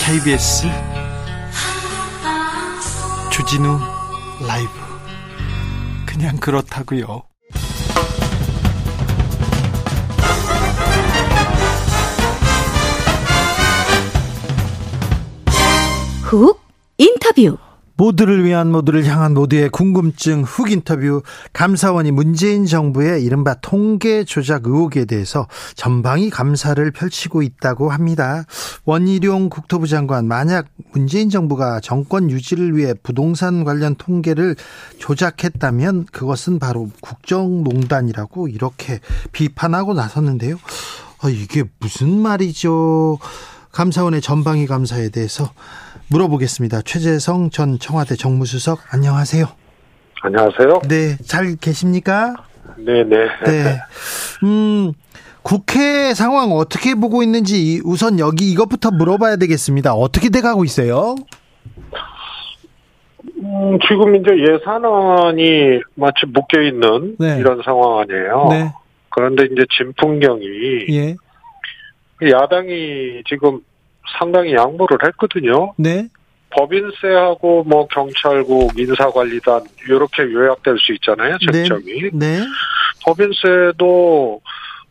KBS 0.00 0.66
주진우 3.30 3.78
라이브 4.46 4.87
그냥 6.18 6.36
그렇다고요. 6.38 7.22
훅 16.24 16.60
인터뷰. 16.98 17.56
모두를 17.98 18.44
위한 18.44 18.70
모두를 18.70 19.04
향한 19.06 19.34
모두의 19.34 19.70
궁금증 19.70 20.44
훅 20.44 20.70
인터뷰 20.70 21.22
감사원이 21.52 22.12
문재인 22.12 22.64
정부의 22.64 23.24
이른바 23.24 23.54
통계 23.54 24.22
조작 24.22 24.66
의혹에 24.66 25.04
대해서 25.04 25.48
전방위 25.74 26.30
감사를 26.30 26.88
펼치고 26.92 27.42
있다고 27.42 27.90
합니다. 27.90 28.44
원희룡 28.84 29.50
국토부 29.50 29.88
장관 29.88 30.28
만약 30.28 30.66
문재인 30.92 31.28
정부가 31.28 31.80
정권 31.80 32.30
유지를 32.30 32.76
위해 32.76 32.94
부동산 33.02 33.64
관련 33.64 33.96
통계를 33.96 34.54
조작했다면 34.98 36.06
그것은 36.12 36.60
바로 36.60 36.90
국정농단이라고 37.00 38.46
이렇게 38.46 39.00
비판하고 39.32 39.94
나섰는데요. 39.94 40.56
아, 41.20 41.28
이게 41.28 41.64
무슨 41.80 42.16
말이죠? 42.20 43.18
감사원의 43.72 44.20
전방위 44.20 44.66
감사에 44.66 45.08
대해서 45.08 45.50
물어보겠습니다. 46.10 46.82
최재성 46.82 47.50
전 47.50 47.78
청와대 47.78 48.16
정무수석 48.16 48.78
안녕하세요. 48.94 49.44
안녕하세요. 50.22 50.80
네, 50.88 51.16
잘 51.24 51.54
계십니까? 51.60 52.34
네 52.78 53.04
네. 53.04 53.26
네. 53.44 53.76
음, 54.42 54.92
국회 55.42 56.14
상황 56.14 56.52
어떻게 56.52 56.94
보고 56.94 57.22
있는지 57.22 57.80
우선 57.84 58.18
여기 58.18 58.50
이것부터 58.50 58.90
물어봐야 58.90 59.36
되겠습니다. 59.36 59.94
어떻게 59.94 60.30
돼 60.30 60.40
가고 60.40 60.64
있어요? 60.64 61.14
음, 63.42 63.78
지금 63.86 64.16
이제 64.16 64.30
예산안이 64.32 65.80
마치 65.94 66.26
묶여 66.26 66.60
있는 66.62 67.16
네. 67.18 67.38
이런 67.38 67.60
상황 67.64 68.00
아니에요. 68.00 68.48
네, 68.50 68.72
그런데 69.10 69.44
이제 69.44 69.64
진풍경이 69.76 70.86
예, 70.90 71.16
야당이 72.22 73.22
지금 73.28 73.60
상당히 74.18 74.54
양보를 74.54 74.98
했거든요. 75.04 75.74
네, 75.76 76.08
법인세하고 76.50 77.64
뭐 77.64 77.86
경찰국, 77.88 78.78
인사관리단 78.78 79.62
이렇게 79.88 80.22
요약될 80.22 80.78
수 80.78 80.92
있잖아요. 80.94 81.36
네. 81.52 81.64
쟁점이. 81.64 82.10
네, 82.12 82.40
법인세도 83.04 84.40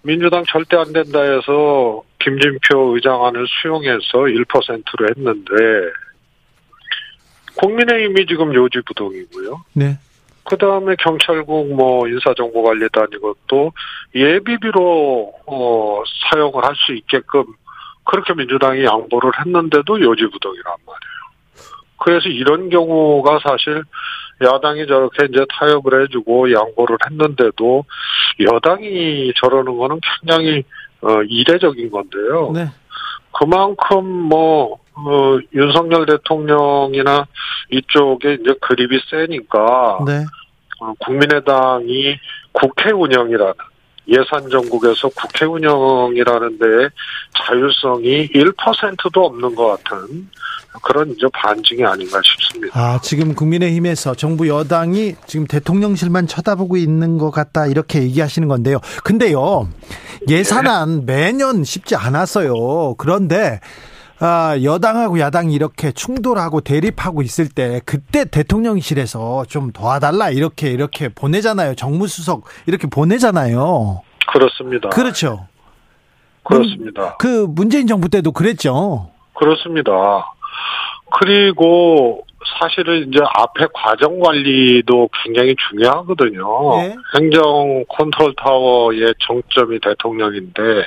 민주당 0.03 0.43
절대 0.47 0.77
안 0.77 0.93
된다 0.93 1.21
해서 1.21 2.03
김진표 2.19 2.95
의장안을 2.95 3.45
수용해서 3.61 3.99
1%로 4.13 5.07
했는데 5.09 5.53
국민의힘이 7.55 8.25
지금 8.27 8.53
요지부동이고요. 8.53 9.63
네, 9.73 9.97
그 10.43 10.57
다음에 10.57 10.95
경찰국 10.99 11.73
뭐 11.73 12.07
인사정보관리단 12.07 13.07
이것도 13.13 13.73
예비비로 14.15 15.33
어, 15.45 16.03
사용을 16.31 16.63
할 16.63 16.75
수 16.75 16.93
있게끔 16.93 17.43
그렇게 18.07 18.33
민주당이 18.33 18.83
양보를 18.83 19.31
했는데도 19.39 20.01
요지부동이란 20.01 20.63
말이에요. 20.85 21.17
그래서 21.99 22.29
이런 22.29 22.69
경우가 22.69 23.39
사실 23.43 23.83
야당이 24.41 24.87
저렇게 24.87 25.25
이제 25.29 25.45
타협을 25.49 26.03
해주고 26.03 26.51
양보를 26.53 26.97
했는데도 27.09 27.83
여당이 28.39 29.33
저러는 29.41 29.77
거는 29.77 29.99
굉장히 30.19 30.63
어, 31.01 31.21
이례적인 31.23 31.91
건데요. 31.91 32.51
네, 32.53 32.67
그만큼 33.31 34.05
뭐 34.05 34.79
어, 34.95 35.37
윤석열 35.53 36.05
대통령이나 36.05 37.25
이쪽에 37.71 38.37
이제 38.41 38.53
그립이 38.61 38.99
세니까 39.09 39.99
네, 40.05 40.25
어, 40.79 40.93
국민의당이 40.99 42.17
국회 42.51 42.91
운영이라는 42.91 43.53
예산 44.09 44.49
정국에서 44.49 45.09
국회 45.09 45.45
운영이라는 45.45 46.59
데에 46.59 46.89
자율성이 47.37 48.29
1%도 48.29 49.25
없는 49.25 49.55
것 49.55 49.67
같은 49.67 50.29
그런 50.81 51.09
이제 51.11 51.27
반증이 51.33 51.83
아닌가 51.83 52.19
싶습니다. 52.23 52.79
아, 52.79 52.99
지금 53.01 53.33
국민의힘에서 53.33 54.15
정부 54.15 54.47
여당이 54.47 55.15
지금 55.25 55.47
대통령실만 55.47 56.27
쳐다보고 56.27 56.77
있는 56.77 57.17
것 57.17 57.31
같다 57.31 57.67
이렇게 57.67 58.01
얘기하시는 58.03 58.47
건데요. 58.47 58.79
근데요, 59.03 59.69
예산안 60.29 61.05
매년 61.05 61.63
쉽지 61.63 61.95
않았어요. 61.95 62.95
그런데 62.97 63.59
아, 64.19 64.57
여당하고 64.63 65.19
야당이 65.19 65.53
이렇게 65.53 65.91
충돌하고 65.91 66.61
대립하고 66.61 67.21
있을 67.21 67.49
때 67.49 67.81
그때 67.85 68.25
대통령실에서 68.25 69.45
좀 69.45 69.71
도와달라 69.71 70.31
이렇게 70.31 70.71
이렇게 70.71 71.09
보내잖아요. 71.09 71.75
정무수석 71.75 72.45
이렇게 72.65 72.87
보내잖아요. 72.87 74.01
그렇습니다. 74.31 74.89
그렇죠. 74.89 75.47
그렇습니다. 76.43 77.17
그 77.17 77.45
문재인 77.47 77.87
정부 77.87 78.09
때도 78.09 78.31
그랬죠. 78.31 79.11
그렇습니다. 79.33 79.91
그리고 81.19 82.25
사실은 82.59 83.07
이제 83.07 83.19
앞에 83.21 83.67
과정 83.73 84.19
관리도 84.19 85.09
굉장히 85.23 85.55
중요하거든요. 85.69 86.47
예. 86.83 86.95
행정 87.17 87.83
컨트롤 87.89 88.33
타워의 88.35 89.13
정점이 89.19 89.79
대통령인데 89.79 90.85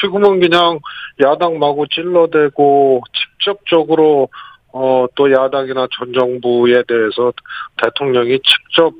지금은 0.00 0.40
그냥 0.40 0.78
야당 1.20 1.58
마구 1.58 1.86
찔러대고 1.88 3.02
직접적으로 3.12 4.28
어, 4.72 5.06
또 5.14 5.30
야당이나 5.30 5.86
전 5.92 6.12
정부에 6.12 6.82
대해서 6.88 7.32
대통령이 7.82 8.40
직접 8.40 8.92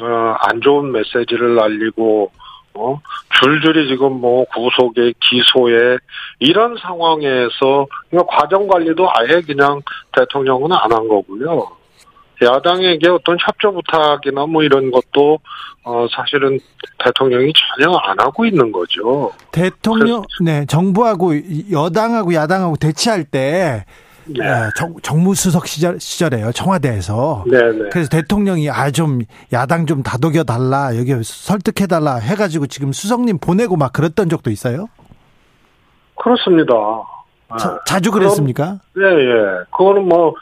어, 0.00 0.36
안 0.40 0.60
좋은 0.60 0.90
메시지를 0.92 1.54
날리고 1.54 2.30
어, 2.78 3.00
줄줄이 3.40 3.88
지금 3.88 4.20
뭐 4.20 4.44
구속에 4.54 5.12
기소에 5.20 5.98
이런 6.38 6.76
상황에서 6.80 7.86
그냥 8.08 8.24
과정 8.28 8.66
관리도 8.66 9.08
아예 9.14 9.40
그냥 9.42 9.80
대통령은 10.12 10.72
안 10.72 10.92
한 10.92 11.06
거고요. 11.08 11.68
야당에게 12.40 13.08
어떤 13.08 13.36
협조 13.40 13.72
부탁이나 13.72 14.46
뭐 14.46 14.62
이런 14.62 14.90
것도 14.92 15.40
어 15.84 16.06
사실은 16.14 16.58
대통령이 17.04 17.52
전혀 17.52 17.94
안 17.96 18.18
하고 18.20 18.44
있는 18.46 18.70
거죠. 18.70 19.32
대통령, 19.50 20.22
네, 20.40 20.64
정부하고 20.66 21.32
여당하고 21.72 22.32
야당하고 22.34 22.76
대치할 22.76 23.24
때 23.24 23.84
네. 24.28 24.44
예, 24.44 24.70
정, 24.76 24.94
정무수석 25.02 25.66
시절, 25.66 25.98
시절에요. 26.00 26.52
청와대에서. 26.52 27.44
네네. 27.50 27.88
그래서 27.90 28.08
대통령이 28.10 28.68
아 28.70 28.90
좀 28.90 29.20
야당 29.52 29.86
좀 29.86 30.02
다독여 30.02 30.44
달라 30.44 30.96
여기 30.96 31.12
설득해 31.22 31.86
달라 31.86 32.16
해가지고 32.16 32.66
지금 32.66 32.92
수석님 32.92 33.38
보내고 33.38 33.76
막 33.76 33.92
그랬던 33.92 34.28
적도 34.28 34.50
있어요. 34.50 34.88
그렇습니다. 36.16 36.74
자, 37.58 37.78
자주 37.86 38.10
그랬습니까? 38.10 38.80
예, 38.98 39.02
예. 39.02 39.64
그거는 39.70 40.06
뭐 40.08 40.34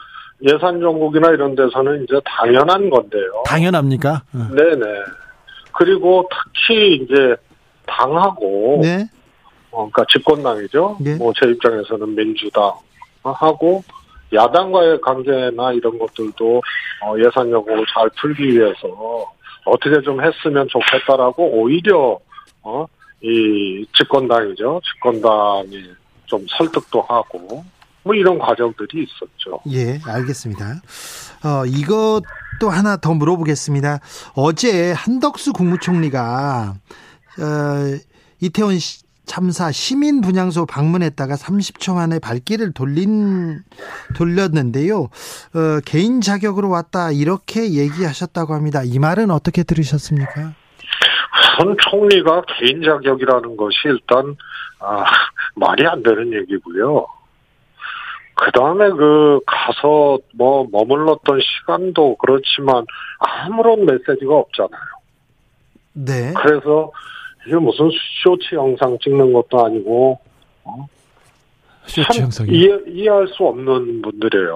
예산 0.43 0.79
정국이나 0.79 1.29
이런 1.29 1.55
데서는 1.55 2.03
이제 2.03 2.19
당연한 2.25 2.89
건데요. 2.89 3.43
당연합니까? 3.45 4.23
어. 4.33 4.47
네네. 4.53 4.83
그리고 5.73 6.27
특히 6.53 6.95
이제 6.95 7.35
당하고 7.85 8.79
네. 8.81 9.07
어, 9.71 9.89
그러니까 9.91 10.05
집권당이죠. 10.11 10.97
네. 10.99 11.15
뭐제 11.15 11.45
입장에서는 11.47 12.15
민주당 12.15 12.73
하고 13.23 13.83
야당과의 14.33 14.99
관계나 15.01 15.71
이런 15.73 15.97
것들도 15.99 16.61
어, 17.03 17.15
예산 17.25 17.49
여부를 17.51 17.85
잘 17.93 18.09
풀기 18.19 18.43
위해서 18.43 18.87
어떻게 19.65 20.01
좀 20.01 20.21
했으면 20.23 20.67
좋겠다라고 20.69 21.43
오히려 21.61 22.19
어, 22.63 22.85
이 23.21 23.85
집권당이죠. 23.97 24.81
집권당이 24.83 25.83
좀 26.25 26.45
설득도 26.57 27.01
하고 27.01 27.63
뭐 28.03 28.13
이런 28.15 28.37
과정들이 28.39 29.03
있었죠. 29.03 29.59
예, 29.71 29.99
알겠습니다. 30.05 30.81
어, 31.43 31.65
이것도 31.65 32.69
하나 32.69 32.97
더 32.97 33.13
물어보겠습니다. 33.13 33.99
어제 34.35 34.91
한덕수 34.91 35.53
국무총리가 35.53 36.73
어, 37.39 37.97
이태원 38.41 38.77
시- 38.79 39.03
참사 39.27 39.71
시민 39.71 40.21
분향소 40.21 40.65
방문했다가 40.65 41.35
30초 41.35 41.93
만에 41.93 42.19
발길을 42.19 42.73
돌린 42.73 43.59
돌렸는데요. 44.15 45.03
어, 45.03 45.79
개인 45.85 46.21
자격으로 46.21 46.69
왔다 46.69 47.11
이렇게 47.11 47.73
얘기하셨다고 47.73 48.53
합니다. 48.53 48.81
이 48.83 48.97
말은 48.97 49.29
어떻게 49.29 49.63
들으셨습니까? 49.63 50.53
현 51.59 51.75
총리가 51.79 52.43
개인 52.57 52.81
자격이라는 52.81 53.57
것이 53.57 53.77
일단 53.85 54.35
아, 54.79 55.03
말이 55.55 55.85
안 55.85 56.01
되는 56.01 56.33
얘기고요. 56.33 57.05
그 58.35 58.51
다음에 58.51 58.89
그 58.91 59.39
가서 59.47 60.19
뭐 60.35 60.67
머물렀던 60.71 61.39
시간도 61.41 62.17
그렇지만 62.17 62.85
아무런 63.19 63.85
메시지가 63.85 64.33
없잖아요. 64.33 64.97
네. 65.93 66.33
그래서 66.35 66.91
이게 67.47 67.55
무슨 67.55 67.89
쇼츠 68.23 68.55
영상 68.55 68.97
찍는 69.01 69.31
것도 69.31 69.65
아니고 69.65 70.19
참 71.87 72.29
이해, 72.49 72.77
이해할 72.87 73.27
수 73.29 73.43
없는 73.45 74.01
분들이에요. 74.01 74.55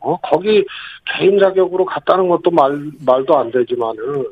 어? 0.00 0.16
거기 0.22 0.64
개인 1.04 1.38
자격으로 1.38 1.84
갔다는 1.84 2.28
것도 2.28 2.50
말, 2.52 2.90
말도 3.04 3.36
안 3.36 3.50
되지만은 3.50 4.26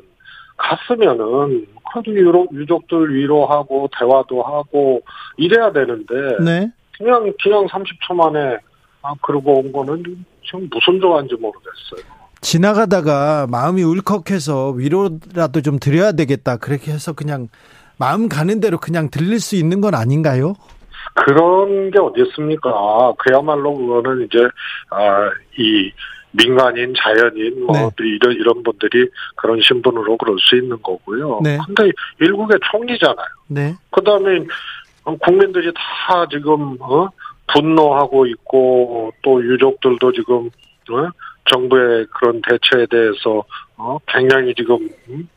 갔으면은 0.57 1.67
그래도 1.91 2.11
유로, 2.11 2.47
유족들 2.53 3.13
위로하고 3.13 3.89
대화도 3.97 4.41
하고 4.41 5.01
이래야 5.37 5.71
되는데 5.71 6.13
네. 6.43 6.71
그냥 6.97 7.33
그냥 7.41 7.65
30초 7.67 8.13
만에 8.13 8.57
아 9.01 9.13
그러고 9.21 9.59
온 9.59 9.71
거는 9.71 10.03
지금 10.45 10.69
무슨 10.71 10.99
조화인지 10.99 11.35
모르겠어요. 11.35 12.19
지나가다가 12.41 13.47
마음이 13.49 13.83
울컥해서 13.83 14.71
위로라도 14.71 15.61
좀 15.61 15.79
드려야 15.79 16.13
되겠다. 16.13 16.57
그렇게 16.57 16.91
해서 16.91 17.13
그냥 17.13 17.49
마음 17.99 18.29
가는 18.29 18.59
대로 18.59 18.77
그냥 18.77 19.09
들릴 19.09 19.39
수 19.39 19.55
있는 19.55 19.81
건 19.81 19.93
아닌가요? 19.93 20.53
그런 21.15 21.91
게 21.91 21.99
어디 21.99 22.21
있습니까? 22.21 23.13
그야말로 23.19 23.75
그거는 23.75 24.25
이제 24.25 24.39
아이 24.89 25.91
민간인, 26.31 26.93
자연인 26.95 27.65
뭐 27.65 27.75
네. 27.75 27.89
이런 27.99 28.33
이런 28.33 28.63
분들이 28.63 29.09
그런 29.35 29.59
신분으로 29.61 30.17
그럴 30.17 30.37
수 30.39 30.55
있는 30.55 30.77
거고요. 30.81 31.41
네. 31.43 31.57
근데 31.65 31.91
일국의 32.21 32.59
총리잖아요. 32.71 33.27
네. 33.47 33.75
그 33.89 34.01
다음에 34.03 34.45
국민들이 35.21 35.71
다 35.73 36.25
지금 36.29 36.77
어? 36.79 37.09
분노하고 37.53 38.27
있고 38.27 39.11
또 39.23 39.43
유족들도 39.43 40.11
지금 40.13 40.49
어? 40.91 41.09
정부의 41.51 42.05
그런 42.13 42.41
대처에 42.47 42.85
대해서 42.85 43.43
어? 43.75 43.97
굉장히 44.07 44.53
지금 44.55 44.87
음? 45.09 45.27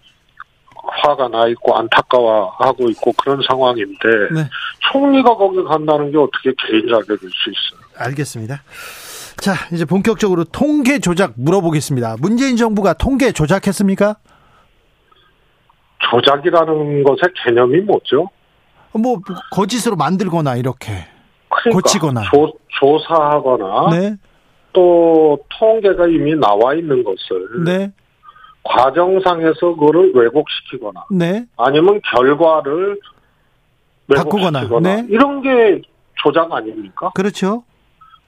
화가 0.93 1.29
나 1.29 1.47
있고 1.49 1.77
안타까워하고 1.77 2.91
있고 2.91 3.13
그런 3.13 3.41
상황인데 3.49 4.09
네. 4.35 4.49
총리가 4.91 5.35
거기 5.37 5.63
간다는 5.65 6.11
게 6.11 6.19
어떻게 6.19 6.53
개인 6.67 6.89
자격일 6.89 7.19
수 7.19 7.51
있어요? 7.51 7.81
알겠습니다. 7.97 8.63
자, 9.37 9.55
이제 9.73 9.85
본격적으로 9.85 10.45
통계 10.45 10.99
조작 10.99 11.33
물어보겠습니다. 11.37 12.17
문재인 12.21 12.57
정부가 12.57 12.93
통계 12.93 13.33
조작했습니까? 13.33 14.17
조작이라는 16.11 17.05
것의 17.05 17.19
개념이 17.45 17.81
뭐죠? 17.81 18.29
뭐 18.93 19.21
거짓으로 19.51 19.97
만들거나 19.97 20.57
이렇게. 20.57 20.93
그러니까 21.49 21.81
고치거나. 21.81 22.23
조, 22.33 22.53
조사하거나 22.81 23.97
네. 23.97 24.17
또 24.73 25.39
통계가 25.59 26.07
이미 26.09 26.35
나와 26.35 26.75
있는 26.75 27.03
것을 27.05 27.65
네. 27.65 27.93
과정상에서 28.65 29.75
그거를 29.75 30.13
왜곡시키거나 30.15 31.07
네. 31.11 31.45
아니면 31.57 32.01
결과를 32.05 33.01
바꾸거나, 34.15 34.61
왜곡시키거나 34.61 34.97
네. 35.03 35.07
이런 35.09 35.43
게 35.43 35.83
조작 36.23 36.53
아닙니까? 36.53 37.11
그렇죠. 37.15 37.65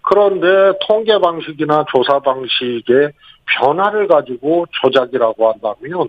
그런데 0.02 0.76
통계 0.86 1.18
방식이나 1.18 1.84
조사 1.90 2.18
방식의 2.18 3.12
변화를 3.46 4.06
가지고 4.06 4.66
조작이라고 4.82 5.52
한다면 5.52 6.08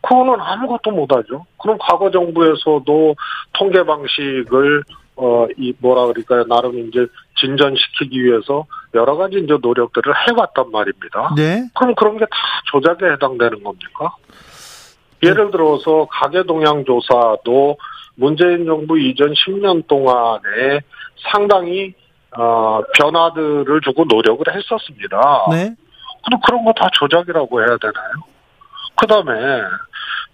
그거는 0.00 0.40
아무것도 0.40 0.90
못하죠. 0.92 1.44
그럼 1.60 1.76
과거 1.80 2.10
정부에서도 2.10 3.16
통계 3.52 3.82
방식을 3.82 4.84
어이 5.20 5.72
뭐라 5.80 6.06
그럴까요 6.06 6.44
나름 6.44 6.78
이제 6.88 7.06
진전시키기 7.40 8.22
위해서 8.24 8.66
여러 8.94 9.16
가지 9.16 9.38
이제 9.38 9.56
노력들을 9.60 10.14
해왔단 10.16 10.70
말입니다. 10.70 11.34
네. 11.36 11.68
그럼 11.74 11.94
그런 11.96 12.16
게 12.18 12.24
다 12.24 12.36
조작에 12.70 13.12
해당되는 13.12 13.62
겁니까? 13.64 14.14
예를 15.22 15.50
들어서 15.50 16.06
가계 16.10 16.44
동향 16.44 16.84
조사도 16.84 17.76
문재인 18.14 18.64
정부 18.66 18.98
이전 18.98 19.32
10년 19.32 19.86
동안에 19.88 20.80
상당히 21.32 21.94
어, 22.36 22.80
변화들을 22.96 23.80
주고 23.82 24.04
노력을 24.04 24.44
했었습니다. 24.54 25.46
네. 25.50 25.74
그럼 26.24 26.40
그런 26.46 26.64
거 26.64 26.72
다 26.72 26.88
조작이라고 26.92 27.60
해야 27.60 27.76
되나요? 27.78 28.12
그 28.96 29.06
다음에 29.06 29.62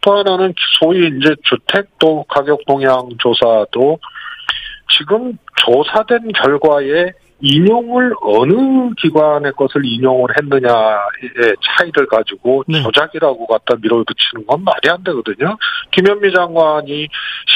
또 0.03 0.17
하나는 0.19 0.53
소위 0.81 1.07
이제 1.09 1.35
주택도 1.45 2.25
가격 2.29 2.61
동향 2.67 3.09
조사도 3.19 3.99
지금 4.89 5.37
조사된 5.57 6.33
결과에 6.33 7.13
인용을 7.41 8.15
어느 8.23 8.91
기관의 9.03 9.53
것을 9.53 9.85
인용을 9.85 10.31
했느냐의 10.39 11.57
차이를 11.63 12.07
가지고 12.07 12.65
네. 12.67 12.83
조작이라고 12.83 13.47
갖다 13.47 13.75
밀어붙이는 13.81 14.47
건 14.47 14.65
말이 14.65 14.89
안 14.89 15.03
되거든요. 15.05 15.57
김현미 15.91 16.33
장관이 16.33 17.09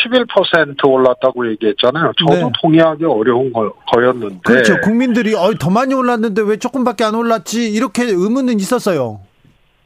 11% 0.05 0.85
올랐다고 0.87 1.51
얘기했잖아요. 1.53 2.12
저도 2.18 2.35
네. 2.35 2.53
동의하기 2.61 3.05
어려운 3.05 3.53
거, 3.53 3.72
거였는데. 3.87 4.41
그렇죠. 4.45 4.81
국민들이 4.83 5.35
어, 5.35 5.55
더 5.59 5.70
많이 5.70 5.95
올랐는데 5.95 6.43
왜 6.43 6.57
조금밖에 6.59 7.05
안 7.05 7.14
올랐지? 7.14 7.70
이렇게 7.70 8.05
의문은 8.05 8.61
있었어요. 8.61 9.20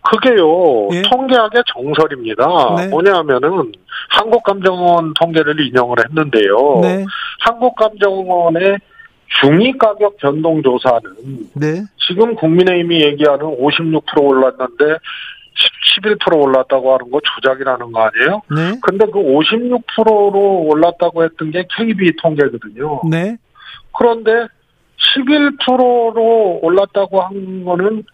그게요, 0.02 0.88
예. 0.92 1.02
통계학의 1.02 1.62
정설입니다. 1.72 2.46
네. 2.76 2.88
뭐냐면은, 2.88 3.72
한국감정원 4.10 5.14
통계를 5.14 5.60
인용을 5.68 5.96
했는데요. 6.04 6.80
네. 6.82 7.04
한국감정원의 7.40 8.78
중위 9.40 9.72
가격 9.78 10.16
변동 10.18 10.62
조사는 10.62 11.02
네. 11.54 11.82
지금 12.06 12.34
국민의힘이 12.34 13.02
얘기하는 13.02 13.46
56% 13.46 14.02
올랐는데 14.22 14.98
11% 16.02 16.38
올랐다고 16.38 16.94
하는 16.94 17.10
거 17.10 17.20
조작이라는 17.20 17.92
거 17.92 18.00
아니에요? 18.02 18.42
네. 18.50 18.78
근데 18.82 19.06
그 19.06 19.18
56%로 19.18 20.64
올랐다고 20.66 21.24
했던 21.24 21.50
게 21.50 21.64
KB 21.76 22.16
통계거든요. 22.20 23.02
네. 23.10 23.36
그런데 23.96 24.48
11%로 25.16 26.60
올랐다고 26.62 27.20
한 27.20 27.64
거는 27.64 28.04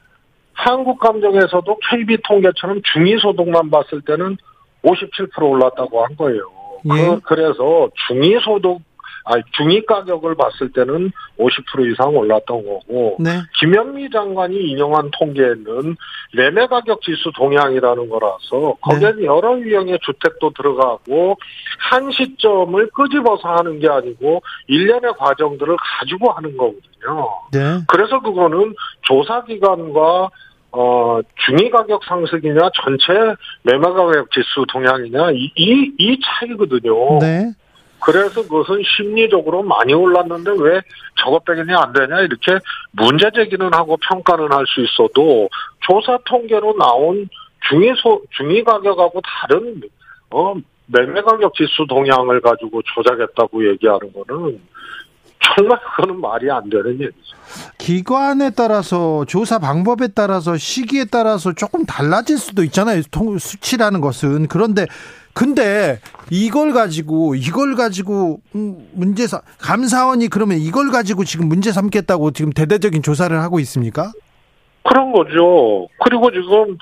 한국 0.59 0.99
감정에서도 0.99 1.79
KB 1.89 2.19
통계처럼 2.25 2.83
중위소득만 2.93 3.71
봤을 3.71 4.01
때는 4.03 4.37
57% 4.83 5.43
올랐다고 5.43 6.05
한 6.05 6.17
거예요. 6.17 6.51
예. 6.97 7.07
그, 7.07 7.21
그래서 7.21 7.89
중위소득, 8.09 8.81
아니, 9.25 9.43
중위 9.53 9.85
가격을 9.85 10.35
봤을 10.35 10.73
때는 10.73 11.13
50% 11.39 11.93
이상 11.93 12.17
올랐던 12.17 12.65
거고, 12.65 13.19
네. 13.21 13.43
김현미 13.61 14.11
장관이 14.11 14.57
인용한 14.57 15.11
통계는 15.13 15.97
매매 16.35 16.67
가격 16.67 17.03
지수 17.03 17.31
동향이라는 17.37 18.09
거라서 18.09 18.77
거기에는 18.81 19.25
여러 19.25 19.59
유형의 19.59 19.99
주택도 20.03 20.51
들어가고 20.57 21.37
한 21.79 22.11
시점을 22.11 22.91
끄집어서 22.91 23.49
하는 23.57 23.79
게 23.79 23.89
아니고 23.89 24.43
일련의 24.67 25.13
과정들을 25.19 25.77
가지고 25.79 26.33
하는 26.33 26.57
거거든요. 26.57 27.29
네. 27.53 27.85
그래서 27.87 28.21
그거는 28.21 28.75
조사기관과 29.03 30.31
어, 30.73 31.21
중위 31.47 31.71
가격 31.71 32.05
상승이냐, 32.05 32.59
전체 32.75 33.35
매매 33.63 33.81
가격 33.81 34.31
지수 34.31 34.67
동향이냐, 34.69 35.31
이, 35.33 35.51
이, 35.57 35.93
이 35.99 36.21
차이거든요. 36.23 37.19
네. 37.21 37.53
그래서 38.01 38.43
그것은 38.43 38.83
심리적으로 38.97 39.63
많이 39.63 39.93
올랐는데 39.93 40.53
왜 40.61 40.81
저것 41.17 41.45
빼기는 41.45 41.75
안 41.77 41.93
되냐 41.93 42.21
이렇게 42.21 42.59
문제 42.93 43.29
제기는 43.35 43.75
하고 43.75 43.97
평가는 44.09 44.53
할 44.53 44.65
수 44.67 44.85
있어도 44.85 45.49
조사 45.81 46.17
통계로 46.25 46.77
나온 46.77 47.29
중위 47.69 47.93
소 47.97 48.23
중위 48.37 48.63
가격하고 48.63 49.21
다른 49.23 49.81
어 50.31 50.55
매매 50.87 51.21
가격 51.23 51.53
지수 51.55 51.87
동향을 51.89 52.41
가지고 52.41 52.83
조작했다고 52.83 53.69
얘기하는 53.71 54.13
거는 54.13 54.61
정말 55.57 55.79
그거는 55.81 56.21
말이 56.21 56.51
안 56.51 56.69
되는 56.69 56.93
얘기죠. 56.93 57.37
기관에 57.79 58.51
따라서 58.51 59.25
조사 59.27 59.59
방법에 59.59 60.09
따라서 60.09 60.57
시기에 60.57 61.07
따라서 61.11 61.53
조금 61.53 61.87
달라질 61.87 62.39
수도 62.39 62.63
있잖아요. 62.65 63.03
수치라는 63.39 64.01
것은 64.01 64.49
그런데 64.49 64.87
근데 65.33 66.01
이걸 66.31 66.73
가지고 66.73 67.35
이걸 67.37 67.77
가지고 67.77 68.41
음, 68.55 68.89
문제 68.93 69.27
삼 69.27 69.41
감사원이 69.61 70.29
그러면 70.29 70.59
이걸 70.59 70.91
가지고 70.91 71.25
지금 71.25 71.49
문제 71.49 71.73
삼겠다고 71.73 72.33
지금 72.33 72.53
대대적인 72.53 73.03
조사를 73.03 73.39
하고 73.41 73.61
있습니까? 73.61 74.13
그런 74.83 75.13
거죠. 75.13 75.87
그리고 76.03 76.31
지금 76.33 76.77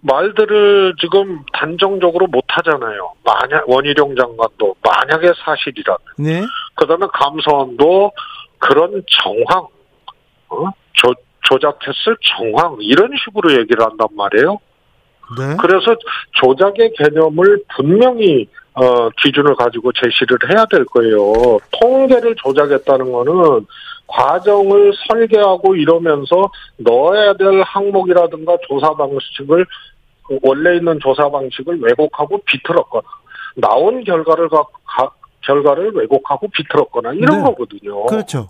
말들을 0.00 0.94
지금 1.00 1.44
단정적으로 1.52 2.26
못 2.26 2.42
하잖아요. 2.48 3.12
만약 3.24 3.68
원희룡 3.68 4.16
장관도 4.16 4.74
만약에 4.82 5.32
사실이라면, 5.44 5.98
네. 6.18 6.42
그다음에 6.74 7.06
감사원도 7.12 8.12
그런 8.58 9.02
정황, 9.22 9.66
어? 10.48 10.70
조, 10.94 11.12
조작했을 11.42 12.16
정황 12.36 12.76
이런 12.80 13.10
식으로 13.24 13.52
얘기를 13.52 13.84
한단 13.84 14.08
말이에요. 14.12 14.58
네. 15.38 15.56
그래서 15.60 15.96
조작의 16.32 16.94
개념을 16.98 17.62
분명히 17.74 18.48
어, 18.74 19.10
기준을 19.22 19.54
가지고 19.54 19.92
제시를 19.92 20.38
해야 20.50 20.64
될 20.66 20.84
거예요. 20.86 21.58
통계를 21.80 22.34
조작했다는 22.36 23.12
거는 23.12 23.66
과정을 24.06 24.92
설계하고 25.08 25.76
이러면서 25.76 26.50
넣어야 26.78 27.34
될 27.34 27.62
항목이라든가 27.62 28.56
조사 28.68 28.94
방식을 28.94 29.66
원래 30.42 30.76
있는 30.76 30.98
조사 31.00 31.28
방식을 31.30 31.80
왜곡하고 31.82 32.42
비틀었거나 32.46 33.06
나온 33.56 34.04
결과를 34.04 34.48
가, 34.48 34.64
가 34.84 35.10
결과를 35.42 35.92
왜곡하고 35.94 36.48
비틀었거나 36.48 37.12
이런 37.14 37.38
네. 37.38 37.44
거거든요. 37.44 38.06
그렇죠. 38.06 38.48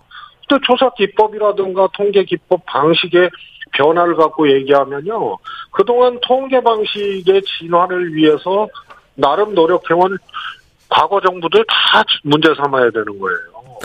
또 0.49 0.59
조사 0.61 0.89
기법이라든가 0.91 1.89
통계 1.93 2.23
기법 2.23 2.65
방식의 2.65 3.29
변화를 3.71 4.15
갖고 4.15 4.49
얘기하면요. 4.51 5.37
그동안 5.71 6.19
통계 6.21 6.61
방식의 6.61 7.41
진화를 7.43 8.13
위해서 8.13 8.67
나름 9.15 9.53
노력해온 9.53 10.17
과거 10.89 11.21
정부들 11.21 11.65
다 11.67 12.03
문제 12.23 12.53
삼아야 12.55 12.91
되는 12.91 13.05
거예요. 13.19 13.79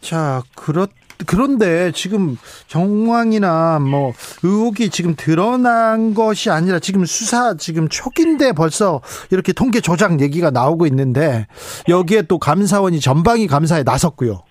자, 0.00 0.42
그렇 0.56 0.86
그런데 1.26 1.90
지금 1.92 2.36
정황이나 2.66 3.78
뭐 3.80 4.12
의혹이 4.42 4.90
지금 4.90 5.14
드러난 5.16 6.14
것이 6.14 6.50
아니라 6.50 6.78
지금 6.78 7.04
수사 7.04 7.56
지금 7.56 7.88
초기인데 7.88 8.52
벌써 8.52 9.00
이렇게 9.30 9.52
통계 9.52 9.80
조작 9.80 10.20
얘기가 10.20 10.50
나오고 10.50 10.86
있는데 10.86 11.46
여기에 11.88 12.22
또 12.22 12.38
감사원이 12.38 13.00
전방위 13.00 13.46
감사에 13.46 13.82
나섰고요. 13.82 14.42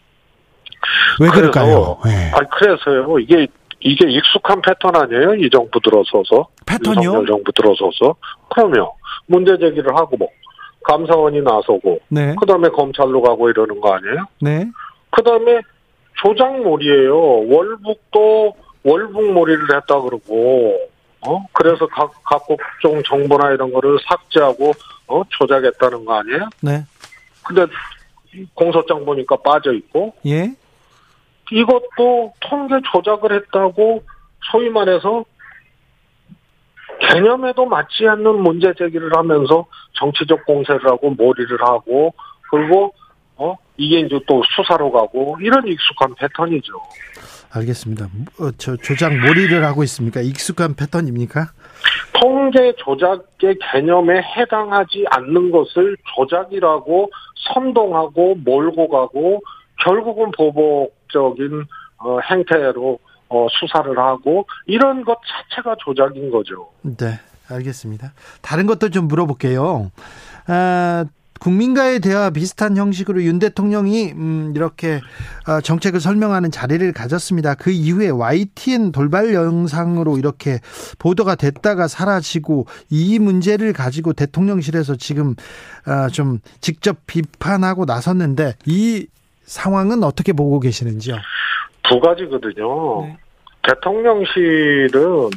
왜 1.20 1.30
그럴까요? 1.30 1.97
네. 2.05 2.32
아니 2.34 2.47
그래서요. 2.51 3.20
이게 3.20 3.47
이게 3.80 4.09
익숙한 4.09 4.61
패턴 4.61 4.95
아니에요? 4.95 5.36
이 5.36 5.49
정부 5.49 5.80
들어서서 5.80 6.47
패턴이요? 6.65 7.03
윤석열 7.03 7.28
정부 7.28 7.51
들어서서 7.53 8.15
그러면 8.53 8.88
문제 9.28 9.57
제기를 9.57 9.95
하고 9.95 10.18
뭐 10.18 10.28
감사원이 10.84 11.41
나서고 11.41 11.99
네. 12.09 12.36
그다음에 12.39 12.70
검찰로 12.70 13.22
가고 13.22 13.49
이러는 13.49 13.80
거 13.82 13.93
아니에요? 13.93 14.26
네. 14.41 14.68
그다음에 15.11 15.61
조작몰이에요. 16.22 17.47
월북도 17.47 18.55
월북몰이를 18.84 19.76
했다 19.76 19.99
그러고 20.01 20.89
어 21.22 21.45
그래서 21.53 21.88
각 21.88 22.11
각국종 22.24 23.01
정보나 23.03 23.51
이런 23.51 23.72
거를 23.72 23.97
삭제하고 24.07 24.72
어 25.07 25.24
조작했다는 25.30 26.05
거 26.05 26.20
아니에요? 26.20 26.49
네. 26.61 26.84
근데 27.43 27.65
공소장 28.53 29.03
보니까 29.05 29.36
빠져 29.38 29.74
있고 29.74 30.13
예. 30.26 30.53
이것도 31.51 32.34
통계 32.41 32.76
조작을 32.91 33.34
했다고 33.34 34.03
소위 34.51 34.70
말해서 34.70 35.24
개념에도 36.99 37.65
맞지 37.65 38.07
않는 38.07 38.41
문제 38.41 38.74
제기를 38.78 39.11
하면서 39.15 39.65
정치적 39.93 40.45
공세를 40.45 40.86
하고 40.86 41.11
몰이를 41.11 41.61
하고 41.61 42.13
그리고 42.51 42.86
어 42.86 43.07
이게 43.78 43.99
이제 43.99 44.19
또 44.28 44.41
수사로 44.55 44.91
가고 44.91 45.38
이런 45.41 45.67
익숙한 45.67 46.13
패턴이죠. 46.15 46.73
알겠습니다. 47.51 48.05
어, 48.39 48.51
저 48.57 48.75
조작 48.78 49.13
몰이를 49.15 49.63
하고 49.63 49.84
있습니까? 49.84 50.21
익숙한 50.21 50.75
패턴입니까? 50.75 51.51
통계 52.13 52.73
조작의 52.78 53.57
개념에 53.71 54.21
해당하지 54.21 55.05
않는 55.11 55.51
것을 55.51 55.95
조작이라고 56.15 57.11
선동하고 57.53 58.36
몰고 58.43 58.89
가고 58.89 59.41
결국은 59.84 60.32
보복적인 60.32 61.65
어, 61.99 62.19
행태로 62.19 62.99
어, 63.30 63.47
수사를 63.49 63.97
하고 63.97 64.47
이런 64.65 65.03
것 65.03 65.17
자체가 65.25 65.75
조작인 65.80 66.32
거죠. 66.32 66.69
네, 66.82 67.19
알겠습니다. 67.49 68.13
다른 68.41 68.65
것도 68.65 68.89
좀 68.89 69.07
물어볼게요. 69.07 69.91
아, 70.47 71.05
국민과의 71.40 72.00
대화 72.00 72.30
비슷한 72.30 72.78
형식으로 72.78 73.24
윤 73.24 73.40
대통령이 73.40 74.12
음, 74.12 74.54
이렇게 74.56 75.02
어, 75.48 75.62
정책을 75.62 76.00
설명하는 76.00 76.52
자리를 76.52 76.92
가졌습니다. 76.94 77.56
그 77.56 77.72
이후에 77.72 78.10
YTN 78.10 78.92
돌발 78.92 79.34
영상으로 79.34 80.18
이렇게 80.18 80.60
보도가 81.00 81.36
됐다가 81.36 81.88
사라지고 81.88 82.66
이 82.90 83.20
문제를 83.20 83.74
가지고 83.74 84.14
대통령실에서 84.14 84.96
지금 84.96 85.36
어, 85.88 86.10
좀 86.10 86.40
직접 86.62 86.98
비판하고 87.08 87.86
나섰는데 87.86 88.56
이 88.66 89.08
상황은 89.44 90.04
어떻게 90.04 90.34
보고 90.34 90.60
계시는지요? 90.60 91.16
두 91.90 92.00
가지거든요. 92.00 93.02
네. 93.06 93.18
대통령실은 93.64 95.30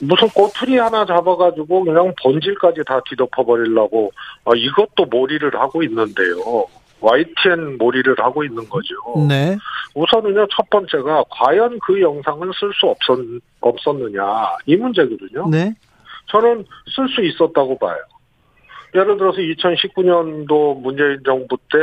무슨 0.00 0.28
꼬투리 0.28 0.78
하나 0.78 1.04
잡아가지고 1.04 1.84
그냥 1.84 2.12
본질까지 2.22 2.82
다 2.86 3.00
뒤덮어버리려고 3.08 4.12
어, 4.44 4.54
이것도 4.54 5.06
몰이를 5.06 5.54
하고 5.54 5.82
있는데요. 5.82 6.66
YTN 7.00 7.78
몰이를 7.78 8.16
하고 8.18 8.44
있는 8.44 8.68
거죠. 8.68 8.94
네. 9.28 9.56
우선은요, 9.94 10.46
첫 10.54 10.68
번째가 10.70 11.24
과연 11.30 11.78
그 11.80 12.00
영상은 12.00 12.50
쓸수 12.58 12.86
없었, 12.86 13.18
없었느냐, 13.60 14.22
이 14.66 14.76
문제거든요. 14.76 15.48
네. 15.48 15.74
저는 16.26 16.64
쓸 16.94 17.08
수 17.08 17.24
있었다고 17.24 17.78
봐요. 17.78 17.98
예를 18.94 19.16
들어서 19.16 19.38
2019년도 19.38 20.80
문재인 20.80 21.20
정부 21.24 21.56
때 21.70 21.78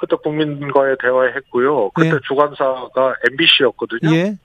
그때 0.00 0.16
국민과의 0.16 0.96
대화에 1.00 1.32
했고요. 1.34 1.90
그때 1.90 2.10
예. 2.10 2.20
주관사가 2.26 3.14
MBC였거든요. 3.30 4.14
예. 4.14 4.36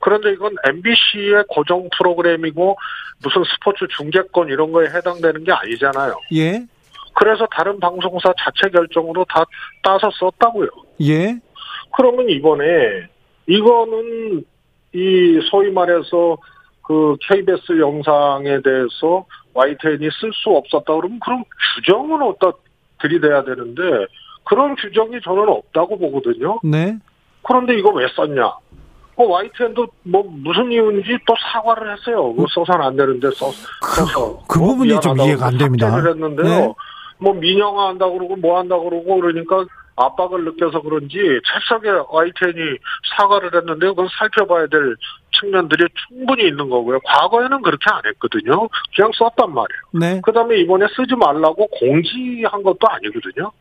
그런데 0.00 0.32
이건 0.32 0.54
MBC의 0.66 1.44
고정 1.48 1.88
프로그램이고 1.96 2.76
무슨 3.22 3.42
스포츠 3.44 3.86
중계권 3.96 4.48
이런 4.48 4.72
거에 4.72 4.86
해당되는 4.86 5.44
게 5.44 5.52
아니잖아요. 5.52 6.14
예. 6.34 6.66
그래서 7.14 7.46
다른 7.50 7.78
방송사 7.78 8.32
자체 8.38 8.70
결정으로 8.70 9.24
다 9.28 9.44
따서 9.82 10.10
썼다고요. 10.18 10.68
예. 11.02 11.38
그러면 11.96 12.28
이번에 12.30 12.64
이거는 13.46 14.44
이 14.92 15.40
소위 15.50 15.70
말해서 15.70 16.38
그 16.82 17.16
KBS 17.28 17.78
영상에 17.78 18.60
대해서 18.62 19.26
YTN이 19.54 20.08
쓸 20.20 20.32
수 20.32 20.50
없었다 20.50 20.94
그러면 20.94 21.20
그럼 21.20 21.44
규정은 21.76 22.22
어디다 22.22 22.52
들이대야 23.02 23.44
되는데 23.44 23.82
그런 24.44 24.74
규정이 24.76 25.20
저는 25.22 25.48
없다고 25.48 25.98
보거든요. 25.98 26.58
네. 26.64 26.96
그런데 27.42 27.78
이거 27.78 27.90
왜 27.90 28.06
썼냐? 28.14 28.52
그 29.16 29.22
YTN도 29.24 29.86
뭐 30.04 30.22
무슨 30.24 30.70
이유인지 30.72 31.18
또 31.26 31.34
사과를 31.52 31.92
했어요. 31.92 32.34
그 32.34 32.44
써서는 32.54 32.84
안 32.84 32.96
되는데 32.96 33.30
써, 33.30 33.50
써서. 33.96 34.38
그뭐 34.48 34.68
부분이 34.68 35.00
좀 35.00 35.14
미안하다고 35.14 35.28
이해가 35.28 35.46
안 35.46 35.58
됩니다. 35.58 35.96
했는데요. 35.96 36.44
네. 36.44 36.74
뭐 37.18 37.34
민영화 37.34 37.88
한다 37.88 38.08
그러고 38.08 38.36
뭐 38.36 38.58
한다 38.58 38.78
그러고 38.78 39.20
그러니까 39.20 39.64
압박을 39.96 40.44
느껴서 40.44 40.80
그런지 40.80 41.18
찰석에 41.46 41.90
YTN이 42.08 42.78
사과를 43.16 43.54
했는데 43.54 43.86
그건 43.88 44.08
살펴봐야 44.18 44.66
될 44.68 44.96
측면들이 45.38 45.84
충분히 46.08 46.48
있는 46.48 46.70
거고요. 46.70 46.98
과거에는 47.04 47.60
그렇게 47.62 47.84
안 47.90 48.00
했거든요. 48.06 48.68
그냥 48.96 49.10
썼단 49.14 49.52
말이에요. 49.52 49.80
네. 50.00 50.20
그 50.22 50.32
다음에 50.32 50.56
이번에 50.58 50.86
쓰지 50.96 51.14
말라고 51.16 51.66
공지한 51.66 52.62
것도 52.62 52.78
아니거든요. 52.88 53.52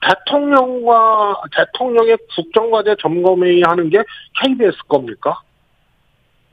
대통령과, 0.00 1.42
대통령의 1.56 2.18
국정과제 2.34 2.96
점검회의 3.00 3.62
하는 3.62 3.90
게 3.90 4.02
KBS 4.40 4.76
겁니까? 4.88 5.40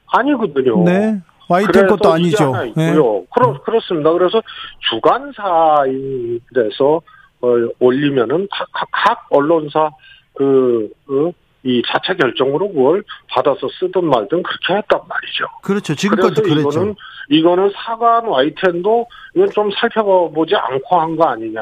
아니거든요. 0.07 0.83
네. 0.83 1.19
YTN 1.47 1.87
것도 1.87 2.11
아니죠. 2.11 2.51
네. 2.75 2.89
있고요. 2.89 3.25
그렇, 3.25 3.61
그렇습니다. 3.61 4.11
그래서 4.13 4.41
주관사인 4.89 6.39
데서 6.53 7.01
어, 7.41 7.47
올리면은 7.79 8.47
각, 8.51 8.67
각, 8.71 8.89
각 8.91 9.27
언론사 9.29 9.91
그, 10.33 10.89
어, 11.07 11.31
이 11.65 11.81
자체 11.87 12.13
결정으로 12.15 12.67
그걸 12.71 13.03
받아서 13.29 13.67
쓰든 13.79 14.05
말든 14.05 14.43
그렇게 14.43 14.75
했단 14.75 14.99
말이죠. 15.09 15.45
그렇죠. 15.63 15.95
지금까지 15.95 16.41
그래서. 16.43 16.69
이거는 16.69 16.95
이거는 17.29 17.71
사과한 17.75 18.27
YTN도 18.27 19.07
이건 19.35 19.49
좀 19.49 19.71
살펴보지 19.71 20.55
않고 20.55 20.99
한 21.01 21.15
거 21.15 21.25
아니냐 21.25 21.61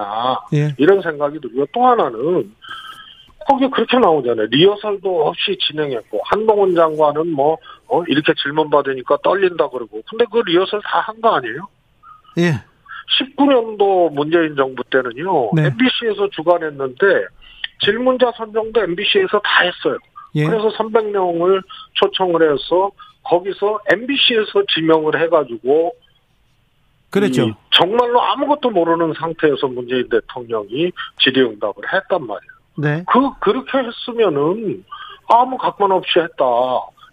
예. 0.54 0.76
이런 0.78 1.02
생각이 1.02 1.40
들고요. 1.40 1.66
또 1.74 1.86
하나는 1.88 2.54
거기 3.48 3.70
그렇게 3.70 3.98
나오잖아요. 3.98 4.48
리허설도 4.52 5.28
없이 5.28 5.58
진행했고 5.68 6.20
한동훈 6.26 6.76
장관은 6.76 7.32
뭐 7.34 7.58
어, 7.88 8.04
이렇게 8.08 8.34
질문 8.42 8.70
받으니까 8.70 9.18
떨린다 9.24 9.70
그러고 9.70 10.02
근데 10.10 10.26
그 10.32 10.40
리허설 10.46 10.82
다 10.84 11.00
한 11.00 11.22
거 11.22 11.36
아니에요? 11.36 11.68
예. 12.40 12.54
19년도 13.20 14.14
문재인 14.14 14.56
정부 14.56 14.84
때는요. 14.90 15.52
네. 15.56 15.66
MBC에서 15.68 16.30
주관했는데 16.32 17.06
질문자 17.84 18.32
선정도 18.36 18.82
MBC에서 18.82 19.40
다 19.40 19.62
했어요. 19.62 19.98
예. 20.36 20.46
그래서 20.46 20.70
300명을 20.70 21.62
초청을 21.94 22.42
해서 22.52 22.92
거기서 23.24 23.80
MBC에서 23.92 24.64
지명을 24.74 25.22
해가지고 25.22 25.94
그랬죠. 27.10 27.44
이 27.44 27.54
정말로 27.70 28.22
아무것도 28.22 28.72
모르는 28.72 29.14
상태에서 29.14 29.68
문재인 29.68 30.10
대통령이 30.10 30.92
질의응답을 31.20 31.84
했단 31.94 32.26
말이에요. 32.26 32.54
네. 32.76 33.04
그 33.08 33.40
그렇게 33.40 33.78
했으면은 33.78 34.84
아무 35.28 35.58
각본 35.58 35.92
없이 35.92 36.20
했다 36.20 36.44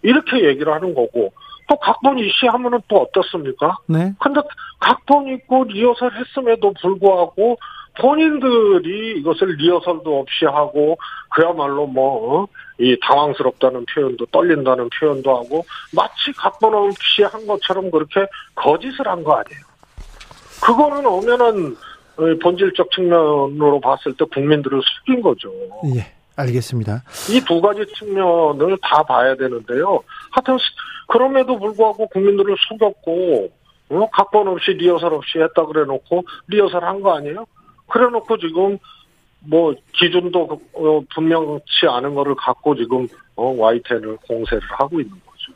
이렇게 0.01 0.43
얘기를 0.47 0.73
하는 0.73 0.95
거고 0.95 1.31
또 1.69 1.75
각본 1.77 2.17
이시 2.19 2.47
하면은 2.47 2.79
또 2.87 3.03
어떻습니까? 3.03 3.77
네. 3.87 4.11
근데 4.19 4.41
각본 4.79 5.27
있고 5.35 5.65
리허설 5.65 6.11
했음에도 6.13 6.73
불구하고 6.81 7.57
본인들이 7.99 9.19
이것을 9.19 9.55
리허설도 9.57 10.19
없이 10.19 10.45
하고 10.45 10.97
그야말로 11.29 11.87
뭐 11.87 12.47
이 12.79 12.97
당황스럽다는 12.99 13.85
표현도 13.93 14.25
떨린다는 14.31 14.89
표현도 14.99 15.29
하고 15.37 15.63
마치 15.93 16.31
각본 16.35 16.73
없이 16.73 17.21
한 17.21 17.45
것처럼 17.45 17.91
그렇게 17.91 18.25
거짓을 18.55 19.07
한 19.07 19.23
거 19.23 19.33
아니에요. 19.33 19.61
그거는 20.63 21.05
엄연한 21.05 21.75
어, 22.17 22.23
본질적 22.41 22.89
측면으로 22.91 23.79
봤을 23.81 24.15
때 24.17 24.25
국민들을 24.33 24.81
속인 25.05 25.21
거죠. 25.21 25.51
예. 25.95 26.11
알겠습니다. 26.35 27.03
이 27.29 27.41
두 27.45 27.61
가지 27.61 27.85
측면을 27.99 28.77
다 28.81 29.03
봐야 29.03 29.35
되는데요. 29.35 30.01
하여튼 30.31 30.57
그럼에도 31.07 31.59
불구하고 31.59 32.07
국민들을 32.07 32.55
속였고 32.67 33.51
어? 33.89 34.09
각본 34.11 34.47
없이 34.47 34.71
리허설 34.71 35.13
없이 35.13 35.37
했다 35.37 35.65
그래놓고 35.67 36.23
리허설 36.47 36.83
한 36.83 37.01
거 37.03 37.15
아니에요? 37.15 37.45
그래놓고 37.91 38.37
지금 38.37 38.77
뭐 39.39 39.73
기준도 39.93 40.59
어, 40.73 41.01
분명치 41.13 41.87
않은 41.89 42.15
거를 42.15 42.35
갖고 42.35 42.75
지금 42.75 43.07
어, 43.35 43.53
YTN을 43.57 44.17
공세를 44.27 44.61
하고 44.77 44.99
있는 44.99 45.13
거죠. 45.25 45.53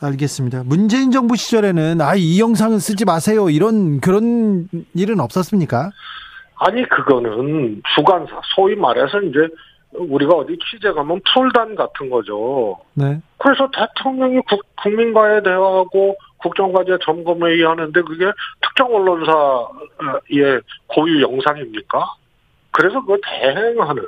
알겠습니다. 0.00 0.62
문재인 0.64 1.10
정부 1.10 1.36
시절에는 1.36 2.00
아, 2.00 2.14
이 2.14 2.38
영상은 2.38 2.78
쓰지 2.78 3.04
마세요. 3.04 3.48
이런 3.50 4.00
그런 4.00 4.68
일은 4.94 5.20
없었습니까? 5.20 5.90
아니 6.58 6.88
그거는 6.88 7.82
주관사 7.94 8.40
소위 8.54 8.76
말해서 8.76 9.20
이제 9.22 9.38
우리가 9.92 10.34
어디 10.34 10.56
취재 10.70 10.92
가면 10.92 11.20
풀단 11.32 11.74
같은 11.74 12.10
거죠. 12.10 12.78
네. 12.94 13.20
그래서 13.38 13.68
대통령이 13.70 14.40
국, 14.48 14.62
국민과의 14.82 15.42
대화하고 15.42 16.16
국정과제 16.46 16.98
점검회의 17.02 17.62
하는데 17.62 18.02
그게 18.02 18.24
특정 18.62 18.94
언론사의 18.94 20.60
고유 20.86 21.22
영상입니까? 21.22 22.14
그래서 22.70 23.00
그거 23.00 23.16
대행하는, 23.24 24.06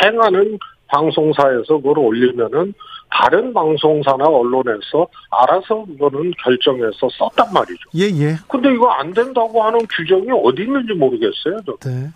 대행하는 0.00 0.58
방송사에서 0.88 1.78
그걸 1.78 1.98
올리면은 1.98 2.74
다른 3.10 3.52
방송사나 3.52 4.24
언론에서 4.24 5.06
알아서 5.30 5.84
그거는 5.84 6.32
결정해서 6.42 7.08
썼단 7.10 7.52
말이죠. 7.52 7.90
예, 7.96 8.04
예. 8.04 8.36
근데 8.48 8.72
이거 8.72 8.90
안 8.90 9.12
된다고 9.12 9.62
하는 9.62 9.78
규정이 9.86 10.28
어디 10.30 10.62
있는지 10.62 10.92
모르겠어요. 10.94 11.58
저. 11.66 11.76
네. 11.88 12.08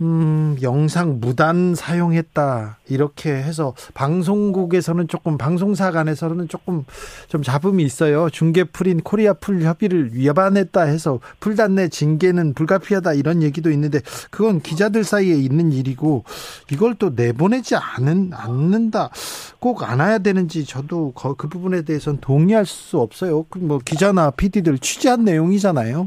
음, 0.00 0.56
영상 0.62 1.18
무단 1.20 1.74
사용했다. 1.74 2.78
이렇게 2.88 3.30
해서 3.32 3.74
방송국에서는 3.94 5.08
조금 5.08 5.36
방송사 5.36 5.90
간에서는 5.90 6.46
조금 6.48 6.84
좀 7.28 7.42
잡음이 7.42 7.82
있어요. 7.82 8.30
중계풀인 8.30 9.00
코리아 9.00 9.32
풀 9.32 9.62
협의를 9.62 10.10
위반했다 10.14 10.82
해서 10.82 11.18
풀단 11.40 11.74
내 11.74 11.88
징계는 11.88 12.54
불가피하다 12.54 13.14
이런 13.14 13.42
얘기도 13.42 13.70
있는데 13.72 13.98
그건 14.30 14.60
기자들 14.60 15.02
사이에 15.02 15.34
있는 15.34 15.72
일이고 15.72 16.22
이걸 16.70 16.94
또 16.94 17.10
내보내지 17.10 17.74
않은 17.74 18.30
않는다. 18.34 19.10
꼭 19.58 19.82
않아야 19.82 20.18
되는지 20.18 20.64
저도 20.64 21.10
거- 21.12 21.34
그 21.34 21.48
부분에 21.48 21.82
대해서는 21.82 22.20
동의할 22.20 22.66
수 22.66 23.00
없어요. 23.00 23.42
그뭐 23.50 23.80
기자나 23.84 24.30
PD들 24.30 24.78
취재한 24.78 25.24
내용이잖아요. 25.24 26.06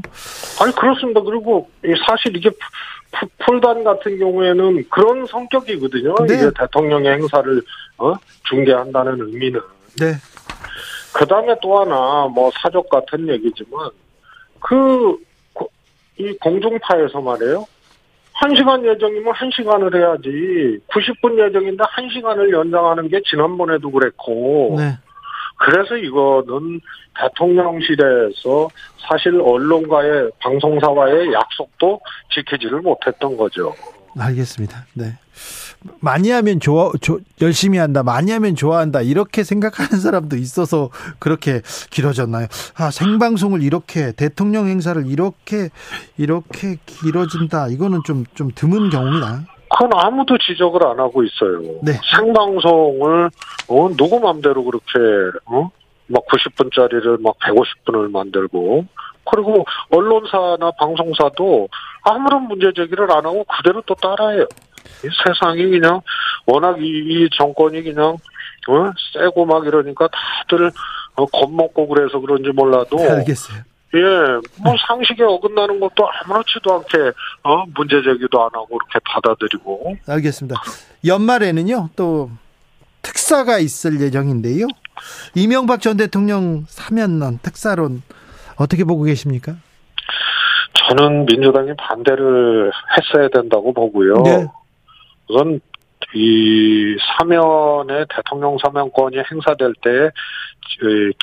아니 0.60 0.74
그렇습니다. 0.74 1.20
그리고 1.22 1.68
이 1.84 1.88
사실 2.08 2.34
이게 2.34 2.48
푸- 2.48 2.56
풀단 3.38 3.84
같은 3.84 4.18
경우에는 4.18 4.84
그런 4.90 5.26
성격이거든요. 5.26 6.14
네. 6.26 6.34
이게 6.34 6.50
대통령의 6.58 7.12
행사를 7.12 7.62
어? 7.98 8.14
중계한다는 8.44 9.20
의미는. 9.20 9.60
네. 10.00 10.14
그 11.14 11.26
다음에 11.26 11.54
또 11.60 11.78
하나 11.78 12.26
뭐 12.26 12.50
사족 12.62 12.88
같은 12.88 13.28
얘기지만 13.28 13.90
그 14.60 15.16
이 16.18 16.32
공중파에서 16.38 17.20
말이에요. 17.20 17.66
한 18.34 18.54
시간 18.54 18.84
예정이면 18.84 19.32
한 19.34 19.50
시간을 19.54 19.94
해야지 19.94 20.78
90분 20.88 21.38
예정인데 21.38 21.84
한 21.88 22.08
시간을 22.10 22.50
연장하는 22.50 23.08
게 23.08 23.20
지난번에도 23.28 23.90
그랬고 23.90 24.76
네. 24.78 24.96
그래서 25.64 25.96
이거는 25.96 26.80
대통령실에서 27.20 28.68
사실 29.08 29.40
언론과의 29.40 30.30
방송사와의 30.40 31.32
약속도 31.32 32.00
지키지를 32.34 32.80
못했던 32.80 33.36
거죠. 33.36 33.74
알겠습니다. 34.18 34.86
네. 34.94 35.16
많이 36.00 36.30
하면 36.30 36.60
좋아, 36.60 36.90
조, 37.00 37.20
열심히 37.40 37.78
한다. 37.78 38.02
많이 38.02 38.30
하면 38.32 38.54
좋아한다. 38.54 39.02
이렇게 39.02 39.42
생각하는 39.42 40.00
사람도 40.00 40.36
있어서 40.36 40.90
그렇게 41.18 41.62
길어졌나요? 41.90 42.46
아, 42.76 42.90
생방송을 42.90 43.62
이렇게, 43.62 44.12
대통령 44.12 44.68
행사를 44.68 45.04
이렇게, 45.06 45.70
이렇게 46.18 46.76
길어진다. 46.86 47.68
이거는 47.68 48.00
좀, 48.04 48.24
좀 48.34 48.50
드문 48.54 48.90
경우입니다. 48.90 49.44
그건 49.72 49.90
아무도 49.94 50.36
지적을 50.38 50.86
안 50.86 51.00
하고 51.00 51.22
있어요. 51.24 51.60
네. 51.82 51.92
생방송을 52.14 53.30
어, 53.68 53.88
누구 53.96 54.20
맘대로 54.20 54.64
그렇게 54.64 55.38
어? 55.46 55.70
막 56.08 56.26
90분짜리를 56.26 57.22
막 57.22 57.36
150분을 57.38 58.10
만들고 58.10 58.84
그리고 59.30 59.64
언론사나 59.90 60.72
방송사도 60.78 61.68
아무런 62.02 62.48
문제 62.48 62.72
제기를 62.74 63.10
안 63.10 63.24
하고 63.24 63.44
그대로 63.44 63.82
또 63.86 63.94
따라해요. 63.94 64.46
이 65.04 65.08
세상이 65.24 65.64
그냥 65.70 66.00
워낙 66.46 66.76
이, 66.80 66.84
이 66.84 67.28
정권이 67.38 67.82
그냥 67.82 68.16
어? 68.68 68.90
세고 69.14 69.46
막 69.46 69.66
이러니까 69.66 70.08
다들 70.48 70.70
어, 71.14 71.26
겁먹고 71.26 71.88
그래서 71.88 72.18
그런지 72.20 72.50
몰라도 72.50 72.98
알겠어요. 72.98 73.62
예, 73.94 74.00
뭐 74.62 74.74
상식에 74.86 75.22
어긋나는 75.22 75.78
것도 75.80 76.08
아무렇지도 76.08 76.74
않게 76.74 76.98
어 77.42 77.64
문제 77.74 78.02
제기도 78.02 78.42
안 78.42 78.50
하고 78.54 78.68
이렇게 78.70 78.98
받아들이고 79.04 79.96
알겠습니다. 80.08 80.60
연말에는요, 81.04 81.90
또 81.94 82.30
특사가 83.02 83.58
있을 83.58 84.00
예정인데요. 84.00 84.66
이명박 85.34 85.80
전 85.80 85.96
대통령 85.96 86.64
사면론, 86.68 87.38
특사론, 87.42 88.02
어떻게 88.56 88.84
보고 88.84 89.02
계십니까? 89.02 89.56
저는 90.88 91.26
민주당이 91.26 91.72
반대를 91.76 92.72
했어야 92.96 93.28
된다고 93.28 93.72
보고요. 93.72 94.14
네. 94.22 94.46
우선 95.28 95.60
이 96.14 96.96
사면의 97.18 98.06
대통령 98.14 98.56
사면권이 98.62 99.16
행사될 99.30 99.74
때 99.82 100.10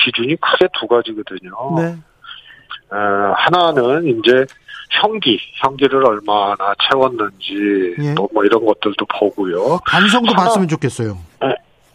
기준이 0.03 0.35
크게 0.35 0.67
두 0.79 0.87
가지거든요. 0.87 1.75
네. 1.77 1.95
어, 2.91 3.33
하나는 3.35 4.05
이제 4.07 4.45
형기, 5.01 5.39
형기를 5.61 6.03
얼마나 6.05 6.73
채웠는지 6.89 7.95
예. 7.99 8.15
또뭐 8.15 8.43
이런 8.43 8.65
것들도 8.65 9.05
보고요. 9.19 9.79
반성도 9.87 10.31
하나- 10.33 10.45
봤으면 10.45 10.67
좋겠어요. 10.67 11.17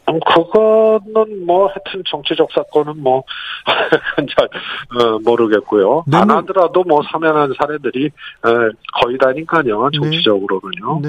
음, 0.06 0.20
그거는 0.20 1.46
뭐 1.46 1.66
하여튼 1.68 2.02
정치적 2.08 2.50
사건은 2.52 3.02
뭐 3.02 3.24
그건 4.14 4.26
잘 4.36 4.48
어, 5.00 5.18
모르겠고요. 5.24 6.04
네, 6.06 6.18
안 6.18 6.28
뭐- 6.28 6.36
하더라도 6.36 6.84
뭐 6.84 7.00
사면한 7.10 7.54
사례들이 7.58 8.10
어, 8.44 8.48
거의 9.02 9.18
다니까요. 9.18 9.90
정치적으로는요. 9.94 11.00
네. 11.02 11.08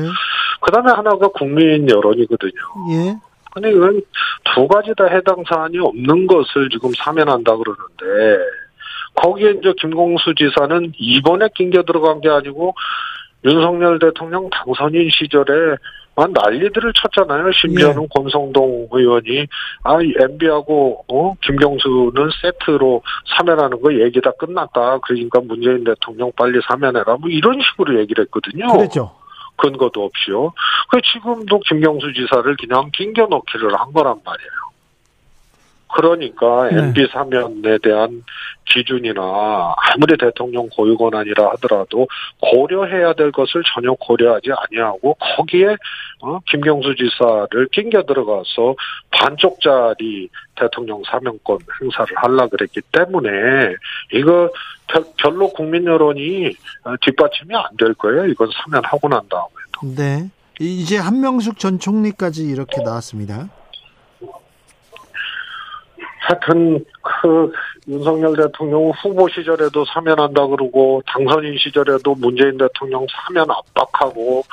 그다음에 0.62 0.92
하나가 0.92 1.28
국민 1.28 1.88
여론이거든요. 1.90 2.52
예. 2.92 3.16
근데 3.54 3.72
이건 3.72 4.02
두 4.56 4.68
가지 4.68 4.92
다 4.98 5.06
해당 5.06 5.44
사안이 5.50 5.78
없는 5.80 6.28
것을 6.28 6.70
지금 6.72 6.92
사면한다 6.98 7.54
그러는데 7.56 8.44
거기에 9.16 9.52
이제 9.52 9.74
김공수 9.80 10.36
지사는 10.36 10.94
이번에 10.98 11.50
낑겨 11.56 11.84
들어간 11.84 12.22
게 12.22 12.30
아니고 12.30 12.76
윤석열 13.44 14.00
대통령 14.00 14.50
당선인 14.50 15.10
시절에 15.12 15.78
만 16.16 16.32
난리들을 16.32 16.94
쳤잖아요. 16.94 17.52
심지어는 17.52 18.04
예. 18.04 18.08
권성동 18.16 18.88
의원이 18.92 19.48
아 19.84 19.98
MB하고 20.02 21.04
어 21.12 21.34
김경수는 21.44 22.30
세트로 22.42 23.02
사면하는 23.38 23.82
거 23.82 23.94
얘기 23.94 24.22
다 24.22 24.32
끝났다. 24.40 25.00
그러니까 25.00 25.42
문재인 25.42 25.84
대통령 25.84 26.32
빨리 26.38 26.60
사면해라. 26.70 27.18
뭐 27.18 27.30
이런 27.30 27.60
식으로 27.62 28.00
얘기를 28.00 28.24
했거든요. 28.26 28.68
그랬죠. 28.72 29.12
근거도 29.58 30.06
없이요. 30.06 30.54
그 30.90 31.02
지금도 31.02 31.60
김경수 31.60 32.14
지사를 32.14 32.56
그냥 32.58 32.90
낑겨 32.94 33.28
넣기를 33.30 33.74
한 33.78 33.92
거란 33.92 34.20
말이에요. 34.24 34.65
그러니까 35.96 36.70
네. 36.70 36.78
MB 36.84 37.08
사면에 37.12 37.78
대한 37.82 38.24
기준이나 38.66 39.74
아무리 39.78 40.18
대통령 40.18 40.68
고유 40.70 40.98
권한이라 40.98 41.52
하더라도 41.52 42.08
고려해야 42.42 43.14
될 43.14 43.32
것을 43.32 43.64
전혀 43.74 43.94
고려하지 43.94 44.50
아니하고 44.52 45.16
거기에 45.38 45.78
어, 46.22 46.40
김경수 46.48 46.96
지사를 46.96 47.68
낑겨 47.72 48.04
들어가서 48.04 48.76
반쪽짜리 49.12 50.30
대통령 50.56 51.02
사면권 51.10 51.60
행사를 51.82 52.08
하려 52.18 52.48
그랬기 52.50 52.82
때문에 52.92 53.30
이거 54.14 54.50
별- 54.88 55.06
별로 55.18 55.50
국민 55.50 55.86
여론이 55.86 56.48
어, 56.84 56.94
뒷받침이 57.02 57.54
안 57.56 57.64
될 57.78 57.94
거예요. 57.96 58.26
이건 58.28 58.50
사면하고 58.54 59.08
난 59.10 59.22
다음에도. 59.30 59.96
네. 60.02 60.30
이제 60.60 60.98
한명숙 60.98 61.60
전 61.60 61.80
총리까지 61.80 62.44
이렇게 62.46 62.82
나왔습니다. 62.82 63.50
하여튼 66.26 66.84
그 67.04 67.52
윤석열 67.88 68.36
대통령 68.36 68.92
후보 69.02 69.30
시절에도 69.30 69.86
사면한다 69.86 70.48
그러고 70.48 71.04
당선인 71.06 71.56
시절에도 71.60 72.16
문재인 72.16 72.58
대통령 72.58 73.06
사면 73.12 73.46
압박하고 73.52 74.44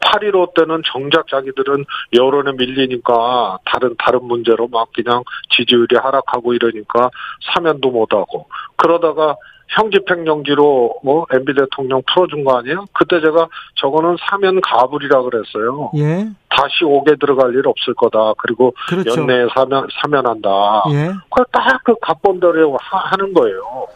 8.15 0.00 0.52
때는 0.54 0.82
정작 0.92 1.26
자기들은 1.28 1.86
여론에 2.12 2.52
밀리니까 2.52 3.58
다른 3.64 3.94
다른 3.98 4.24
문제로 4.24 4.68
막 4.68 4.88
그냥 4.94 5.22
지지율이 5.56 5.96
하락하고 5.96 6.52
이러니까 6.52 7.08
사면도 7.54 7.90
못하고 7.90 8.46
그러다가 8.76 9.36
형집행정지로 9.68 10.94
뭐 11.02 11.26
MB 11.32 11.54
대통령 11.54 12.02
풀어준 12.12 12.44
거 12.44 12.58
아니에요? 12.58 12.84
그때 12.92 13.20
제가 13.20 13.48
저거는 13.76 14.16
사면 14.28 14.60
가불이라 14.60 15.22
그랬어요. 15.22 15.90
예. 15.96 16.26
다시 16.48 16.84
옥에 16.84 17.16
들어갈 17.18 17.52
일 17.54 17.66
없을 17.66 17.94
거다. 17.94 18.34
그리고 18.38 18.74
그렇죠. 18.88 19.20
연내에 19.20 19.46
사면 19.54 19.86
사면한다. 20.00 20.50
예. 20.92 21.10
그딱그 21.30 21.94
각본대로 22.00 22.76
하- 22.80 22.98
하는 23.10 23.32
거예요. 23.32 23.86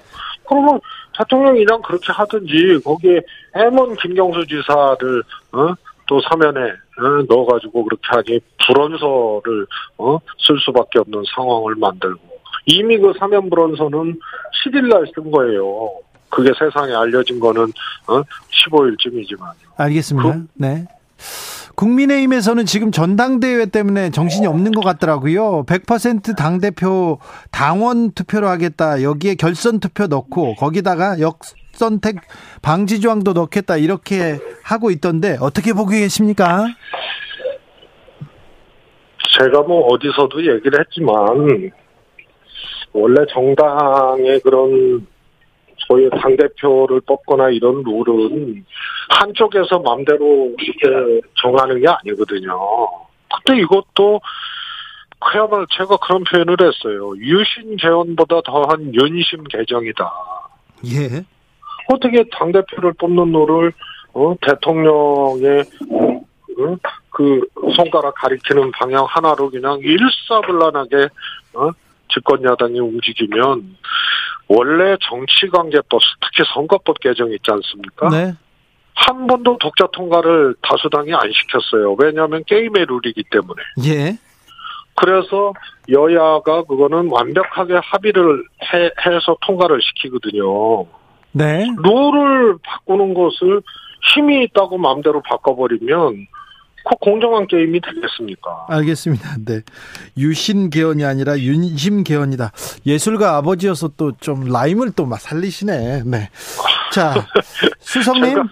그러면 0.49 0.81
대통령이 1.17 1.65
그냥 1.65 1.83
그렇게 1.83 2.13
하든지 2.13 2.81
거기에 2.85 3.21
해먼 3.55 3.95
김경수 3.97 4.47
지사를 4.47 5.23
어? 5.53 5.75
또 6.07 6.21
사면에 6.23 6.61
어? 6.71 7.23
넣어가지고 7.29 7.85
그렇게 7.85 8.03
하니 8.09 8.41
불원서를 8.67 9.67
어? 9.99 10.19
쓸 10.39 10.59
수밖에 10.61 10.99
없는 11.01 11.23
상황을 11.35 11.75
만들고 11.77 12.38
이미 12.71 12.99
그 12.99 13.13
사면 13.19 13.49
불원서는 13.51 14.19
10일 14.65 14.89
날 14.89 15.05
쓴 15.15 15.31
거예요. 15.31 15.91
그게 16.31 16.51
세상에 16.59 16.93
알려진 16.95 17.41
거는 17.41 17.63
어? 18.09 18.23
15일쯤이지만 18.71 19.51
알겠습니다. 19.79 20.33
그- 20.33 20.47
네. 20.55 20.85
국민의힘에서는 21.75 22.67
지금 22.67 22.91
전당대회 22.91 23.67
때문에 23.67 24.11
정신이 24.11 24.47
없는 24.47 24.73
것 24.73 24.83
같더라고요. 24.85 25.65
100% 25.65 26.37
당대표 26.37 27.19
당원 27.53 28.11
투표로 28.13 28.49
하겠다. 28.49 29.03
여기에 29.03 29.37
결선 29.37 29.79
투표 29.81 30.07
넣고 30.09 30.57
거기다가 30.57 31.21
역선택 31.21 32.17
방지 32.63 33.01
조항도 33.01 33.33
넣겠다. 33.33 33.77
이렇게 33.77 34.39
하고 34.65 34.91
있던데 34.91 35.39
어떻게 35.41 35.73
보고 35.73 35.91
계십니까? 35.91 36.67
제가 39.39 39.63
뭐 39.63 39.87
어디서도 39.87 40.41
얘기를 40.41 40.81
했지만 40.81 41.15
원래 42.93 43.25
정당의 43.31 44.41
그런 44.41 45.07
소위 45.79 46.09
당 46.11 46.37
대표를 46.37 47.01
뽑거나 47.03 47.51
이런 47.51 47.83
룰은 47.85 48.65
한쪽에서 49.11 49.79
마음대로 49.79 50.53
이렇게 50.59 51.21
정하는 51.41 51.81
게 51.81 51.89
아니거든요. 51.89 52.59
근데 53.45 53.61
이것도 53.63 54.21
그야말로 55.21 55.67
제가 55.77 55.97
그런 55.99 56.25
표현을 56.25 56.57
했어요. 56.61 57.13
유신 57.19 57.77
개헌보다 57.77 58.43
더한 58.43 58.95
윤심 58.95 59.45
개정이다. 59.45 60.13
예. 60.87 61.25
어떻게 61.89 62.25
당 62.33 62.53
대표를 62.53 62.93
뽑는 62.95 63.33
룰을 63.33 63.73
어, 64.13 64.35
대통령의 64.41 65.65
어, 65.91 66.77
그 67.11 67.41
손가락 67.75 68.15
가리키는 68.17 68.71
방향 68.73 69.05
하나로 69.09 69.51
그냥 69.51 69.79
일사불란하게 69.81 71.09
어, 71.55 71.71
집권 72.09 72.43
여당이 72.45 72.79
움직이면 72.81 73.77
원래 74.49 74.97
정치관계법 75.09 76.01
특히 76.21 76.49
선거법 76.55 77.01
개정 77.01 77.31
있지 77.31 77.51
않습니까? 77.51 78.09
네. 78.09 78.35
한 78.95 79.27
번도 79.27 79.59
독자 79.59 79.87
통과를 79.93 80.57
다수당이 80.63 81.13
안 81.13 81.21
시켰어요. 81.33 81.97
왜냐하면 81.99 82.43
게임의 82.47 82.87
룰이기 82.87 83.25
때문에. 83.31 83.63
예. 83.87 84.19
그래서 84.97 85.53
여야가 85.89 86.65
그거는 86.65 87.09
완벽하게 87.09 87.75
합의를 87.75 88.45
해, 88.73 88.91
해서 89.07 89.37
통과를 89.47 89.81
시키거든요. 89.81 90.87
네. 91.33 91.67
룰을 91.83 92.59
바꾸는 92.63 93.15
것을 93.15 93.63
힘이 94.13 94.43
있다고 94.45 94.79
마음대로 94.79 95.23
바꿔버리면 95.23 96.27
그 96.89 96.95
공정한 97.01 97.47
게임이 97.47 97.81
되겠습니까? 97.81 98.67
알겠습니다. 98.69 99.37
네. 99.45 99.61
유신 100.17 100.71
개헌이 100.71 101.05
아니라 101.05 101.39
윤심 101.39 102.05
개헌이다. 102.05 102.53
예술가 102.87 103.37
아버지여서 103.37 103.89
또 103.97 104.13
좀 104.21 104.45
라임을 104.49 104.93
또 104.93 105.07
막 105.07 105.21
살리시네. 105.21 106.03
네. 106.07 106.31
자, 106.93 107.27
수석님. 107.81 108.25
제가, 108.35 108.43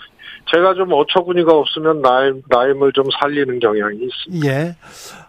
제가 0.52 0.74
좀 0.74 0.92
어처구니가 0.92 1.52
없으면 1.52 2.02
라임, 2.02 2.42
라임을 2.48 2.92
좀 2.92 3.04
살리는 3.20 3.58
경향이 3.58 3.98
있습니다. 4.00 4.46
예. 4.48 4.76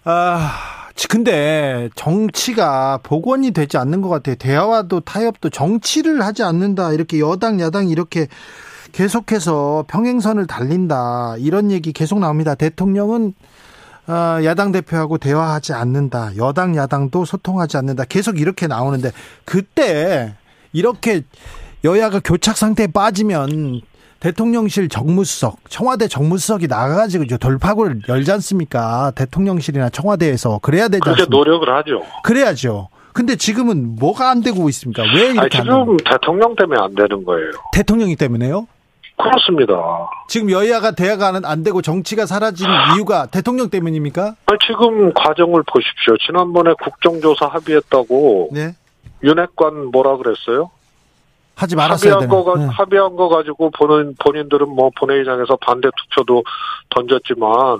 아, 0.03 0.88
근데 1.09 1.89
정치가 1.95 2.99
복원이 3.03 3.51
되지 3.51 3.77
않는 3.77 4.01
것 4.01 4.09
같아요. 4.09 4.35
대화와도 4.35 5.01
타협도 5.01 5.49
정치를 5.49 6.21
하지 6.21 6.43
않는다. 6.43 6.91
이렇게 6.93 7.19
여당, 7.19 7.59
야당 7.61 7.88
이렇게 7.89 8.27
계속해서 8.91 9.85
평행선을 9.88 10.47
달린다. 10.47 11.35
이런 11.39 11.72
얘기 11.72 11.93
계속 11.93 12.19
나옵니다. 12.19 12.55
대통령은 12.55 13.34
아, 14.07 14.39
야당 14.45 14.72
대표하고 14.72 15.18
대화하지 15.18 15.73
않는다. 15.73 16.31
여당, 16.38 16.76
야당도 16.76 17.26
소통하지 17.26 17.77
않는다. 17.77 18.05
계속 18.05 18.39
이렇게 18.39 18.65
나오는데 18.68 19.11
그때 19.43 20.35
이렇게 20.72 21.23
여야가 21.84 22.22
교착 22.23 22.57
상태에 22.57 22.88
빠지면 22.88 23.81
대통령실 24.19 24.89
정무수석, 24.89 25.69
청와대 25.69 26.07
정무수석이 26.07 26.68
나가가지고 26.68 27.38
돌파구를 27.38 28.01
열지 28.07 28.31
않습니까? 28.31 29.11
대통령실이나 29.15 29.89
청와대에서 29.89 30.59
그래야 30.61 30.88
되지 30.88 31.01
그렇게? 31.01 31.26
노력을 31.30 31.68
하죠. 31.76 32.01
그래야죠. 32.23 32.89
근데 33.14 33.35
지금은 33.35 33.95
뭐가 33.95 34.30
안 34.30 34.41
되고 34.41 34.69
있습니까? 34.69 35.03
왜 35.03 35.30
아니, 35.30 35.34
이렇게 35.34 35.57
안 35.57 35.65
되는 35.65 35.80
지금 35.81 35.97
대통령 35.97 36.55
때문에 36.55 36.80
안 36.80 36.95
되는 36.95 37.26
거예요. 37.26 37.51
대통령이 37.73 38.15
때문에요? 38.15 38.68
그렇습니다. 39.18 39.76
지금 40.27 40.52
여야가 40.52 40.91
대화가 40.91 41.27
안- 41.30 41.44
안 41.45 41.64
되고 41.64 41.81
정치가 41.81 42.26
사라진 42.26 42.68
이유가 42.95 43.26
대통령 43.26 43.69
때문입니까? 43.69 44.35
아니, 44.45 44.60
지금 44.65 45.11
과정을 45.14 45.64
보십시오. 45.64 46.15
지난번에 46.26 46.73
국정조사 46.84 47.48
합의했다고 47.48 48.49
네. 48.53 48.76
윤핵관 49.23 49.88
뭐라 49.91 50.18
그랬어요? 50.18 50.69
하지 51.56 51.76
말았어야 51.76 52.14
합의한 52.14 52.30
되는. 52.30 52.30
거, 52.30 52.44
가, 52.53 52.60
네. 52.60 52.65
합의한 52.68 53.15
거 53.15 53.27
가지고 53.30 53.72
본인, 53.72 54.14
본인들은 54.23 54.69
뭐 54.69 54.91
본회의장에서 54.95 55.57
반대 55.65 55.89
투표도 55.98 56.44
던졌지만, 56.91 57.80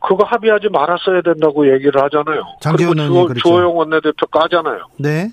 그거 0.00 0.24
합의하지 0.24 0.68
말았어야 0.70 1.22
된다고 1.22 1.72
얘기를 1.72 2.02
하잖아요. 2.02 2.42
장기훈 2.60 2.96
그리고 2.96 3.02
의원이 3.02 3.14
주호, 3.14 3.26
그랬죠. 3.28 3.48
주호영 3.48 3.76
원내대표 3.76 4.26
까잖아요. 4.26 4.86
네. 4.98 5.30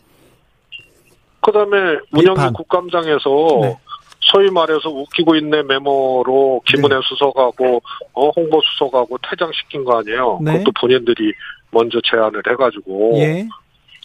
그 1.50 1.54
다음에 1.54 1.78
운영위 2.12 2.36
비판. 2.36 2.54
국감장에서 2.54 3.30
네. 3.64 3.78
소위 4.20 4.52
말해서 4.52 4.90
웃기고 4.90 5.36
있네 5.38 5.64
메모로 5.64 6.62
김은혜 6.68 6.96
네. 6.96 7.02
수석하고 7.08 7.82
어, 8.14 8.30
홍보 8.30 8.62
수석하고 8.62 9.18
퇴장시킨 9.30 9.84
거 9.84 9.98
아니에요. 10.00 10.40
네. 10.44 10.52
그것도 10.60 10.72
본인들이 10.80 11.34
먼저 11.72 12.00
제안을 12.04 12.44
해가지고 12.48 13.14
예. 13.18 13.48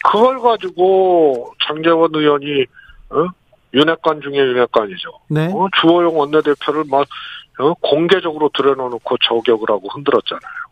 그걸 0.04 0.40
가지고 0.40 1.52
장재원 1.66 2.10
의원이 2.14 2.62
어? 3.10 3.26
윤핵관 3.74 4.22
중에 4.22 4.36
윤핵관이죠. 4.36 5.10
네. 5.28 5.50
어? 5.52 5.66
주호영 5.80 6.16
원내대표를 6.16 6.84
막 6.88 7.06
어? 7.58 7.74
공개적으로 7.82 8.48
들여놓고 8.56 9.16
저격을 9.28 9.68
하고 9.68 9.88
흔들었잖아요. 9.92 10.64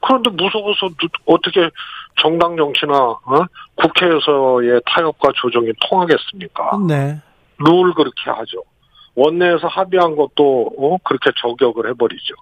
그런데 0.00 0.30
무서워서 0.30 0.88
누- 1.00 1.08
어떻게 1.26 1.68
정당 2.20 2.56
정치나 2.56 2.94
어? 2.94 3.44
국회에서의 3.76 4.80
타협과 4.86 5.30
조정이 5.34 5.72
통하겠습니까? 5.88 6.78
네. 6.88 7.20
룰 7.58 7.94
그렇게 7.94 8.30
하죠. 8.30 8.62
원내에서 9.14 9.66
합의한 9.66 10.16
것도 10.16 10.70
어? 10.78 10.96
그렇게 11.04 11.30
저격을 11.40 11.90
해버리죠. 11.90 12.34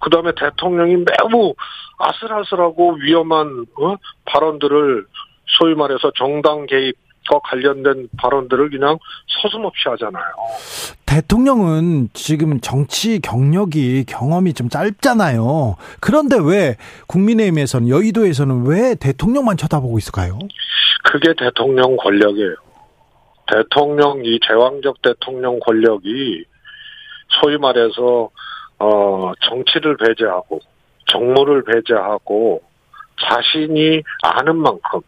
그 0.00 0.10
다음에 0.10 0.32
대통령이 0.36 0.96
매우 0.96 1.54
아슬아슬하고 1.98 2.94
위험한 2.94 3.66
어? 3.80 3.96
발언들을 4.26 5.06
소위 5.46 5.74
말해서 5.74 6.12
정당 6.16 6.66
개입 6.66 6.94
과 7.28 7.38
관련된 7.40 8.08
발언들을 8.16 8.70
그냥 8.70 8.98
서슴없이 9.42 9.88
하잖아요. 9.88 10.24
대통령은 11.06 12.08
지금 12.12 12.60
정치 12.60 13.20
경력이 13.20 14.04
경험이 14.06 14.54
좀 14.54 14.68
짧잖아요. 14.68 15.76
그런데 16.00 16.36
왜 16.42 16.76
국민의힘에서는 17.06 17.88
여의도에서는 17.88 18.66
왜 18.66 18.94
대통령만 18.94 19.56
쳐다보고 19.56 19.98
있을까요? 19.98 20.38
그게 21.04 21.34
대통령 21.38 21.96
권력이에요. 21.96 22.54
대통령 23.46 24.22
이 24.24 24.38
제왕적 24.46 25.02
대통령 25.02 25.58
권력이 25.60 26.44
소위 27.40 27.56
말해서 27.56 28.30
어 28.78 29.32
정치를 29.48 29.96
배제하고 29.96 30.60
정무를 31.06 31.64
배제하고 31.64 32.62
자신이 33.20 34.02
아는 34.22 34.56
만큼 34.56 35.00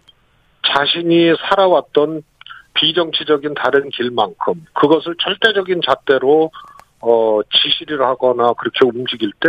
자신이 0.75 1.35
살아왔던 1.49 2.23
비정치적인 2.75 3.55
다른 3.55 3.91
길만큼 3.91 4.67
그것을 4.73 5.17
절대적인 5.23 5.81
잣대로 5.87 6.51
어 7.01 7.41
지시를 7.51 8.03
하거나 8.03 8.53
그렇게 8.55 8.81
움직일 8.85 9.33
때 9.41 9.49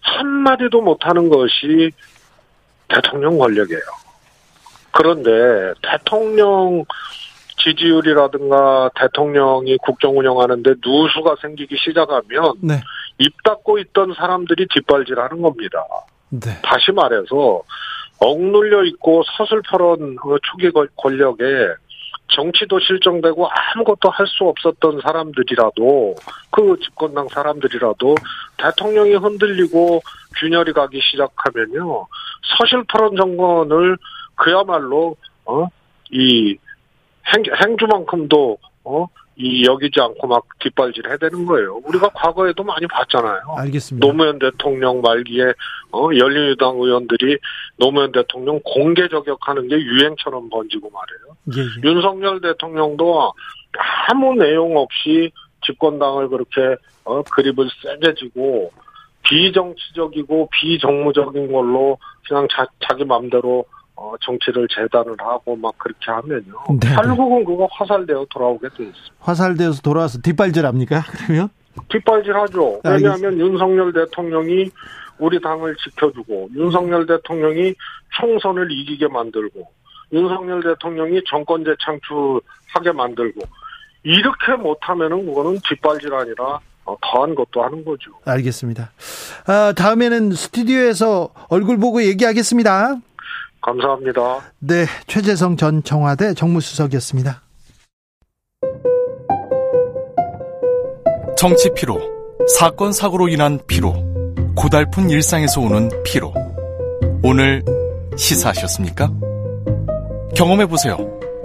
한마디도 0.00 0.80
못하는 0.80 1.28
것이 1.28 1.90
대통령 2.88 3.38
권력이에요. 3.38 3.82
그런데 4.92 5.74
대통령 5.82 6.84
지지율이라든가 7.58 8.90
대통령이 8.94 9.76
국정 9.78 10.18
운영하는데 10.18 10.74
누수가 10.84 11.36
생기기 11.40 11.76
시작하면 11.78 12.54
네. 12.60 12.80
입 13.18 13.42
닫고 13.42 13.78
있던 13.78 14.14
사람들이 14.14 14.66
뒷발질하는 14.68 15.42
겁니다. 15.42 15.84
네. 16.30 16.60
다시 16.62 16.92
말해서 16.92 17.62
억눌려 18.18 18.84
있고 18.84 19.22
서슬퍼런 19.36 20.16
그 20.16 20.38
초기 20.50 20.70
권- 20.70 20.88
권력에 20.96 21.44
정치도 22.28 22.80
실종되고 22.80 23.48
아무것도 23.48 24.10
할 24.10 24.26
수 24.26 24.44
없었던 24.44 25.00
사람들이라도 25.00 26.14
그 26.50 26.76
집권당 26.82 27.28
사람들이라도 27.28 28.14
대통령이 28.58 29.14
흔들리고 29.14 30.02
균열이 30.40 30.72
가기 30.72 31.00
시작하면요 31.00 32.06
서실퍼런 32.58 33.16
정권을 33.16 33.96
그야말로 34.34 35.16
어이 35.44 36.56
행주만큼도 37.62 38.58
어 38.84 39.06
이 39.38 39.66
여기지 39.66 40.00
않고 40.00 40.26
막 40.26 40.44
뒷발질 40.60 41.06
해야 41.06 41.16
되는 41.18 41.44
거예요. 41.44 41.80
우리가 41.84 42.08
과거에도 42.14 42.64
많이 42.64 42.86
봤잖아요. 42.86 43.40
알겠습니다. 43.58 44.06
노무현 44.06 44.38
대통령 44.38 45.02
말기에 45.02 45.52
어 45.92 46.08
열린우리당 46.16 46.76
의원들이 46.76 47.36
노무현 47.76 48.12
대통령 48.12 48.58
공개 48.64 49.06
저격하는 49.08 49.68
게 49.68 49.76
유행처럼 49.76 50.48
번지고 50.48 50.90
말이에요. 50.90 51.36
예, 51.58 51.60
예. 51.60 51.92
윤석열 51.92 52.40
대통령도 52.40 53.32
아무 54.08 54.34
내용 54.34 54.78
없이 54.78 55.30
집권당을 55.66 56.28
그렇게 56.28 56.76
어 57.04 57.22
그립을 57.22 57.68
세게 57.82 58.14
지고 58.14 58.72
비정치적이고 59.22 60.48
비정무적인 60.52 61.52
걸로 61.52 61.98
그냥 62.26 62.46
자, 62.50 62.66
자기 62.88 63.04
마음대로 63.04 63.66
어 63.96 64.12
정치를 64.20 64.68
재단을 64.68 65.16
하고 65.18 65.56
막 65.56 65.76
그렇게 65.78 66.10
하면요. 66.10 66.52
네, 66.80 66.88
네. 66.88 66.94
결국은 66.94 67.44
그거 67.44 67.66
화살되어 67.72 68.26
돌아오게 68.30 68.68
돼 68.68 68.84
있습니다. 68.84 69.14
화살되어서 69.20 69.80
돌아와서 69.82 70.20
뒷발질 70.20 70.66
합니까? 70.66 71.02
그러면 71.26 71.48
뒷발질하죠. 71.88 72.80
네, 72.84 72.90
왜냐하면 72.90 73.38
윤석열 73.38 73.92
대통령이 73.92 74.70
우리 75.18 75.40
당을 75.40 75.74
지켜주고 75.76 76.50
윤석열 76.54 77.06
대통령이 77.06 77.74
총선을 78.20 78.70
이기게 78.70 79.08
만들고 79.08 79.66
윤석열 80.12 80.62
대통령이 80.62 81.22
정권 81.28 81.64
재창출하게 81.64 82.92
만들고 82.94 83.40
이렇게 84.02 84.52
못하면은 84.56 85.26
그거는 85.26 85.58
뒷발질 85.68 86.12
아니라 86.12 86.60
어, 86.84 86.96
더한 87.02 87.34
것도 87.34 87.62
하는 87.62 87.84
거죠. 87.84 88.12
알겠습니다. 88.24 88.92
아, 89.46 89.72
다음에는 89.76 90.30
스튜디오에서 90.30 91.30
얼굴 91.48 91.78
보고 91.78 92.02
얘기하겠습니다. 92.02 93.00
감사합니다. 93.70 94.20
네, 94.60 94.86
최재성 95.08 95.56
전 95.56 95.82
청와대 95.82 96.34
정무수석이었습니다. 96.34 97.42
정치 101.36 101.68
피로, 101.74 102.00
사건 102.58 102.92
사고로 102.92 103.28
인한 103.28 103.58
피로, 103.66 103.92
고달픈 104.54 105.10
일상에서 105.10 105.60
오는 105.60 105.90
피로. 106.04 106.32
오늘 107.24 107.62
시사하셨습니까? 108.16 109.10
경험해 110.36 110.66
보세요. 110.66 110.96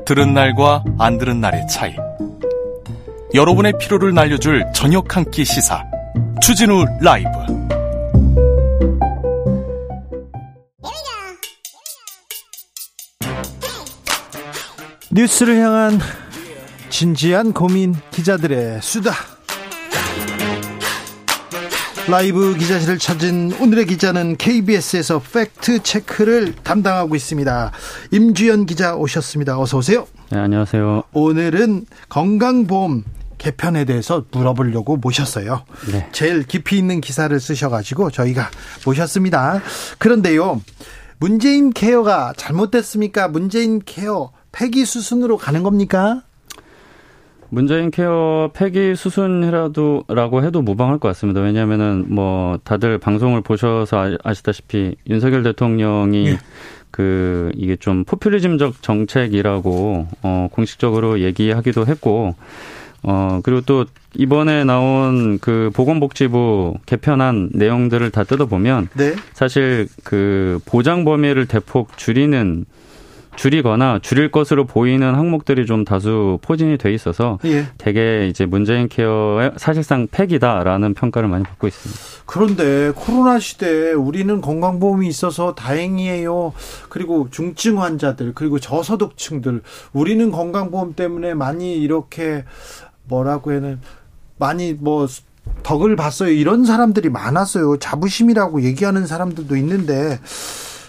들은 0.06 0.34
날과 0.34 0.84
안 1.00 1.18
들은 1.18 1.42
날의 1.42 1.68
차이. 1.68 1.94
여러분의 3.34 3.74
피로를 3.80 4.14
날려줄 4.14 4.64
저녁 4.76 5.16
한 5.16 5.26
끼 5.32 5.44
시사. 5.44 5.84
추진우 6.42 6.86
라이브. 7.02 7.30
뉴스를 15.14 15.58
향한 15.60 16.00
진지한 16.90 17.52
고민 17.52 17.94
기자들의 18.12 18.80
수다. 18.82 19.14
라이브 22.08 22.56
기자실을 22.58 22.98
찾은 22.98 23.60
오늘의 23.60 23.86
기자는 23.88 24.38
KBS에서 24.38 25.20
팩트 25.20 25.84
체크를 25.84 26.56
담당하고 26.64 27.16
있습니다. 27.16 27.72
임주연 28.12 28.66
기자 28.66 28.96
오셨습니다. 28.96 29.60
어서 29.60 29.78
오세요. 29.78 30.08
네, 30.30 30.40
안녕하세요. 30.40 31.04
오늘은 31.12 31.86
건강보험 32.10 33.04
개편에 33.38 33.86
대해서 33.86 34.24
물어보려고 34.32 34.98
모셨어요. 34.98 35.66
네. 35.92 36.08
제일 36.12 36.44
깊이 36.44 36.78
있는 36.78 37.02
기사를 37.02 37.38
쓰셔가지고 37.38 38.12
저희가 38.12 38.50
모셨습니다. 38.86 39.62
그런데요, 39.98 40.62
문재인 41.20 41.72
케어가 41.72 42.34
잘못됐습니까? 42.38 43.28
문재인 43.28 43.82
케어 43.86 44.32
폐기 44.52 44.86
수순으로 44.86 45.38
가는 45.38 45.64
겁니까? 45.64 46.24
문재인 47.50 47.92
케어 47.92 48.50
폐기 48.54 48.96
수순이라도 48.96 50.06
라고 50.08 50.44
해도 50.44 50.62
무방할 50.62 51.00
것 51.00 51.10
같습니다. 51.10 51.42
왜냐하면은 51.42 52.06
뭐 52.08 52.58
다들 52.64 52.98
방송을 52.98 53.42
보셔서 53.42 53.98
아- 53.98 54.18
아시다시피 54.24 54.96
윤석열 55.10 55.44
대통령이 55.44 56.24
네. 56.24 56.38
그 56.92 57.52
이게 57.56 57.76
좀 57.76 58.06
포퓰리즘적 58.06 58.82
정책이라고 58.82 60.08
어 60.24 60.48
공식적으로 60.52 61.20
얘기하기도 61.20 61.88
했고 61.88 62.36
어 63.04 63.42
그리고 63.44 63.62
또 63.62 63.86
이번에 64.16 64.64
나온 64.64 65.38
그 65.40 65.72
보건복지부 65.74 66.76
개편한 66.86 67.50
내용들을 67.54 68.12
다 68.12 68.24
뜯어보면 68.24 68.88
네. 68.94 69.14
사실 69.34 69.88
그 70.06 70.60
보장 70.66 71.04
범위를 71.04 71.48
대폭 71.48 71.98
줄이는 71.98 72.66
줄이거나 73.36 74.00
줄일 74.02 74.30
것으로 74.32 74.66
보이는 74.66 75.16
항목들이 75.16 75.66
좀 75.66 75.86
다수 75.86 76.38
포진이 76.42 76.78
돼 76.78 76.94
있어서 76.94 77.40
예. 77.46 77.68
되게 77.78 78.28
이제 78.28 78.46
문재인 78.46 78.88
케어의 78.88 79.54
사실상 79.58 80.08
폐기다라는 80.12 80.94
평가를 80.94 81.30
많이 81.30 81.44
받고 81.44 81.68
있습니다. 81.68 82.02
그런데 82.26 82.92
코로나 82.96 83.40
시대에 83.40 83.94
우리는 83.94 84.42
건강보험이 84.42 85.08
있어서 85.08 85.56
다행이에요. 85.56 86.54
그리고 86.90 87.30
중증 87.32 87.82
환자들, 87.82 88.34
그리고 88.36 88.60
저소득층들, 88.60 89.62
우리는 89.94 90.32
건강보험 90.32 90.96
때문에 90.96 91.34
많이 91.34 91.78
이렇게 91.78 92.46
뭐라고 93.06 93.52
해는 93.54 93.80
많이 94.38 94.74
뭐 94.74 95.08
덕을 95.64 95.96
봤어요. 95.96 96.32
이런 96.32 96.66
사람들이 96.66 97.10
많았어요. 97.10 97.78
자부심이라고 97.78 98.64
얘기하는 98.64 99.08
사람들도 99.08 99.56
있는데 99.58 100.20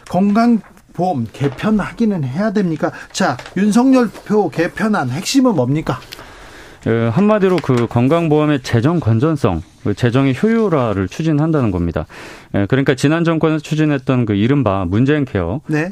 건강 0.08 0.60
보험 0.92 1.26
개편하기는 1.32 2.24
해야 2.24 2.52
됩니까? 2.52 2.92
자, 3.12 3.36
윤석열 3.56 4.08
표 4.08 4.48
개편안 4.48 5.10
핵심은 5.10 5.54
뭡니까? 5.54 6.00
그 6.82 7.10
한마디로 7.12 7.58
그 7.62 7.86
건강보험의 7.86 8.62
재정 8.62 8.98
건전성 9.00 9.60
그 9.60 9.71
재정의 9.96 10.34
효율화를 10.40 11.08
추진한다는 11.08 11.70
겁니다. 11.70 12.06
예, 12.54 12.66
그러니까 12.66 12.94
지난 12.94 13.24
정권에서 13.24 13.62
추진했던 13.62 14.26
그 14.26 14.34
이른바 14.34 14.84
문재인 14.84 15.24
케어가 15.24 15.60
네. 15.68 15.88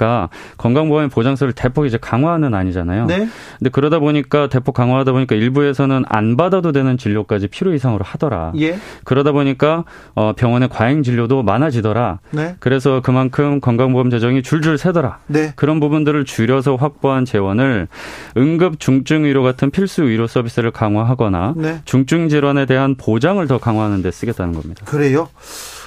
건강보험 0.59 1.09
보장서를 1.09 1.55
대폭 1.55 1.87
이제 1.87 1.99
강화하는 2.01 2.55
아니잖아요. 2.55 3.07
네. 3.07 3.29
근데 3.59 3.71
그러다 3.71 3.99
보니까 3.99 4.49
대폭 4.49 4.75
강화하다 4.75 5.13
보니까 5.13 5.35
일부에서는 5.35 6.05
안 6.09 6.37
받아도 6.37 6.73
되는 6.73 6.99
진료까지 6.99 7.49
필요 7.49 7.75
이상으로 7.75 8.05
하더라. 8.05 8.53
예. 8.61 8.79
그러다 9.05 9.33
보니까 9.33 9.85
어 10.15 10.33
병원의 10.37 10.69
과잉 10.69 11.03
진료도 11.03 11.43
많아지더라. 11.43 12.21
네. 12.31 12.57
그래서 12.61 13.01
그만큼 13.01 13.61
건강보험 13.61 14.11
재정이 14.11 14.43
줄줄 14.43 14.79
새더라. 14.79 15.19
네. 15.27 15.53
그런 15.57 15.81
부분들을 15.81 16.25
줄여서 16.25 16.77
확보한 16.77 17.25
재원을 17.25 17.89
응급 18.37 18.79
중증 18.79 19.25
의료 19.25 19.43
같은 19.43 19.71
필수 19.71 20.05
의료 20.05 20.27
서비스를 20.27 20.71
강화하거나 20.71 21.55
네. 21.57 21.81
중증 21.87 22.29
질환에 22.29 22.67
대한 22.67 22.95
보장을 22.97 23.45
더 23.47 23.59
강화 23.59 23.80
하는 23.81 24.03
데 24.03 24.11
쓰겠다는 24.11 24.55
겁니다. 24.55 24.85
그래요? 24.87 25.29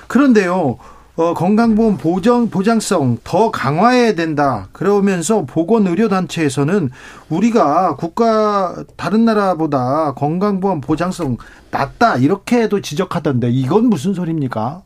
그런데요. 0.07 0.77
어, 1.15 1.35
건강보험 1.35 1.97
보장, 1.97 2.49
보장성 2.49 3.19
더 3.23 3.51
강화해야 3.51 4.15
된다. 4.15 4.67
그러면서 4.71 5.45
보건의료단체에서는 5.45 6.89
우리가 7.29 7.95
국가, 7.97 8.83
다른 8.97 9.23
나라보다 9.23 10.13
건강보험 10.15 10.81
보장성 10.81 11.37
낮다. 11.69 12.17
이렇게도 12.17 12.81
지적하던데 12.81 13.51
이건 13.51 13.89
무슨 13.89 14.15
소리입니까? 14.15 14.81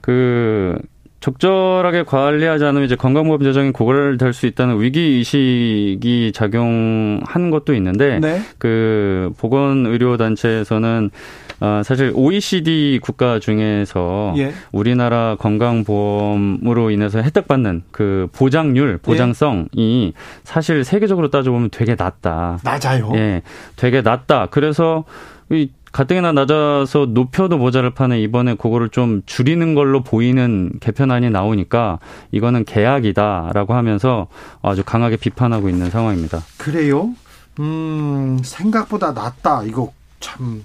그, 0.00 0.78
적절하게 1.20 2.04
관리하지 2.04 2.64
않으면 2.64 2.84
이제 2.84 2.96
건강보험 2.96 3.42
재정이 3.42 3.72
고갈될 3.72 4.34
수 4.34 4.46
있다는 4.46 4.80
위기 4.80 5.00
의식이 5.00 6.32
작용한 6.34 7.50
것도 7.50 7.74
있는데 7.74 8.18
네. 8.18 8.42
그 8.58 9.32
보건의료 9.38 10.18
단체에서는 10.18 11.10
어, 11.60 11.82
사실 11.84 12.12
OECD 12.14 12.98
국가 13.02 13.38
중에서 13.38 14.34
예. 14.36 14.52
우리나라 14.72 15.36
건강보험으로 15.38 16.90
인해서 16.90 17.20
혜택받는 17.20 17.84
그 17.90 18.28
보장률, 18.32 18.98
보장성이 18.98 19.66
예. 19.76 20.12
사실 20.42 20.84
세계적으로 20.84 21.30
따져보면 21.30 21.70
되게 21.70 21.94
낮다. 21.94 22.58
낮아요. 22.62 23.12
예, 23.14 23.42
되게 23.76 24.02
낮다. 24.02 24.48
그래서 24.50 25.04
이 25.50 25.70
가뜩이나 25.92 26.32
낮아서 26.32 27.06
높여도 27.06 27.56
모자를 27.56 27.90
파는 27.90 28.18
이번에 28.18 28.56
그거를 28.56 28.88
좀 28.88 29.22
줄이는 29.26 29.76
걸로 29.76 30.02
보이는 30.02 30.72
개편안이 30.80 31.30
나오니까 31.30 32.00
이거는 32.32 32.64
계약이다라고 32.64 33.74
하면서 33.74 34.26
아주 34.60 34.82
강하게 34.82 35.16
비판하고 35.16 35.68
있는 35.68 35.90
상황입니다. 35.90 36.40
그래요? 36.58 37.10
음, 37.60 38.40
생각보다 38.42 39.12
낮다. 39.12 39.62
이거 39.62 39.92
참 40.18 40.64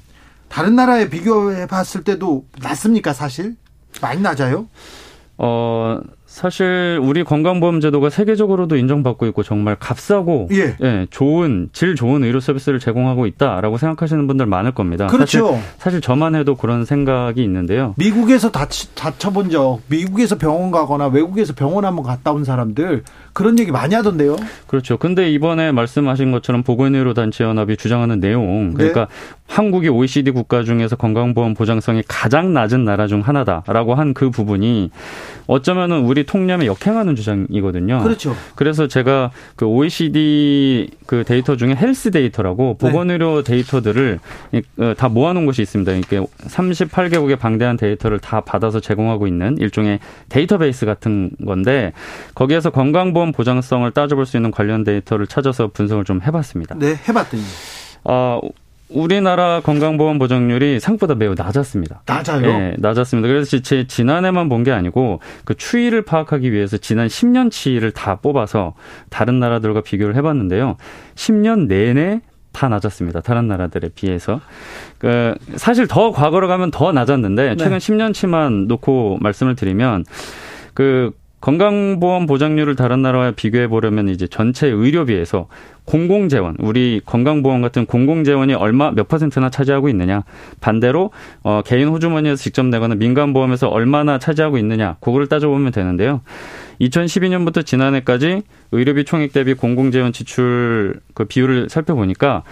다른 0.49 0.75
나라에 0.75 1.09
비교해 1.09 1.67
봤을 1.67 2.03
때도 2.03 2.45
낮습니까, 2.61 3.13
사실? 3.13 3.55
많이 4.01 4.21
낮아요? 4.21 4.67
어, 5.37 5.99
사실 6.39 6.97
우리 7.03 7.25
건강보험 7.25 7.81
제도가 7.81 8.09
세계적으로도 8.09 8.77
인정받고 8.77 9.25
있고 9.27 9.43
정말 9.43 9.75
값싸고 9.75 10.47
예. 10.53 10.73
예. 10.81 11.05
좋은 11.09 11.67
질 11.73 11.95
좋은 11.95 12.23
의료 12.23 12.39
서비스를 12.39 12.79
제공하고 12.79 13.25
있다라고 13.25 13.77
생각하시는 13.77 14.25
분들 14.25 14.45
많을 14.45 14.71
겁니다. 14.71 15.07
그렇죠. 15.07 15.47
사실, 15.47 15.63
사실 15.77 16.01
저만 16.01 16.35
해도 16.35 16.55
그런 16.55 16.85
생각이 16.85 17.43
있는데요. 17.43 17.93
미국에서 17.97 18.51
다치, 18.51 18.95
다쳐본 18.95 19.49
적, 19.49 19.81
미국에서 19.87 20.37
병원 20.37 20.71
가거나 20.71 21.07
외국에서 21.07 21.53
병원 21.53 21.83
한번 21.83 22.05
갔다 22.05 22.31
온 22.31 22.45
사람들 22.45 23.03
그런 23.33 23.59
얘기 23.59 23.71
많이 23.71 23.93
하던데요. 23.93 24.37
그렇죠. 24.67 24.95
근데 24.95 25.29
이번에 25.29 25.73
말씀하신 25.73 26.31
것처럼 26.31 26.63
보건의료 26.63 27.13
단체 27.13 27.43
연합이 27.43 27.75
주장하는 27.75 28.21
내용, 28.21 28.73
그러니까 28.75 29.07
네. 29.07 29.35
한국이 29.49 29.89
OECD 29.89 30.31
국가 30.31 30.63
중에서 30.63 30.95
건강보험 30.95 31.53
보장성이 31.55 32.01
가장 32.07 32.53
낮은 32.53 32.85
나라 32.85 33.07
중 33.07 33.19
하나다라고 33.19 33.95
한 33.95 34.13
그 34.13 34.29
부분이 34.29 34.91
어쩌면은 35.47 36.01
우리 36.01 36.25
통념에 36.29 36.67
역행하는 36.67 37.15
주장이거든요. 37.15 38.03
그렇죠. 38.03 38.35
그래서 38.53 38.87
제가 38.87 39.31
그 39.55 39.65
OECD 39.65 40.91
그 41.07 41.23
데이터 41.23 41.57
중에 41.57 41.75
health 41.75 42.11
data라고 42.11 42.77
네. 42.79 42.87
보건의료 42.87 43.41
네. 43.41 43.51
데이터들을 43.51 44.19
어, 44.77 44.93
다 44.95 45.09
모아놓은 45.09 45.47
곳이 45.47 45.63
있습니다. 45.63 45.91
이게 45.93 46.19
38개국의 46.19 47.39
방대한 47.39 47.77
데이터를 47.77 48.19
다 48.19 48.41
받아서 48.41 48.79
제공하고 48.79 49.25
있는 49.25 49.57
일종의 49.57 49.99
데이터베이스 50.29 50.85
같은 50.85 51.31
건데 51.43 51.93
거기에서 52.35 52.69
건강보험 52.69 53.31
보장성을 53.31 53.89
따져볼 53.89 54.27
수 54.27 54.37
있는 54.37 54.51
관련 54.51 54.83
데이터를 54.83 55.25
찾아서 55.25 55.69
분석을 55.69 56.03
좀 56.03 56.21
해봤습니다. 56.21 56.75
네, 56.77 56.95
해봤더니. 57.07 57.41
어, 58.03 58.39
우리나라 58.89 59.61
건강보험 59.61 60.17
보장률이 60.19 60.79
생각보다 60.79 61.15
매우 61.15 61.35
낮았습니다. 61.35 62.01
낮아요? 62.05 62.41
네, 62.41 62.75
낮았습니다. 62.77 63.27
그래서 63.27 63.59
제 63.59 63.85
지난해만 63.87 64.49
본 64.49 64.59
게 64.63 64.71
아니고 64.71 65.21
그 65.45 65.55
추이를 65.55 66.01
파악하기 66.03 66.51
위해서 66.51 66.75
지난 66.77 67.07
10년치를 67.07 67.93
다 67.93 68.15
뽑아서 68.15 68.73
다른 69.09 69.39
나라들과 69.39 69.81
비교를 69.81 70.15
해봤는데요. 70.17 70.75
10년 71.15 71.67
내내 71.67 72.21
다 72.51 72.67
낮았습니다. 72.67 73.21
다른 73.21 73.47
나라들에 73.47 73.89
비해서. 73.95 74.41
그 74.97 75.35
사실 75.55 75.87
더 75.87 76.11
과거로 76.11 76.47
가면 76.49 76.71
더 76.71 76.91
낮았는데 76.91 77.55
최근 77.55 77.77
네. 77.77 77.93
10년치만 77.93 78.67
놓고 78.67 79.19
말씀을 79.21 79.55
드리면 79.55 80.03
그 80.73 81.11
건강보험 81.41 82.25
보장률을 82.25 82.75
다른 82.75 83.01
나라와 83.01 83.31
비교해 83.31 83.67
보려면 83.67 84.09
이제 84.09 84.27
전체 84.27 84.67
의료비에서 84.67 85.47
공공재원, 85.85 86.55
우리 86.59 87.01
건강보험 87.03 87.61
같은 87.61 87.85
공공재원이 87.85 88.53
얼마 88.53 88.91
몇 88.91 89.07
퍼센트나 89.07 89.49
차지하고 89.49 89.89
있느냐. 89.89 90.23
반대로 90.61 91.11
어, 91.41 91.61
개인 91.65 91.87
호주머니에서 91.87 92.35
직접 92.35 92.65
내거나 92.65 92.95
민간보험에서 92.95 93.69
얼마나 93.69 94.19
차지하고 94.19 94.59
있느냐. 94.59 94.97
그거를 94.99 95.27
따져보면 95.27 95.71
되는데요. 95.71 96.21
2012년부터 96.81 97.65
지난해까지 97.65 98.43
의료비 98.71 99.05
총액 99.05 99.33
대비 99.33 99.55
공공재원 99.55 100.13
지출 100.13 100.99
그 101.13 101.25
비율을 101.25 101.69
살펴보니까 101.69 102.43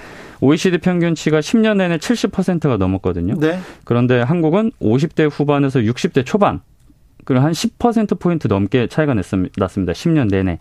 OECD 0.42 0.80
평균치가 0.80 1.40
10년 1.40 1.78
내내 1.78 1.98
70%가 1.98 2.78
넘었거든요. 2.78 3.36
네. 3.40 3.60
그런데 3.84 4.22
한국은 4.22 4.72
50대 4.82 5.30
후반에서 5.32 5.80
60대 5.82 6.26
초반 6.26 6.62
그리고 7.28 7.44
한 7.44 7.52
10%포인트 7.52 8.48
넘게 8.48 8.88
차이가 8.88 9.14
났습니다. 9.14 9.68
10년 9.68 10.30
내내. 10.30 10.60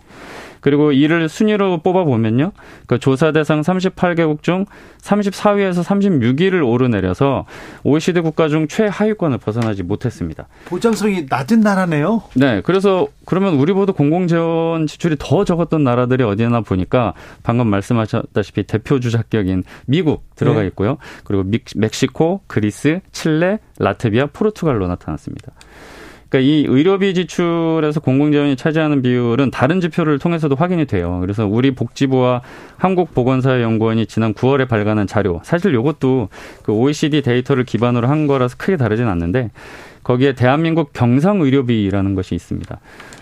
그리고 0.60 0.90
이를 0.90 1.28
순위로 1.28 1.78
뽑아보면요. 1.78 2.50
그 2.88 2.98
조사 2.98 3.30
대상 3.30 3.60
38개국 3.60 4.42
중 4.42 4.64
34위에서 5.00 5.84
36위를 5.84 6.68
오르내려서 6.68 7.46
OECD 7.84 8.18
국가 8.18 8.48
중 8.48 8.66
최하위권을 8.66 9.38
벗어나지 9.38 9.84
못했습니다. 9.84 10.48
보장성이 10.64 11.26
낮은 11.30 11.60
나라네요? 11.60 12.24
네. 12.34 12.62
그래서 12.62 13.06
그러면 13.26 13.54
우리보다 13.54 13.92
공공재원 13.92 14.88
지출이 14.88 15.14
더 15.20 15.44
적었던 15.44 15.84
나라들이 15.84 16.24
어디나 16.24 16.62
보니까 16.62 17.14
방금 17.44 17.68
말씀하셨다시피 17.68 18.64
대표주 18.64 19.12
자 19.12 19.22
격인 19.30 19.62
미국 19.86 20.24
들어가 20.34 20.62
네. 20.62 20.66
있고요. 20.66 20.96
그리고 21.22 21.44
멕시코, 21.76 22.40
그리스, 22.48 22.98
칠레, 23.12 23.60
라트비아, 23.78 24.26
포르투갈로 24.32 24.88
나타났습니다. 24.88 25.52
그러니까 26.28 26.50
이 26.50 26.64
의료비 26.68 27.14
지출에서 27.14 28.00
공공재원이 28.00 28.56
차지하는 28.56 29.02
비율은 29.02 29.50
다른 29.50 29.80
지표를 29.80 30.18
통해서도 30.18 30.56
확인이 30.56 30.84
돼요. 30.86 31.18
그래서 31.20 31.46
우리 31.46 31.70
복지부와 31.70 32.42
한국보건사회연구원이 32.78 34.06
지난 34.06 34.34
9월에 34.34 34.68
발간한 34.68 35.06
자료, 35.06 35.40
사실 35.44 35.74
이것도 35.74 36.28
그 36.62 36.72
OECD 36.72 37.22
데이터를 37.22 37.64
기반으로 37.64 38.08
한 38.08 38.26
거라서 38.26 38.56
크게 38.56 38.76
다르진 38.76 39.06
않는데 39.06 39.50
거기에 40.02 40.34
대한민국 40.34 40.92
경상 40.92 41.40
의료비라는 41.40 42.14
것이 42.14 42.34
있습니다. 42.34 42.78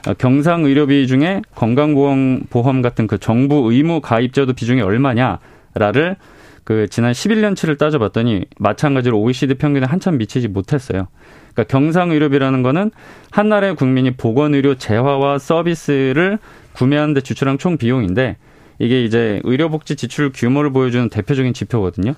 어, 0.06 0.14
경상 0.14 0.64
의료비 0.64 1.06
중에 1.06 1.40
건강보험 1.54 2.82
같은 2.82 3.06
그 3.06 3.18
정부 3.18 3.72
의무 3.72 4.00
가입자도 4.00 4.52
비중이 4.52 4.82
얼마냐를 4.82 6.16
그 6.64 6.88
지난 6.88 7.12
11년치를 7.12 7.78
따져봤더니 7.78 8.46
마찬가지로 8.58 9.18
OECD 9.20 9.54
평균에 9.54 9.86
한참 9.86 10.18
미치지 10.18 10.48
못했어요. 10.48 11.08
그러니까 11.54 11.64
경상의료비라는 11.64 12.62
거는 12.62 12.90
한 13.30 13.48
나라의 13.48 13.76
국민이 13.76 14.10
보건의료 14.10 14.74
재화와 14.74 15.38
서비스를 15.38 16.38
구매하는데 16.72 17.20
지출한 17.20 17.58
총 17.58 17.78
비용인데 17.78 18.36
이게 18.80 19.04
이제 19.04 19.40
의료복지 19.44 19.96
지출 19.96 20.32
규모를 20.34 20.72
보여주는 20.72 21.08
대표적인 21.08 21.54
지표거든요. 21.54 22.14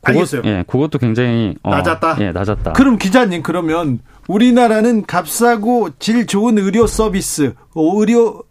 그것, 0.00 0.18
알겠어요. 0.18 0.42
예, 0.44 0.64
그것도 0.66 0.98
굉장히 0.98 1.54
어, 1.62 1.70
낮았다. 1.70 2.16
예, 2.20 2.32
낮았다. 2.32 2.72
그럼 2.72 2.98
기자님 2.98 3.42
그러면 3.42 4.00
우리나라는 4.28 5.04
값싸고 5.06 5.90
질 5.98 6.26
좋은 6.26 6.58
의료 6.58 6.86
서비스, 6.86 7.54
의료 7.74 8.42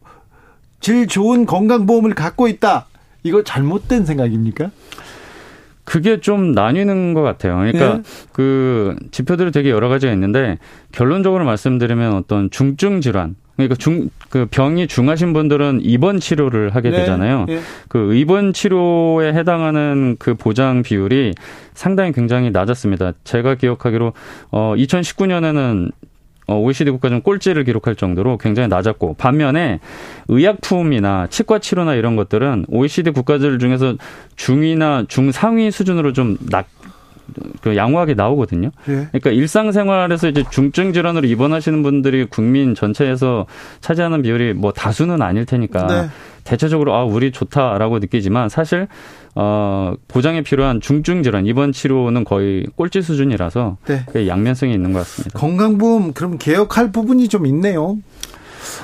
질 0.79 1.07
좋은 1.07 1.45
건강보험을 1.45 2.13
갖고 2.13 2.47
있다. 2.47 2.87
이거 3.23 3.43
잘못된 3.43 4.05
생각입니까? 4.05 4.69
그게 5.83 6.19
좀 6.19 6.53
나뉘는 6.53 7.13
것 7.13 7.21
같아요. 7.21 7.57
그러니까 7.57 7.97
네. 7.97 8.03
그 8.31 8.95
지표들이 9.11 9.51
되게 9.51 9.69
여러 9.69 9.89
가지가 9.89 10.11
있는데 10.13 10.57
결론적으로 10.91 11.45
말씀드리면 11.45 12.13
어떤 12.13 12.49
중증 12.49 13.01
질환 13.01 13.35
그러니까 13.55 13.75
중, 13.75 14.09
그 14.29 14.47
병이 14.49 14.87
중하신 14.87 15.33
분들은 15.33 15.81
입원 15.83 16.19
치료를 16.19 16.75
하게 16.75 16.89
네, 16.89 16.97
되잖아요. 16.97 17.45
예. 17.49 17.59
그 17.87 18.15
입원 18.15 18.51
치료에 18.51 19.33
해당하는 19.33 20.15
그 20.17 20.33
보장 20.33 20.81
비율이 20.81 21.33
상당히 21.73 22.11
굉장히 22.13 22.49
낮았습니다. 22.49 23.13
제가 23.23 23.55
기억하기로 23.55 24.13
어 24.51 24.73
2019년에는 24.75 25.89
어, 25.89 25.93
OECD 26.47 26.91
국가 26.91 27.09
중 27.09 27.21
꼴찌를 27.21 27.63
기록할 27.63 27.95
정도로 27.95 28.37
굉장히 28.37 28.67
낮았고 28.67 29.15
반면에 29.15 29.79
의약품이나 30.27 31.27
치과 31.29 31.59
치료나 31.59 31.95
이런 31.95 32.15
것들은 32.15 32.65
OECD 32.69 33.11
국가들 33.11 33.59
중에서 33.59 33.95
중위나 34.35 35.05
중상위 35.07 35.71
수준으로 35.71 36.13
좀 36.13 36.37
낮, 36.49 36.65
그 37.61 37.75
양호하게 37.75 38.13
나오거든요. 38.15 38.71
예. 38.89 39.07
그러니까 39.11 39.31
일상생활에서 39.31 40.27
이제 40.27 40.43
중증 40.51 40.93
질환으로 40.93 41.27
입원하시는 41.27 41.81
분들이 41.83 42.25
국민 42.25 42.75
전체에서 42.75 43.45
차지하는 43.79 44.21
비율이 44.21 44.53
뭐 44.53 44.71
다수는 44.71 45.21
아닐 45.21 45.45
테니까 45.45 45.87
네. 45.87 46.09
대체적으로 46.43 46.93
아 46.93 47.03
우리 47.03 47.31
좋다라고 47.31 47.99
느끼지만 47.99 48.49
사실 48.49 48.87
어 49.35 49.93
보장에 50.07 50.41
필요한 50.43 50.79
중증 50.79 51.23
질환 51.23 51.45
입원 51.45 51.71
치료는 51.71 52.23
거의 52.23 52.65
꼴찌 52.75 53.01
수준이라서 53.01 53.77
네. 53.87 54.03
그게 54.05 54.27
양면성이 54.27 54.73
있는 54.73 54.93
것 54.93 54.99
같습니다. 54.99 55.39
건강보험 55.39 56.13
그럼 56.13 56.37
개혁할 56.37 56.91
부분이 56.91 57.27
좀 57.27 57.45
있네요. 57.47 57.97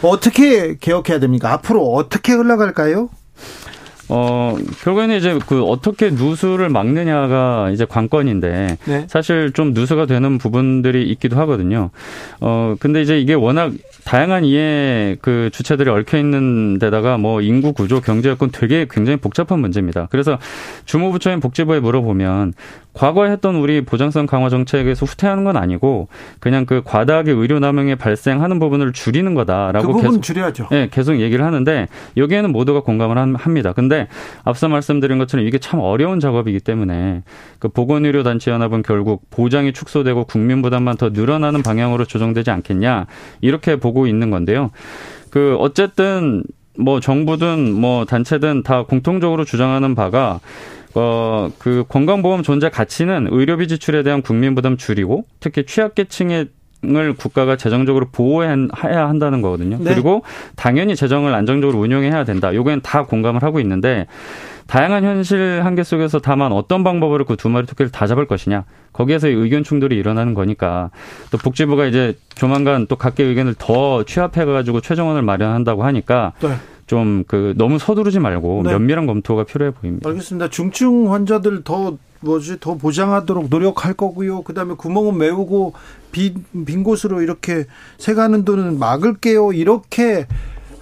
어떻게 0.02 0.78
개혁해야 0.78 1.20
됩니까? 1.20 1.54
앞으로 1.54 1.94
어떻게 1.94 2.34
흘러갈까요? 2.34 3.10
어, 4.10 4.56
결국에는 4.84 5.16
이제 5.18 5.38
그 5.48 5.64
어떻게 5.64 6.10
누수를 6.10 6.70
막느냐가 6.70 7.70
이제 7.72 7.86
관건인데 7.86 8.78
네. 8.86 9.06
사실 9.08 9.52
좀 9.54 9.74
누수가 9.74 10.08
되는 10.08 10.38
부분들이 10.40 11.04
있기도 11.12 11.38
하거든요. 11.42 11.92
어, 12.42 12.76
근데 12.80 13.02
이제 13.02 13.20
이게 13.20 13.36
워낙 13.36 13.72
다양한 14.06 14.46
이해 14.46 15.16
그 15.22 15.50
주체들이 15.54 15.90
얽혀 15.92 16.18
있는 16.18 16.80
데다가 16.80 17.18
뭐 17.18 17.42
인구 17.42 17.74
구조, 17.74 18.02
경제 18.02 18.30
여건 18.30 18.50
되게 18.52 18.88
굉장히 18.90 19.18
복잡한 19.18 19.60
문제입니다. 19.60 20.08
그래서 20.10 20.40
주무부처인 20.86 21.40
복지부에 21.40 21.80
물어보면 21.80 22.54
과거에 22.94 23.30
했던 23.32 23.56
우리 23.56 23.82
보장성 23.82 24.26
강화 24.26 24.50
정책에서 24.50 25.06
후퇴하는 25.06 25.44
건 25.44 25.56
아니고 25.56 26.08
그냥 26.40 26.66
그 26.66 26.82
과다하게 26.84 27.32
의료 27.32 27.60
남용에 27.60 27.96
발생하는 27.96 28.60
부분을 28.60 28.92
줄이는 28.94 29.36
그 29.36 29.42
거다라고 29.42 29.88
부분 29.88 30.02
계속 30.02 30.22
줄여야죠. 30.22 30.68
예, 30.72 30.90
계속 30.92 31.20
얘기를 31.20 31.46
하는데 31.46 31.88
여기에는 32.18 32.52
모두가 32.52 32.82
공감을 32.82 33.18
한- 33.18 33.36
합니다. 33.36 33.74
근데 33.74 33.99
앞서 34.44 34.68
말씀드린 34.68 35.18
것처럼 35.18 35.46
이게 35.46 35.58
참 35.58 35.80
어려운 35.80 36.20
작업이기 36.20 36.60
때문에 36.60 37.24
그 37.60 37.68
보건의료 37.68 38.24
단체 38.24 38.52
연합은 38.52 38.84
결국 38.84 39.30
보장이 39.30 39.74
축소되고 39.74 40.26
국민 40.26 40.62
부담만 40.62 40.98
더 40.98 41.10
늘어나는 41.10 41.64
방향으로 41.64 42.06
조정되지 42.06 42.52
않겠냐 42.52 43.08
이렇게 43.42 43.76
보고 43.76 44.08
있는 44.08 44.30
건데요. 44.30 44.72
그 45.30 45.56
어쨌든 45.60 46.44
뭐 46.78 47.00
정부든 47.00 47.74
뭐 47.74 48.06
단체든 48.06 48.64
다 48.64 48.84
공통적으로 48.84 49.44
주장하는 49.44 49.96
바가 49.96 50.40
어, 50.96 51.52
그 51.60 51.84
건강보험 51.88 52.42
존재 52.44 52.70
가치는 52.70 53.28
의료비 53.32 53.68
지출에 53.68 54.04
대한 54.04 54.22
국민 54.22 54.56
부담 54.56 54.78
줄이고 54.78 55.26
특히 55.40 55.66
취약계층의 55.66 56.48
을 56.86 57.14
국가가 57.14 57.58
재정적으로 57.58 58.08
보호해야 58.10 59.10
한다는 59.10 59.42
거거든요. 59.42 59.78
네. 59.82 59.94
그리고 59.94 60.24
당연히 60.56 60.96
재정을 60.96 61.34
안정적으로 61.34 61.78
운용해야 61.78 62.24
된다. 62.24 62.56
요거는 62.56 62.80
다 62.84 63.04
공감을 63.04 63.44
하고 63.44 63.60
있는데 63.60 64.08
다양한 64.68 65.04
현실 65.04 65.60
한계 65.64 65.84
속에서 65.84 66.20
다만 66.20 66.54
어떤 66.54 66.86
방법으로 66.86 67.26
그 67.26 67.36
두 67.36 67.50
마리 67.50 67.66
토끼를 67.66 67.92
다 67.92 68.08
잡을 68.08 68.28
것이냐. 68.28 68.64
거기에서 68.94 69.28
의견 69.28 69.64
충돌이 69.64 69.98
일어나는 69.98 70.34
거니까 70.34 70.90
또 71.32 71.38
복지부가 71.38 71.86
이제 71.86 72.16
조만간 72.36 72.88
또 72.88 72.96
각계 72.96 73.26
의견을 73.26 73.56
더 73.58 74.06
취합해 74.06 74.46
가지고 74.46 74.80
최종안을 74.80 75.22
마련한다고 75.22 75.84
하니까 75.84 76.32
네. 76.42 76.50
좀그 76.88 77.56
너무 77.58 77.78
서두르지 77.78 78.20
말고 78.20 78.62
네. 78.64 78.72
면밀한 78.72 79.06
검토가 79.06 79.44
필요해 79.44 79.72
보입니다. 79.72 80.10
알겠습니다. 80.10 80.50
중증 80.50 81.12
환자들 81.12 81.64
더 81.64 81.98
뭐지 82.22 82.58
더 82.60 82.76
보장하도록 82.76 83.48
노력할 83.50 83.94
거고요. 83.94 84.42
그다음에 84.44 84.76
구멍은 84.76 85.18
메우고 85.18 85.74
빈, 86.12 86.44
빈 86.66 86.84
곳으로 86.84 87.22
이렇게 87.22 87.66
새가는 87.98 88.46
돈은 88.46 88.80
막을게요. 88.80 89.54
이렇게 89.54 90.28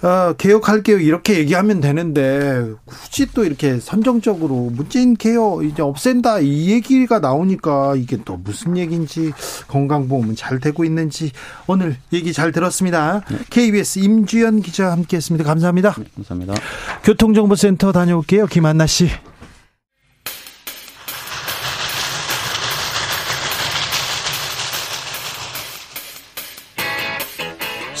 어, 0.02 0.32
개혁할게요. 0.34 0.98
이렇게 0.98 1.38
얘기하면 1.38 1.80
되는데 1.80 2.64
굳이 2.84 3.26
또 3.34 3.44
이렇게 3.44 3.80
선정적으로 3.80 4.70
문재인 4.72 5.16
개혁 5.16 5.64
이제 5.64 5.82
없앤다 5.82 6.40
이 6.40 6.70
얘기가 6.70 7.18
나오니까 7.18 7.96
이게 7.96 8.16
또 8.24 8.36
무슨 8.36 8.76
얘기인지 8.76 9.32
건강보험은 9.66 10.36
잘 10.36 10.60
되고 10.60 10.84
있는지 10.84 11.32
오늘 11.66 11.96
얘기 12.12 12.32
잘 12.32 12.52
들었습니다. 12.52 13.22
KBS 13.50 13.98
임주연 14.00 14.62
기자 14.62 14.92
함께했습니다. 14.92 15.44
감사합니다. 15.44 15.96
감사합니다. 16.14 16.54
교통정보센터 17.02 17.90
다녀올게요. 17.90 18.46
김한나 18.46 18.86
씨. 18.86 19.08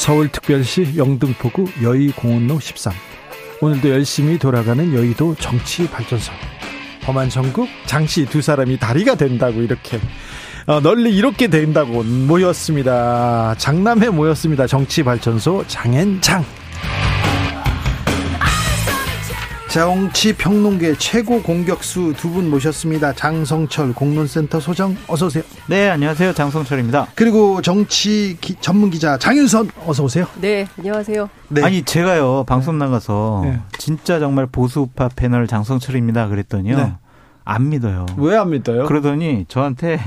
서울특별시 0.08 0.94
영등포구 0.96 1.66
여의공원로 1.82 2.58
13. 2.60 2.94
오늘도 3.60 3.90
열심히 3.90 4.38
돌아가는 4.38 4.94
여의도 4.94 5.34
정치발전소. 5.34 6.32
범한 7.02 7.28
전국 7.28 7.68
장씨 7.84 8.24
두 8.24 8.40
사람이 8.40 8.78
다리가 8.78 9.16
된다고 9.16 9.60
이렇게 9.60 10.00
어, 10.66 10.80
널리 10.80 11.14
이렇게 11.14 11.48
된다고 11.48 12.02
모였습니다. 12.02 13.54
장남회 13.58 14.08
모였습니다. 14.08 14.66
정치발전소 14.66 15.64
장앤장. 15.66 16.42
정치 19.68 20.32
평론계 20.34 20.94
최고 20.96 21.42
공격수 21.42 22.14
두 22.16 22.28
분 22.30 22.48
모셨습니다. 22.50 23.12
장성철 23.12 23.92
공론센터 23.92 24.60
소장 24.60 24.96
어서 25.08 25.26
오세요. 25.26 25.42
네, 25.66 25.90
안녕하세요. 25.90 26.32
장성철입니다. 26.32 27.08
그리고 27.14 27.60
정치 27.60 28.36
기- 28.40 28.54
전문 28.60 28.90
기자 28.90 29.18
장윤선 29.18 29.70
어서 29.86 30.04
오세요. 30.04 30.26
네, 30.40 30.66
안녕하세요. 30.78 31.28
네. 31.48 31.62
아니, 31.64 31.82
제가요, 31.82 32.44
방송 32.46 32.78
나가서 32.78 33.42
네. 33.44 33.58
진짜 33.78 34.18
정말 34.18 34.46
보수우파 34.46 35.08
패널 35.14 35.46
장성철입니다. 35.46 36.28
그랬더니요. 36.28 36.76
네. 36.76 36.92
안 37.44 37.68
믿어요. 37.68 38.06
왜 38.16 38.36
안 38.36 38.50
믿어요? 38.50 38.86
그러더니 38.86 39.44
저한테 39.48 39.98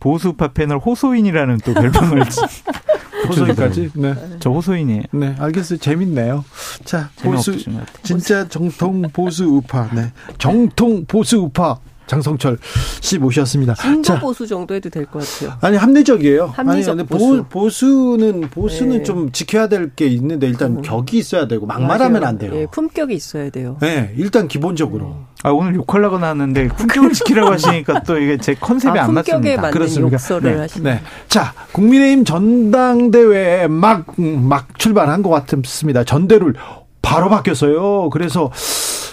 보수우파 0.00 0.48
패널 0.48 0.78
호소인이라는 0.78 1.58
또 1.64 1.74
별명을 1.74 2.24
호소까지. 3.28 3.90
네. 3.94 4.14
저 4.40 4.50
호소인이에요. 4.50 5.02
네, 5.12 5.34
알겠어요. 5.38 5.78
재밌네요. 5.78 6.44
자, 6.84 7.10
보수. 7.22 7.56
진짜 8.02 8.48
정통 8.48 9.02
보수 9.12 9.44
우파. 9.44 9.88
네. 9.94 10.12
정통 10.38 11.04
보수 11.06 11.38
우파 11.38 11.78
장성철 12.16 12.58
씨 13.00 13.18
모셨습니다. 13.18 13.72
진보 13.74 14.02
자, 14.02 14.20
보수 14.20 14.46
정도 14.46 14.74
해도 14.74 14.90
될 14.90 15.06
것 15.06 15.26
같아요. 15.26 15.56
아니 15.62 15.76
합리적이에요. 15.78 16.52
합리적 16.54 16.92
아니, 16.98 17.06
보수. 17.06 17.44
보, 17.48 17.70
수는 17.70 18.42
보수는 18.50 18.98
네. 18.98 19.02
좀 19.02 19.32
지켜야 19.32 19.66
될 19.68 19.90
게 19.96 20.06
있는데 20.06 20.46
일단 20.46 20.80
격이 20.82 21.16
있어야 21.18 21.48
되고 21.48 21.66
막말하면. 21.66 22.22
안 22.24 22.38
돼요. 22.38 22.52
예, 22.54 22.66
품격이 22.66 23.14
있어야 23.14 23.50
돼요. 23.50 23.76
네, 23.80 24.12
일단 24.16 24.46
기본적으로. 24.48 25.16
아, 25.42 25.50
오늘 25.50 25.74
욕하려고 25.74 26.18
나왔는데 26.18 26.68
품격을 26.68 27.12
지키라고 27.14 27.50
하시니까 27.52 28.02
또 28.04 28.16
이게 28.18 28.36
제 28.38 28.54
컨셉이 28.54 28.96
아, 28.98 29.04
안 29.06 29.14
맞습니다. 29.14 29.56
맞는 29.62 29.70
그렇습니까? 29.72 30.14
욕설을 30.14 30.52
네. 30.54 30.58
하시는. 30.60 30.90
네. 30.92 31.00
자, 31.28 31.52
국민의힘 31.72 32.24
전당대회에 32.24 33.66
막, 33.68 34.04
음, 34.18 34.46
막 34.48 34.78
출발한 34.78 35.22
것 35.22 35.30
같습니다. 35.30 36.04
전대를 36.04 36.54
바로 37.02 37.28
바뀌었어요. 37.28 38.08
그래서, 38.10 38.50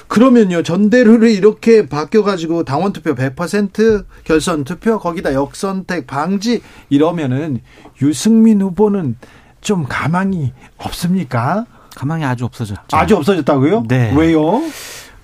그러면요, 0.09 0.63
전대룰이 0.63 1.35
이렇게 1.35 1.87
바뀌어가지고 1.87 2.63
당원 2.63 2.91
투표 2.93 3.13
100% 3.15 4.05
결선 4.23 4.63
투표, 4.63 4.99
거기다 4.99 5.33
역선택 5.33 6.07
방지, 6.07 6.61
이러면은 6.89 7.61
유승민 8.01 8.59
후보는 8.61 9.15
좀 9.61 9.85
가망이 9.87 10.51
없습니까? 10.77 11.65
가망이 11.95 12.25
아주 12.25 12.45
없어졌죠. 12.45 12.97
아주 12.97 13.15
없어졌다고요? 13.17 13.83
네. 13.87 14.11
왜요? 14.17 14.61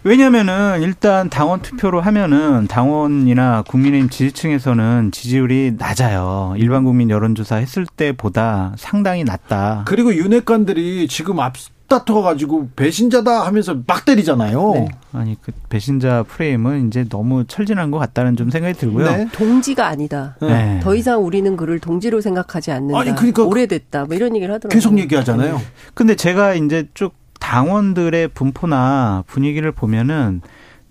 왜냐면은 0.04 0.84
일단 0.84 1.32
당원 1.32 1.62
투표로 1.62 2.00
하면은 2.00 2.68
당원이나 2.68 3.64
국민의힘 3.64 4.10
지지층에서는 4.10 5.10
지지율이 5.12 5.74
낮아요. 5.80 6.54
일반 6.58 6.84
국민 6.84 7.10
여론조사 7.10 7.56
했을 7.56 7.88
때보다 7.88 8.74
상당히 8.78 9.24
낮다. 9.24 9.84
그리고 9.88 10.14
윤핵관들이 10.14 11.08
지금 11.08 11.40
앞 11.40 11.56
다퉈가지고 11.88 12.70
배신자다 12.76 13.46
하면서 13.46 13.76
막 13.86 14.06
때리잖아요. 14.06 14.72
네. 14.74 14.88
아니 15.14 15.36
그 15.42 15.52
배신자 15.70 16.24
프레임은 16.24 16.88
이제 16.88 17.06
너무 17.08 17.46
철진한 17.46 17.92
것 17.92 18.00
같다는 18.00 18.36
좀 18.36 18.50
생각이 18.50 18.78
들고요. 18.78 19.06
네. 19.12 19.28
동지가 19.32 19.88
아니다. 19.88 20.36
네. 20.42 20.80
더 20.82 20.96
이상 20.96 21.24
우리는 21.24 21.56
그를 21.56 21.80
동지로 21.80 22.22
생각하지 22.22 22.72
않는다. 22.72 23.00
아니, 23.00 23.16
그러니까 23.16 23.44
오래됐다. 23.44 24.06
뭐 24.06 24.16
이런 24.16 24.36
얘기를 24.36 24.54
하더라고요. 24.54 24.76
계속 24.76 24.98
얘기하잖아요. 24.98 25.62
근데 25.94 26.16
제가 26.16 26.56
이제 26.56 26.88
쭉 26.94 27.14
당원들의 27.40 28.30
분포나 28.30 29.24
분위기를 29.28 29.72
보면은 29.72 30.42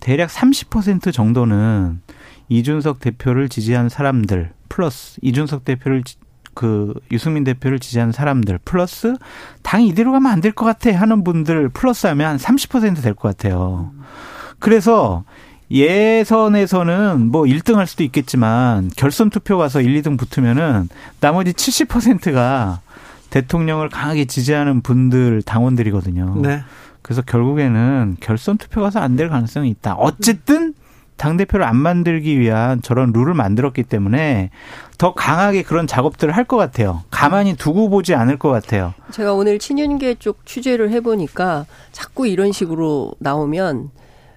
대략 0.00 0.30
30% 0.30 1.12
정도는 1.12 2.00
이준석 2.48 3.00
대표를 3.00 3.48
지지한 3.48 3.88
사람들 3.88 4.50
플러스 4.68 5.18
이준석 5.22 5.64
대표를 5.64 6.04
지- 6.04 6.16
그 6.55 6.94
유승민 7.12 7.44
대표를 7.44 7.78
지지하는 7.78 8.12
사람들 8.12 8.59
플러스 8.64 9.16
당이 9.62 9.89
이대로 9.89 10.12
가면 10.12 10.31
안 10.32 10.40
될 10.40 10.52
것 10.52 10.64
같아 10.64 10.90
하는 10.97 11.24
분들 11.24 11.68
플러스하면 11.70 12.26
한 12.31 12.36
30%될 12.36 13.14
것 13.14 13.28
같아요. 13.36 13.90
그래서 14.59 15.24
예선에서는 15.70 17.31
뭐 17.31 17.43
1등 17.43 17.74
할 17.74 17.86
수도 17.86 18.02
있겠지만 18.05 18.90
결선 18.97 19.31
투표 19.31 19.59
가서 19.59 19.81
1, 19.81 20.02
2등 20.02 20.18
붙으면은 20.18 20.89
나머지 21.20 21.52
70%가 21.52 22.81
대통령을 23.31 23.89
강하게 23.89 24.26
지지하는 24.26 24.81
분들 24.82 25.43
당원들이거든요. 25.43 26.36
네. 26.43 26.62
그래서 27.02 27.22
결국에는 27.22 28.16
결선 28.20 28.56
투표 28.59 28.81
가서 28.82 29.01
안 29.01 29.16
될 29.16 29.28
가능성이 29.28 29.70
있다. 29.70 29.94
어쨌든 29.94 30.74
당 31.16 31.36
대표를 31.36 31.65
안 31.65 31.77
만들기 31.77 32.39
위한 32.41 32.82
저런 32.82 33.12
룰을 33.12 33.35
만들었기 33.35 33.85
때문에 33.85 34.51
더 34.99 35.15
강하게 35.15 35.62
그런 35.62 35.86
작업들을 35.86 36.35
할 36.36 36.45
것 36.45 36.57
같아요. 36.57 37.03
가만히 37.11 37.55
두고 37.57 37.89
보지 37.89 38.15
않을 38.15 38.39
것 38.39 38.51
같아요. 38.51 38.93
제가 39.12 39.32
오늘 39.32 39.59
친윤계 39.59 40.16
쪽 40.16 40.45
취재를 40.45 40.91
해보니까 40.91 41.66
자꾸 41.93 42.27
이런 42.27 42.53
식으로 42.53 43.12
나오면 43.20 43.91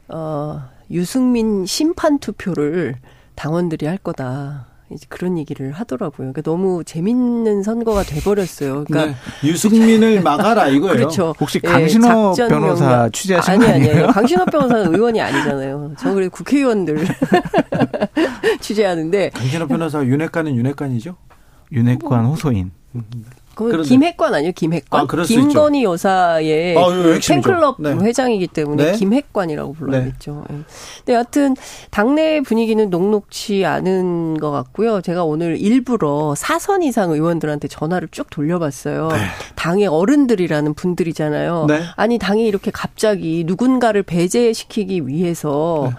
어 0.09 0.61
유승민 0.89 1.65
심판 1.65 2.19
투표를 2.19 2.95
당원들이 3.35 3.85
할 3.87 3.97
거다. 3.97 4.67
이제 4.89 5.05
그런 5.09 5.37
얘기를 5.37 5.71
하더라고요. 5.73 6.31
그러니까 6.31 6.41
너무 6.41 6.83
재밌는 6.83 7.61
선거가 7.63 8.03
돼버렸어요. 8.03 8.85
그러니까 8.85 9.17
네. 9.41 9.47
유승민을 9.49 10.21
막아라 10.21 10.67
이거예요. 10.69 10.95
그렇죠. 10.95 11.35
혹시 11.39 11.59
예, 11.63 11.67
강신호 11.67 12.33
작전 12.33 12.61
변호사. 12.61 13.09
취재하신 13.11 13.53
아니, 13.53 13.65
거 13.65 13.71
아니에요? 13.73 13.91
아니에요. 13.91 14.07
강신호 14.07 14.45
변호사는 14.45 14.95
의원이 14.95 15.19
아니잖아요. 15.19 15.93
저 15.99 16.13
그래 16.13 16.29
국회의원들 16.29 17.05
취재하는데 18.61 19.31
강신호 19.31 19.67
변호사 19.67 20.03
윤핵관은 20.03 20.55
윤핵관이죠? 20.55 21.15
윤핵관 21.71 22.25
호소인. 22.25 22.71
그 23.57 23.81
김핵관 23.81 24.35
아니에요? 24.35 24.51
김핵관. 24.55 25.01
아, 25.01 25.23
김건희 25.23 25.83
여사의 25.83 26.77
아, 26.77 26.91
핵심이죠. 26.91 27.33
팬클럽 27.33 27.75
네. 27.79 27.93
회장이기 27.93 28.47
때문에 28.47 28.91
네. 28.91 28.91
김핵관이라고 28.93 29.73
불러야겠죠. 29.73 30.45
예. 30.51 30.55
근데 30.99 31.13
여하튼 31.13 31.55
당내 31.89 32.41
분위기는 32.41 32.87
녹록치 32.89 33.65
않은 33.65 34.37
것 34.37 34.51
같고요. 34.51 35.01
제가 35.01 35.23
오늘 35.23 35.57
일부러 35.59 36.35
사선 36.35 36.83
이상 36.83 37.11
의원들한테 37.11 37.67
전화를 37.67 38.09
쭉 38.11 38.29
돌려봤어요. 38.29 39.09
당의 39.55 39.87
어른들이라는 39.87 40.75
분들이잖아요. 40.75 41.65
네. 41.67 41.81
아니 41.95 42.19
당이 42.19 42.45
이렇게 42.45 42.69
갑자기 42.71 43.43
누군가를 43.47 44.03
배제시키기 44.03 45.07
위해서 45.07 45.89
네. 45.89 45.95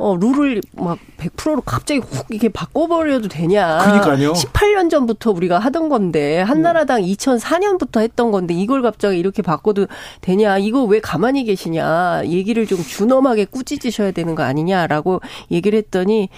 어, 0.00 0.16
룰을 0.16 0.62
막 0.72 0.98
100%로 1.18 1.60
갑자기 1.60 2.00
훅 2.00 2.26
이렇게 2.30 2.48
바꿔버려도 2.48 3.28
되냐. 3.28 3.78
그러니까요. 3.84 4.32
18년 4.32 4.88
전부터 4.88 5.30
우리가 5.30 5.58
하던 5.58 5.90
건데, 5.90 6.40
한나라당 6.40 7.02
2004년부터 7.02 8.00
했던 8.00 8.30
건데, 8.30 8.54
이걸 8.54 8.80
갑자기 8.80 9.18
이렇게 9.18 9.42
바꿔도 9.42 9.88
되냐. 10.22 10.56
이거 10.56 10.84
왜 10.84 11.00
가만히 11.00 11.44
계시냐. 11.44 12.22
얘기를 12.24 12.66
좀 12.66 12.78
준엄하게 12.78 13.44
꾸짖으셔야 13.44 14.12
되는 14.12 14.34
거 14.34 14.42
아니냐라고 14.42 15.20
얘기를 15.50 15.76
했더니, 15.78 16.30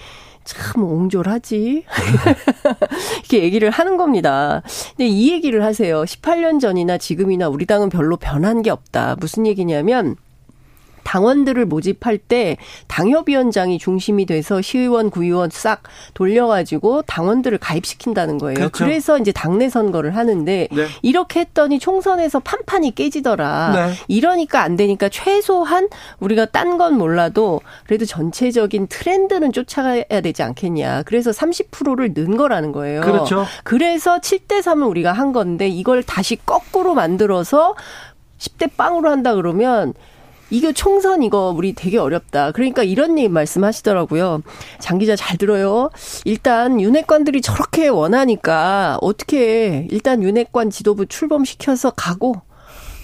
참 0.43 0.83
옹졸하지. 0.83 1.85
이렇게 3.19 3.43
얘기를 3.43 3.69
하는 3.69 3.95
겁니다. 3.95 4.61
근데 4.97 5.07
이 5.07 5.31
얘기를 5.31 5.63
하세요. 5.63 6.03
18년 6.03 6.59
전이나 6.59 6.97
지금이나 6.97 7.47
우리 7.47 7.65
당은 7.65 7.87
별로 7.87 8.17
변한 8.17 8.61
게 8.61 8.69
없다. 8.69 9.15
무슨 9.21 9.47
얘기냐면, 9.47 10.17
당원들을 11.03 11.65
모집할 11.65 12.17
때 12.17 12.57
당협위원장이 12.87 13.79
중심이 13.79 14.25
돼서 14.25 14.61
시의원, 14.61 15.09
구의원 15.09 15.49
싹 15.51 15.83
돌려가지고 16.13 17.03
당원들을 17.03 17.57
가입시킨다는 17.59 18.37
거예요. 18.37 18.55
그렇죠. 18.55 18.71
그래서 18.71 19.17
이제 19.17 19.31
당내 19.31 19.69
선거를 19.69 20.15
하는데 20.15 20.67
네. 20.71 20.87
이렇게 21.01 21.41
했더니 21.41 21.79
총선에서 21.79 22.39
판판이 22.39 22.95
깨지더라. 22.95 23.71
네. 23.75 23.93
이러니까 24.07 24.61
안 24.61 24.75
되니까 24.75 25.09
최소한 25.09 25.87
우리가 26.19 26.45
딴 26.47 26.73
건 26.73 26.97
몰라도 26.97 27.61
그래도 27.85 28.05
전체적인 28.05 28.87
트렌드는 28.87 29.51
쫓아가야 29.51 30.21
되지 30.21 30.41
않겠냐. 30.41 31.03
그래서 31.03 31.29
30%를 31.31 32.13
는 32.15 32.37
거라는 32.37 32.71
거예요. 32.71 33.01
그렇죠. 33.01 33.45
그래서 33.63 34.19
7대 34.19 34.61
3을 34.61 34.89
우리가 34.89 35.11
한 35.11 35.33
건데 35.33 35.67
이걸 35.67 36.03
다시 36.03 36.35
거꾸로 36.35 36.93
만들어서 36.93 37.75
10대 38.39 38.75
빵으로 38.75 39.09
한다 39.09 39.35
그러면 39.35 39.93
이거 40.53 40.71
총선 40.71 41.23
이거 41.23 41.51
우리 41.55 41.73
되게 41.73 41.97
어렵다. 41.97 42.51
그러니까 42.51 42.83
이런 42.83 43.17
얘기 43.17 43.27
말씀하시더라고요. 43.27 44.43
장 44.79 44.99
기자 44.99 45.15
잘 45.15 45.35
들어요. 45.37 45.89
일단 46.25 46.79
윤핵관들이 46.79 47.41
저렇게 47.41 47.87
원하니까 47.87 48.99
어떻게 49.01 49.87
일단 49.89 50.21
윤핵관 50.21 50.69
지도부 50.69 51.07
출범시켜서 51.07 51.89
가고 51.89 52.35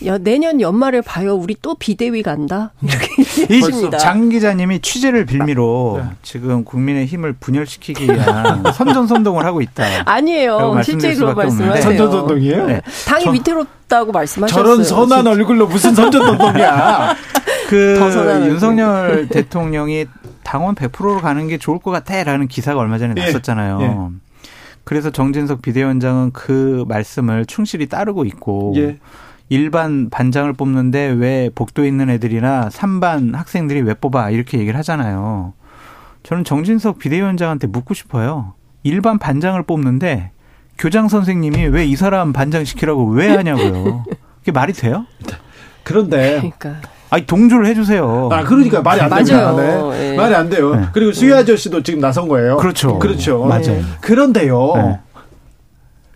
야 0.06 0.18
내년 0.20 0.62
연말에 0.62 1.02
봐요. 1.02 1.34
우리 1.36 1.56
또 1.62 1.74
비대위 1.76 2.22
간다. 2.22 2.72
이렇게 2.84 3.08
이 3.50 3.56
얘기하십니다. 3.56 3.98
장 3.98 4.30
기자님이 4.30 4.80
취재를 4.80 5.26
빌미로 5.26 6.02
네. 6.04 6.10
지금 6.22 6.64
국민의 6.64 7.08
힘을 7.08 7.34
분열시키기 7.34 8.06
위한 8.06 8.64
선전선동을 8.72 9.44
하고 9.44 9.60
있다. 9.62 9.84
아니에요. 10.06 10.82
수밖에 11.16 11.48
없는데. 11.48 11.66
말씀하세요. 11.66 11.82
선전선동이에요? 11.82 12.66
네. 12.68 12.82
당이 13.08 13.24
저- 13.26 13.32
위태롭다고 13.32 14.12
말씀하셨어요. 14.14 14.64
저런 14.64 14.84
선한 14.86 15.28
얼굴로 15.28 15.68
무슨 15.68 15.94
선전선동이야. 15.96 17.16
그. 17.70 18.48
윤석열 18.48 19.28
대통령이 19.32 20.06
당원 20.44 20.76
100%로 20.76 21.20
가는 21.22 21.48
게 21.48 21.58
좋을 21.58 21.80
것 21.80 21.92
같아라는 21.92 22.48
기사가 22.48 22.80
얼마 22.80 22.98
전에 22.98 23.14
예. 23.18 23.26
났었잖아요. 23.26 23.80
예. 23.82 24.50
그래서 24.84 25.12
정진석 25.12 25.62
비대위원장은 25.62 26.32
그 26.32 26.84
말씀을 26.88 27.46
충실히 27.46 27.88
따르고 27.88 28.26
있고 28.26 28.74
예. 28.78 28.98
일반 29.50 30.10
반장을 30.10 30.52
뽑는데 30.54 31.08
왜 31.18 31.50
복도 31.54 31.86
있는 31.86 32.10
애들이나 32.10 32.70
3반 32.70 33.34
학생들이 33.36 33.82
왜 33.82 33.94
뽑아 33.94 34.30
이렇게 34.32 34.58
얘기를 34.60 34.78
하잖아요. 34.80 35.54
저는 36.24 36.44
정진석 36.44 37.00
비대위원장한테 37.00 37.68
묻고 37.68 37.94
싶어요. 37.94 38.54
일반 38.84 39.18
반장을 39.20 39.62
뽑는데 39.64 40.32
교장 40.78 41.08
선생님이 41.08 41.66
왜 41.68 41.86
이 41.86 41.96
사람 41.96 42.32
반장 42.34 42.64
시키라고 42.66 43.06
왜 43.10 43.36
하냐고요. 43.36 44.06
그게 44.40 44.52
말이 44.52 44.74
돼요? 44.74 45.06
그런데 45.84 46.38
그러니까 46.58 46.82
아니 47.10 47.26
동조를 47.26 47.66
해주세요. 47.68 48.30
아 48.32 48.44
그러니까 48.44 48.82
말이 48.82 49.02
안. 49.02 49.10
됩니다. 49.10 49.56
네. 49.56 50.12
예. 50.12 50.16
말이 50.16 50.36
안 50.36 50.50
돼요. 50.50 50.76
네. 50.76 50.86
그리고 50.94 51.12
수희 51.12 51.34
아저씨도 51.34 51.82
지금 51.84 52.00
나선 52.00 52.28
거예요. 52.28 52.58
그렇죠. 52.58 53.00
그렇죠. 53.00 53.44
맞아요. 53.46 53.82
그런데요. 54.02 54.74
네. 54.76 55.00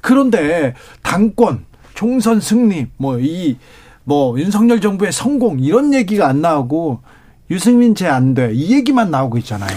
그런데 0.02 0.74
당권, 1.02 1.66
총선 1.94 2.40
승리, 2.40 2.88
뭐이뭐 2.98 4.38
윤석열 4.38 4.82
정부의 4.82 5.12
성공 5.12 5.60
이런 5.60 5.94
얘기가 5.94 6.28
안 6.28 6.42
나오고 6.42 7.00
유승민 7.54 7.94
제 7.94 8.08
안 8.08 8.34
돼. 8.34 8.52
이 8.52 8.74
얘기만 8.74 9.12
나오고 9.12 9.38
있잖아요. 9.38 9.70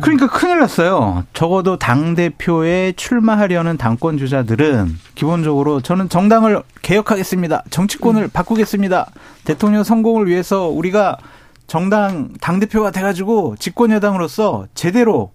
그러니까 0.00 0.28
큰일 0.28 0.60
났어요. 0.60 1.24
적어도 1.32 1.78
당 1.78 2.14
대표에 2.14 2.92
출마하려는 2.96 3.76
당권 3.76 4.18
주자들은 4.18 4.96
기본적으로 5.16 5.80
저는 5.80 6.08
정당을 6.08 6.62
개혁하겠습니다. 6.82 7.64
정치권을 7.70 8.28
바꾸겠습니다. 8.28 9.10
대통령 9.44 9.82
성공을 9.82 10.28
위해서 10.28 10.68
우리가 10.68 11.18
정당 11.66 12.28
당 12.40 12.60
대표가 12.60 12.92
돼가지고 12.92 13.56
집권 13.58 13.90
여당으로서 13.90 14.66
제대로 14.74 15.32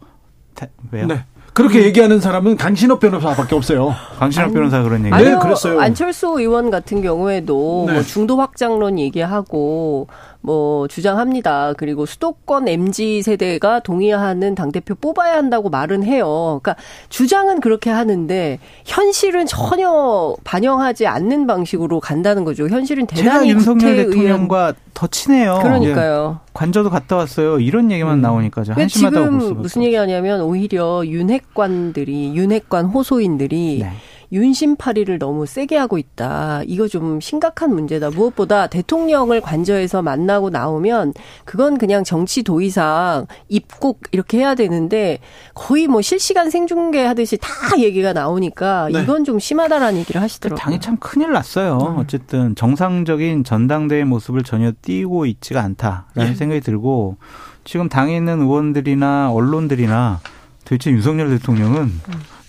다- 0.56 0.68
왜요? 0.92 1.06
네. 1.08 1.26
그렇게 1.54 1.84
얘기하는 1.84 2.22
사람은 2.22 2.56
강신업 2.56 3.02
변호사밖에 3.02 3.54
없어요. 3.56 3.94
강신학 4.18 4.54
변호사 4.54 4.82
그런 4.82 5.00
얘기. 5.02 5.10
네, 5.10 5.16
아니요, 5.16 5.40
그랬어요. 5.40 5.82
안철수 5.82 6.28
의원 6.40 6.70
같은 6.72 7.02
경우에도 7.02 7.84
네. 7.88 7.94
뭐 7.94 8.02
중도 8.04 8.38
확장론 8.40 8.98
얘기하고 9.00 10.08
뭐 10.42 10.88
주장합니다. 10.88 11.74
그리고 11.78 12.06
수도권 12.06 12.68
MZ 12.68 13.22
세대가 13.24 13.80
동의하는 13.82 14.56
당 14.56 14.72
대표 14.72 14.96
뽑아야 14.96 15.36
한다고 15.36 15.70
말은 15.70 16.04
해요. 16.04 16.60
그러니까 16.62 16.82
주장은 17.10 17.60
그렇게 17.60 17.90
하는데 17.90 18.60
현실은 18.86 19.46
전혀 19.46 20.36
반영하지 20.44 21.08
않는 21.08 21.46
방식으로 21.46 22.00
간다는 22.00 22.46
거죠. 22.46 22.70
현실은 22.70 23.06
대단히 23.06 23.50
윤석열 23.50 23.96
대통령과 23.98 24.74
더 24.94 25.08
친해요. 25.08 25.60
그러니까요. 25.62 26.40
관저도 26.54 26.90
갔다 26.90 27.18
왔어요. 27.18 27.60
이런 27.60 27.92
얘기만 27.92 28.22
나오니까 28.22 28.64
좀 28.64 28.76
그러니까 28.76 28.84
한심하다고 28.84 29.32
볼 29.32 29.40
지금 29.42 29.62
무슨 29.62 29.84
얘기하냐면 29.84 30.42
오히려 30.42 31.04
윤핵관들이 31.06 32.36
윤핵관 32.36 32.86
호소인들이 32.86 33.80
네. 33.84 33.92
윤심파리를 34.32 35.18
너무 35.20 35.46
세게 35.46 35.78
하고 35.78 35.98
있다. 35.98 36.62
이거 36.66 36.88
좀 36.88 37.20
심각한 37.20 37.74
문제다. 37.74 38.12
무엇보다 38.12 38.68
대통령을 38.68 39.42
관저에서 39.42 40.02
만나고 40.02 40.50
나오면 40.50 41.14
그건 41.46 41.78
그냥 41.78 42.04
정치 42.04 42.44
도의상 42.44 43.28
입국 43.48 44.02
이렇게 44.12 44.40
해야 44.40 44.56
되는데 44.56 45.20
거의 45.54 45.88
뭐 45.88 46.02
실시간 46.02 46.50
생중계 46.50 47.06
하듯이 47.06 47.38
다 47.38 47.50
얘기가 47.78 48.14
나오니까 48.14 48.90
네. 48.92 49.02
이건 49.02 49.24
좀 49.24 49.40
심하다라는 49.40 50.00
얘기를 50.00 50.20
그 50.20 50.24
하시더라고요. 50.24 50.64
당이 50.64 50.80
참 50.80 50.98
큰일 50.98 51.32
났어요. 51.32 51.78
어쨌든 51.98 52.56
정상적인 52.56 53.44
전당대회 53.44 54.04
모습을 54.04 54.44
전혀 54.44 54.72
띄고 54.82 55.26
있지가 55.26 55.62
않다라는 55.62 56.32
예. 56.32 56.36
생각이 56.36 56.62
들고 56.62 57.18
지금 57.64 57.90
당에 57.90 58.16
있는 58.16 58.42
의원들이나 58.42 59.32
언론들이나 59.32 60.20
도대체 60.66 60.92
윤석열 60.92 61.30
대통령은 61.30 61.92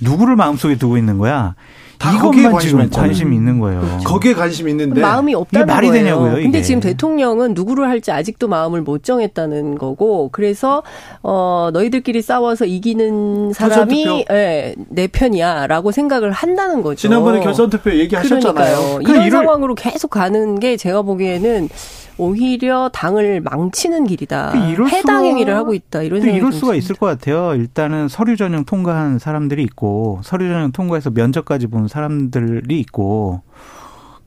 누구를 0.00 0.36
마음속에 0.36 0.76
두고 0.76 0.96
있는 0.96 1.18
거야? 1.18 1.54
다 1.98 2.12
거기에 2.18 2.40
이것만 2.40 2.52
관심 2.52 2.70
지금. 2.80 2.90
관심이 2.90 3.36
있는 3.36 3.60
거예요. 3.60 3.98
거기에 4.06 4.32
관심 4.32 4.70
있는데 4.70 5.02
마음이 5.02 5.34
없다는 5.34 5.66
말이 5.66 5.88
거예요. 5.88 6.02
되냐고요, 6.04 6.32
이게. 6.32 6.42
근데 6.44 6.62
지금 6.62 6.80
대통령은 6.80 7.52
누구를 7.52 7.88
할지 7.90 8.10
아직도 8.10 8.48
마음을 8.48 8.80
못 8.80 9.04
정했다는 9.04 9.76
거고 9.76 10.30
그래서 10.32 10.82
어 11.22 11.68
너희들끼리 11.74 12.22
싸워서 12.22 12.64
이기는 12.64 13.52
사람이. 13.52 14.24
예, 14.30 14.74
내 14.88 15.08
편이야라고 15.08 15.92
생각을 15.92 16.32
한다는 16.32 16.80
거죠. 16.82 16.96
지난번에 16.96 17.40
결선 17.40 17.68
투표 17.68 17.90
얘기하셨잖아요. 17.92 18.54
그러니까요. 18.54 18.98
그 19.04 19.12
이런 19.12 19.26
이를- 19.26 19.30
상황으로 19.32 19.74
계속 19.74 20.08
가는 20.08 20.58
게 20.58 20.78
제가 20.78 21.02
보기에는 21.02 21.68
오히려 22.20 22.90
당을 22.92 23.40
망치는 23.40 24.04
길이다. 24.04 24.52
해당 24.52 25.24
행위를 25.24 25.54
하고 25.56 25.72
있다. 25.72 26.02
이런 26.02 26.20
또 26.20 26.24
생각이 26.24 26.38
이럴 26.38 26.50
좀 26.50 26.60
수가. 26.60 26.74
있을 26.74 26.94
것 26.96 27.06
같아요. 27.06 27.54
일단은 27.54 28.08
서류 28.08 28.36
전형 28.36 28.64
통과한 28.64 29.18
사람들이 29.18 29.62
있고 29.64 30.20
서류 30.22 30.48
전형 30.48 30.70
통과해서 30.72 31.10
면접까지 31.10 31.66
본 31.68 31.88
사람들이 31.88 32.78
있고 32.80 33.40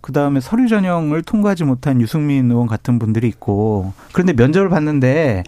그 0.01 0.11
다음에 0.11 0.39
서류 0.41 0.67
전형을 0.67 1.21
통과하지 1.23 1.63
못한 1.63 2.01
유승민 2.01 2.51
의원 2.51 2.67
같은 2.67 2.99
분들이 2.99 3.27
있고 3.27 3.93
그런데 4.11 4.33
면접을 4.33 4.69
봤는데 4.69 5.43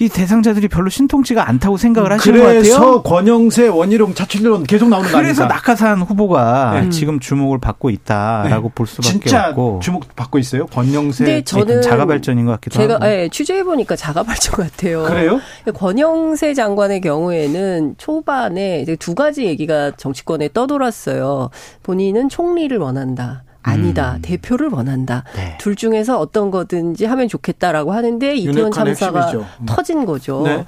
이 0.00 0.08
대상자들이 0.08 0.68
별로 0.68 0.88
신통치가 0.88 1.48
않다고 1.48 1.76
생각을 1.76 2.12
하시는 2.12 2.38
것 2.40 2.46
그래서 2.46 2.78
같아요. 2.78 3.02
권영세 3.02 3.66
원희룡 3.68 4.14
차출론 4.14 4.62
계속 4.64 4.88
나오는 4.88 5.10
거 5.10 5.18
그래서? 5.18 5.46
낙하산 5.46 6.02
후보가 6.02 6.80
네. 6.82 6.90
지금 6.90 7.18
주목을 7.18 7.58
받고 7.58 7.90
있다라고 7.90 8.68
네. 8.68 8.72
볼 8.74 8.86
수밖에 8.86 9.08
진짜 9.08 9.48
없고 9.48 9.80
주목 9.82 10.14
받고 10.14 10.38
있어요. 10.38 10.66
권영세 10.66 11.42
저는 11.42 11.82
자가 11.82 12.06
발전인 12.06 12.44
것 12.46 12.52
같기도 12.52 12.76
제가 12.76 12.94
하고. 12.94 13.06
예, 13.06 13.28
취재해 13.32 13.64
보니까 13.64 13.96
자가 13.96 14.22
발전 14.22 14.54
같아요. 14.54 15.02
그래요? 15.02 15.40
권영세 15.74 16.54
장관의 16.54 17.00
경우에는 17.00 17.96
초반에 17.98 18.80
이제 18.82 18.94
두 18.94 19.16
가지 19.16 19.46
얘기가 19.46 19.92
정치권에 19.96 20.50
떠돌았어요. 20.54 21.50
본인은 21.82 22.28
총리를 22.28 22.76
원한다. 22.78 23.42
아니다. 23.68 24.14
음. 24.16 24.22
대표를 24.22 24.68
원한다. 24.70 25.24
네. 25.36 25.56
둘 25.58 25.76
중에서 25.76 26.18
어떤 26.18 26.50
거든지 26.50 27.04
하면 27.04 27.28
좋겠다라고 27.28 27.92
하는데 27.92 28.34
이태원 28.36 28.70
참사가 28.72 29.20
핵심이죠. 29.26 29.46
음. 29.60 29.66
터진 29.66 30.04
거죠. 30.06 30.42
네. 30.44 30.64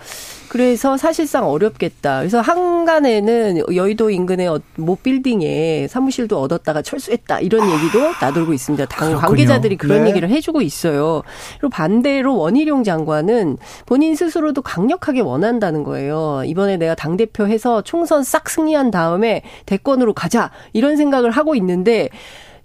그래서 0.48 0.97
사실상 0.97 1.48
어렵겠다. 1.48 2.18
그래서 2.18 2.40
한간에는 2.40 3.62
여의도 3.74 4.10
인근의 4.10 4.48
어- 4.48 4.59
모 4.77 4.97
빌딩에 4.97 5.86
사무실도 5.89 6.40
얻었다가 6.40 6.82
철수했다. 6.82 7.39
이런 7.40 7.70
얘기도 7.70 8.01
나돌고 8.20 8.52
있습니다. 8.52 8.86
당 8.86 9.09
그렇군요. 9.10 9.27
관계자들이 9.28 9.77
그런 9.77 10.02
네. 10.02 10.10
얘기를 10.10 10.28
해주고 10.28 10.60
있어요. 10.62 11.22
그리고 11.60 11.68
반대로 11.70 12.36
원희룡 12.36 12.82
장관은 12.82 13.59
본인 13.86 14.16
스스로도 14.16 14.62
강력하게 14.62 15.20
원한다는 15.20 15.85
거예요. 15.85 16.43
이번에 16.44 16.77
내가 16.78 16.97
당대표 16.97 17.47
해서 17.47 17.82
총선 17.82 18.24
싹 18.24 18.51
승리한 18.51 18.90
다음에 18.90 19.43
대권으로 19.66 20.14
가자. 20.14 20.51
이런 20.72 20.97
생각을 20.97 21.31
하고 21.31 21.55
있는데 21.55 22.09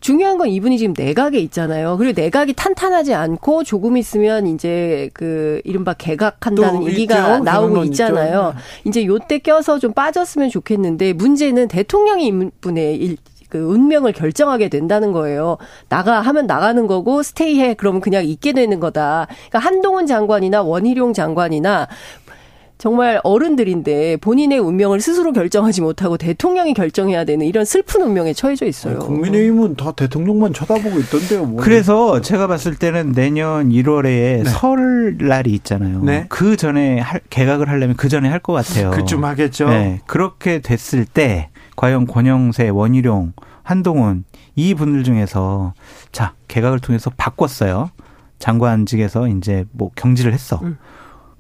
중요한 0.06 0.38
건 0.38 0.49
이분이 0.49 0.77
지금 0.77 0.94
내각에 0.95 1.40
있잖아요. 1.40 1.98
그리고 1.98 2.22
내각이 2.22 2.53
탄탄하지 2.53 3.15
않고 3.15 3.64
조금 3.64 3.98
있으면 3.98 4.45
이제 4.45 5.10
그 5.15 5.61
이른바 5.64 5.94
개각한다는 5.94 6.82
또 6.82 6.88
얘기가 6.88 7.15
있죠. 7.15 7.44
나오고 7.44 7.69
그런 7.69 7.73
건 7.73 7.86
있잖아요. 7.88 8.53
이제 8.84 9.03
요때 9.03 9.40
껴서 9.40 9.80
좀 9.80 9.94
빠졌으면 9.94 10.52
좋겠는데 10.52 11.14
문제는 11.14 11.69
대통령이 11.69 12.27
이분의 12.27 12.98
일, 12.98 13.18
그 13.49 13.57
운명을 13.57 14.11
결정하게 14.11 14.69
된다는 14.69 15.11
거예요. 15.11 15.57
나가 15.90 16.22
하면 16.22 16.45
나가는 16.45 16.86
거고 16.86 17.23
스테이해 17.23 17.73
그러면 17.73 17.99
그냥 17.99 18.26
있게 18.26 18.53
되는 18.53 18.80
거다. 18.80 19.26
그러니까 19.49 19.57
한동훈 19.57 20.06
장관이나 20.06 20.61
원희룡 20.61 21.14
장관이나 21.14 21.88
정말 22.77 23.22
어른들인데 23.23 24.18
본인의 24.18 24.60
운명을 24.60 24.99
스스로 24.99 25.31
결정하지 25.31 25.81
못하고 25.81 26.18
대통령이 26.18 26.73
결정해야 26.73 27.23
되는 27.23 27.45
이런 27.45 27.64
슬픈 27.64 28.02
운명에 28.02 28.34
처해져 28.34 28.65
있어요. 28.65 28.99
국민의힘은 28.99 29.76
다 29.76 29.93
대통령만 29.93 30.53
쳐다보고 30.53 30.99
있던데요. 30.99 31.45
뭐. 31.45 31.61
그래서 31.64 32.19
제가 32.22 32.47
봤을 32.47 32.76
때는 32.76 33.14
내년 33.14 33.69
1월에 33.69 34.43
설날이 34.45 35.52
있잖아요. 35.53 36.02
네. 36.03 36.26
그 36.30 36.57
전에 36.57 36.99
할, 36.99 37.22
개각을 37.30 37.69
하려면 37.69 37.95
그 37.95 38.10
전에 38.10 38.30
할 38.30 38.39
것 38.45 38.53
같아요. 38.53 38.91
그쯤 38.91 39.23
하겠죠. 39.23 39.69
네. 39.69 40.02
그렇게 40.06 40.60
됐을 40.60 41.06
때 41.06 41.49
과연 41.77 42.06
권영세, 42.06 42.69
원희룡, 42.69 43.34
한동훈 43.64 44.23
이 44.56 44.76
분들 44.76 45.03
중에서 45.03 45.73
자 46.11 46.34
개각을 46.47 46.80
통해서 46.80 47.10
바꿨어요. 47.18 47.89
장관직에서 48.38 49.27
이제 49.30 49.65
뭐 49.72 49.89
경질을 49.95 50.34
했어. 50.34 50.60
음. 50.61 50.77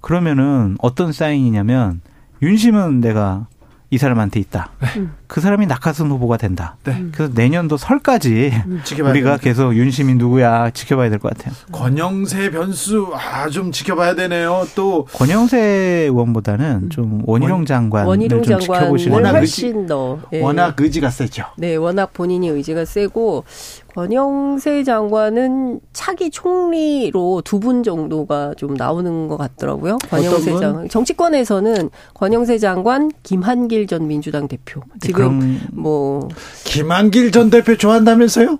그러면은 0.09 0.77
어떤 0.81 1.11
사인이냐면 1.11 1.99
윤심은 2.43 3.01
내가 3.01 3.47
이 3.89 3.97
사람한테 3.97 4.39
있다. 4.39 4.69
음. 4.97 5.13
그 5.25 5.41
사람이 5.41 5.65
낙하산 5.67 6.09
후보가 6.11 6.37
된다. 6.37 6.75
네. 6.83 7.05
그래서 7.11 7.31
내년도 7.33 7.77
설까지 7.77 8.51
지켜봐야 8.83 9.11
우리가. 9.11 9.37
계속 9.37 9.75
윤심이 9.75 10.13
누구야 10.15 10.69
지켜봐야 10.71 11.09
될 11.09 11.17
것 11.19 11.35
같아요. 11.35 11.55
권영세 11.71 12.51
변수 12.51 13.09
아 13.15 13.49
좀 13.49 13.71
지켜봐야 13.71 14.13
되네요. 14.15 14.67
또 14.75 15.05
권영세 15.13 15.57
의원보다는 16.09 16.89
좀 16.91 17.21
원희룡 17.25 17.65
장관을 17.65 18.07
원희룡 18.07 18.43
좀 18.43 18.59
장관을 18.59 18.61
지켜보시는 18.99 19.25
훨씬 19.25 19.85
더 19.87 20.19
예. 20.33 20.41
워낙 20.41 20.75
의지가 20.79 21.09
세죠. 21.09 21.45
네, 21.57 21.75
워낙 21.75 22.11
본인이 22.13 22.47
의지가 22.49 22.85
세고 22.85 23.43
권영세 23.95 24.83
장관은 24.83 25.79
차기 25.93 26.29
총리로 26.29 27.41
두 27.45 27.59
분 27.59 27.81
정도가 27.81 28.53
좀 28.57 28.73
나오는 28.75 29.27
것 29.29 29.37
같더라고요. 29.37 29.97
권영세 30.09 30.51
분? 30.51 30.61
장관 30.61 30.89
정치권에서는 30.89 31.89
권영세 32.13 32.57
장관, 32.59 33.09
김한길 33.23 33.87
전 33.87 34.07
민주당 34.07 34.47
대표. 34.49 34.81
지금 34.99 35.15
그런 35.39 35.59
뭐 35.71 36.27
김한길 36.65 37.31
전 37.31 37.49
대표 37.49 37.77
좋아한다면서요? 37.77 38.57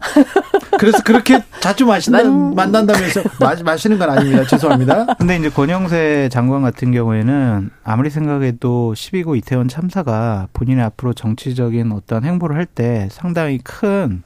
그래서 0.80 1.04
그렇게 1.04 1.44
자주 1.60 1.86
마신다 1.86 2.24
만- 2.24 2.56
만난다면서 2.56 3.22
마, 3.40 3.54
마시는 3.64 3.98
건 4.00 4.10
아닙니다. 4.10 4.44
죄송합니다. 4.48 5.06
근데 5.18 5.36
이제 5.38 5.50
권영세 5.50 6.30
장관 6.32 6.62
같은 6.62 6.92
경우에는 6.94 7.70
아무리 7.84 8.10
생각해도 8.10 8.94
12구 8.96 9.38
이태원 9.38 9.68
참사가 9.68 10.48
본인의 10.54 10.84
앞으로 10.86 11.14
정치적인 11.14 11.92
어떤 11.92 12.24
행보를 12.24 12.56
할 12.56 12.66
때 12.66 13.08
상당히 13.12 13.60
큰 13.64 14.24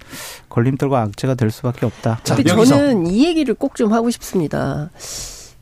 걸림돌과 0.48 0.99
악재가 1.02 1.36
될 1.36 1.52
수밖에 1.52 1.86
없다. 1.86 2.20
자, 2.24 2.36
근데 2.36 2.52
여기서. 2.52 2.76
저는 2.76 3.08
이 3.08 3.26
얘기를 3.26 3.54
꼭 3.56 3.76
좀 3.76 3.94
하고 3.94 4.10
싶습니다. 4.10 4.90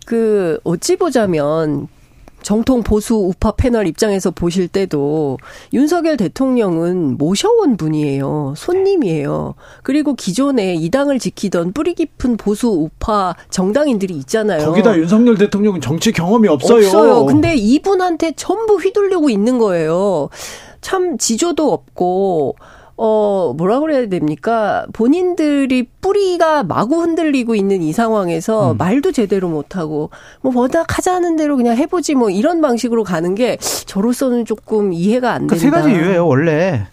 그 0.05 0.59
어찌 0.63 0.95
보자면 0.95 1.87
정통 2.41 2.81
보수 2.83 3.15
우파 3.15 3.51
패널 3.51 3.87
입장에서 3.87 4.31
보실 4.31 4.69
때도 4.69 5.37
윤석열 5.73 6.15
대통령은 6.15 7.17
모셔온 7.17 7.75
분이에요. 7.75 8.53
손님이에요. 8.55 9.55
그리고 9.83 10.13
기존에 10.13 10.75
이 10.75 10.89
당을 10.89 11.19
지키던 11.19 11.73
뿌리 11.73 11.93
깊은 11.93 12.37
보수 12.37 12.69
우파 12.69 13.35
정당인들이 13.49 14.13
있잖아요. 14.19 14.65
거기다 14.65 14.97
윤석열 14.97 15.37
대통령은 15.37 15.81
정치 15.81 16.11
경험이 16.13 16.47
없어요. 16.47 16.85
없어요. 16.87 17.25
근데 17.25 17.55
이분한테 17.55 18.33
전부 18.37 18.75
휘둘리고 18.77 19.29
있는 19.29 19.57
거예요. 19.57 20.29
참 20.79 21.17
지조도 21.17 21.73
없고 21.73 22.55
어 22.97 23.53
뭐라 23.55 23.79
그래야 23.79 24.07
됩니까? 24.09 24.87
본인들이 24.91 25.87
뿌리가 26.01 26.63
마구 26.63 27.01
흔들리고 27.01 27.53
있는 27.53 27.83
이 27.83 27.93
상황에서 27.93 28.71
음. 28.71 28.77
말도 28.77 29.11
제대로 29.11 29.49
못 29.49 29.77
하고 29.77 30.09
뭐 30.41 30.51
워낙 30.55 30.97
하자는 30.97 31.35
대로 31.35 31.57
그냥 31.57 31.77
해보지 31.77 32.15
뭐 32.15 32.31
이런 32.31 32.59
방식으로 32.59 33.03
가는 33.03 33.35
게 33.35 33.57
저로서는 33.57 34.45
조금 34.45 34.93
이해가 34.93 35.31
안 35.31 35.41
된다. 35.41 35.53
그세 35.53 35.69
가지 35.69 35.91
이유예요. 35.91 36.25
원래 36.25 36.87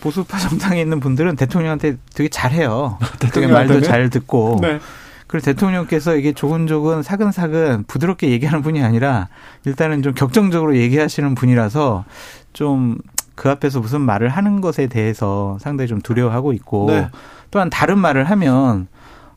보수파 0.00 0.38
정당에 0.38 0.80
있는 0.80 1.00
분들은 1.00 1.36
대통령한테 1.36 1.98
되게 2.14 2.30
잘해요. 2.30 2.98
되게 3.20 3.46
말도? 3.46 3.82
잘 3.82 4.08
듣고. 4.08 4.58
네. 4.62 4.80
그리고 5.26 5.44
대통령께서 5.46 6.16
이게 6.16 6.32
조근조근 6.32 7.02
사근사근 7.02 7.84
부드럽게 7.86 8.30
얘기하는 8.30 8.60
분이 8.60 8.82
아니라 8.82 9.28
일단은 9.64 10.02
좀 10.02 10.12
격정적으로 10.12 10.76
얘기하시는 10.76 11.34
분이라서 11.34 12.04
좀 12.52 12.98
그 13.42 13.50
앞에서 13.50 13.80
무슨 13.80 14.02
말을 14.02 14.28
하는 14.28 14.60
것에 14.60 14.86
대해서 14.86 15.58
상당히 15.60 15.88
좀 15.88 16.00
두려워하고 16.00 16.52
있고 16.52 16.86
네. 16.86 17.08
또한 17.50 17.70
다른 17.70 17.98
말을 17.98 18.22
하면 18.22 18.86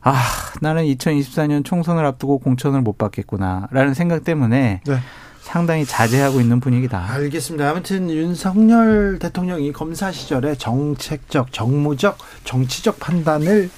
아 0.00 0.14
나는 0.60 0.84
2024년 0.84 1.64
총선을 1.64 2.06
앞두고 2.06 2.38
공천을 2.38 2.82
못 2.82 2.98
받겠구나라는 2.98 3.94
생각 3.94 4.22
때문에 4.22 4.80
네. 4.86 4.98
상당히 5.40 5.84
자제하고 5.84 6.40
있는 6.40 6.60
분위기다. 6.60 7.04
알겠습니다. 7.14 7.68
아무튼 7.68 8.08
윤석열 8.08 9.18
대통령이 9.18 9.72
검사 9.72 10.12
시절에 10.12 10.54
정책적, 10.54 11.52
정무적, 11.52 12.16
정치적 12.44 13.00
판단을 13.00 13.70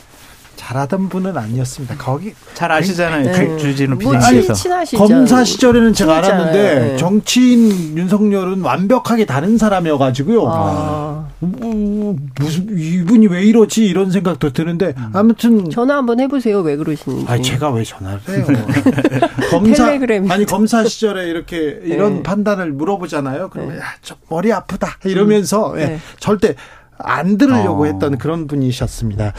잘하던 0.62 1.08
분은 1.08 1.36
아니었습니다. 1.38 1.94
거기 1.96 2.34
잘 2.54 2.70
아시잖아요. 2.72 3.24
네. 3.24 3.32
주- 3.32 3.58
주진우 3.58 3.96
뭐 3.96 4.12
PD님께서. 4.12 4.52
친- 4.52 4.62
친하시죠. 4.64 4.98
검사 4.98 5.44
시절에는 5.44 5.92
제가 5.94 6.20
진짜요. 6.20 6.34
알았는데 6.42 6.74
네. 6.90 6.96
정치인 6.96 7.96
윤석열은 7.96 8.60
완벽하게 8.62 9.24
다른 9.24 9.56
사람이어가지고요. 9.56 10.44
아, 10.48 11.28
뭐, 11.38 12.16
무슨 12.40 12.66
이분이 12.76 13.28
왜 13.28 13.44
이러지 13.44 13.86
이런 13.86 14.10
생각도 14.10 14.52
드는데 14.52 14.94
아무튼 15.12 15.70
전화 15.70 15.96
한번 15.96 16.18
해보세요. 16.20 16.60
왜 16.60 16.76
그러시는지. 16.76 17.24
아 17.28 17.40
제가 17.40 17.70
왜 17.70 17.84
전화를 17.84 18.20
해요? 18.28 18.46
검사 19.50 19.86
텔레그램이. 19.86 20.30
아니 20.30 20.44
검사 20.44 20.84
시절에 20.84 21.28
이렇게 21.28 21.78
이런 21.84 22.16
네. 22.16 22.22
판단을 22.24 22.72
물어보잖아요. 22.72 23.48
그러면 23.50 23.74
네. 23.76 23.80
야, 23.80 23.84
저 24.02 24.16
머리 24.28 24.52
아프다 24.52 24.98
이러면서 25.04 25.74
예, 25.78 25.84
네. 25.86 25.98
절대 26.18 26.54
안 26.98 27.38
들으려고 27.38 27.82
어. 27.82 27.86
했던 27.86 28.18
그런 28.18 28.46
분이셨습니다. 28.46 29.32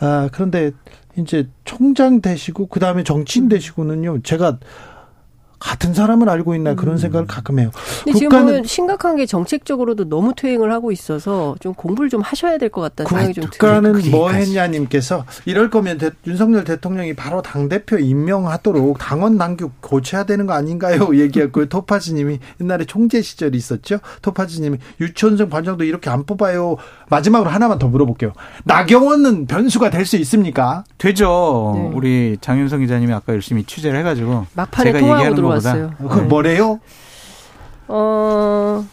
아, 0.00 0.28
그런데 0.32 0.72
이제 1.18 1.48
총장 1.64 2.20
되시고 2.20 2.66
그다음에 2.66 3.02
정치인 3.02 3.48
되시고는요. 3.48 4.22
제가 4.22 4.58
같은 5.60 5.92
사람을 5.94 6.28
알고 6.28 6.54
있나 6.54 6.74
그런 6.74 6.96
생각을 6.98 7.26
가끔 7.26 7.58
해요. 7.60 7.70
근데 8.04 8.18
지금 8.18 8.30
보면 8.46 8.64
심각한 8.64 9.16
게 9.16 9.26
정책적으로도 9.26 10.08
너무 10.08 10.32
퇴행을 10.34 10.72
하고 10.72 10.90
있어서 10.90 11.54
좀 11.60 11.74
공부를 11.74 12.08
좀 12.10 12.20
하셔야 12.22 12.56
될 12.58 12.70
것 12.70 12.80
같다는 12.80 13.08
생각이 13.08 13.34
좀 13.34 13.44
들어요. 13.50 13.80
국가는 13.82 14.10
뭐 14.10 14.30
했냐님께서 14.30 15.24
이럴 15.44 15.70
거면 15.70 15.98
대- 15.98 16.10
윤석열 16.26 16.64
대통령이 16.64 17.14
바로 17.14 17.42
당 17.42 17.68
대표 17.68 17.98
임명하도록 17.98 18.98
당원 18.98 19.38
당규 19.38 19.70
고쳐야 19.80 20.24
되는 20.24 20.46
거 20.46 20.54
아닌가요? 20.54 21.08
얘기했고요. 21.14 21.66
토파즈님이 21.66 22.38
옛날에 22.60 22.84
총재 22.84 23.20
시절이 23.22 23.56
있었죠. 23.58 23.98
토파즈님이 24.22 24.78
유치원생 25.00 25.50
관장도 25.50 25.84
이렇게 25.84 26.08
안 26.10 26.24
뽑아요. 26.24 26.76
마지막으로 27.08 27.50
하나만 27.50 27.78
더 27.78 27.88
물어볼게요. 27.88 28.32
나경원은 28.64 29.46
변수가 29.46 29.90
될 29.90 30.00
수 30.06 30.16
있습니까? 30.16 30.82
되죠. 30.98 31.72
네. 31.76 31.90
우리 31.94 32.38
장윤성 32.40 32.80
기자님이 32.80 33.12
아까 33.12 33.32
열심히 33.34 33.62
취재를 33.64 33.98
해가지고 34.00 34.46
막판에 34.54 34.92
제가 34.92 34.98
얘기하는 34.98 35.20
들어왔어요. 35.58 35.94
그 36.08 36.18
뭐래요? 36.20 36.80
어, 37.88 38.84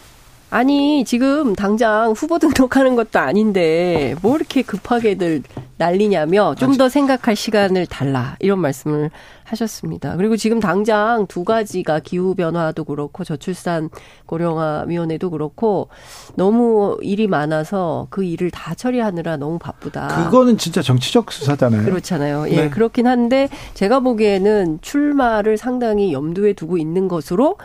아니, 0.50 1.04
지금 1.04 1.56
당장 1.56 2.14
후보 2.14 2.40
등록하는 2.40 2.96
것도 2.96 3.20
아닌데, 3.20 4.16
뭐 4.22 4.38
이렇게 4.38 4.62
급하게들 4.62 5.44
난리냐며, 5.78 6.56
좀 6.56 6.78
더 6.78 6.88
생각할 6.90 7.36
시간을 7.36 7.86
달라. 7.88 8.36
이런 8.40 8.60
말씀을 8.60 9.10
하셨습니다. 9.44 10.16
그리고 10.16 10.38
지금 10.38 10.60
당장 10.60 11.26
두 11.28 11.44
가지가 11.44 12.00
기후 12.00 12.34
변화도 12.34 12.86
그렇고, 12.86 13.24
저출산 13.26 13.90
고령화 14.26 14.86
위원회도 14.88 15.32
그렇고, 15.32 15.90
너무 16.36 16.98
일이 17.02 17.28
많아서 17.28 18.08
그 18.10 18.24
일을 18.24 18.50
다 18.50 18.74
처리하느라 18.74 19.36
너무 19.38 19.60
바쁘다. 19.60 20.26
그거는 20.26 20.58
진짜 20.58 20.82
정치적 20.82 21.32
수사잖아요. 21.32 21.84
그렇잖아요. 21.84 22.46
예, 22.52 22.56
네. 22.56 22.70
그렇긴 22.70 23.06
한데 23.08 23.50
제가 23.74 24.00
보기에는 24.00 24.80
출마를 24.82 25.58
상당히 25.58 26.14
염두에 26.14 26.54
두고 26.54 26.78
있는 26.78 27.08
것으로 27.08 27.58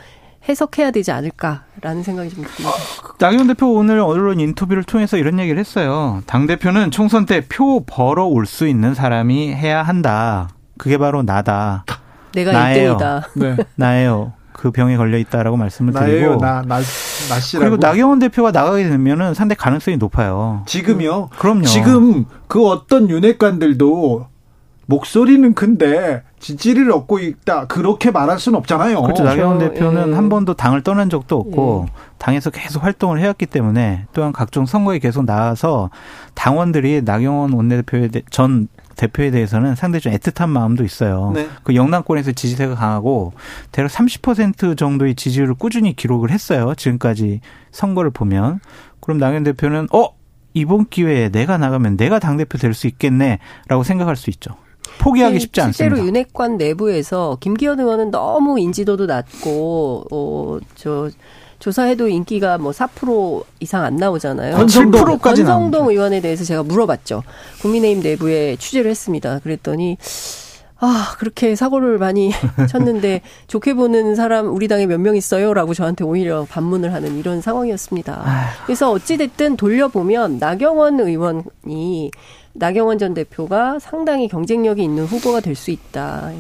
해석해야 0.49 0.91
되지 0.91 1.13
않을까라는 1.13 2.03
생각이 2.03 2.29
좀 2.31 2.45
듭니다. 2.45 2.77
나경원 3.19 3.47
대표 3.47 3.73
오늘 3.73 4.01
언론 4.01 4.41
인터뷰를 4.41 4.83
통해서 4.85 5.17
이런 5.17 5.39
얘기를 5.39 5.59
했어요. 5.59 6.23
당 6.27 6.47
대표는 6.47 6.91
총선 6.91 7.27
때 7.27 7.43
표 7.49 7.85
벌어 7.87 8.25
올 8.27 8.47
수 8.47 8.67
있는 8.67 8.95
사람이 8.95 9.55
해야 9.55 9.83
한다. 9.83 10.49
그게 10.79 10.99
바로 10.99 11.23
나다. 11.23 11.85
내가 12.35 12.53
나예요. 12.53 12.97
1등이다. 12.97 13.23
네. 13.37 13.57
나예요. 13.77 14.33
그 14.53 14.71
병에 14.71 14.97
걸려 14.97 15.17
있다라고 15.19 15.57
말씀을 15.57 15.93
나예요. 15.93 16.11
드리고 16.21 16.37
나, 16.41 16.63
나, 16.63 16.77
나 16.77 16.83
씨라고. 17.41 17.71
그리고 17.71 17.77
나경원 17.77 18.19
대표가 18.19 18.51
나가게 18.53 18.89
되면은 18.89 19.35
상당히 19.35 19.57
가능성이 19.59 19.97
높아요. 19.97 20.63
지금요? 20.67 21.29
그럼요. 21.39 21.65
지금 21.65 22.25
그 22.49 22.67
어떤 22.67 23.09
윤핵관들도 23.09 24.27
목소리는 24.87 25.55
큰데 25.55 26.23
지지를 26.39 26.91
얻고 26.91 27.21
있다. 27.21 27.67
그렇게 27.67 28.11
말할 28.11 28.39
수는 28.39 28.59
없잖아요. 28.59 29.03
그렇죠. 29.03 29.23
나경원 29.23 29.59
그렇죠. 29.59 29.75
대표는 29.75 30.11
예. 30.11 30.15
한 30.15 30.29
번도 30.29 30.55
당을 30.55 30.83
떠난 30.83 31.09
적도 31.09 31.37
없고 31.39 31.87
당에서 32.19 32.51
계속 32.51 32.83
활동을 32.83 33.21
해왔기 33.21 33.47
때문에 33.47 34.07
또한 34.13 34.33
각종 34.33 34.67
선거에 34.67 34.99
계속 34.99 35.25
나와서 35.25 35.91
당원들이 36.35 37.03
나경원 37.05 37.53
원내대표에 37.53 38.09
대, 38.09 38.23
전 38.31 38.67
대표에 38.97 39.31
대해서는 39.31 39.75
상당히 39.77 40.01
좀 40.01 40.13
애틋한 40.13 40.49
마음도 40.49 40.85
있어요. 40.85 41.31
네. 41.35 41.49
그 41.63 41.75
영남권에서 41.75 42.33
지지세가 42.33 42.75
강하고 42.75 43.33
대략 43.71 43.91
30% 43.91 44.77
정도의 44.77 45.15
지지율을 45.15 45.55
꾸준히 45.55 45.95
기록을 45.95 46.31
했어요. 46.31 46.75
지금까지 46.77 47.41
선거를 47.71 48.11
보면 48.11 48.61
그럼 49.01 49.19
나경원 49.19 49.45
대표는 49.45 49.89
어 49.93 50.09
이번 50.55 50.87
기회에 50.89 51.31
내가 51.31 51.57
나가면 51.57 51.97
내가 51.97 52.19
당 52.19 52.37
대표 52.37 52.59
될 52.59 52.75
수 52.75 52.87
있겠네라고 52.89 53.85
생각할 53.85 54.17
수 54.17 54.29
있죠. 54.31 54.57
포기하기 54.99 55.41
쉽지 55.41 55.61
네, 55.61 55.67
실제로 55.67 55.97
않습니다. 55.97 56.07
윤핵관 56.07 56.57
내부에서 56.57 57.37
김기현 57.41 57.81
의원은 57.81 58.11
너무 58.11 58.59
인지도도 58.61 59.07
낮고 59.07 60.05
어저 60.11 61.11
조사해도 61.59 62.09
인기가 62.09 62.59
뭐 62.59 62.73
4% 62.73 63.45
이상 63.61 63.85
안 63.85 63.97
나오잖아요. 63.97 64.57
권성동. 64.57 65.01
7%까지 65.01 65.45
권성동 65.45 65.89
의원에 65.91 66.21
대해서 66.21 66.43
제가 66.45 66.63
물어봤죠. 66.65 67.23
국민의힘 67.61 68.03
내부에 68.03 68.57
취재를 68.57 68.91
했습니다. 68.91 69.39
그랬더니 69.41 69.97
아, 70.85 71.15
그렇게 71.21 71.55
사고를 71.55 71.99
많이 71.99 72.33
쳤는데 72.69 73.21
좋게 73.47 73.75
보는 73.75 74.17
사람 74.17 74.53
우리 74.53 74.67
당에 74.67 74.87
몇 74.87 74.99
명 74.99 75.15
있어요? 75.15 75.55
라고 75.55 75.75
저한테 75.75 76.03
오히려 76.03 76.45
반문을 76.51 76.93
하는 76.93 77.17
이런 77.21 77.41
상황이었습니다. 77.41 78.25
그래서 78.67 78.91
어찌됐든 78.91 79.57
돌려보면 79.57 80.39
나경원 80.41 80.99
의원이 80.99 82.11
나경원 82.55 82.99
전 82.99 83.15
대표가 83.15 83.79
상당히 83.79 84.29
경쟁력이 84.29 84.83
있는 84.83 85.05
후보가 85.05 85.41
될 85.41 85.55
수 85.55 85.71
있다. 85.71 86.31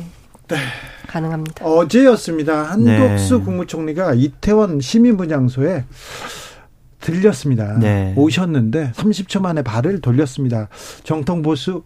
가능합니다. 1.06 1.64
어제였습니다. 1.64 2.64
한덕수 2.64 3.38
네. 3.38 3.44
국무총리가 3.44 4.14
이태원 4.14 4.80
시민분향소에 4.80 5.84
들렸습니다. 7.00 7.78
네. 7.78 8.14
오셨는데 8.16 8.92
30초 8.94 9.40
만에 9.40 9.62
발을 9.62 10.00
돌렸습니다. 10.00 10.68
정통 11.04 11.42
보수 11.42 11.82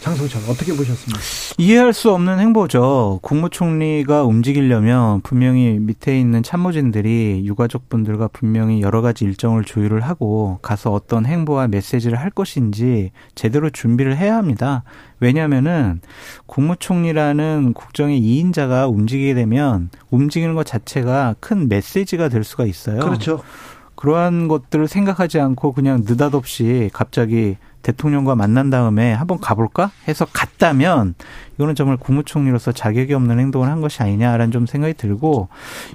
장성철 0.00 0.42
어떻게 0.48 0.74
보셨습니까? 0.74 1.20
이해할 1.58 1.92
수 1.92 2.10
없는 2.10 2.38
행보죠. 2.38 3.20
국무총리가 3.22 4.24
움직이려면 4.24 5.20
분명히 5.20 5.78
밑에 5.78 6.18
있는 6.18 6.42
참모진들이 6.42 7.42
유가족분들과 7.44 8.28
분명히 8.32 8.80
여러 8.80 9.02
가지 9.02 9.24
일정을 9.26 9.64
조율을 9.64 10.00
하고 10.00 10.58
가서 10.62 10.90
어떤 10.90 11.26
행보와 11.26 11.68
메시지를 11.68 12.18
할 12.18 12.30
것인지 12.30 13.12
제대로 13.34 13.68
준비를 13.68 14.16
해야 14.16 14.36
합니다. 14.36 14.84
왜냐하면은 15.20 16.00
국무총리라는 16.46 17.74
국정의 17.74 18.20
2인자가 18.20 18.90
움직이게 18.90 19.34
되면 19.34 19.90
움직이는 20.10 20.54
것 20.54 20.64
자체가 20.64 21.36
큰 21.40 21.68
메시지가 21.68 22.30
될 22.30 22.42
수가 22.42 22.64
있어요. 22.64 23.00
그렇죠. 23.00 23.42
그러한 23.96 24.48
것들을 24.48 24.88
생각하지 24.88 25.40
않고 25.40 25.72
그냥 25.72 26.04
느닷없이 26.06 26.88
갑자기 26.94 27.58
대통령과 27.82 28.34
만난 28.34 28.70
다음에 28.70 29.12
한번 29.12 29.38
가볼까? 29.40 29.90
해서 30.08 30.26
갔다면 30.32 31.14
이거는 31.54 31.74
정말 31.74 31.96
국무총리로서 31.96 32.72
자격이 32.72 33.14
없는 33.14 33.38
행동을 33.38 33.68
한 33.68 33.80
것이 33.80 34.02
아니냐라는 34.02 34.52
좀 34.52 34.66
생각이 34.66 34.94
들고 34.94 35.48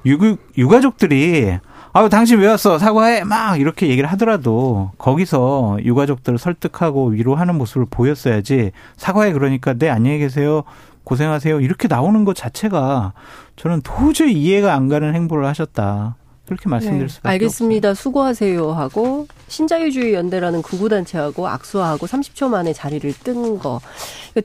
유, 0.05 0.37
유가족들이 0.57 1.59
아유 1.93 2.09
당신 2.09 2.39
왜 2.39 2.47
왔어? 2.47 2.77
사과해! 2.77 3.23
막 3.23 3.59
이렇게 3.59 3.87
얘기를 3.87 4.11
하더라도 4.11 4.91
거기서 4.97 5.77
유가족들을 5.83 6.37
설득하고 6.37 7.07
위로하는 7.07 7.55
모습을 7.57 7.87
보였어야지 7.89 8.71
사과해! 8.97 9.31
그러니까 9.31 9.73
네 9.73 9.89
안녕히 9.89 10.19
계세요. 10.19 10.63
고생하세요. 11.05 11.61
이렇게 11.61 11.87
나오는 11.87 12.25
것 12.25 12.35
자체가 12.35 13.13
저는 13.55 13.81
도저히 13.83 14.33
이해가 14.33 14.73
안 14.73 14.89
가는 14.89 15.15
행보를 15.15 15.45
하셨다 15.45 16.17
그렇게 16.45 16.69
말씀드릴 16.69 17.09
수밖에 17.09 17.27
네, 17.27 17.33
알겠습니다. 17.33 17.93
수고하세요 17.93 18.71
하고 18.71 19.27
신자유주의 19.47 20.13
연대라는 20.13 20.61
극우 20.61 20.89
단체하고 20.89 21.47
악수하고 21.47 22.05
30초 22.05 22.49
만에 22.49 22.73
자리를 22.73 23.11
뜬 23.23 23.59
거. 23.59 23.81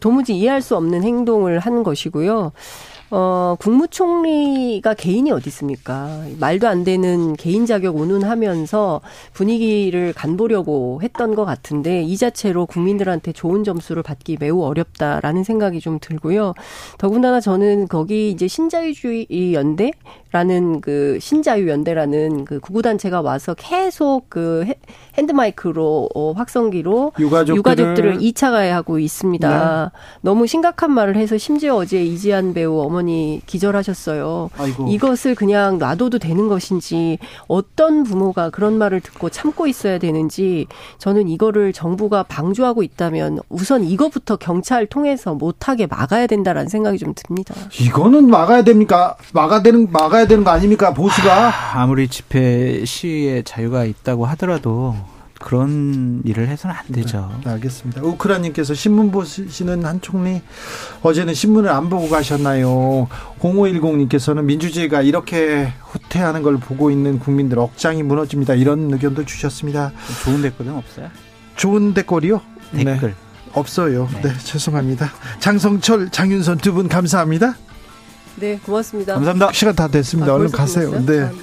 도무지 0.00 0.36
이해할 0.36 0.62
수 0.62 0.76
없는 0.76 1.02
행동을 1.02 1.58
한 1.58 1.82
것이고요. 1.82 2.52
어, 3.12 3.56
국무총리가 3.58 4.94
개인이 4.94 5.30
어디 5.32 5.48
있습니까? 5.48 6.22
말도 6.38 6.68
안 6.68 6.84
되는 6.84 7.34
개인 7.34 7.66
자격 7.66 7.96
운운하면서 7.96 9.00
분위기를 9.32 10.12
간보려고 10.12 11.00
했던 11.02 11.34
것 11.34 11.44
같은데 11.44 12.02
이 12.02 12.16
자체로 12.16 12.66
국민들한테 12.66 13.32
좋은 13.32 13.64
점수를 13.64 14.04
받기 14.04 14.36
매우 14.38 14.62
어렵다라는 14.62 15.42
생각이 15.42 15.80
좀 15.80 15.98
들고요. 16.00 16.54
더군다나 16.98 17.40
저는 17.40 17.88
거기 17.88 18.30
이제 18.30 18.46
신자유주의 18.46 19.54
연대 19.54 19.90
라는 20.32 20.80
그 20.80 21.18
신자유 21.20 21.68
연대라는 21.68 22.44
그 22.44 22.60
구구 22.60 22.82
단체가 22.82 23.20
와서 23.20 23.54
계속 23.54 24.26
그 24.28 24.62
헤- 24.64 24.76
핸드마이크로 25.18 26.08
어, 26.14 26.32
확성기로 26.36 27.12
유가족들을, 27.18 27.56
유가족들을 27.56 28.18
2차 28.18 28.52
가해하고 28.52 29.00
있습니다. 29.00 29.48
너무 30.20 30.46
심각한 30.46 30.92
말을 30.92 31.16
해서 31.16 31.36
심지어 31.36 31.74
어제 31.74 32.04
이지한 32.04 32.54
배우 32.54 32.78
어머 32.78 32.99
니 33.02 33.40
기절하셨어요. 33.46 34.50
아이고. 34.56 34.88
이것을 34.88 35.34
그냥 35.34 35.78
놔둬도 35.78 36.18
되는 36.18 36.48
것인지 36.48 37.18
어떤 37.46 38.02
부모가 38.02 38.50
그런 38.50 38.78
말을 38.78 39.00
듣고 39.00 39.30
참고 39.30 39.66
있어야 39.66 39.98
되는지 39.98 40.66
저는 40.98 41.28
이거를 41.28 41.72
정부가 41.72 42.22
방조하고 42.24 42.82
있다면 42.82 43.40
우선 43.48 43.84
이거부터 43.84 44.36
경찰 44.36 44.86
통해서 44.86 45.34
못하게 45.34 45.86
막아야 45.86 46.26
된다라는 46.26 46.68
생각이 46.68 46.98
좀 46.98 47.14
듭니다. 47.14 47.54
이거는 47.80 48.28
막아야 48.28 48.62
됩니까? 48.62 49.16
막아야 49.32 49.62
되는 49.62 49.90
막아야 49.90 50.26
되는 50.26 50.44
거 50.44 50.50
아닙니까? 50.50 50.92
보수가 50.92 51.78
아무리 51.78 52.08
집회 52.08 52.84
시위에 52.84 53.42
자유가 53.42 53.84
있다고 53.84 54.26
하더라도 54.26 54.94
그런 55.40 56.20
일을 56.24 56.48
해서는 56.48 56.76
안 56.76 56.84
되죠. 56.92 57.32
네, 57.42 57.50
알겠습니다. 57.50 58.02
우크라님께서 58.02 58.74
신문 58.74 59.10
보시는 59.10 59.84
한 59.86 60.00
총리 60.02 60.42
어제는 61.02 61.32
신문을 61.34 61.70
안 61.70 61.88
보고 61.88 62.08
가셨나요? 62.10 63.08
0510님께서는 63.40 64.44
민주주의가 64.44 65.00
이렇게 65.00 65.72
후퇴하는 65.82 66.42
걸 66.42 66.58
보고 66.58 66.90
있는 66.90 67.18
국민들 67.18 67.58
억장이 67.58 68.02
무너집니다. 68.02 68.54
이런 68.54 68.92
의견도 68.92 69.24
주셨습니다. 69.24 69.92
좋은 70.24 70.42
댓글은 70.42 70.74
없어요? 70.74 71.08
좋은 71.56 71.94
댓글이요? 71.94 72.40
네. 72.72 72.84
댓글. 72.84 73.08
네, 73.08 73.14
없어요. 73.54 74.08
네. 74.12 74.22
네, 74.28 74.38
죄송합니다. 74.38 75.10
장성철, 75.40 76.10
장윤선 76.10 76.58
두 76.58 76.74
분 76.74 76.88
감사합니다. 76.88 77.56
네, 78.36 78.58
고맙습니다. 78.64 79.14
감사합니다. 79.14 79.52
시간 79.52 79.74
다 79.74 79.88
됐습니다. 79.88 80.32
아, 80.32 80.34
얼른 80.34 80.50
가세요. 80.50 80.90
네. 80.90 80.96
감사합니다. 80.96 81.42